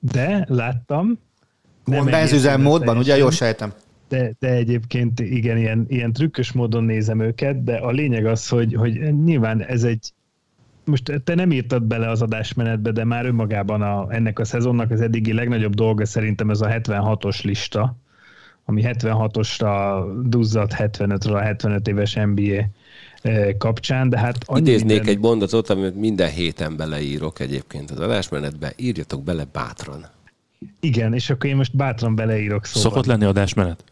De 0.00 0.44
láttam. 0.48 1.18
Nem 1.84 2.04
Benzüzemmódban, 2.04 2.96
ugye? 2.96 3.16
Jól 3.16 3.30
sejtem. 3.30 3.72
de, 4.08 4.32
de 4.38 4.48
egyébként 4.48 5.20
igen, 5.20 5.56
ilyen, 5.56 5.86
ilyen 5.88 6.12
trükkös 6.12 6.52
módon 6.52 6.84
nézem 6.84 7.20
őket, 7.20 7.64
de 7.64 7.76
a 7.76 7.90
lényeg 7.90 8.26
az, 8.26 8.48
hogy, 8.48 8.74
hogy 8.74 9.14
nyilván 9.24 9.62
ez 9.62 9.82
egy 9.82 10.12
most 10.88 11.20
te 11.24 11.34
nem 11.34 11.50
írtad 11.50 11.82
bele 11.82 12.10
az 12.10 12.22
adásmenetbe, 12.22 12.90
de 12.92 13.04
már 13.04 13.26
önmagában 13.26 13.82
a, 13.82 14.06
ennek 14.10 14.38
a 14.38 14.44
szezonnak 14.44 14.90
az 14.90 15.00
eddigi 15.00 15.32
legnagyobb 15.32 15.74
dolga 15.74 16.06
szerintem 16.06 16.50
ez 16.50 16.60
a 16.60 16.68
76-os 16.68 17.42
lista, 17.42 17.96
ami 18.64 18.82
76-osra 18.84 20.02
duzzadt 20.24 20.74
75-ről 20.76 21.32
a 21.32 21.38
75 21.38 21.88
éves 21.88 22.14
NBA 22.14 22.64
eh, 23.22 23.48
kapcsán, 23.58 24.08
de 24.08 24.18
hát 24.18 24.36
annyi 24.46 24.60
Idéznék 24.60 24.86
minden- 24.88 25.06
egy 25.06 25.18
mondatot, 25.18 25.70
amit 25.70 25.94
minden 25.94 26.30
héten 26.30 26.76
beleírok 26.76 27.40
egyébként 27.40 27.90
az 27.90 28.00
adásmenetbe. 28.00 28.72
Írjatok 28.76 29.22
bele 29.22 29.46
bátran. 29.52 30.06
Igen, 30.80 31.14
és 31.14 31.30
akkor 31.30 31.50
én 31.50 31.56
most 31.56 31.76
bátran 31.76 32.14
beleírok 32.14 32.64
szóval. 32.64 32.90
Szokott 32.90 33.06
lenni 33.06 33.24
adásmenet? 33.24 33.84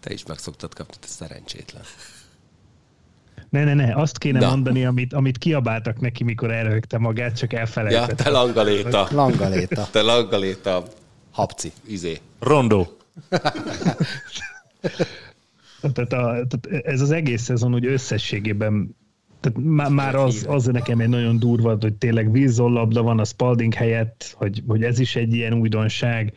Te 0.00 0.12
is 0.12 0.26
meg 0.26 0.38
szoktad 0.38 0.74
kapni, 0.74 0.94
te 1.00 1.06
szerencsétlen. 1.06 1.82
Ne, 3.48 3.64
ne, 3.64 3.74
ne, 3.74 3.94
azt 3.94 4.18
kéne 4.18 4.38
Na. 4.38 4.48
mondani, 4.48 4.84
amit, 4.84 5.12
amit 5.12 5.38
kiabáltak 5.38 6.00
neki, 6.00 6.24
mikor 6.24 6.50
elrögte 6.50 6.98
magát, 6.98 7.36
csak 7.36 7.52
Ja, 7.52 7.58
elfelejtett. 7.58 8.16
te 8.16 8.30
langaléta. 8.30 9.08
Langaléta. 9.10 9.88
Te 9.90 10.02
langaléta. 10.02 10.82
Habci. 11.30 11.72
Izé. 11.86 12.18
Rondó. 12.38 12.86
Tehát, 15.80 16.12
a, 16.12 16.46
tehát 16.46 16.86
ez 16.86 17.00
az 17.00 17.10
egész 17.10 17.42
szezon 17.42 17.74
úgy 17.74 17.86
összességében 17.86 18.96
tehát 19.40 19.58
má, 19.58 19.88
már 19.88 20.14
az, 20.14 20.46
az 20.48 20.64
nekem 20.66 21.00
egy 21.00 21.08
nagyon 21.08 21.38
durva, 21.38 21.76
hogy 21.80 21.94
tényleg 21.94 22.32
vízollabda 22.32 23.02
van 23.02 23.18
a 23.18 23.24
Spalding 23.24 23.74
helyett, 23.74 24.34
hogy, 24.36 24.62
hogy 24.66 24.82
ez 24.82 24.98
is 24.98 25.16
egy 25.16 25.34
ilyen 25.34 25.52
újdonság, 25.52 26.32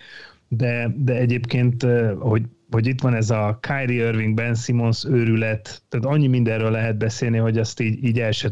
de, 0.47 0.93
de 0.97 1.14
egyébként, 1.14 1.84
eh, 1.84 2.12
hogy, 2.20 2.43
hogy 2.72 2.88
itt 2.88 3.01
van 3.01 3.13
ez 3.13 3.30
a 3.30 3.59
Kyrie 3.61 4.07
Irving, 4.07 4.34
Ben 4.34 4.55
Simmons 4.55 5.05
őrület, 5.05 5.82
tehát 5.89 6.05
annyi 6.05 6.28
mindenről 6.28 6.72
lehet 6.72 6.97
beszélni, 6.97 7.38
hogy 7.38 7.57
azt 7.57 7.80
így, 7.80 8.03
így 8.03 8.19
el 8.19 8.32
se, 8.32 8.49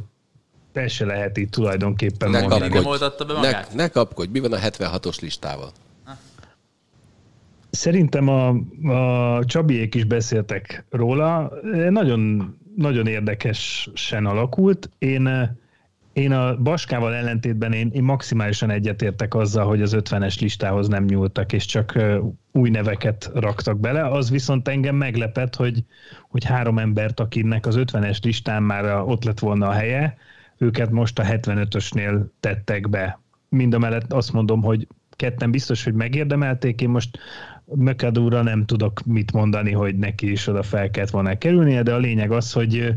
el 0.74 0.88
se 0.88 1.06
lehet 1.06 1.38
így 1.38 1.50
tulajdonképpen 1.50 2.30
Ne 2.30 2.40
mondani. 2.40 2.70
kapkodj. 2.70 3.04
be 3.28 3.40
Ne, 3.40 3.66
ne 3.74 3.88
kapkodj. 3.88 4.32
Mi 4.32 4.40
van 4.40 4.54
a 4.54 4.58
76-os 4.58 5.20
listával? 5.22 5.72
Szerintem 7.72 8.28
a, 8.28 8.48
a 8.94 9.46
Csabiék 9.46 9.96
is 9.96 10.04
beszéltek 10.04 10.86
róla. 10.90 11.52
Nagyon, 11.90 12.54
nagyon 12.76 13.08
érdekesen 13.08 14.26
alakult. 14.26 14.90
Én, 14.98 15.58
én 16.20 16.32
a 16.32 16.56
Baskával 16.56 17.14
ellentétben 17.14 17.74
én, 17.74 17.90
én 17.94 18.04
maximálisan 18.04 18.70
egyetértek 18.70 19.34
azzal, 19.34 19.66
hogy 19.66 19.82
az 19.82 19.96
50-es 19.98 20.40
listához 20.40 20.88
nem 20.88 21.04
nyúltak, 21.04 21.54
és 21.54 21.66
csak 21.66 22.00
új 22.52 22.70
neveket 22.70 23.32
raktak 23.34 23.80
bele. 23.80 24.06
Az 24.06 24.30
viszont 24.30 24.68
engem 24.68 24.96
meglepett, 24.96 25.56
hogy, 25.56 25.84
hogy 26.30 26.44
három 26.44 26.80
embert, 26.80 27.20
akinek 27.20 27.66
az 27.66 27.76
50-es 27.78 28.24
listán 28.24 28.64
már 28.64 29.02
ott 29.02 29.24
lett 29.24 29.40
volna 29.40 29.68
a 29.68 29.72
helye, 29.72 30.18
őket 30.58 30.92
most 30.92 31.20
a 31.20 31.24
75-ösnél 31.24 32.26
tettek 32.40 32.90
be. 32.90 33.20
Mind 33.50 33.74
a 33.74 33.80
mellett 33.80 34.14
azt 34.14 34.34
mondom, 34.34 34.62
hogy 34.62 34.88
ketten 35.10 35.52
biztos, 35.52 35.84
hogy 35.84 35.94
megérdemelték. 35.94 36.82
Én 36.82 36.90
most 36.90 37.20
Mökadúra 37.66 38.42
nem 38.42 38.66
tudok 38.66 39.06
mit 39.06 39.32
mondani, 39.32 39.72
hogy 39.72 39.98
neki 39.98 40.32
is 40.32 40.48
oda 40.48 40.64
fel 40.64 40.90
kellett 40.90 41.10
volna 41.10 41.38
kerülnie, 41.38 41.84
de 41.84 41.94
a 41.94 41.98
lényeg 41.98 42.32
az, 42.32 42.52
hogy 42.52 42.94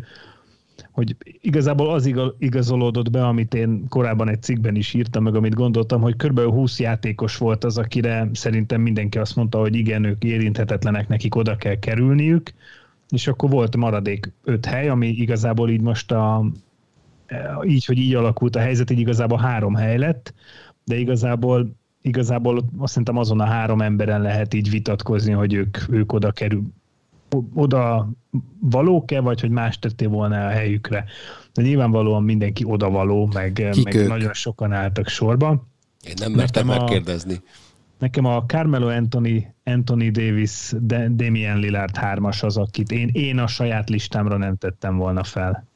hogy 0.93 1.16
igazából 1.40 1.90
az 1.90 2.07
iga- 2.07 2.34
igazolódott 2.38 3.11
be, 3.11 3.26
amit 3.26 3.55
én 3.55 3.88
korábban 3.88 4.28
egy 4.28 4.43
cikkben 4.43 4.74
is 4.74 4.95
írtam, 4.95 5.22
meg 5.22 5.34
amit 5.34 5.55
gondoltam, 5.55 6.01
hogy 6.01 6.16
kb. 6.16 6.40
20 6.40 6.80
játékos 6.80 7.36
volt 7.36 7.64
az, 7.64 7.78
akire 7.78 8.28
szerintem 8.32 8.80
mindenki 8.80 9.18
azt 9.18 9.36
mondta, 9.36 9.59
hogy 9.59 9.74
igen, 9.74 10.05
ők 10.05 10.24
érinthetetlenek, 10.24 11.09
nekik 11.09 11.34
oda 11.34 11.57
kell 11.57 11.78
kerülniük, 11.78 12.53
és 13.09 13.26
akkor 13.26 13.51
volt 13.51 13.76
maradék 13.76 14.32
öt 14.45 14.66
hely, 14.66 14.88
ami 14.88 15.09
igazából 15.09 15.70
így 15.70 15.80
most 15.80 16.12
a, 16.12 16.45
így, 17.64 17.84
hogy 17.84 17.99
így 17.99 18.14
alakult 18.14 18.57
a 18.57 18.61
helyzet, 18.61 18.90
így 18.90 18.99
igazából 18.99 19.38
három 19.38 19.74
hely 19.74 19.99
lett, 19.99 20.34
de 20.84 20.97
igazából 20.97 21.80
igazából 22.03 22.64
azt 22.78 22.90
szerintem 22.90 23.16
azon 23.16 23.40
a 23.40 23.45
három 23.45 23.82
emberen 23.82 24.22
lehet 24.22 24.55
így 24.55 24.70
vitatkozni, 24.70 25.32
hogy 25.32 25.55
ők, 25.55 25.78
ők 25.90 26.12
oda 26.12 26.32
kerül, 26.32 26.62
oda 27.55 28.11
valók-e, 28.61 29.20
vagy 29.20 29.41
hogy 29.41 29.51
más 29.51 29.78
tették 29.78 30.09
volna 30.09 30.47
a 30.47 30.51
helyükre. 30.51 31.05
De 31.53 31.62
nyilvánvalóan 31.62 32.23
mindenki 32.23 32.65
oda 32.65 32.90
való, 32.90 33.28
meg, 33.32 33.52
Kik 33.73 33.85
meg 33.85 33.94
ők? 33.94 34.09
nagyon 34.09 34.32
sokan 34.32 34.73
álltak 34.73 35.09
sorba. 35.09 35.66
Én 36.07 36.15
nem 36.20 36.32
mertem 36.32 36.66
Nekem 36.66 36.81
a- 36.82 36.85
megkérdezni. 36.85 37.40
Nekem 37.98 38.24
a 38.24 38.44
Carmelo 38.47 38.89
Anthony, 38.89 39.55
Anthony 39.65 40.11
Davis, 40.12 40.73
De- 40.81 41.09
Damian 41.15 41.59
Lillard 41.59 41.97
hármas 41.97 42.43
az, 42.43 42.57
akit 42.57 42.90
én, 42.90 43.09
én 43.12 43.39
a 43.39 43.47
saját 43.47 43.90
listámra 43.90 44.36
nem 44.36 44.57
tettem 44.57 44.97
volna 44.97 45.24
fel. 45.24 45.66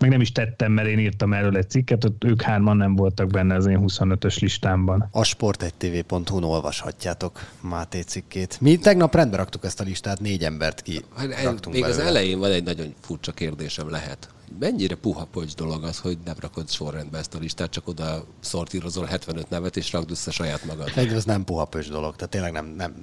Meg 0.00 0.10
nem 0.10 0.20
is 0.20 0.32
tettem, 0.32 0.72
mert 0.72 0.88
én 0.88 0.98
írtam 0.98 1.32
erről 1.32 1.56
egy 1.56 1.70
cikket, 1.70 2.04
ott 2.04 2.24
ők 2.24 2.42
hárman 2.42 2.76
nem 2.76 2.96
voltak 2.96 3.28
benne 3.28 3.54
az 3.54 3.66
én 3.66 3.78
25-ös 3.86 4.40
listámban. 4.40 5.08
A 5.10 5.22
sport1tv.hu-n 5.22 6.42
olvashatjátok 6.44 7.40
Máté 7.60 8.00
cikkét. 8.00 8.60
Mi 8.60 8.76
tegnap 8.78 9.14
rendbe 9.14 9.36
raktuk 9.36 9.64
ezt 9.64 9.80
a 9.80 9.84
listát, 9.84 10.20
négy 10.20 10.44
embert 10.44 10.80
ki 10.82 11.04
Hát, 11.16 11.42
raktunk 11.42 11.74
Még 11.74 11.84
az 11.84 11.90
belőle. 11.90 12.08
elején 12.08 12.38
van 12.38 12.50
egy 12.50 12.64
nagyon 12.64 12.94
furcsa 13.00 13.32
kérdésem 13.32 13.90
lehet. 13.90 14.28
Mennyire 14.58 14.94
puha 14.94 15.24
pocs 15.32 15.54
dolog 15.54 15.84
az, 15.84 15.98
hogy 15.98 16.18
nem 16.24 16.34
rakod 16.40 16.70
sorrendbe 16.70 17.18
ezt 17.18 17.34
a 17.34 17.38
listát, 17.38 17.70
csak 17.70 17.88
oda 17.88 18.24
szortírozol 18.40 19.04
75 19.04 19.50
nevet, 19.50 19.76
és 19.76 19.92
rakd 19.92 20.10
össze 20.10 20.30
saját 20.30 20.64
magad. 20.64 20.92
Egy, 20.94 21.12
ez 21.12 21.24
nem 21.24 21.44
puha 21.44 21.64
pös 21.64 21.88
dolog, 21.88 22.16
tehát 22.16 22.30
tényleg 22.30 22.52
nem, 22.52 22.74
nem 22.76 22.94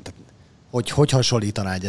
hogy, 0.70 0.90
hogy 0.90 1.10
hasonlítaná 1.10 1.74
egy 1.74 1.86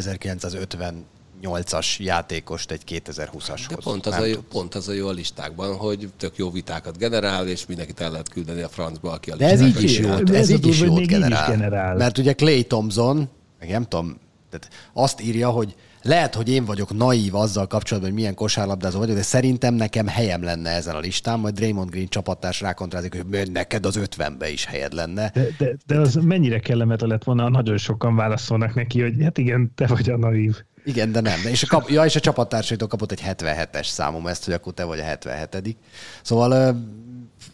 1958-as 1.42 1.96
játékost 1.98 2.70
egy 2.70 2.82
2020-ashoz? 2.88 3.66
De 3.68 3.76
pont 3.82 4.06
az, 4.06 4.12
Nem 4.12 4.22
a, 4.22 4.26
jó- 4.26 4.40
pont 4.40 4.74
az 4.74 4.88
a 4.88 4.92
jó 4.92 5.08
a 5.08 5.12
listákban, 5.12 5.76
hogy 5.76 6.08
tök 6.16 6.36
jó 6.36 6.50
vitákat 6.50 6.98
generál, 6.98 7.48
és 7.48 7.66
mindenkit 7.66 8.00
el 8.00 8.10
lehet 8.10 8.28
küldeni 8.28 8.60
a 8.60 8.68
francba, 8.68 9.10
aki 9.10 9.30
a 9.30 9.36
De 9.36 9.48
ez 9.48 9.60
így 9.60 9.82
is 9.82 10.00
De 10.00 10.34
ez 10.38 10.50
így 10.50 10.66
is 10.66 10.80
jót 10.80 10.94
még 10.94 11.02
így 11.04 11.10
is 11.10 11.16
generál. 11.18 11.50
generál. 11.50 11.96
Mert 11.96 12.18
ugye 12.18 12.32
Clay 12.32 12.64
Thompson, 12.64 13.28
meg 13.58 13.70
nem 13.70 13.82
tudom, 13.84 14.16
tehát 14.50 14.68
azt 14.92 15.20
írja, 15.22 15.48
hogy 15.50 15.74
lehet, 16.02 16.34
hogy 16.34 16.48
én 16.48 16.64
vagyok 16.64 16.96
naív 16.96 17.34
azzal 17.34 17.66
kapcsolatban, 17.66 18.10
hogy 18.12 18.20
milyen 18.20 18.34
kosárlabdázó 18.34 18.98
vagyok, 18.98 19.16
de 19.16 19.22
szerintem 19.22 19.74
nekem 19.74 20.06
helyem 20.06 20.42
lenne 20.42 20.70
ezen 20.70 20.94
a 20.94 20.98
listán, 20.98 21.38
majd 21.38 21.54
Draymond 21.54 21.90
Green 21.90 22.08
csapattárs 22.08 22.60
rákontrázik, 22.60 23.14
hogy 23.16 23.26
"Mert 23.30 23.52
neked 23.52 23.86
az 23.86 23.96
50-be 23.96 24.50
is 24.50 24.64
helyed 24.64 24.92
lenne. 24.92 25.30
De, 25.34 25.46
de, 25.58 25.76
de 25.86 25.98
az 25.98 26.14
mennyire 26.14 26.58
kellemetlen 26.58 27.10
lett 27.10 27.24
volna, 27.24 27.48
nagyon 27.48 27.76
sokan 27.76 28.16
válaszolnak 28.16 28.74
neki, 28.74 29.00
hogy 29.00 29.14
hát 29.22 29.38
igen, 29.38 29.72
te 29.74 29.86
vagy 29.86 30.10
a 30.10 30.16
naív. 30.16 30.62
Igen, 30.88 31.12
de 31.12 31.20
nem. 31.20 31.38
És, 31.50 31.62
a 31.62 31.66
kap, 31.66 31.88
ja, 31.88 32.04
és 32.04 32.16
a 32.16 32.20
csapattársaitól 32.20 32.88
kapott 32.88 33.12
egy 33.12 33.22
77-es 33.26 33.84
számom 33.86 34.26
ezt, 34.26 34.44
hogy 34.44 34.54
akkor 34.54 34.72
te 34.72 34.84
vagy 34.84 34.98
a 34.98 35.02
77 35.02 35.76
Szóval 36.22 36.76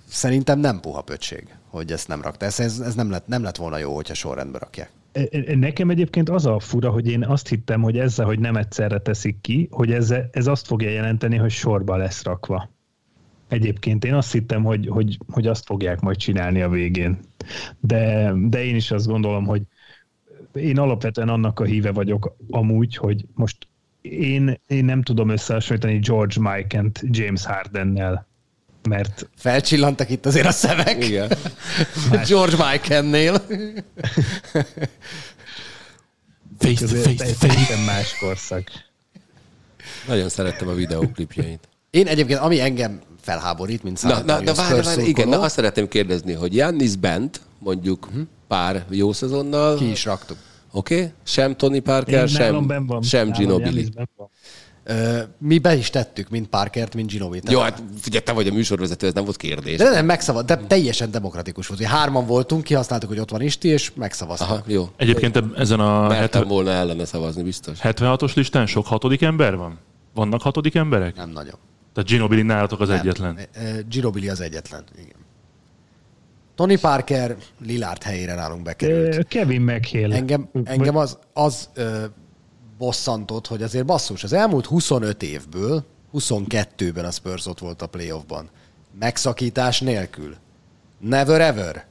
szerintem 0.08 0.58
nem 0.58 0.80
puha 0.80 1.02
pöcség, 1.02 1.54
hogy 1.68 1.92
ezt 1.92 2.08
nem 2.08 2.22
rakta. 2.22 2.46
Ez, 2.46 2.60
ez, 2.60 2.78
ez 2.78 2.94
nem, 2.94 3.10
lett, 3.10 3.26
nem 3.26 3.42
lett 3.42 3.56
volna 3.56 3.78
jó, 3.78 3.94
hogyha 3.94 4.14
sorrendbe 4.14 4.58
rakják. 4.58 4.90
E- 5.12 5.28
e- 5.30 5.56
Nekem 5.56 5.90
egyébként 5.90 6.28
az 6.28 6.46
a 6.46 6.58
fura, 6.58 6.90
hogy 6.90 7.08
én 7.08 7.24
azt 7.24 7.48
hittem, 7.48 7.82
hogy 7.82 7.98
ezzel, 7.98 8.26
hogy 8.26 8.38
nem 8.38 8.56
egyszerre 8.56 8.98
teszik 8.98 9.40
ki, 9.40 9.68
hogy 9.70 9.92
ez, 9.92 10.14
ez 10.30 10.46
azt 10.46 10.66
fogja 10.66 10.90
jelenteni, 10.90 11.36
hogy 11.36 11.50
sorba 11.50 11.96
lesz 11.96 12.22
rakva. 12.22 12.70
Egyébként 13.48 14.04
én 14.04 14.14
azt 14.14 14.32
hittem, 14.32 14.64
hogy, 14.64 14.86
hogy, 14.88 15.18
hogy 15.32 15.46
azt 15.46 15.64
fogják 15.64 16.00
majd 16.00 16.16
csinálni 16.16 16.62
a 16.62 16.68
végén. 16.68 17.18
De, 17.80 18.32
de 18.36 18.64
én 18.64 18.76
is 18.76 18.90
azt 18.90 19.06
gondolom, 19.06 19.44
hogy 19.44 19.62
én 20.54 20.78
alapvetően 20.78 21.28
annak 21.28 21.60
a 21.60 21.64
híve 21.64 21.90
vagyok 21.90 22.36
amúgy, 22.50 22.96
hogy 22.96 23.24
most 23.34 23.56
én, 24.02 24.60
én 24.66 24.84
nem 24.84 25.02
tudom 25.02 25.28
összehasonlítani 25.28 25.98
George 25.98 26.34
Mike-ent 26.40 27.00
James 27.02 27.44
Hardennel, 27.44 28.26
mert 28.88 29.28
Felcsillantak 29.36 30.10
itt 30.10 30.26
azért 30.26 30.46
a 30.46 30.50
szemek. 30.50 31.04
Igen. 31.04 31.30
George 32.28 32.56
Michael-nél. 32.56 33.44
Face 36.58 36.86
to 36.86 36.94
face 36.94 37.34
face. 37.34 37.84
más 37.86 38.18
korszak. 38.18 38.70
Nagyon 40.06 40.28
szerettem 40.28 40.68
a 40.68 40.74
videóklipjeit. 40.74 41.68
Én 41.90 42.06
egyébként, 42.06 42.38
ami 42.38 42.60
engem 42.60 43.00
felháborít, 43.20 43.82
mint 43.82 44.02
Na, 44.02 44.08
na, 44.08 44.22
de 44.22 44.32
Antonio 44.32 44.54
várj, 44.54 44.80
várj, 44.80 45.08
igen, 45.08 45.28
na 45.28 45.40
azt 45.40 45.54
szeretném 45.54 45.88
kérdezni, 45.88 46.32
hogy 46.32 46.54
Jannis 46.54 46.96
Bent, 46.96 47.40
mondjuk 47.64 48.08
pár 48.48 48.84
jó 48.90 49.12
szezonnal, 49.12 49.76
ki 49.76 49.90
is 49.90 50.04
raktuk. 50.04 50.36
oké? 50.72 50.94
Okay? 50.94 51.12
Sem 51.22 51.56
Tony 51.56 51.82
Parker, 51.82 52.20
Én 52.20 52.26
sem, 52.26 52.86
van. 52.86 53.02
sem 53.02 53.30
Ginobili. 53.30 53.88
Mi 55.38 55.58
be 55.58 55.74
is 55.76 55.90
tettük, 55.90 56.28
mind 56.28 56.46
Parkert, 56.46 56.94
mind 56.94 57.10
Ginobit. 57.10 57.50
Jó, 57.50 57.60
hát 57.60 57.82
figyelj, 58.00 58.24
te 58.24 58.32
vagy 58.32 58.46
a 58.48 58.52
műsorvezető, 58.52 59.06
ez 59.06 59.12
nem 59.12 59.24
volt 59.24 59.36
kérdés. 59.36 59.78
De 59.78 59.90
nem, 59.90 60.04
megszavaz, 60.04 60.44
de 60.44 60.56
teljesen 60.56 61.10
demokratikus 61.10 61.66
volt. 61.66 61.80
Ugye 61.80 61.88
Hárman 61.88 62.26
voltunk, 62.26 62.62
kihasználtuk, 62.62 63.08
hogy 63.08 63.18
ott 63.18 63.30
van 63.30 63.40
Isti, 63.40 63.68
és 63.68 63.92
megszavaztuk. 63.94 64.48
Aha, 64.48 64.62
jó. 64.66 64.88
Egyébként 64.96 65.42
ezen 65.56 65.80
a 65.80 66.00
Mertem 66.00 66.18
70 66.18 66.48
volna 66.48 66.70
ellene 66.70 67.04
szavazni, 67.04 67.42
biztos. 67.42 67.78
76-os 67.82 68.34
listán 68.34 68.66
sok 68.66 68.86
hatodik 68.86 69.22
ember 69.22 69.56
van? 69.56 69.78
Vannak 70.14 70.42
hatodik 70.42 70.74
emberek? 70.74 71.16
Nem 71.16 71.30
nagyon. 71.30 71.54
Tehát 71.94 72.08
Ginobili 72.08 72.42
nálatok 72.42 72.80
az 72.80 72.88
Nem. 72.88 72.98
egyetlen. 72.98 73.38
Ginobili 73.88 74.28
az 74.28 74.40
egyetlen, 74.40 74.84
igen. 74.98 75.23
Tony 76.54 76.80
Parker 76.80 77.36
Lillard 77.66 78.02
helyére 78.02 78.34
nálunk 78.34 78.62
bekerült. 78.62 79.28
Kevin 79.28 79.60
McHale. 79.60 80.14
Engem, 80.14 80.48
engem 80.64 80.96
az, 80.96 81.18
az 81.32 81.68
ö, 81.74 82.04
bosszantott, 82.78 83.46
hogy 83.46 83.62
azért 83.62 83.84
basszus, 83.84 84.24
az 84.24 84.32
elmúlt 84.32 84.66
25 84.66 85.22
évből 85.22 85.84
22-ben 86.14 87.04
a 87.04 87.10
Spurs 87.10 87.46
ott 87.46 87.58
volt 87.58 87.82
a 87.82 87.86
playoffban. 87.86 88.50
Megszakítás 88.98 89.80
nélkül. 89.80 90.34
Never 90.98 91.40
ever. 91.40 91.86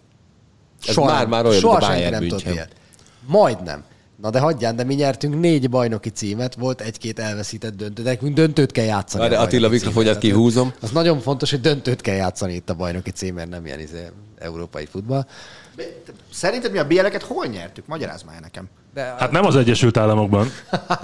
Ez 0.87 0.95
már-már 0.95 1.45
olyan, 1.45 1.61
mint 1.61 1.73
a 1.73 1.79
soha 1.79 1.93
senki 1.93 2.09
nem 2.09 2.21
tudott 2.21 2.45
ilyet. 2.45 2.75
Majdnem. 3.27 3.83
Na 4.21 4.29
de 4.29 4.39
hagyján, 4.39 4.75
de 4.75 4.83
mi 4.83 4.93
nyertünk 4.93 5.39
négy 5.39 5.69
bajnoki 5.69 6.09
címet, 6.09 6.55
volt 6.55 6.81
egy-két 6.81 7.19
elveszített 7.19 7.75
döntő, 7.75 8.03
de 8.03 8.09
nekünk 8.09 8.35
döntőt 8.35 8.71
kell 8.71 8.85
játszani. 8.85 9.23
Várj, 9.23 9.35
a 9.35 9.41
Attila 9.41 9.69
mikrofonját 9.69 10.17
kihúzom. 10.17 10.73
Az 10.81 10.91
nagyon 10.91 11.19
fontos, 11.19 11.49
hogy 11.49 11.61
döntőt 11.61 12.01
kell 12.01 12.15
játszani 12.15 12.53
itt 12.53 12.69
a 12.69 12.73
bajnoki 12.73 13.11
címért, 13.11 13.49
nem 13.49 13.65
ilyen 13.65 13.79
izé, 13.79 14.09
európai 14.37 14.85
futball. 14.85 15.25
Szerinted 16.31 16.71
mi 16.71 16.77
a 16.77 16.87
BL-eket 16.87 17.23
hol 17.23 17.45
nyertük? 17.45 17.87
Magyarázd 17.87 18.25
már 18.25 18.39
nekem. 18.41 18.69
Hát 18.95 19.31
nem 19.31 19.45
az 19.45 19.55
Egyesült 19.55 19.97
Államokban, 19.97 20.47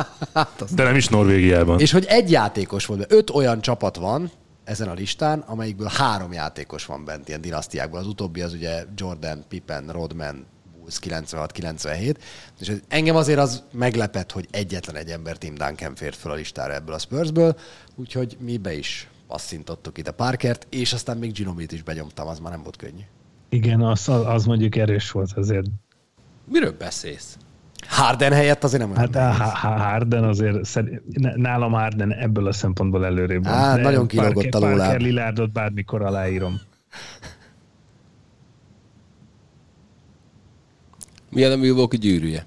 de 0.76 0.84
nem 0.84 0.96
is 0.96 1.08
Norvégiában. 1.08 1.80
És 1.80 1.92
hogy 1.92 2.06
egy 2.06 2.32
játékos 2.32 2.86
volt, 2.86 3.12
öt 3.12 3.30
olyan 3.30 3.62
csapat 3.62 3.96
van 3.96 4.32
ezen 4.64 4.88
a 4.88 4.94
listán, 4.94 5.40
amelyikből 5.40 5.90
három 5.94 6.34
játékos 6.34 6.86
van 6.86 7.06
bent 7.06 7.28
ilyen 7.28 7.42
dinasztiákból. 7.42 8.00
Az 8.00 8.08
utóbbi 8.08 8.42
az 8.42 8.54
ugye 8.54 8.84
Jordan, 8.96 9.46
Pippen, 9.48 9.88
Rodman, 9.92 10.46
Bulls 10.90 11.00
96-97. 11.02 12.16
És 12.60 12.68
ez- 12.68 12.82
engem 12.88 13.16
azért 13.16 13.40
az 13.40 13.64
meglepett, 13.72 14.32
hogy 14.32 14.48
egyetlen 14.52 14.96
egy 14.96 15.10
ember 15.10 15.38
Tim 15.38 15.56
Duncan 15.56 15.96
fért 15.96 16.16
föl 16.16 16.32
a 16.32 16.36
listára 16.36 16.74
ebből 16.74 16.96
a 16.96 17.00
Spursből, 17.00 17.56
úgyhogy 17.96 18.38
mi 18.40 18.58
be 18.58 18.74
is 18.74 19.08
passzintottuk 19.28 19.98
ide 19.98 20.12
Parkert, 20.12 20.68
és 20.70 20.94
aztán 20.94 21.18
még 21.18 21.32
Ginobit 21.32 21.72
is 21.72 21.84
benyomtam, 21.84 22.28
az 22.28 22.40
már 22.40 22.52
nem 22.52 22.62
volt 22.64 22.76
könnyű. 22.76 23.02
Igen, 23.50 23.82
az, 23.82 24.10
az 24.10 24.46
mondjuk 24.46 24.76
erős 24.76 25.12
volt 25.12 25.32
azért. 25.34 25.66
Miről 26.46 26.76
beszélsz? 26.78 27.38
Harden 27.88 28.32
helyett 28.34 28.64
azért 28.64 28.82
nem 28.82 28.92
olyan 28.92 29.02
Hát 29.14 29.16
a 29.40 29.44
H- 29.44 29.58
H- 29.58 29.82
Harden 29.82 30.24
azért, 30.24 30.66
szerint, 30.66 31.02
nálam 31.38 31.72
Harden 31.72 32.14
ebből 32.14 32.48
a 32.48 32.52
szempontból 32.52 33.06
előrébb. 33.06 33.46
Á, 33.48 33.76
nagyon 33.76 34.08
kilógott 34.08 34.54
a 34.54 34.60
lóláb. 34.60 34.78
Parker 34.78 35.00
Lillardot 35.02 35.52
bármikor 35.52 36.02
aláírom. 36.02 36.60
Milyen 41.30 41.52
a 41.52 41.56
Milwaukee 41.56 42.00
gyűrűje? 42.00 42.46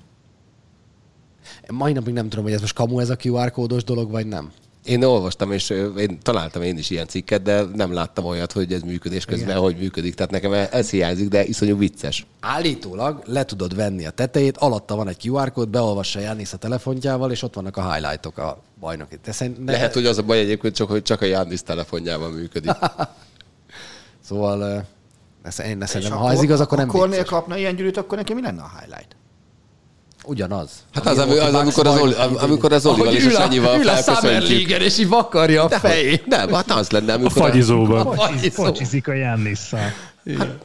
Mai 1.69 1.93
napig 1.93 2.15
nem 2.15 2.29
tudom, 2.29 2.45
hogy 2.45 2.53
ez 2.53 2.61
most 2.61 2.75
kamu 2.75 3.01
ez 3.01 3.11
a 3.11 3.17
QR 3.23 3.51
kódos 3.51 3.85
dolog, 3.85 4.11
vagy 4.11 4.27
nem. 4.27 4.53
Én 4.85 5.03
olvastam, 5.05 5.53
és 5.53 5.71
én 5.99 6.19
találtam 6.23 6.63
én 6.63 6.79
is 6.79 6.91
ilyen 6.91 7.07
cikket, 7.07 7.43
de 7.43 7.63
nem 7.63 7.93
láttam 7.93 8.25
olyat, 8.25 8.53
hogy 8.53 8.73
ez 8.73 8.83
működés 8.83 9.25
közben 9.25 9.49
Igen. 9.49 9.61
hogy 9.61 9.77
működik. 9.77 10.15
Tehát 10.15 10.31
nekem 10.31 10.53
ez 10.53 10.91
hiányzik, 10.91 11.29
de 11.29 11.45
iszonyú 11.45 11.79
vicces. 11.79 12.27
Állítólag 12.41 13.23
le 13.27 13.45
tudod 13.45 13.75
venni 13.75 14.07
a 14.07 14.11
tetejét, 14.11 14.57
alatta 14.57 14.97
van 14.97 15.09
egy 15.09 15.29
QR 15.29 15.53
kód, 15.53 15.69
beolvassa 15.69 16.21
Jánisz 16.21 16.53
a 16.53 16.57
telefontjával, 16.57 17.31
és 17.31 17.43
ott 17.43 17.55
vannak 17.55 17.77
a 17.77 17.93
highlightok 17.93 18.39
a 18.39 18.63
bajnoki. 18.81 19.19
Ne, 19.39 19.73
Lehet, 19.73 19.95
hogy 19.95 20.07
az 20.07 20.19
a 20.19 20.23
baj 20.23 20.39
egyébként 20.39 20.75
csak, 20.75 20.89
hogy 20.89 21.03
csak 21.03 21.21
a 21.21 21.25
Jannis 21.25 21.63
telefonjában 21.63 22.31
működik. 22.33 22.73
Szóval 24.25 24.87
én 25.65 25.79
ne 25.79 25.87
szerintem, 25.87 26.19
ha 26.19 26.31
ez 26.31 26.43
igaz, 26.43 26.61
akkor 26.61 26.79
nem 26.79 26.87
Kornél 26.87 27.09
vicces. 27.09 27.29
kapna 27.29 27.57
ilyen 27.57 27.77
gyűrűt, 27.77 27.97
akkor 27.97 28.19
neki 28.19 28.35
mi 28.35 28.43
lenne 28.43 28.63
a 28.63 28.71
highlight? 28.79 29.17
Ugyanaz. 30.25 30.71
Hát 30.93 31.07
A 31.07 31.11
az, 31.11 31.19
ami- 31.19 31.39
az, 31.39 31.55
amikor 31.55 31.87
az, 31.87 31.99
Oli, 31.99 32.13
amikor 32.39 32.73
az 32.73 32.87
Olival 32.87 33.15
és 33.15 33.27
a 33.27 33.31
Sanyival 33.31 33.81
ül 33.81 33.89
a 33.89 33.97
Summer 33.97 34.43
és 34.83 34.99
így 34.99 35.09
vakarja 35.09 35.65
a 35.65 35.69
fejét. 35.69 36.27
Nem, 36.27 36.53
hát 36.53 36.71
az 36.71 36.91
lenne, 36.91 37.13
A 37.13 37.17
amikor... 37.17 37.33
fagyizóban. 37.33 38.15
Focsiz, 38.15 38.55
focsizik 38.55 39.09
a 39.09 39.13
Jannisszal. 39.13 39.93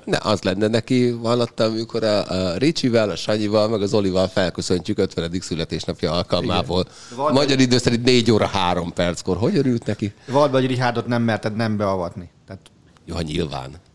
Ne, 0.06 0.18
az 0.22 0.41
lenne 0.41 0.68
neki 0.68 1.12
valatta, 1.12 1.64
amikor 1.64 2.04
a, 2.04 2.30
a 2.30 2.58
Ricsivel, 2.58 3.10
a 3.10 3.16
Sanyival, 3.16 3.68
meg 3.70 3.82
az 3.82 3.94
Olival 3.94 4.28
felköszöntjük 4.28 4.98
50. 4.98 5.32
születésnapja 5.40 6.12
alkalmából. 6.12 6.86
Van- 7.16 7.34
Magyar 7.34 7.60
idő 7.60 7.78
szerint 7.78 8.04
4 8.04 8.32
óra 8.32 8.48
3 8.48 8.94
perckor. 8.94 9.38
Hogy 9.38 9.58
örült 9.58 9.86
neki? 9.86 10.14
Vald 10.28 10.52
vagy 10.52 10.66
Richardot 10.66 11.08
nem 11.08 11.22
merted 11.22 11.56
nem 11.56 11.78
beavatni. 11.78 12.30
Tehát 12.48 12.62
Jó, 13.06 13.16
ha 13.16 13.22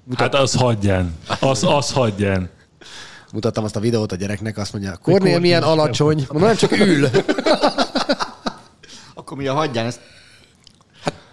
nyilván. 0.09 0.31
Hát 0.31 0.35
az 0.35 0.55
hagyján. 0.55 1.15
Az, 1.41 1.65
az 1.65 1.93
hagyján. 1.93 2.51
Mutattam 3.33 3.65
azt 3.65 3.77
a 3.77 3.81
videót 3.81 4.13
a 4.13 4.17
gyereknek, 4.17 4.59
azt 4.59 4.73
mondja, 4.73 4.97
Kornél 5.03 5.39
milyen 5.39 5.63
alacsony. 5.63 6.27
Mondom, 6.29 6.49
nem 6.49 6.57
csak 6.57 6.79
ül. 6.79 7.09
akkor 9.15 9.37
mi 9.37 9.47
a 9.47 9.55
hagyján 9.55 9.87
ezt 9.87 10.01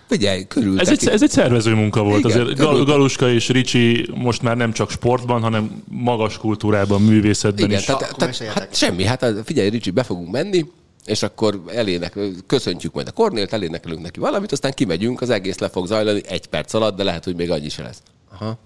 Figyelj, 0.08 0.48
körül 0.48 0.80
Ez 0.80 0.90
egy, 0.90 1.08
ez 1.08 1.24
egy 1.24 1.30
szervező 1.30 1.74
munka 1.74 2.04
volt. 2.04 2.20
Igen, 2.20 2.32
Azért 2.32 2.46
körül- 2.46 2.72
Gal- 2.74 2.86
Galuska 2.86 3.30
és 3.30 3.50
Ricsi 3.50 4.10
most 4.16 4.41
már 4.41 4.58
nem 4.58 4.72
csak 4.72 4.90
sportban, 4.91 5.41
hanem 5.41 5.84
magas 5.88 6.38
kultúrában, 6.38 7.02
művészetben 7.02 7.66
Igen, 7.66 7.80
is. 7.80 7.86
tehát, 7.86 8.16
tehát 8.18 8.38
hát 8.54 8.76
semmi, 8.76 9.04
hát 9.04 9.26
figyelj, 9.44 9.70
Ricsi, 9.70 9.91
be 9.91 10.04
fogunk 10.04 10.32
menni, 10.32 10.66
és 11.06 11.24
akkor 11.24 11.64
elének, 11.68 12.18
köszöntjük 12.48 12.94
majd 12.94 13.08
a 13.08 13.12
Kornélt, 13.12 13.54
elénekelünk 13.54 14.02
neki 14.02 14.20
valamit, 14.20 14.52
aztán 14.52 14.72
kimegyünk, 14.72 15.22
az 15.22 15.30
egész 15.30 15.58
le 15.58 15.70
fog 15.70 15.88
zajlani 15.88 16.22
egy 16.28 16.48
perc 16.48 16.74
alatt, 16.74 16.98
de 16.98 17.04
lehet, 17.04 17.24
hogy 17.24 17.36
még 17.36 17.52
annyi 17.52 17.70
se 17.70 17.84
lesz. 17.84 18.02
Aha. 18.40 18.57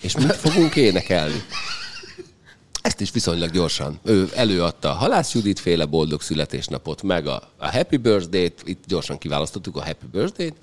És 0.00 0.16
mit 0.16 0.32
fogunk 0.32 0.76
énekelni? 0.76 1.42
Ezt 2.82 3.00
is 3.00 3.10
viszonylag 3.10 3.50
gyorsan. 3.50 3.98
Ő 4.02 4.30
előadta 4.34 4.90
a 4.90 4.94
Halász 4.94 5.34
Judit 5.34 5.58
féle 5.58 5.84
boldog 5.84 6.22
születésnapot, 6.22 7.02
meg 7.02 7.26
a, 7.26 7.50
a 7.56 7.70
Happy 7.70 7.96
Birthday-t, 7.96 8.62
itt 8.64 8.84
gyorsan 8.86 9.18
kiválasztottuk 9.18 9.76
a 9.76 9.84
Happy 9.84 10.06
Birthday-t. 10.06 10.54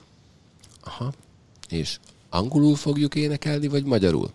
Aha. 0.84 1.14
És 1.70 2.00
angolul 2.30 2.76
fogjuk 2.76 3.16
énekelni, 3.16 3.68
vagy 3.68 3.84
magyarul? 3.84 4.32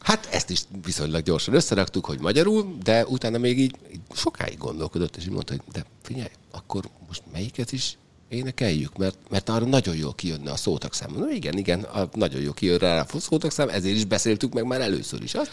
Hát 0.00 0.28
ezt 0.30 0.50
is 0.50 0.62
viszonylag 0.84 1.22
gyorsan 1.22 1.54
összeraktuk, 1.54 2.04
hogy 2.04 2.20
magyarul, 2.20 2.76
de 2.82 3.06
utána 3.06 3.38
még 3.38 3.58
így, 3.58 3.76
így 3.92 4.00
sokáig 4.12 4.58
gondolkodott, 4.58 5.16
és 5.16 5.24
így 5.24 5.30
mondta, 5.30 5.52
hogy 5.52 5.62
de 5.72 5.84
figyelj, 6.02 6.30
akkor 6.50 6.88
most 7.06 7.22
melyiket 7.32 7.72
is 7.72 7.96
énekeljük, 8.28 8.96
mert, 8.96 9.16
mert 9.30 9.48
arra 9.48 9.64
nagyon 9.64 9.96
jól 9.96 10.14
kijönne 10.14 10.50
a 10.50 10.56
szótagszám. 10.56 11.10
No 11.18 11.28
igen, 11.28 11.58
igen, 11.58 11.80
a, 11.80 12.08
nagyon 12.14 12.40
jól 12.40 12.52
kijön 12.54 12.78
rá 12.78 13.00
a 13.00 13.18
szótagszám, 13.18 13.68
ezért 13.68 13.96
is 13.96 14.04
beszéltük 14.04 14.52
meg 14.52 14.66
már 14.66 14.80
először 14.80 15.22
is 15.22 15.34
azt. 15.34 15.50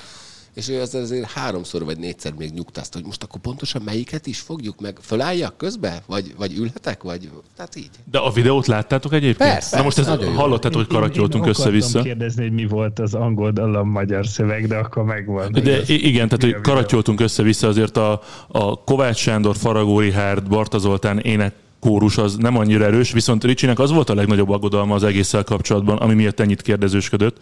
És 0.53 0.69
ő 0.69 0.81
az 0.81 0.95
azért 0.95 1.31
háromszor 1.31 1.83
vagy 1.83 1.97
négyszer 1.97 2.33
még 2.37 2.51
nyugtázta, 2.53 2.97
hogy 2.97 3.05
most 3.05 3.23
akkor 3.23 3.41
pontosan 3.41 3.81
melyiket 3.85 4.27
is 4.27 4.39
fogjuk 4.39 4.79
meg. 4.79 4.97
Föláljak 5.01 5.57
közbe? 5.57 6.03
Vagy, 6.07 6.33
vagy 6.37 6.57
ülhetek? 6.57 7.03
Vagy, 7.03 7.29
tehát 7.55 7.75
így. 7.75 7.89
De 8.11 8.17
a 8.17 8.31
videót 8.31 8.67
láttátok 8.67 9.13
egyébként? 9.13 9.49
Persze, 9.49 9.77
Na 9.77 9.83
most 9.83 9.97
ezt 9.97 10.07
hallottátok, 10.09 10.85
hogy 10.91 10.95
akartam 10.95 11.47
össze-vissza. 11.47 12.01
kérdezni, 12.01 12.41
hogy 12.43 12.51
mi 12.51 12.65
volt 12.65 12.99
az 12.99 13.13
angol 13.13 13.51
dallam 13.51 13.89
magyar 13.89 14.27
szöveg, 14.27 14.67
de 14.67 14.75
akkor 14.77 15.03
megvan. 15.03 15.51
De 15.51 15.77
i- 15.87 16.07
igen, 16.07 16.27
tehát 16.29 16.43
hogy 16.53 16.61
karatyoltunk 16.61 17.19
össze-vissza, 17.19 17.67
azért 17.67 17.97
a, 17.97 18.21
a 18.47 18.83
Kovács 18.83 19.17
Sándor, 19.17 19.55
Faragó 19.55 19.99
Rihárd, 19.99 20.47
Barta 20.47 20.77
Zoltán 20.77 21.19
ének 21.19 21.53
kórus 21.81 22.17
az 22.17 22.35
nem 22.35 22.57
annyira 22.57 22.85
erős, 22.85 23.11
viszont 23.11 23.43
Ricsinek 23.43 23.79
az 23.79 23.91
volt 23.91 24.09
a 24.09 24.13
legnagyobb 24.15 24.49
aggodalma 24.49 24.95
az 24.95 25.03
egésszel 25.03 25.43
kapcsolatban, 25.43 25.97
ami 25.97 26.13
miatt 26.13 26.39
ennyit 26.39 26.61
kérdezősködött, 26.61 27.37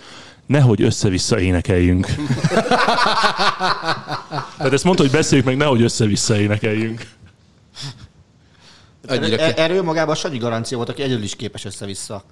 nehogy 0.45 0.81
össze-vissza 0.81 1.39
énekeljünk. 1.39 2.07
Tehát 4.57 4.73
ezt 4.73 4.83
mondta, 4.83 5.03
hogy 5.03 5.11
beszéljük 5.11 5.47
meg, 5.47 5.57
nehogy 5.57 5.81
össze-vissza 5.81 6.39
énekeljünk. 6.39 7.01
Annyira 9.07 9.37
Erről 9.37 9.81
magában 9.81 10.13
a 10.13 10.17
Sanyi 10.17 10.37
garancia 10.37 10.77
volt, 10.77 10.89
aki 10.89 11.01
egyedül 11.01 11.23
is 11.23 11.35
képes 11.35 11.65
össze-vissza 11.65 12.23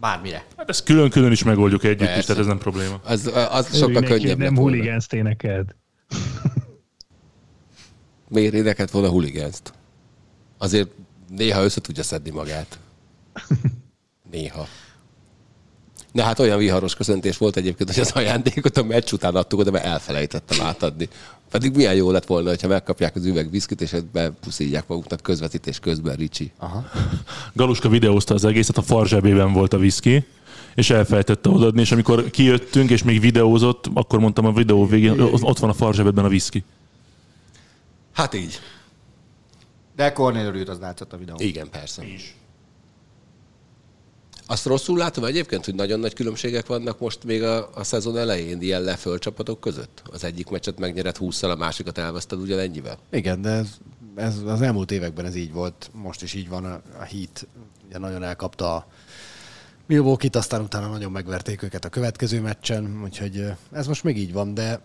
bármire. 0.00 0.44
Hát 0.56 0.68
ezt 0.68 0.84
külön-külön 0.84 1.32
is 1.32 1.44
megoldjuk 1.44 1.84
együtt 1.84 2.00
is, 2.00 2.06
Persze. 2.06 2.26
tehát 2.26 2.40
ez 2.40 2.46
nem 2.46 2.58
probléma. 2.58 3.00
az, 3.04 3.30
az 3.50 3.76
sokkal 3.76 4.02
könnyebb 4.02 4.38
Nem 4.38 4.56
huligánzt 4.56 5.12
énekelt. 5.12 5.76
Miért 8.28 8.54
énekelt 8.54 8.90
volna 8.90 9.08
huligánzt? 9.08 9.72
Azért 10.58 10.88
néha 11.28 11.62
össze 11.62 11.80
tudja 11.80 12.02
szedni 12.02 12.30
magát. 12.30 12.78
Néha. 14.30 14.66
Na 16.12 16.22
hát 16.22 16.38
olyan 16.38 16.58
viharos 16.58 16.94
köszöntés 16.94 17.36
volt 17.36 17.56
egyébként, 17.56 17.94
hogy 17.94 18.02
az 18.02 18.10
ajándékot 18.10 18.76
a 18.76 18.82
meccs 18.82 19.12
után 19.12 19.36
adtuk 19.36 19.58
oda, 19.58 19.70
mert 19.70 19.84
elfelejtettem 19.84 20.60
átadni. 20.60 21.08
Pedig 21.50 21.74
milyen 21.76 21.94
jó 21.94 22.10
lett 22.10 22.26
volna, 22.26 22.52
ha 22.60 22.68
megkapják 22.68 23.16
az 23.16 23.24
üveg 23.24 23.50
viszkit, 23.50 23.80
és 23.80 23.96
bepuszíják 24.12 24.86
maguknak 24.86 25.20
közvetítés 25.20 25.78
közben 25.78 26.16
Ricsi. 26.16 26.52
Aha. 26.58 26.84
Galuska 27.52 27.88
videózta 27.88 28.34
az 28.34 28.44
egészet, 28.44 28.76
a 28.76 28.82
farzsebében 28.82 29.52
volt 29.52 29.72
a 29.72 29.78
viszki, 29.78 30.26
és 30.74 30.90
elfelejtette 30.90 31.48
odaadni, 31.48 31.80
és 31.80 31.92
amikor 31.92 32.30
kijöttünk, 32.30 32.90
és 32.90 33.02
még 33.02 33.20
videózott, 33.20 33.90
akkor 33.94 34.18
mondtam 34.18 34.46
a 34.46 34.52
videó 34.52 34.86
végén, 34.86 35.20
ott 35.20 35.42
ott 35.42 35.58
van 35.58 35.70
a 35.70 35.74
farzsebedben 35.74 36.24
a 36.24 36.28
viszki. 36.28 36.64
Hát 38.12 38.34
így. 38.34 38.60
De 39.98 40.12
Kornél 40.12 40.46
örült, 40.46 40.68
az 40.68 40.78
látszott 40.78 41.12
a 41.12 41.16
videón. 41.16 41.40
Igen, 41.40 41.70
persze. 41.70 42.02
Azt 44.46 44.64
rosszul 44.66 44.98
látom 44.98 45.24
egyébként, 45.24 45.64
hogy 45.64 45.74
nagyon 45.74 46.00
nagy 46.00 46.14
különbségek 46.14 46.66
vannak 46.66 46.98
most 46.98 47.24
még 47.24 47.42
a, 47.42 47.70
a 47.74 47.84
szezon 47.84 48.16
elején 48.16 48.60
ilyen 48.60 48.82
leföl 48.82 49.18
csapatok 49.18 49.60
között? 49.60 50.02
Az 50.12 50.24
egyik 50.24 50.48
meccset 50.48 50.78
megnyered 50.78 51.16
20 51.16 51.42
a 51.42 51.56
másikat 51.56 51.98
elveszted 51.98 52.40
ugyanennyivel? 52.40 52.98
Igen, 53.10 53.42
de 53.42 53.50
ez, 53.50 53.68
ez, 54.14 54.36
az 54.46 54.60
elmúlt 54.60 54.90
években 54.90 55.24
ez 55.24 55.34
így 55.34 55.52
volt, 55.52 55.90
most 55.92 56.22
is 56.22 56.34
így 56.34 56.48
van. 56.48 56.64
A, 56.64 56.80
a 56.98 57.04
Heat 57.04 57.46
ugye 57.86 57.98
nagyon 57.98 58.22
elkapta 58.22 58.74
a 58.74 58.86
Milwaukee-t, 59.86 60.36
aztán 60.36 60.60
utána 60.60 60.88
nagyon 60.88 61.12
megverték 61.12 61.62
őket 61.62 61.84
a 61.84 61.88
következő 61.88 62.40
meccsen, 62.40 63.00
úgyhogy 63.04 63.44
ez 63.72 63.86
most 63.86 64.04
még 64.04 64.18
így 64.18 64.32
van, 64.32 64.54
de 64.54 64.80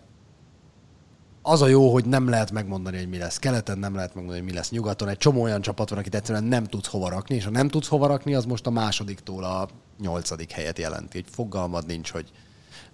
az 1.46 1.62
a 1.62 1.66
jó, 1.66 1.92
hogy 1.92 2.04
nem 2.04 2.28
lehet 2.28 2.50
megmondani, 2.50 2.98
hogy 2.98 3.08
mi 3.08 3.18
lesz 3.18 3.38
keleten, 3.38 3.78
nem 3.78 3.94
lehet 3.94 4.14
megmondani, 4.14 4.40
hogy 4.40 4.50
mi 4.50 4.56
lesz 4.56 4.70
nyugaton. 4.70 5.08
Egy 5.08 5.16
csomó 5.16 5.42
olyan 5.42 5.60
csapat 5.60 5.90
van, 5.90 5.98
akit 5.98 6.14
egyszerűen 6.14 6.44
nem 6.44 6.64
tudsz 6.64 6.88
hova 6.88 7.08
rakni, 7.08 7.34
és 7.34 7.44
ha 7.44 7.50
nem 7.50 7.68
tudsz 7.68 7.88
hova 7.88 8.06
rakni, 8.06 8.34
az 8.34 8.44
most 8.44 8.66
a 8.66 8.70
másodiktól 8.70 9.44
a 9.44 9.68
nyolcadik 10.00 10.50
helyet 10.50 10.78
jelenti. 10.78 11.20
Hogy 11.20 11.32
fogalmad 11.34 11.86
nincs, 11.86 12.10
hogy 12.10 12.30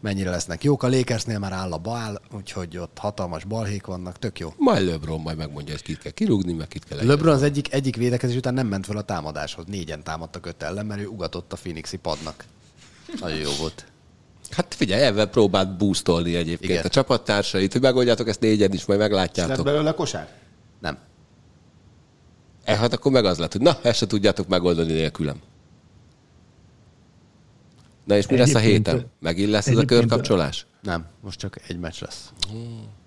mennyire 0.00 0.30
lesznek 0.30 0.64
jók. 0.64 0.82
A 0.82 0.88
Lakersnél 0.88 1.38
már 1.38 1.52
áll 1.52 1.72
a 1.72 1.78
bal, 1.78 2.20
úgyhogy 2.32 2.78
ott 2.78 2.98
hatalmas 2.98 3.44
balhék 3.44 3.86
vannak, 3.86 4.18
tök 4.18 4.38
jó. 4.38 4.52
Majd 4.56 4.82
LeBron 4.82 5.20
majd 5.20 5.36
megmondja, 5.36 5.72
hogy 5.72 5.82
kit 5.82 5.98
kell 5.98 6.12
kirúgni, 6.12 6.52
meg 6.52 6.68
kit 6.68 6.84
kell 6.84 7.06
LeBron 7.06 7.34
az 7.34 7.42
egyik, 7.42 7.72
egyik 7.72 7.96
védekezés 7.96 8.36
után 8.36 8.54
nem 8.54 8.66
ment 8.66 8.86
fel 8.86 8.96
a 8.96 9.02
támadáshoz. 9.02 9.64
Négyen 9.66 10.02
támadtak 10.02 10.46
öt 10.46 10.62
ellen, 10.62 10.86
mert 10.86 11.00
ő 11.00 11.06
ugatott 11.06 11.52
a 11.52 11.56
Phoenixi 11.56 11.96
padnak. 11.96 12.44
Nagyon 13.20 13.38
jó 13.38 13.50
volt. 13.58 13.89
Hát 14.50 14.74
figyelj, 14.74 15.02
ebben 15.02 15.30
próbált 15.30 15.76
boostolni 15.76 16.34
egyébként 16.36 16.70
Igen. 16.70 16.84
A 16.84 16.88
csapattársait, 16.88 17.72
hogy 17.72 17.80
megoldjátok 17.82 18.28
ezt 18.28 18.40
négyen 18.40 18.72
is, 18.72 18.84
majd 18.84 19.00
Lett 19.00 19.08
meglátjátok. 19.08 19.64
belőle 19.64 19.92
kosár? 19.92 20.28
Nem. 20.80 20.98
E, 22.64 22.76
hát 22.76 22.92
akkor 22.92 23.12
meg 23.12 23.24
az 23.24 23.38
lett, 23.38 23.52
hogy 23.52 23.60
na, 23.60 23.78
ezt 23.82 23.98
se 23.98 24.06
tudjátok 24.06 24.48
megoldani 24.48 24.92
nélkülem. 24.92 25.40
Na 28.04 28.16
és 28.16 28.26
mi 28.26 28.36
lesz 28.36 28.54
a 28.54 28.58
Egyébként- 28.58 28.86
héten? 28.88 29.06
Megint 29.20 29.50
lesz 29.50 29.66
ez 29.66 29.74
a 29.74 29.76
egyébként- 29.76 30.00
körkapcsolás? 30.00 30.66
Nem, 30.82 31.04
most 31.20 31.38
csak 31.38 31.60
egy 31.68 31.78
meccs 31.78 32.00
lesz. 32.00 32.32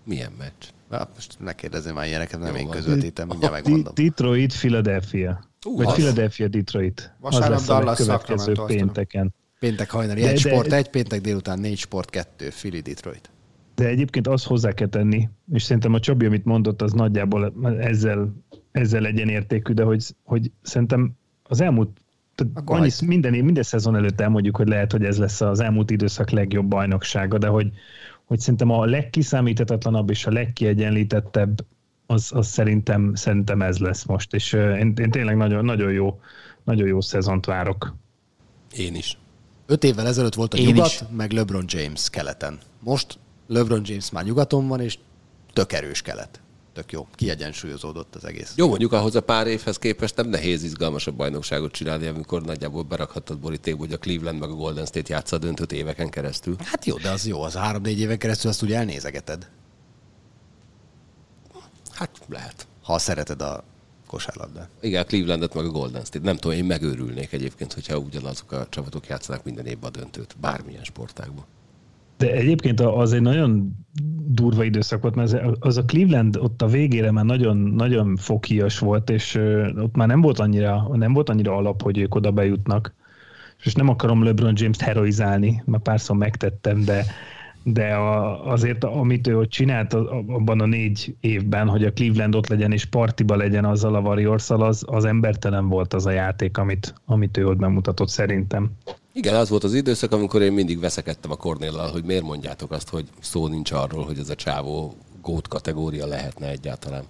Milyen 0.05 0.31
meccs? 0.37 0.63
Na, 0.89 1.07
most 1.15 1.35
ne 1.39 1.53
kérdezzem 1.53 1.93
már 1.95 2.05
ilyeneket, 2.07 2.39
nem 2.39 2.53
Jó 2.53 2.59
én 2.59 2.67
van. 2.67 2.75
közvetítem, 2.75 3.27
mindjárt 3.27 3.53
megmondom. 3.53 3.93
Detroit, 3.95 4.57
Philadelphia. 4.57 5.43
Ú, 5.65 5.75
Vagy 5.75 5.85
az. 5.85 5.93
Philadelphia, 5.93 6.47
Detroit. 6.47 7.13
Vasárnap 7.19 7.51
az 7.51 7.67
lesz 7.67 7.69
a 7.69 7.79
Dallas, 7.79 7.97
következő 7.97 8.53
pénteken. 8.65 9.33
Péntek 9.63 9.89
hajnali 9.89 10.21
De- 10.21 10.27
egy 10.27 10.41
de- 10.41 10.49
sport, 10.49 10.71
egy 10.71 10.89
péntek 10.89 11.21
délután 11.21 11.59
négy 11.59 11.77
sport, 11.77 12.09
kettő, 12.09 12.47
Philly 12.47 12.79
Detroit. 12.79 13.29
De 13.75 13.87
egyébként 13.87 14.27
azt 14.27 14.45
hozzá 14.45 14.71
kell 14.71 14.87
tenni, 14.87 15.29
és 15.53 15.63
szerintem 15.63 15.93
a 15.93 15.99
Csabi, 15.99 16.25
amit 16.25 16.45
mondott, 16.45 16.81
az 16.81 16.93
nagyjából 16.93 17.53
ezzel, 17.79 18.33
ezzel 18.71 19.01
legyen 19.01 19.29
értékű, 19.29 19.73
de 19.73 19.83
hogy, 19.83 20.03
hogy 20.23 20.51
szerintem 20.61 21.11
az 21.43 21.61
elmúlt 21.61 21.89
tehát 22.35 22.53
Akkor 22.57 22.79
annyi, 22.79 22.89
minden, 23.05 23.33
év- 23.33 23.43
minden 23.43 23.63
szezon 23.63 23.95
előtt 23.95 24.21
elmondjuk, 24.21 24.57
hogy 24.57 24.67
lehet, 24.67 24.91
hogy 24.91 25.03
ez 25.03 25.17
lesz 25.17 25.41
az 25.41 25.59
elmúlt 25.59 25.91
időszak 25.91 26.29
legjobb 26.29 26.65
bajnoksága, 26.65 27.37
de 27.37 27.47
hogy, 27.47 27.71
hogy 28.25 28.39
szerintem 28.39 28.69
a 28.69 28.85
legkiszámíthatatlanabb 28.85 30.09
és 30.09 30.25
a 30.25 30.31
legkiegyenlítettebb 30.31 31.65
az, 32.05 32.31
az 32.35 32.47
szerintem, 32.47 33.15
szerintem 33.15 33.61
ez 33.61 33.77
lesz 33.77 34.05
most, 34.05 34.33
és 34.33 34.53
én, 34.53 34.93
én 35.01 35.11
tényleg 35.11 35.37
nagyon, 35.37 35.65
nagyon 35.65 35.91
jó, 35.91 36.19
nagyon 36.63 36.87
jó 36.87 37.01
szezont 37.01 37.45
várok. 37.45 37.95
Én 38.77 38.95
is. 38.95 39.17
Öt 39.73 39.83
évvel 39.83 40.07
ezelőtt 40.07 40.33
volt 40.33 40.53
a 40.53 40.57
Én 40.57 40.65
nyugat, 40.65 40.85
is. 40.85 40.99
meg 41.15 41.31
LeBron 41.31 41.65
James 41.67 42.09
keleten. 42.09 42.59
Most 42.79 43.19
LeBron 43.47 43.81
James 43.85 44.11
már 44.11 44.23
nyugaton 44.23 44.67
van, 44.67 44.79
és 44.79 44.97
tök 45.53 45.73
erős 45.73 46.01
kelet. 46.01 46.41
Tök 46.73 46.91
jó. 46.91 47.07
Kiegyensúlyozódott 47.15 48.15
az 48.15 48.25
egész. 48.25 48.53
Jó, 48.55 48.67
mondjuk 48.67 48.91
ahhoz 48.91 49.15
a 49.15 49.21
pár 49.21 49.47
évhez 49.47 49.77
képest 49.77 50.15
nem 50.15 50.27
nehéz 50.29 50.63
izgalmasabb 50.63 51.15
bajnokságot 51.15 51.71
csinálni, 51.71 52.07
amikor 52.07 52.41
nagyjából 52.41 52.83
berakhattad 52.83 53.39
borítékba, 53.39 53.79
hogy 53.79 53.93
a 53.93 53.97
Cleveland 53.97 54.39
meg 54.39 54.49
a 54.49 54.53
Golden 54.53 54.85
State 54.85 55.13
játsza 55.13 55.35
a 55.35 55.39
döntőt 55.39 55.71
éveken 55.71 56.09
keresztül. 56.09 56.55
Hát 56.59 56.85
jó, 56.85 56.97
de 56.97 57.09
az 57.09 57.27
jó, 57.27 57.41
az 57.41 57.53
három-négy 57.53 57.99
éven 57.99 58.17
keresztül 58.17 58.49
azt 58.49 58.63
úgy 58.63 58.73
elnézegeted, 58.73 59.49
Hát 61.91 62.21
lehet. 62.29 62.67
ha 62.83 62.97
szereted 62.97 63.41
a 63.41 63.63
kosárlabdát. 64.13 64.69
Igen, 64.81 65.01
a 65.01 65.05
Clevelandet 65.05 65.53
meg 65.55 65.65
a 65.65 65.69
Golden 65.69 66.03
State. 66.03 66.25
Nem 66.25 66.35
tudom, 66.35 66.57
én 66.57 66.65
megőrülnék 66.65 67.31
egyébként, 67.33 67.73
hogyha 67.73 67.97
ugyanazok 67.97 68.51
a 68.51 68.65
csapatok 68.69 69.07
játszanak 69.07 69.43
minden 69.43 69.65
évben 69.65 69.91
a 69.93 69.97
döntőt. 69.99 70.35
Bármilyen 70.41 70.83
sportágban. 70.83 71.43
De 72.17 72.31
egyébként 72.31 72.79
az 72.79 73.13
egy 73.13 73.21
nagyon 73.21 73.75
durva 74.27 74.63
időszak 74.63 75.01
volt, 75.01 75.15
mert 75.15 75.33
az- 75.59 75.77
a 75.77 75.85
Cleveland 75.85 76.37
ott 76.37 76.61
a 76.61 76.67
végére 76.67 77.11
már 77.11 77.25
nagyon, 77.25 77.57
nagyon 77.57 78.15
fokhíjas 78.15 78.79
volt, 78.79 79.09
és 79.09 79.35
ott 79.77 79.95
már 79.95 80.07
nem 80.07 80.21
volt 80.21 80.39
annyira, 80.39 80.89
nem 80.93 81.13
volt 81.13 81.29
annyira 81.29 81.55
alap, 81.55 81.81
hogy 81.81 81.97
ők 81.97 82.15
oda 82.15 82.31
bejutnak. 82.31 82.93
És 83.63 83.73
nem 83.73 83.89
akarom 83.89 84.23
LeBron 84.23 84.53
James-t 84.55 84.81
heroizálni, 84.81 85.63
mert 85.65 85.83
párszor 85.83 86.15
megtettem, 86.15 86.83
de, 86.83 87.05
de 87.63 87.93
a, 87.93 88.45
azért, 88.51 88.83
amit 88.83 89.27
ő 89.27 89.37
ott 89.37 89.49
csinált 89.49 89.93
abban 89.93 90.61
a 90.61 90.65
négy 90.65 91.15
évben, 91.19 91.67
hogy 91.67 91.83
a 91.83 91.93
Cleveland 91.93 92.35
ott 92.35 92.47
legyen 92.47 92.71
és 92.71 92.85
partiba 92.85 93.35
legyen 93.35 93.65
azzal 93.65 93.95
a 93.95 93.99
warriors 93.99 94.49
az, 94.49 94.83
az 94.87 95.05
embertelen 95.05 95.67
volt 95.69 95.93
az 95.93 96.05
a 96.05 96.11
játék, 96.11 96.57
amit, 96.57 96.93
amit 97.05 97.37
ő 97.37 97.47
ott 97.47 97.57
bemutatott 97.57 98.09
szerintem. 98.09 98.71
Igen, 99.13 99.35
az 99.35 99.49
volt 99.49 99.63
az 99.63 99.73
időszak, 99.73 100.11
amikor 100.11 100.41
én 100.41 100.53
mindig 100.53 100.79
veszekedtem 100.79 101.31
a 101.31 101.35
Cornéllal, 101.35 101.91
hogy 101.91 102.03
miért 102.03 102.23
mondjátok 102.23 102.71
azt, 102.71 102.89
hogy 102.89 103.05
szó 103.19 103.47
nincs 103.47 103.71
arról, 103.71 104.03
hogy 104.03 104.17
ez 104.17 104.29
a 104.29 104.35
csávó 104.35 104.95
gót 105.21 105.47
kategória 105.47 106.05
lehetne 106.05 106.49
egyáltalán. 106.49 107.03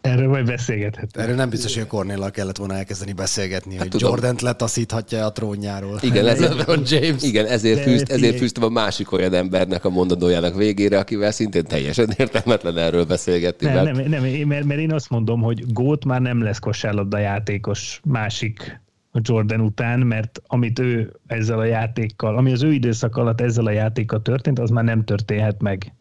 Erről 0.00 0.28
majd 0.28 0.46
beszélgethet. 0.46 1.16
Erről 1.16 1.34
nem 1.34 1.48
biztos, 1.50 1.74
hogy 1.74 1.82
a 1.82 1.86
Cornéllal 1.86 2.30
kellett 2.30 2.56
volna 2.56 2.74
elkezdeni 2.74 3.12
beszélgetni, 3.12 3.76
hogy 3.76 3.88
tudom. 3.88 4.10
Jordant 4.10 4.40
letaszíthatja 4.40 5.24
a 5.24 5.32
trónjáról. 5.32 5.98
Igen, 6.02 6.26
ezért, 6.26 6.90
James. 6.90 7.22
igen 7.22 7.46
ezért, 7.46 7.80
fűzt, 7.82 8.10
ezért 8.10 8.36
fűztem 8.36 8.62
a 8.62 8.68
másik 8.68 9.12
olyan 9.12 9.34
embernek 9.34 9.84
a 9.84 9.90
mondandójának 9.90 10.56
végére, 10.56 10.98
akivel 10.98 11.30
szintén 11.30 11.64
teljesen 11.64 12.08
értelmetlen 12.16 12.78
erről 12.78 13.04
beszélgetni. 13.04 13.66
Nem, 13.66 13.84
mert- 13.84 13.96
nem, 13.96 14.08
nem 14.08 14.24
én- 14.24 14.46
mert, 14.46 14.64
mert 14.64 14.80
én 14.80 14.92
azt 14.92 15.10
mondom, 15.10 15.40
hogy 15.40 15.72
Gót 15.72 16.04
már 16.04 16.20
nem 16.20 16.42
lesz 16.42 16.58
kosárlabda 16.58 17.18
játékos 17.18 18.00
másik 18.04 18.80
a 19.12 19.18
Jordan 19.22 19.60
után, 19.60 20.00
mert 20.00 20.42
amit 20.46 20.78
ő 20.78 21.12
ezzel 21.26 21.58
a 21.58 21.64
játékkal, 21.64 22.36
ami 22.36 22.52
az 22.52 22.62
ő 22.62 22.72
időszak 22.72 23.16
alatt 23.16 23.40
ezzel 23.40 23.66
a 23.66 23.70
játékkal 23.70 24.22
történt, 24.22 24.58
az 24.58 24.70
már 24.70 24.84
nem 24.84 25.04
történhet 25.04 25.62
meg. 25.62 25.92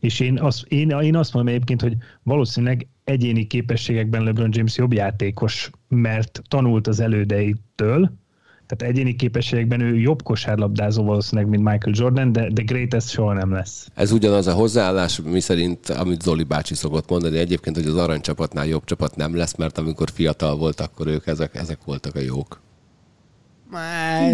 És 0.00 0.20
én 0.20 0.38
azt, 0.40 0.64
én, 0.68 0.90
én 0.90 1.16
azt 1.16 1.32
mondom 1.34 1.54
egyébként, 1.54 1.80
hogy 1.80 1.96
valószínűleg 2.22 2.86
egyéni 3.04 3.46
képességekben 3.46 4.22
LeBron 4.22 4.50
James 4.52 4.76
jobb 4.76 4.92
játékos, 4.92 5.70
mert 5.88 6.42
tanult 6.48 6.86
az 6.86 7.00
elődeitől, 7.00 8.10
tehát 8.66 8.94
egyéni 8.94 9.16
képességekben 9.16 9.80
ő 9.80 9.96
jobb 9.96 10.22
kosárlabdázó 10.22 11.04
valószínűleg, 11.04 11.50
mint 11.50 11.62
Michael 11.62 11.94
Jordan, 11.96 12.32
de, 12.32 12.50
de 12.50 12.62
greatest 12.62 13.08
soha 13.08 13.32
nem 13.32 13.52
lesz. 13.52 13.88
Ez 13.94 14.12
ugyanaz 14.12 14.46
a 14.46 14.52
hozzáállás, 14.52 15.20
mi 15.20 15.40
szerint, 15.40 15.88
amit 15.88 16.22
Zoli 16.22 16.42
bácsi 16.42 16.74
szokott 16.74 17.08
mondani, 17.08 17.38
egyébként, 17.38 17.76
hogy 17.76 17.86
az 17.86 17.96
aranycsapatnál 17.96 18.66
jobb 18.66 18.84
csapat 18.84 19.16
nem 19.16 19.36
lesz, 19.36 19.56
mert 19.56 19.78
amikor 19.78 20.10
fiatal 20.10 20.56
volt, 20.56 20.80
akkor 20.80 21.06
ők 21.06 21.26
ezek, 21.26 21.54
ezek 21.54 21.78
voltak 21.84 22.14
a 22.14 22.20
jók. 22.20 22.60
Már 23.72 24.32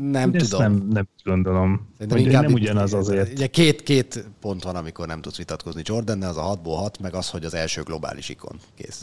nem 0.00 0.30
Én 0.34 0.40
ezt 0.40 0.50
tudom. 0.50 0.62
Nem, 0.72 0.86
nem 0.92 1.08
gondolom. 1.24 1.88
Szerintem 1.92 2.18
Hogy 2.18 2.26
inkább 2.26 2.42
nem 2.42 2.52
ugyanaz 2.52 2.94
azért. 2.94 3.32
Ugye 3.32 3.46
két, 3.46 3.82
két 3.82 4.24
pont 4.40 4.62
van, 4.62 4.76
amikor 4.76 5.06
nem 5.06 5.20
tudsz 5.20 5.36
vitatkozni 5.36 5.82
Jordan, 5.84 6.22
az 6.22 6.36
a 6.36 6.58
6-ból 6.62 6.74
6, 6.76 6.98
meg 7.00 7.14
az, 7.14 7.28
hogy 7.30 7.44
az 7.44 7.54
első 7.54 7.82
globális 7.82 8.28
ikon. 8.28 8.58
Kész. 8.76 9.02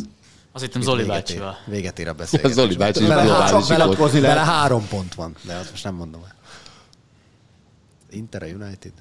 Azt 0.51 0.63
hittem 0.63 0.81
Itt 0.81 0.87
Zoli 0.87 1.01
véget 1.01 1.15
bácsival. 1.17 1.57
ér- 1.67 1.73
Véget 1.73 1.99
ér 1.99 2.07
a 2.07 2.13
beszélgetés. 2.13 2.55
Zoli 2.63 2.75
bácsi 2.75 3.05
Vele 3.07 3.23
globális 3.23 3.69
ikon. 3.69 4.21
vele- 4.21 4.43
három 4.45 4.87
pont 4.89 5.15
van, 5.15 5.35
de 5.45 5.55
azt 5.55 5.69
most 5.71 5.83
nem 5.83 5.95
mondom 5.95 6.21
el. 6.23 6.35
Inter 8.11 8.43
a 8.43 8.45
United. 8.45 8.91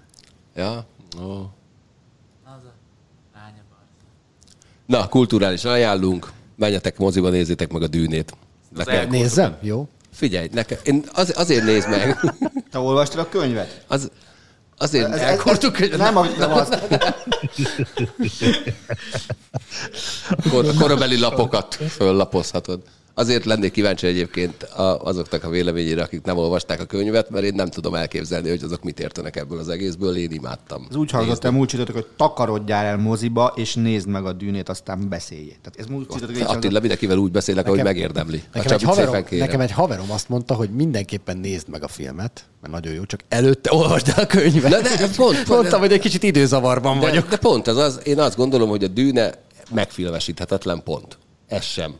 Ja? 0.56 0.86
Ó. 1.22 1.42
Na, 4.86 5.08
kulturális 5.08 5.64
ajánlunk. 5.64 6.32
Menjetek 6.56 6.98
moziba, 6.98 7.28
nézzétek 7.30 7.72
meg 7.72 7.82
a 7.82 7.86
dűnét. 7.86 8.36
Nekem, 8.76 9.08
Nézzem? 9.08 9.56
Jó. 9.60 9.88
Figyelj, 10.20 10.48
nekem, 10.52 10.78
én 10.82 11.04
az, 11.12 11.32
azért 11.36 11.64
nézd 11.64 11.88
meg. 11.88 12.20
Te 12.70 12.78
olvastad 12.78 13.18
a 13.20 13.28
könyvet? 13.28 13.84
Az, 13.88 14.10
azért, 14.78 15.04
Ez- 15.12 15.20
ez- 15.20 15.38
ez- 15.90 15.96
Nem, 15.96 16.16
a- 16.16 16.26
nem 16.38 16.52
az. 16.52 16.68
kor, 20.50 20.64
a 20.68 20.72
korabeli 20.78 21.18
lapokat 21.18 21.74
föllapozhatod. 21.88 22.80
Azért 23.14 23.44
lennék 23.44 23.72
kíváncsi 23.72 24.06
egyébként 24.06 24.62
azoknak 25.02 25.44
a 25.44 25.48
véleményére, 25.48 26.02
akik 26.02 26.22
nem 26.22 26.36
olvasták 26.36 26.80
a 26.80 26.84
könyvet, 26.84 27.30
mert 27.30 27.44
én 27.44 27.54
nem 27.54 27.68
tudom 27.68 27.94
elképzelni, 27.94 28.48
hogy 28.48 28.62
azok 28.62 28.82
mit 28.82 29.00
értenek 29.00 29.36
ebből 29.36 29.58
az 29.58 29.68
egészből. 29.68 30.16
Én 30.16 30.30
imádtam. 30.30 30.86
Ez 30.90 30.96
úgy 30.96 31.10
hangzott 31.10 31.44
el 31.44 31.50
múlt 31.50 31.68
csütörtök, 31.68 31.94
hogy 31.94 32.06
takarodjál 32.16 32.84
el 32.84 32.96
moziba, 32.96 33.52
és 33.56 33.74
nézd 33.74 34.08
meg 34.08 34.24
a 34.24 34.32
dűnét, 34.32 34.68
aztán 34.68 35.08
beszéljél. 35.08 35.54
Tehát 35.62 35.74
ez 35.78 35.86
múlt 35.86 36.10
csütörtök 36.10 36.36
Attila 36.36 36.48
hangzott. 36.52 36.72
mindenkivel 36.72 37.16
úgy 37.16 37.30
beszélek, 37.30 37.66
ahogy 37.66 37.82
megérdemli. 37.82 38.42
Nekem 38.52 38.72
egy, 38.72 38.82
haverom, 38.82 39.24
nekem 39.30 39.60
egy 39.60 39.70
haverom 39.70 40.10
azt 40.10 40.28
mondta, 40.28 40.54
hogy 40.54 40.70
mindenképpen 40.70 41.36
nézd 41.36 41.68
meg 41.68 41.82
a 41.82 41.88
filmet, 41.88 42.44
mert 42.60 42.72
nagyon 42.74 42.92
jó, 42.92 43.04
csak 43.04 43.20
előtte 43.28 43.74
olvasd 43.74 44.08
el 44.08 44.22
a 44.22 44.26
könyvet. 44.26 44.70
Na, 44.70 44.80
de 44.80 45.08
pont- 45.16 45.48
Mondtam, 45.56 45.80
hogy 45.80 45.92
egy 45.92 46.00
kicsit 46.00 46.22
időzavarban 46.22 46.98
de, 46.98 47.06
vagyok. 47.06 47.28
de 47.28 47.36
pont 47.36 47.68
ez 47.68 47.76
az, 47.76 48.00
én 48.04 48.18
azt 48.18 48.36
gondolom, 48.36 48.68
hogy 48.68 48.84
a 48.84 48.88
dűne 48.88 49.32
megfilmesíthetetlen 49.74 50.82
pont. 50.82 51.18
Ez 51.46 51.64
sem 51.64 51.94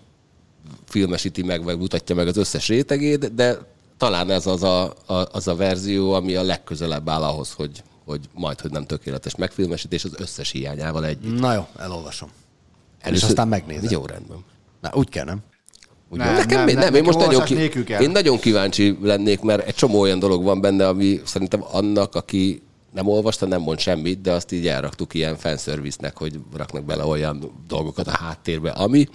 filmesíti 0.85 1.43
meg, 1.43 1.65
vagy 1.65 1.79
mutatja 1.79 2.15
meg 2.15 2.27
az 2.27 2.37
összes 2.37 2.69
rétegét, 2.69 3.35
de 3.35 3.59
talán 3.97 4.31
ez 4.31 4.47
az 4.47 4.63
a, 4.63 4.83
a, 5.07 5.29
az 5.33 5.49
a 5.49 5.57
verzió, 5.57 6.13
ami 6.13 6.35
a 6.35 6.43
legközelebb 6.43 7.09
áll 7.09 7.23
ahhoz, 7.23 7.53
hogy, 7.53 7.83
hogy 8.05 8.21
majd, 8.35 8.61
hogy 8.61 8.71
nem 8.71 8.87
tökéletes 8.87 9.35
megfilmesítés 9.35 10.05
az 10.05 10.13
összes 10.17 10.51
hiányával 10.51 11.07
együtt. 11.07 11.39
Na 11.39 11.53
jó, 11.53 11.67
elolvasom. 11.79 12.29
És 13.11 13.23
aztán 13.23 13.49
megnézem. 13.49 13.91
Jó, 13.91 14.07
rendben. 14.07 14.45
Na, 14.81 14.91
úgy 14.95 15.09
kell, 15.09 15.25
nem? 15.25 15.39
Úgy 16.09 16.19
Nem. 16.19 16.35
Nekem 16.35 16.65
nem, 16.65 16.75
nem, 16.75 16.79
nem, 16.79 16.95
én 16.95 17.03
most 17.03 17.19
nagyon, 17.19 17.45
ki, 17.45 17.55
én 18.01 18.11
nagyon 18.11 18.39
kíváncsi 18.39 18.99
lennék, 19.03 19.41
mert 19.41 19.67
egy 19.67 19.75
csomó 19.75 20.01
olyan 20.01 20.19
dolog 20.19 20.45
van 20.45 20.61
benne, 20.61 20.89
ami 20.89 21.21
szerintem 21.25 21.65
annak, 21.71 22.15
aki 22.15 22.63
nem 22.93 23.07
olvasta, 23.09 23.47
nem 23.47 23.61
mond 23.61 23.79
semmit, 23.79 24.21
de 24.21 24.33
azt 24.33 24.53
így 24.53 24.67
elraktuk 24.67 25.15
ilyen 25.15 25.37
fanservice-nek, 25.37 26.17
hogy 26.17 26.41
raknak 26.57 26.85
bele 26.85 27.05
olyan 27.05 27.65
dolgokat 27.67 28.07
a 28.07 28.17
háttérbe, 28.17 28.71
ami 28.71 29.09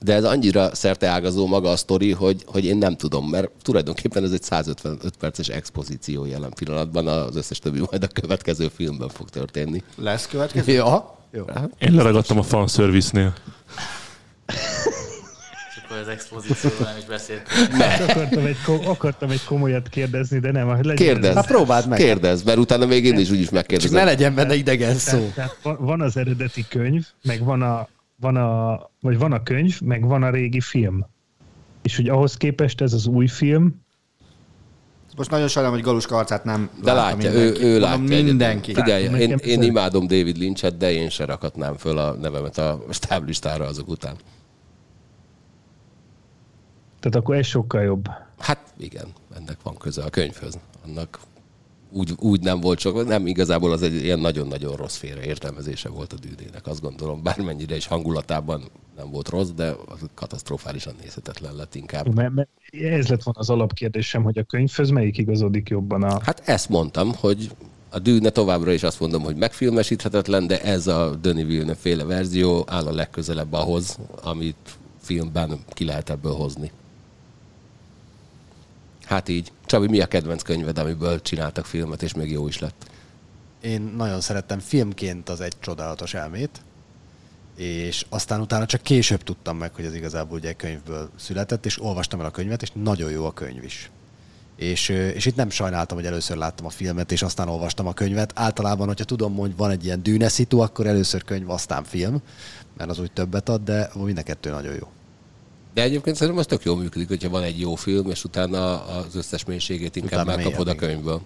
de 0.00 0.14
ez 0.14 0.24
annyira 0.24 0.74
szerteágazó 0.74 1.46
maga 1.46 1.70
a 1.70 1.76
sztori, 1.76 2.12
hogy, 2.12 2.42
hogy 2.46 2.64
én 2.64 2.76
nem 2.76 2.96
tudom, 2.96 3.28
mert 3.30 3.50
tulajdonképpen 3.62 4.24
ez 4.24 4.32
egy 4.32 4.42
155 4.42 5.16
perces 5.16 5.48
expozíció 5.48 6.24
jelen 6.24 6.52
pillanatban, 6.54 7.06
az 7.06 7.36
összes 7.36 7.58
többi 7.58 7.78
majd 7.90 8.02
a 8.02 8.06
következő 8.06 8.68
filmben 8.74 9.08
fog 9.08 9.28
történni. 9.30 9.82
Lesz 9.96 10.26
következő? 10.26 10.72
Ja, 10.72 11.18
jó. 11.32 11.44
Én 11.78 11.94
leragadtam 11.94 12.38
a 12.38 12.42
fanservice-nél. 12.42 13.34
Akkor 15.84 15.98
az 15.98 16.08
expozícióról 16.08 16.86
nem 16.86 16.96
is 16.98 17.04
beszéltünk. 17.04 17.68
Akartam 18.08 18.44
egy, 18.46 18.56
ko- 18.64 18.86
akartam 18.86 19.30
egy 19.30 19.44
komolyat 19.44 19.88
kérdezni, 19.88 20.38
de 20.38 20.52
nem. 20.52 20.68
Legyen 20.68 20.94
Kérdezz. 20.96 21.34
Hát 21.34 21.46
próbáld 21.46 21.88
meg. 21.88 21.98
Kérdezz, 21.98 22.42
mert 22.42 22.58
utána 22.58 22.86
még 22.86 23.04
én 23.04 23.18
is 23.18 23.30
úgyis 23.30 23.44
Csak 23.44 23.54
megkérdezem. 23.54 23.94
ne 23.98 24.04
legyen 24.04 24.34
benne 24.34 24.54
idegen 24.54 24.94
szó. 24.94 25.30
Tehát, 25.34 25.56
tehát 25.62 25.78
van 25.80 26.00
az 26.00 26.16
eredeti 26.16 26.64
könyv, 26.68 27.06
meg 27.22 27.44
van 27.44 27.62
a, 27.62 27.88
van 28.20 28.36
a, 28.36 28.80
vagy 29.00 29.18
van 29.18 29.32
a 29.32 29.42
könyv, 29.42 29.80
meg 29.80 30.04
van 30.06 30.22
a 30.22 30.30
régi 30.30 30.60
film. 30.60 31.06
És 31.82 31.96
hogy 31.96 32.08
ahhoz 32.08 32.36
képest 32.36 32.80
ez 32.80 32.92
az 32.92 33.06
új 33.06 33.26
film, 33.26 33.84
Most 35.16 35.30
nagyon 35.30 35.48
sajnálom, 35.48 35.78
hogy 35.78 35.86
Galuska 35.86 36.16
arcát 36.16 36.44
nem 36.44 36.70
De 36.82 36.92
látja, 36.92 37.30
ő, 37.32 37.34
mindenki. 37.34 37.62
ő 37.64 37.70
Mondom, 37.78 38.00
látja. 38.00 38.24
Mindenki. 38.24 38.74
Figyelj, 38.74 39.04
én, 39.20 39.36
én 39.44 39.62
imádom 39.62 40.06
David 40.06 40.36
Lynchet, 40.36 40.76
de 40.76 40.92
én 40.92 41.08
se 41.08 41.24
rakatnám 41.24 41.76
föl 41.76 41.98
a 41.98 42.12
nevemet 42.12 42.58
a 42.58 42.82
stáblistára 42.90 43.64
azok 43.64 43.88
után. 43.88 44.16
tehát 47.00 47.16
akkor 47.16 47.36
ez 47.36 47.46
sokkal 47.46 47.82
jobb. 47.82 48.08
Hát 48.38 48.58
igen, 48.76 49.06
ennek 49.36 49.56
van 49.62 49.76
köze 49.76 50.02
a 50.02 50.10
könyvhöz. 50.10 50.58
Annak 50.86 51.18
úgy, 51.96 52.14
úgy 52.18 52.40
nem 52.40 52.60
volt 52.60 52.78
sok, 52.78 53.06
nem 53.06 53.26
igazából 53.26 53.72
az 53.72 53.82
egy 53.82 53.94
ilyen 53.94 54.18
nagyon-nagyon 54.18 54.76
rossz 54.76 54.96
félreértelmezése 54.96 55.88
volt 55.88 56.12
a 56.12 56.16
dűnének, 56.16 56.66
azt 56.66 56.80
gondolom, 56.80 57.22
bármennyire 57.22 57.76
is 57.76 57.86
hangulatában 57.86 58.62
nem 58.96 59.10
volt 59.10 59.28
rossz, 59.28 59.48
de 59.48 59.74
az 59.86 59.98
katasztrofálisan 60.14 60.94
nézhetetlen 61.02 61.54
lett 61.54 61.74
inkább. 61.74 62.14
Mert, 62.14 62.32
mert 62.34 62.48
ez 62.70 63.08
lett 63.08 63.22
volna 63.22 63.40
az 63.40 63.50
alapkérdésem, 63.50 64.22
hogy 64.22 64.38
a 64.38 64.42
könyvhöz 64.42 64.90
melyik 64.90 65.18
igazodik 65.18 65.68
jobban 65.68 66.02
a... 66.02 66.20
Hát 66.22 66.42
ezt 66.44 66.68
mondtam, 66.68 67.14
hogy 67.14 67.50
a 67.90 67.98
dűne 67.98 68.30
továbbra 68.30 68.72
is 68.72 68.82
azt 68.82 69.00
mondom, 69.00 69.22
hogy 69.22 69.36
megfilmesíthetetlen, 69.36 70.46
de 70.46 70.62
ez 70.62 70.86
a 70.86 71.14
Denis 71.20 71.44
Villeneuve 71.44 71.74
féle 71.74 72.04
verzió 72.04 72.64
áll 72.66 72.86
a 72.86 72.92
legközelebb 72.92 73.52
ahhoz, 73.52 73.98
amit 74.22 74.78
filmben 75.00 75.58
ki 75.68 75.84
lehet 75.84 76.10
ebből 76.10 76.32
hozni. 76.32 76.70
Hát 79.06 79.28
így. 79.28 79.52
Csabi, 79.66 79.86
mi 79.86 80.00
a 80.00 80.06
kedvenc 80.06 80.42
könyved, 80.42 80.78
amiből 80.78 81.22
csináltak 81.22 81.64
filmet, 81.64 82.02
és 82.02 82.14
még 82.14 82.30
jó 82.30 82.48
is 82.48 82.58
lett? 82.58 82.90
Én 83.60 83.92
nagyon 83.96 84.20
szerettem 84.20 84.58
filmként 84.58 85.28
az 85.28 85.40
egy 85.40 85.54
csodálatos 85.60 86.14
elmét, 86.14 86.60
és 87.56 88.06
aztán 88.08 88.40
utána 88.40 88.66
csak 88.66 88.82
később 88.82 89.22
tudtam 89.22 89.56
meg, 89.56 89.74
hogy 89.74 89.84
ez 89.84 89.94
igazából 89.94 90.38
ugye 90.38 90.52
könyvből 90.52 91.10
született, 91.16 91.66
és 91.66 91.82
olvastam 91.82 92.20
el 92.20 92.26
a 92.26 92.30
könyvet, 92.30 92.62
és 92.62 92.70
nagyon 92.72 93.10
jó 93.10 93.24
a 93.24 93.32
könyv 93.32 93.64
is. 93.64 93.90
És, 94.56 94.88
és 94.88 95.26
itt 95.26 95.36
nem 95.36 95.50
sajnáltam, 95.50 95.96
hogy 95.96 96.06
először 96.06 96.36
láttam 96.36 96.66
a 96.66 96.70
filmet, 96.70 97.12
és 97.12 97.22
aztán 97.22 97.48
olvastam 97.48 97.86
a 97.86 97.92
könyvet. 97.92 98.32
Általában, 98.34 98.86
hogyha 98.86 99.04
tudom, 99.04 99.36
hogy 99.36 99.56
van 99.56 99.70
egy 99.70 99.84
ilyen 99.84 100.02
dűneszitu, 100.02 100.58
akkor 100.58 100.86
először 100.86 101.24
könyv, 101.24 101.50
aztán 101.50 101.84
film, 101.84 102.22
mert 102.76 102.90
az 102.90 102.98
úgy 102.98 103.12
többet 103.12 103.48
ad, 103.48 103.62
de 103.62 103.90
mind 103.94 104.18
a 104.18 104.22
kettő 104.22 104.50
nagyon 104.50 104.74
jó. 104.74 104.88
De 105.76 105.82
egyébként 105.82 106.16
szerintem 106.16 106.38
az 106.40 106.46
tök 106.46 106.62
jól 106.62 106.76
működik, 106.76 107.08
hogyha 107.08 107.28
van 107.28 107.42
egy 107.42 107.60
jó 107.60 107.74
film, 107.74 108.10
és 108.10 108.24
utána 108.24 108.84
az 108.84 109.14
összes 109.14 109.44
mélységét 109.44 109.96
inkább 109.96 110.22
Utána 110.22 110.36
megkapod 110.36 110.68
a 110.68 110.74
könyvből. 110.74 111.20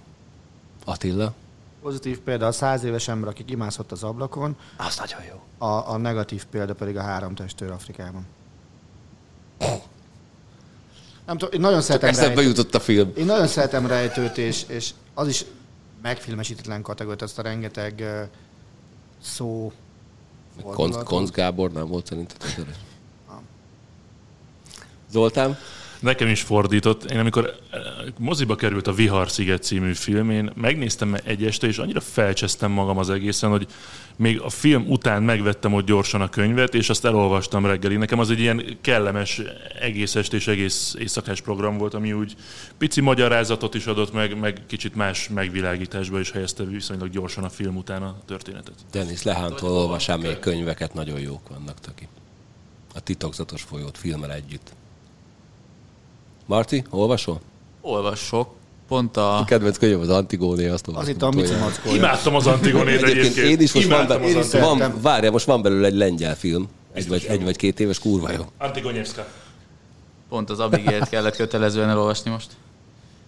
Attila? 0.85 1.35
Pozitív 1.83 2.19
példa 2.19 2.47
a 2.47 2.53
száz 2.53 2.85
éves 2.85 3.09
ember, 3.09 3.29
aki 3.29 3.45
kimászott 3.45 3.93
az 3.93 4.03
ablakon, 4.03 4.57
Az 4.77 4.99
nagyon 4.99 5.21
jó. 5.29 5.67
a, 5.69 5.91
a 5.93 5.97
negatív 5.97 6.45
példa 6.45 6.75
pedig 6.75 6.97
a 6.97 7.01
három 7.03 7.35
testőr 7.35 7.71
Afrikában. 7.71 8.27
Nem 11.27 11.39
tudom, 11.39 11.55
én 11.55 11.61
nagyon 11.61 11.81
szeretem 11.81 12.09
Eszembe 12.09 12.35
rejtőt. 12.35 12.57
jutott 12.57 12.75
a 12.75 12.81
film. 12.81 13.13
Én 13.17 13.25
nagyon 13.27 13.47
szeretem 13.47 13.87
rejtőt, 13.87 14.39
és, 14.39 14.65
és 14.69 14.91
az 15.15 15.29
is 15.29 15.45
megfilmesítetlen 16.03 16.83
kategóriát, 16.83 17.23
azt 17.23 17.39
a 17.39 17.43
rengeteg 17.43 17.95
uh, 17.99 18.21
szó 19.23 19.73
Konz. 20.63 20.97
Konz 21.05 21.31
Gábor 21.31 21.73
nem 21.73 21.87
volt 21.87 22.07
szerinted? 22.07 22.37
Zoltán? 25.11 25.59
Nekem 26.01 26.29
is 26.29 26.41
fordított. 26.41 27.11
Én 27.11 27.19
amikor 27.19 27.57
eh, 27.71 27.81
moziba 28.19 28.55
került 28.55 28.87
a 28.87 28.93
Vihar 28.93 29.31
sziget 29.31 29.63
című 29.63 29.93
film, 29.93 30.31
én 30.31 30.53
megnéztem 30.55 31.17
egy 31.25 31.45
este, 31.45 31.67
és 31.67 31.79
annyira 31.79 32.01
felcsesztem 32.01 32.71
magam 32.71 32.99
az 32.99 33.11
egészen, 33.11 33.51
hogy 33.51 33.67
még 34.17 34.41
a 34.41 34.49
film 34.49 34.85
után 34.89 35.23
megvettem 35.23 35.73
ott 35.73 35.87
gyorsan 35.87 36.21
a 36.21 36.29
könyvet, 36.29 36.75
és 36.75 36.89
azt 36.89 37.05
elolvastam 37.05 37.67
reggeli. 37.67 37.97
Nekem 37.97 38.19
az 38.19 38.31
egy 38.31 38.41
ilyen 38.41 38.79
kellemes 38.81 39.43
egész 39.81 40.15
est 40.15 40.33
és 40.33 40.47
egész 40.47 40.95
éjszakás 40.99 41.41
program 41.41 41.79
volt, 41.79 41.95
ami 41.95 42.13
úgy 42.13 42.37
pici 42.79 43.01
magyarázatot 43.01 43.75
is 43.75 43.87
adott 43.87 44.13
meg, 44.13 44.39
meg 44.39 44.63
kicsit 44.67 44.95
más 44.95 45.29
megvilágításba 45.29 46.21
is 46.21 46.31
helyezte 46.31 46.65
viszonylag 46.65 47.11
gyorsan 47.11 47.45
a 47.45 47.49
film 47.49 47.77
után 47.77 48.03
a 48.03 48.17
történetet. 48.27 48.75
Denis 48.91 49.23
Lehántól 49.23 49.71
olvasám 49.71 50.21
még 50.21 50.39
könyveket, 50.39 50.95
nagyon 50.95 51.21
jók 51.21 51.49
vannak, 51.49 51.81
Taki. 51.81 52.09
A 52.95 53.01
titokzatos 53.01 53.63
folyót 53.63 53.99
filmmel 53.99 54.33
együtt. 54.33 54.73
Marti, 56.51 56.85
olvasol? 56.91 57.41
Olvasok. 57.81 58.55
Pont 58.89 59.17
a... 59.17 59.39
A 59.39 59.45
kedvenc 59.45 59.79
könyv 59.79 60.01
az 60.01 60.09
Antigóné, 60.09 60.69
azt 60.69 60.87
Az 60.87 60.95
olvasom 60.95 61.15
itt 61.15 61.23
a 61.23 61.31
Mici. 61.31 61.55
Mackója. 61.55 61.97
Imádtam 61.97 62.35
az 62.35 62.47
Antigonét 62.47 63.03
Egyébként 63.03 63.19
egyébként. 63.19 63.47
én 63.47 63.61
is 63.61 63.73
most 63.73 63.87
van, 63.87 63.97
Imádtam 63.97 64.21
be, 64.21 64.27
az 64.27 64.55
Én 64.55 64.61
is 64.61 64.67
van, 64.67 65.01
várja, 65.03 65.31
most 65.31 65.47
van 65.47 65.63
belőle 65.63 65.87
egy 65.87 65.95
lengyel 65.95 66.37
film. 66.37 66.69
Egy 66.93 67.09
vagy, 67.09 67.25
egy 67.29 67.45
vagy 67.45 67.57
két 67.57 67.81
éves, 67.81 67.99
kurva 67.99 68.33
jó. 68.33 68.47
Antigonyevska. 68.59 69.27
Pont 70.29 70.51
az 70.51 70.59
Abigail-t 70.59 71.09
kellett 71.09 71.37
kötelezően 71.37 71.89
elolvasni 71.89 72.31
most. 72.31 72.51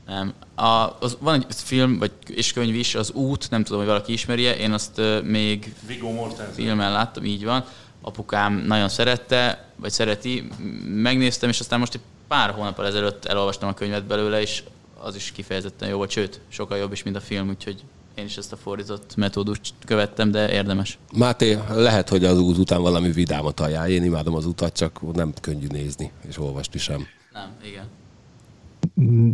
Nem. 0.06 0.32
A, 0.54 0.96
az, 1.00 1.16
van 1.20 1.34
egy 1.34 1.44
film, 1.48 1.98
vagy, 1.98 2.12
és 2.26 2.52
könyv 2.52 2.74
is, 2.74 2.94
az 2.94 3.10
Út, 3.10 3.50
nem 3.50 3.62
tudom, 3.62 3.78
hogy 3.78 3.88
valaki 3.88 4.12
ismeri 4.12 4.42
én 4.42 4.72
azt 4.72 4.98
uh, 4.98 5.22
még 5.22 5.74
Viggo 5.86 6.10
Mortensen. 6.10 6.54
filmen 6.54 6.92
láttam, 6.92 7.24
így 7.24 7.44
van. 7.44 7.64
Apukám 8.00 8.64
nagyon 8.66 8.88
szerette, 8.88 9.68
vagy 9.76 9.90
szereti, 9.90 10.48
megnéztem, 10.86 11.48
és 11.48 11.60
aztán 11.60 11.78
most 11.78 11.94
egy 11.94 12.00
pár 12.32 12.50
hónappal 12.50 12.86
ezelőtt 12.86 13.24
elolvastam 13.24 13.68
a 13.68 13.74
könyvet 13.74 14.04
belőle, 14.04 14.40
és 14.40 14.62
az 14.98 15.14
is 15.14 15.32
kifejezetten 15.32 15.88
jó 15.88 15.96
volt, 15.96 16.10
sőt, 16.10 16.40
sokkal 16.48 16.78
jobb 16.78 16.92
is, 16.92 17.02
mint 17.02 17.16
a 17.16 17.20
film, 17.20 17.48
úgyhogy 17.48 17.84
én 18.14 18.24
is 18.24 18.36
ezt 18.36 18.52
a 18.52 18.56
fordított 18.56 19.16
metódust 19.16 19.74
követtem, 19.84 20.30
de 20.30 20.52
érdemes. 20.52 20.98
Máté, 21.16 21.58
lehet, 21.74 22.08
hogy 22.08 22.24
az 22.24 22.38
út 22.38 22.58
után 22.58 22.82
valami 22.82 23.10
vidámat 23.10 23.60
ajánl. 23.60 23.90
Én 23.90 24.04
imádom 24.04 24.34
az 24.34 24.46
utat, 24.46 24.76
csak 24.76 25.14
nem 25.14 25.32
könnyű 25.40 25.66
nézni, 25.66 26.10
és 26.28 26.38
olvasni 26.38 26.78
sem. 26.78 27.06
Nem, 27.32 27.50
igen. 27.64 27.84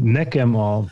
Nekem 0.03 0.57
a 0.57 0.85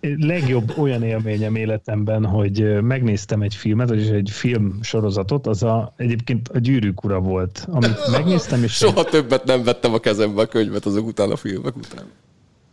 legjobb 0.00 0.72
olyan 0.78 1.02
élményem 1.02 1.54
életemben, 1.54 2.24
hogy 2.24 2.82
megnéztem 2.82 3.42
egy 3.42 3.54
filmet, 3.54 3.88
vagyis 3.88 4.08
egy 4.08 4.30
film 4.30 4.78
sorozatot, 4.82 5.46
az 5.46 5.62
a, 5.62 5.92
egyébként 5.96 6.48
a 6.48 6.58
Gyűrűk 6.58 7.04
ura 7.04 7.20
volt, 7.20 7.66
amit 7.70 8.10
megnéztem, 8.16 8.62
és 8.62 8.72
Soha 8.72 9.04
többet 9.04 9.44
nem 9.44 9.62
vettem 9.62 9.94
a 9.94 9.98
kezembe 9.98 10.40
a 10.40 10.46
könyvet 10.46 10.86
azok 10.86 11.06
után, 11.06 11.30
a 11.30 11.36
filmek 11.36 11.76
után. 11.76 12.04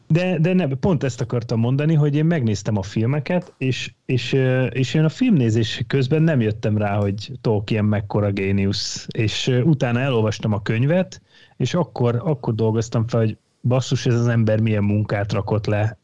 De, 0.10 0.38
de 0.40 0.54
nem, 0.54 0.80
pont 0.80 1.04
ezt 1.04 1.22
akartam 1.22 1.60
mondani, 1.60 1.94
hogy 1.94 2.16
én 2.16 2.26
megnéztem 2.26 2.78
a 2.78 2.82
filmeket, 2.82 3.54
és, 3.58 3.92
és, 4.06 4.36
és 4.70 4.94
én 4.94 5.04
a 5.04 5.10
filmnézés 5.10 5.84
közben 5.88 6.22
nem 6.22 6.42
jöttem 6.42 6.78
rá, 6.78 6.96
hogy 6.96 7.32
Tolkien 7.42 7.86
mekkora 7.86 8.32
géniusz, 8.32 9.08
és 9.12 9.48
utána 9.64 10.00
elolvastam 10.00 10.54
a 10.54 10.62
könyvet, 10.62 11.22
és 11.58 11.74
akkor, 11.74 12.22
akkor 12.24 12.56
dolgoztam 12.56 13.08
fel, 13.08 13.20
hogy 13.20 13.38
basszus, 13.62 14.06
ez 14.06 14.20
az 14.20 14.28
ember 14.28 14.60
milyen 14.60 14.84
munkát 14.84 15.34
rakott 15.34 15.66
le 15.66 15.98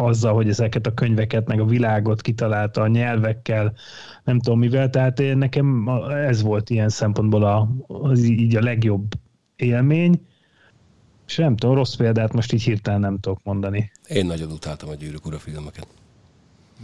azzal, 0.00 0.34
hogy 0.34 0.48
ezeket 0.48 0.86
a 0.86 0.94
könyveket, 0.94 1.46
meg 1.46 1.60
a 1.60 1.64
világot 1.64 2.20
kitalálta 2.20 2.80
a 2.80 2.86
nyelvekkel, 2.86 3.72
nem 4.24 4.40
tudom 4.40 4.58
mivel, 4.58 4.90
tehát 4.90 5.20
én, 5.20 5.38
nekem 5.38 5.88
ez 6.26 6.42
volt 6.42 6.70
ilyen 6.70 6.88
szempontból 6.88 7.44
a, 7.44 7.68
az 7.86 8.24
így 8.24 8.56
a 8.56 8.60
legjobb 8.60 9.12
élmény, 9.56 10.20
és 11.26 11.36
nem 11.36 11.56
tudom, 11.56 11.74
rossz 11.74 11.94
példát 11.94 12.32
most 12.32 12.52
így 12.52 12.62
hirtelen 12.62 13.00
nem 13.00 13.18
tudok 13.18 13.40
mondani. 13.42 13.90
Én 14.08 14.26
nagyon 14.26 14.50
utáltam 14.50 14.88
a 14.88 14.94
gyűrűk 14.94 15.26
ura 15.26 15.38
filmeket. 15.38 15.86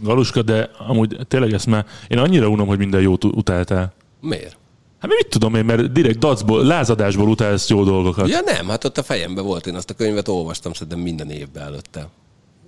Galuska, 0.01 0.41
de 0.41 0.69
amúgy 0.87 1.17
tényleg 1.27 1.53
ezt 1.53 1.65
már, 1.65 1.85
én 2.07 2.17
annyira 2.17 2.47
unom, 2.47 2.67
hogy 2.67 2.77
minden 2.77 3.01
jót 3.01 3.23
utáltál. 3.23 3.93
Miért? 4.21 4.57
Hát 4.99 5.11
mit 5.11 5.27
tudom 5.29 5.55
én, 5.55 5.65
mert 5.65 5.91
direkt 5.91 6.19
dacból, 6.19 6.63
lázadásból 6.63 7.27
utálsz 7.29 7.69
jó 7.69 7.83
dolgokat. 7.83 8.29
Ja 8.29 8.39
nem, 8.45 8.67
hát 8.67 8.83
ott 8.83 8.97
a 8.97 9.03
fejemben 9.03 9.45
volt, 9.45 9.67
én 9.67 9.75
azt 9.75 9.89
a 9.89 9.93
könyvet 9.93 10.27
olvastam 10.27 10.73
szerintem 10.73 10.99
minden 10.99 11.29
évben 11.29 11.63
előtte. 11.63 12.07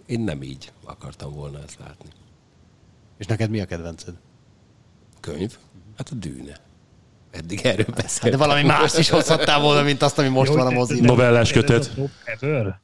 Én 0.09 0.19
nem 0.19 0.41
így 0.41 0.71
akartam 0.85 1.33
volna 1.33 1.59
ezt 1.65 1.79
látni. 1.79 2.09
És 3.17 3.25
neked 3.25 3.49
mi 3.49 3.59
a 3.59 3.65
kedvenced? 3.65 4.13
Könyv? 5.19 5.57
Hát 5.97 6.09
a 6.11 6.15
dűne. 6.15 6.59
Eddig 7.31 7.59
erről 7.63 7.85
Hát 7.85 7.95
beszéltem. 7.95 8.39
de 8.39 8.45
valami 8.45 8.67
más 8.67 8.97
is 8.97 9.09
hozhattál 9.09 9.61
volna, 9.61 9.81
mint 9.81 10.01
azt, 10.01 10.19
ami 10.19 10.27
most 10.27 10.53
van 10.53 10.67
a 10.67 10.69
moziban. 10.69 11.05
Novellás 11.05 11.51
kötet. 11.51 11.91
ever? 12.25 12.79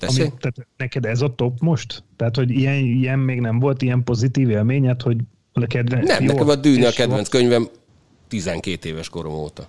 Ami, 0.00 0.16
tehát 0.16 0.68
neked 0.76 1.04
ez 1.04 1.20
a 1.20 1.34
top 1.34 1.60
most? 1.60 2.04
Tehát, 2.16 2.36
hogy 2.36 2.50
ilyen, 2.50 2.74
ilyen 2.84 3.18
még 3.18 3.40
nem 3.40 3.58
volt 3.58 3.82
ilyen 3.82 4.04
pozitív 4.04 4.50
élményed, 4.50 5.02
hogy 5.02 5.16
a 5.52 5.66
kedvenc... 5.66 6.08
Nem, 6.08 6.24
jó, 6.24 6.32
nekem 6.32 6.48
a 6.48 6.54
dűne 6.54 6.86
a 6.88 6.92
kedvenc 6.92 7.28
könyvem 7.28 7.68
12 8.28 8.88
éves 8.88 9.08
korom 9.08 9.34
óta. 9.34 9.68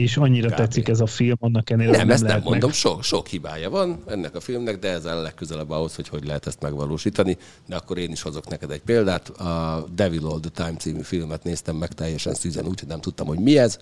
És 0.00 0.16
annyira 0.16 0.50
tetszik 0.50 0.88
ez 0.88 1.00
a 1.00 1.06
film, 1.06 1.36
annak 1.38 1.70
ennél 1.70 1.90
Nem, 1.90 2.10
ezt 2.10 2.22
nem 2.22 2.40
mondom, 2.42 2.68
Meg. 2.68 2.78
sok, 2.78 3.02
sok 3.02 3.26
hibája 3.26 3.70
van 3.70 4.02
ennek 4.06 4.34
a 4.34 4.40
filmnek, 4.40 4.78
de 4.78 4.88
ez 4.88 5.04
a 5.04 5.20
legközelebb 5.20 5.70
ahhoz, 5.70 5.94
hogy 5.94 6.08
hogy 6.08 6.24
lehet 6.24 6.46
ezt 6.46 6.60
megvalósítani. 6.60 7.36
De 7.66 7.76
akkor 7.76 7.98
én 7.98 8.10
is 8.10 8.22
hozok 8.22 8.48
neked 8.48 8.70
egy 8.70 8.80
példát. 8.80 9.28
A 9.28 9.84
Devil 9.94 10.26
All 10.26 10.40
the 10.40 10.64
Time 10.64 10.76
című 10.76 11.02
filmet 11.02 11.44
néztem 11.44 11.76
meg 11.76 11.92
teljesen 11.92 12.34
szűzen, 12.34 12.66
úgyhogy 12.66 12.88
nem 12.88 13.00
tudtam, 13.00 13.26
hogy 13.26 13.38
mi 13.38 13.58
ez. 13.58 13.78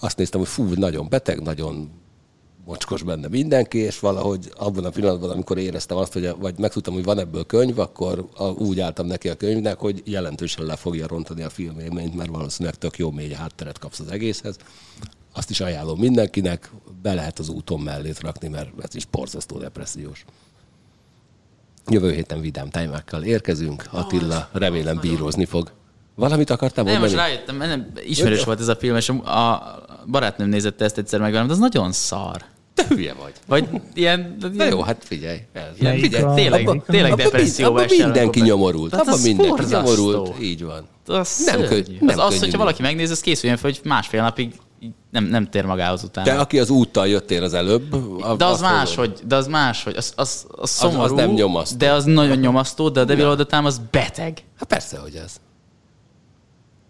Azt 0.00 0.16
néztem, 0.16 0.40
hogy 0.40 0.48
fú, 0.48 0.72
nagyon 0.74 1.08
beteg, 1.08 1.42
nagyon 1.42 1.90
mocskos 2.64 3.02
benne 3.02 3.28
mindenki, 3.28 3.78
és 3.78 3.98
valahogy 3.98 4.50
abban 4.56 4.84
a 4.84 4.90
pillanatban, 4.90 5.30
amikor 5.30 5.58
éreztem 5.58 5.96
azt, 5.96 6.12
hogy 6.12 6.34
vagy 6.38 6.58
megtudtam, 6.58 6.94
hogy 6.94 7.04
van 7.04 7.18
ebből 7.18 7.46
könyv, 7.46 7.78
akkor 7.78 8.28
úgy 8.58 8.80
álltam 8.80 9.06
neki 9.06 9.28
a 9.28 9.34
könyvnek, 9.34 9.78
hogy 9.78 10.02
jelentősen 10.04 10.64
le 10.64 10.76
fogja 10.76 11.06
rontani 11.06 11.42
a 11.42 11.50
filmélményt, 11.50 12.14
mert 12.14 12.30
valószínűleg 12.30 12.78
tök 12.78 12.98
jó 12.98 13.10
mély 13.10 13.32
hátteret 13.32 13.78
kapsz 13.78 14.00
az 14.00 14.10
egészhez. 14.10 14.56
Azt 15.38 15.50
is 15.50 15.60
ajánlom 15.60 15.98
mindenkinek, 15.98 16.70
be 17.02 17.14
lehet 17.14 17.38
az 17.38 17.48
úton 17.48 17.80
mellét 17.80 18.20
rakni, 18.20 18.48
mert 18.48 18.68
ez 18.82 18.94
is 18.94 19.04
borzasztó 19.06 19.58
depressziós. 19.58 20.24
Jövő 21.90 22.12
héten 22.12 22.40
vidám 22.40 22.70
tájmákkal 22.70 23.22
érkezünk. 23.22 23.84
Attila 23.90 24.48
remélem 24.52 24.98
bírózni 25.00 25.44
fog. 25.44 25.70
Valamit 26.14 26.50
akartál 26.50 26.84
Nem, 26.84 26.92
mondani? 26.92 27.14
most 27.14 27.26
rájöttem, 27.26 27.56
nem, 27.56 27.92
ismerős 28.06 28.44
volt 28.44 28.60
ez 28.60 28.68
a 28.68 28.76
film, 28.76 28.96
és 28.96 29.08
a 29.08 29.62
barátnőm 30.06 30.48
nézette 30.48 30.84
ezt 30.84 30.98
egyszer 30.98 31.20
meg 31.20 31.32
velem, 31.32 31.46
de 31.46 31.52
az 31.52 31.58
nagyon 31.58 31.92
szar. 31.92 32.44
Te 32.74 32.84
hülye 32.88 33.12
vagy. 33.12 33.32
Vagy 33.46 33.68
ilyen... 33.94 34.36
Na 34.40 34.48
ilyen 34.52 34.68
jó, 34.68 34.82
hát 34.82 35.04
figyelj. 35.04 35.38
Melyik 35.80 36.02
figyelj. 36.02 36.34
tényleg, 36.34 36.68
abba- 36.68 36.84
tényleg 36.86 37.12
abba 37.12 37.22
depresszióba 37.22 37.80
abba 37.82 37.94
mindenki 37.98 38.40
nyomorult. 38.40 38.90
Hát 38.92 39.00
Abban 39.00 39.12
az 39.12 39.22
mindenki 39.24 39.50
borzasztó. 39.50 40.10
nyomorult. 40.10 40.42
Így 40.42 40.64
van. 40.64 40.86
Az 41.06 41.42
Nem 41.44 41.60
nem 41.60 41.68
könnyű. 41.68 41.96
nem 42.00 42.18
az, 42.18 42.32
az, 42.32 42.38
hogyha 42.38 42.58
valaki 42.58 42.82
megnézi, 42.82 43.12
az 43.12 43.20
készüljön 43.20 43.58
fel, 43.58 43.70
hogy 43.70 43.80
másfél 43.84 44.22
napig 44.22 44.52
nem, 45.10 45.24
nem 45.24 45.50
tér 45.50 45.64
magához 45.64 46.02
utána. 46.02 46.26
Te, 46.26 46.38
aki 46.38 46.58
az 46.58 46.70
úttal 46.70 47.08
jöttél 47.08 47.42
az 47.42 47.54
előbb. 47.54 47.96
de 48.36 48.44
az 48.44 48.60
más, 48.60 48.94
hogy, 48.94 49.20
de 49.26 49.36
az 49.36 49.46
más, 49.46 49.82
hogy 49.82 49.96
az, 49.96 50.12
az, 50.16 50.46
az 50.50 50.70
szomorú, 50.70 51.14
nem 51.14 51.30
nyomasztó. 51.30 51.76
de 51.76 51.92
az 51.92 52.04
nagyon 52.04 52.36
nyomasztó, 52.36 52.88
de 52.88 53.00
a 53.00 53.04
Devil 53.04 53.36
Time 53.36 53.66
az 53.66 53.80
beteg. 53.90 54.44
Hát 54.58 54.68
persze, 54.68 54.98
hogy 54.98 55.14
ez. 55.14 55.40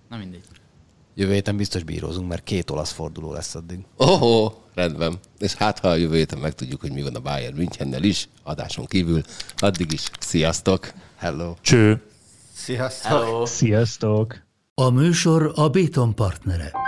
Na 0.08 0.16
mindegy. 0.16 0.42
Jövő 1.14 1.32
héten 1.32 1.56
biztos 1.56 1.82
bírózunk, 1.82 2.28
mert 2.28 2.44
két 2.44 2.70
olasz 2.70 2.92
forduló 2.92 3.32
lesz 3.32 3.54
addig. 3.54 3.78
Oho, 3.96 4.52
rendben. 4.74 5.18
És 5.38 5.54
hát, 5.54 5.78
ha 5.78 5.88
a 5.88 5.94
jövő 5.94 6.16
héten 6.16 6.38
megtudjuk, 6.38 6.80
hogy 6.80 6.92
mi 6.92 7.02
van 7.02 7.14
a 7.14 7.20
Bayern 7.20 7.56
Münchennel 7.56 8.02
is, 8.02 8.28
adáson 8.42 8.86
kívül, 8.86 9.22
addig 9.56 9.92
is 9.92 10.10
sziasztok! 10.20 10.92
Hello. 11.16 11.54
Cső. 11.60 12.02
Sziasztok! 12.54 13.10
Hello. 13.10 13.46
Sziasztok! 13.46 14.46
A 14.74 14.90
műsor 14.90 15.52
a 15.54 15.68
Béton 15.68 16.14
partnere. 16.14 16.87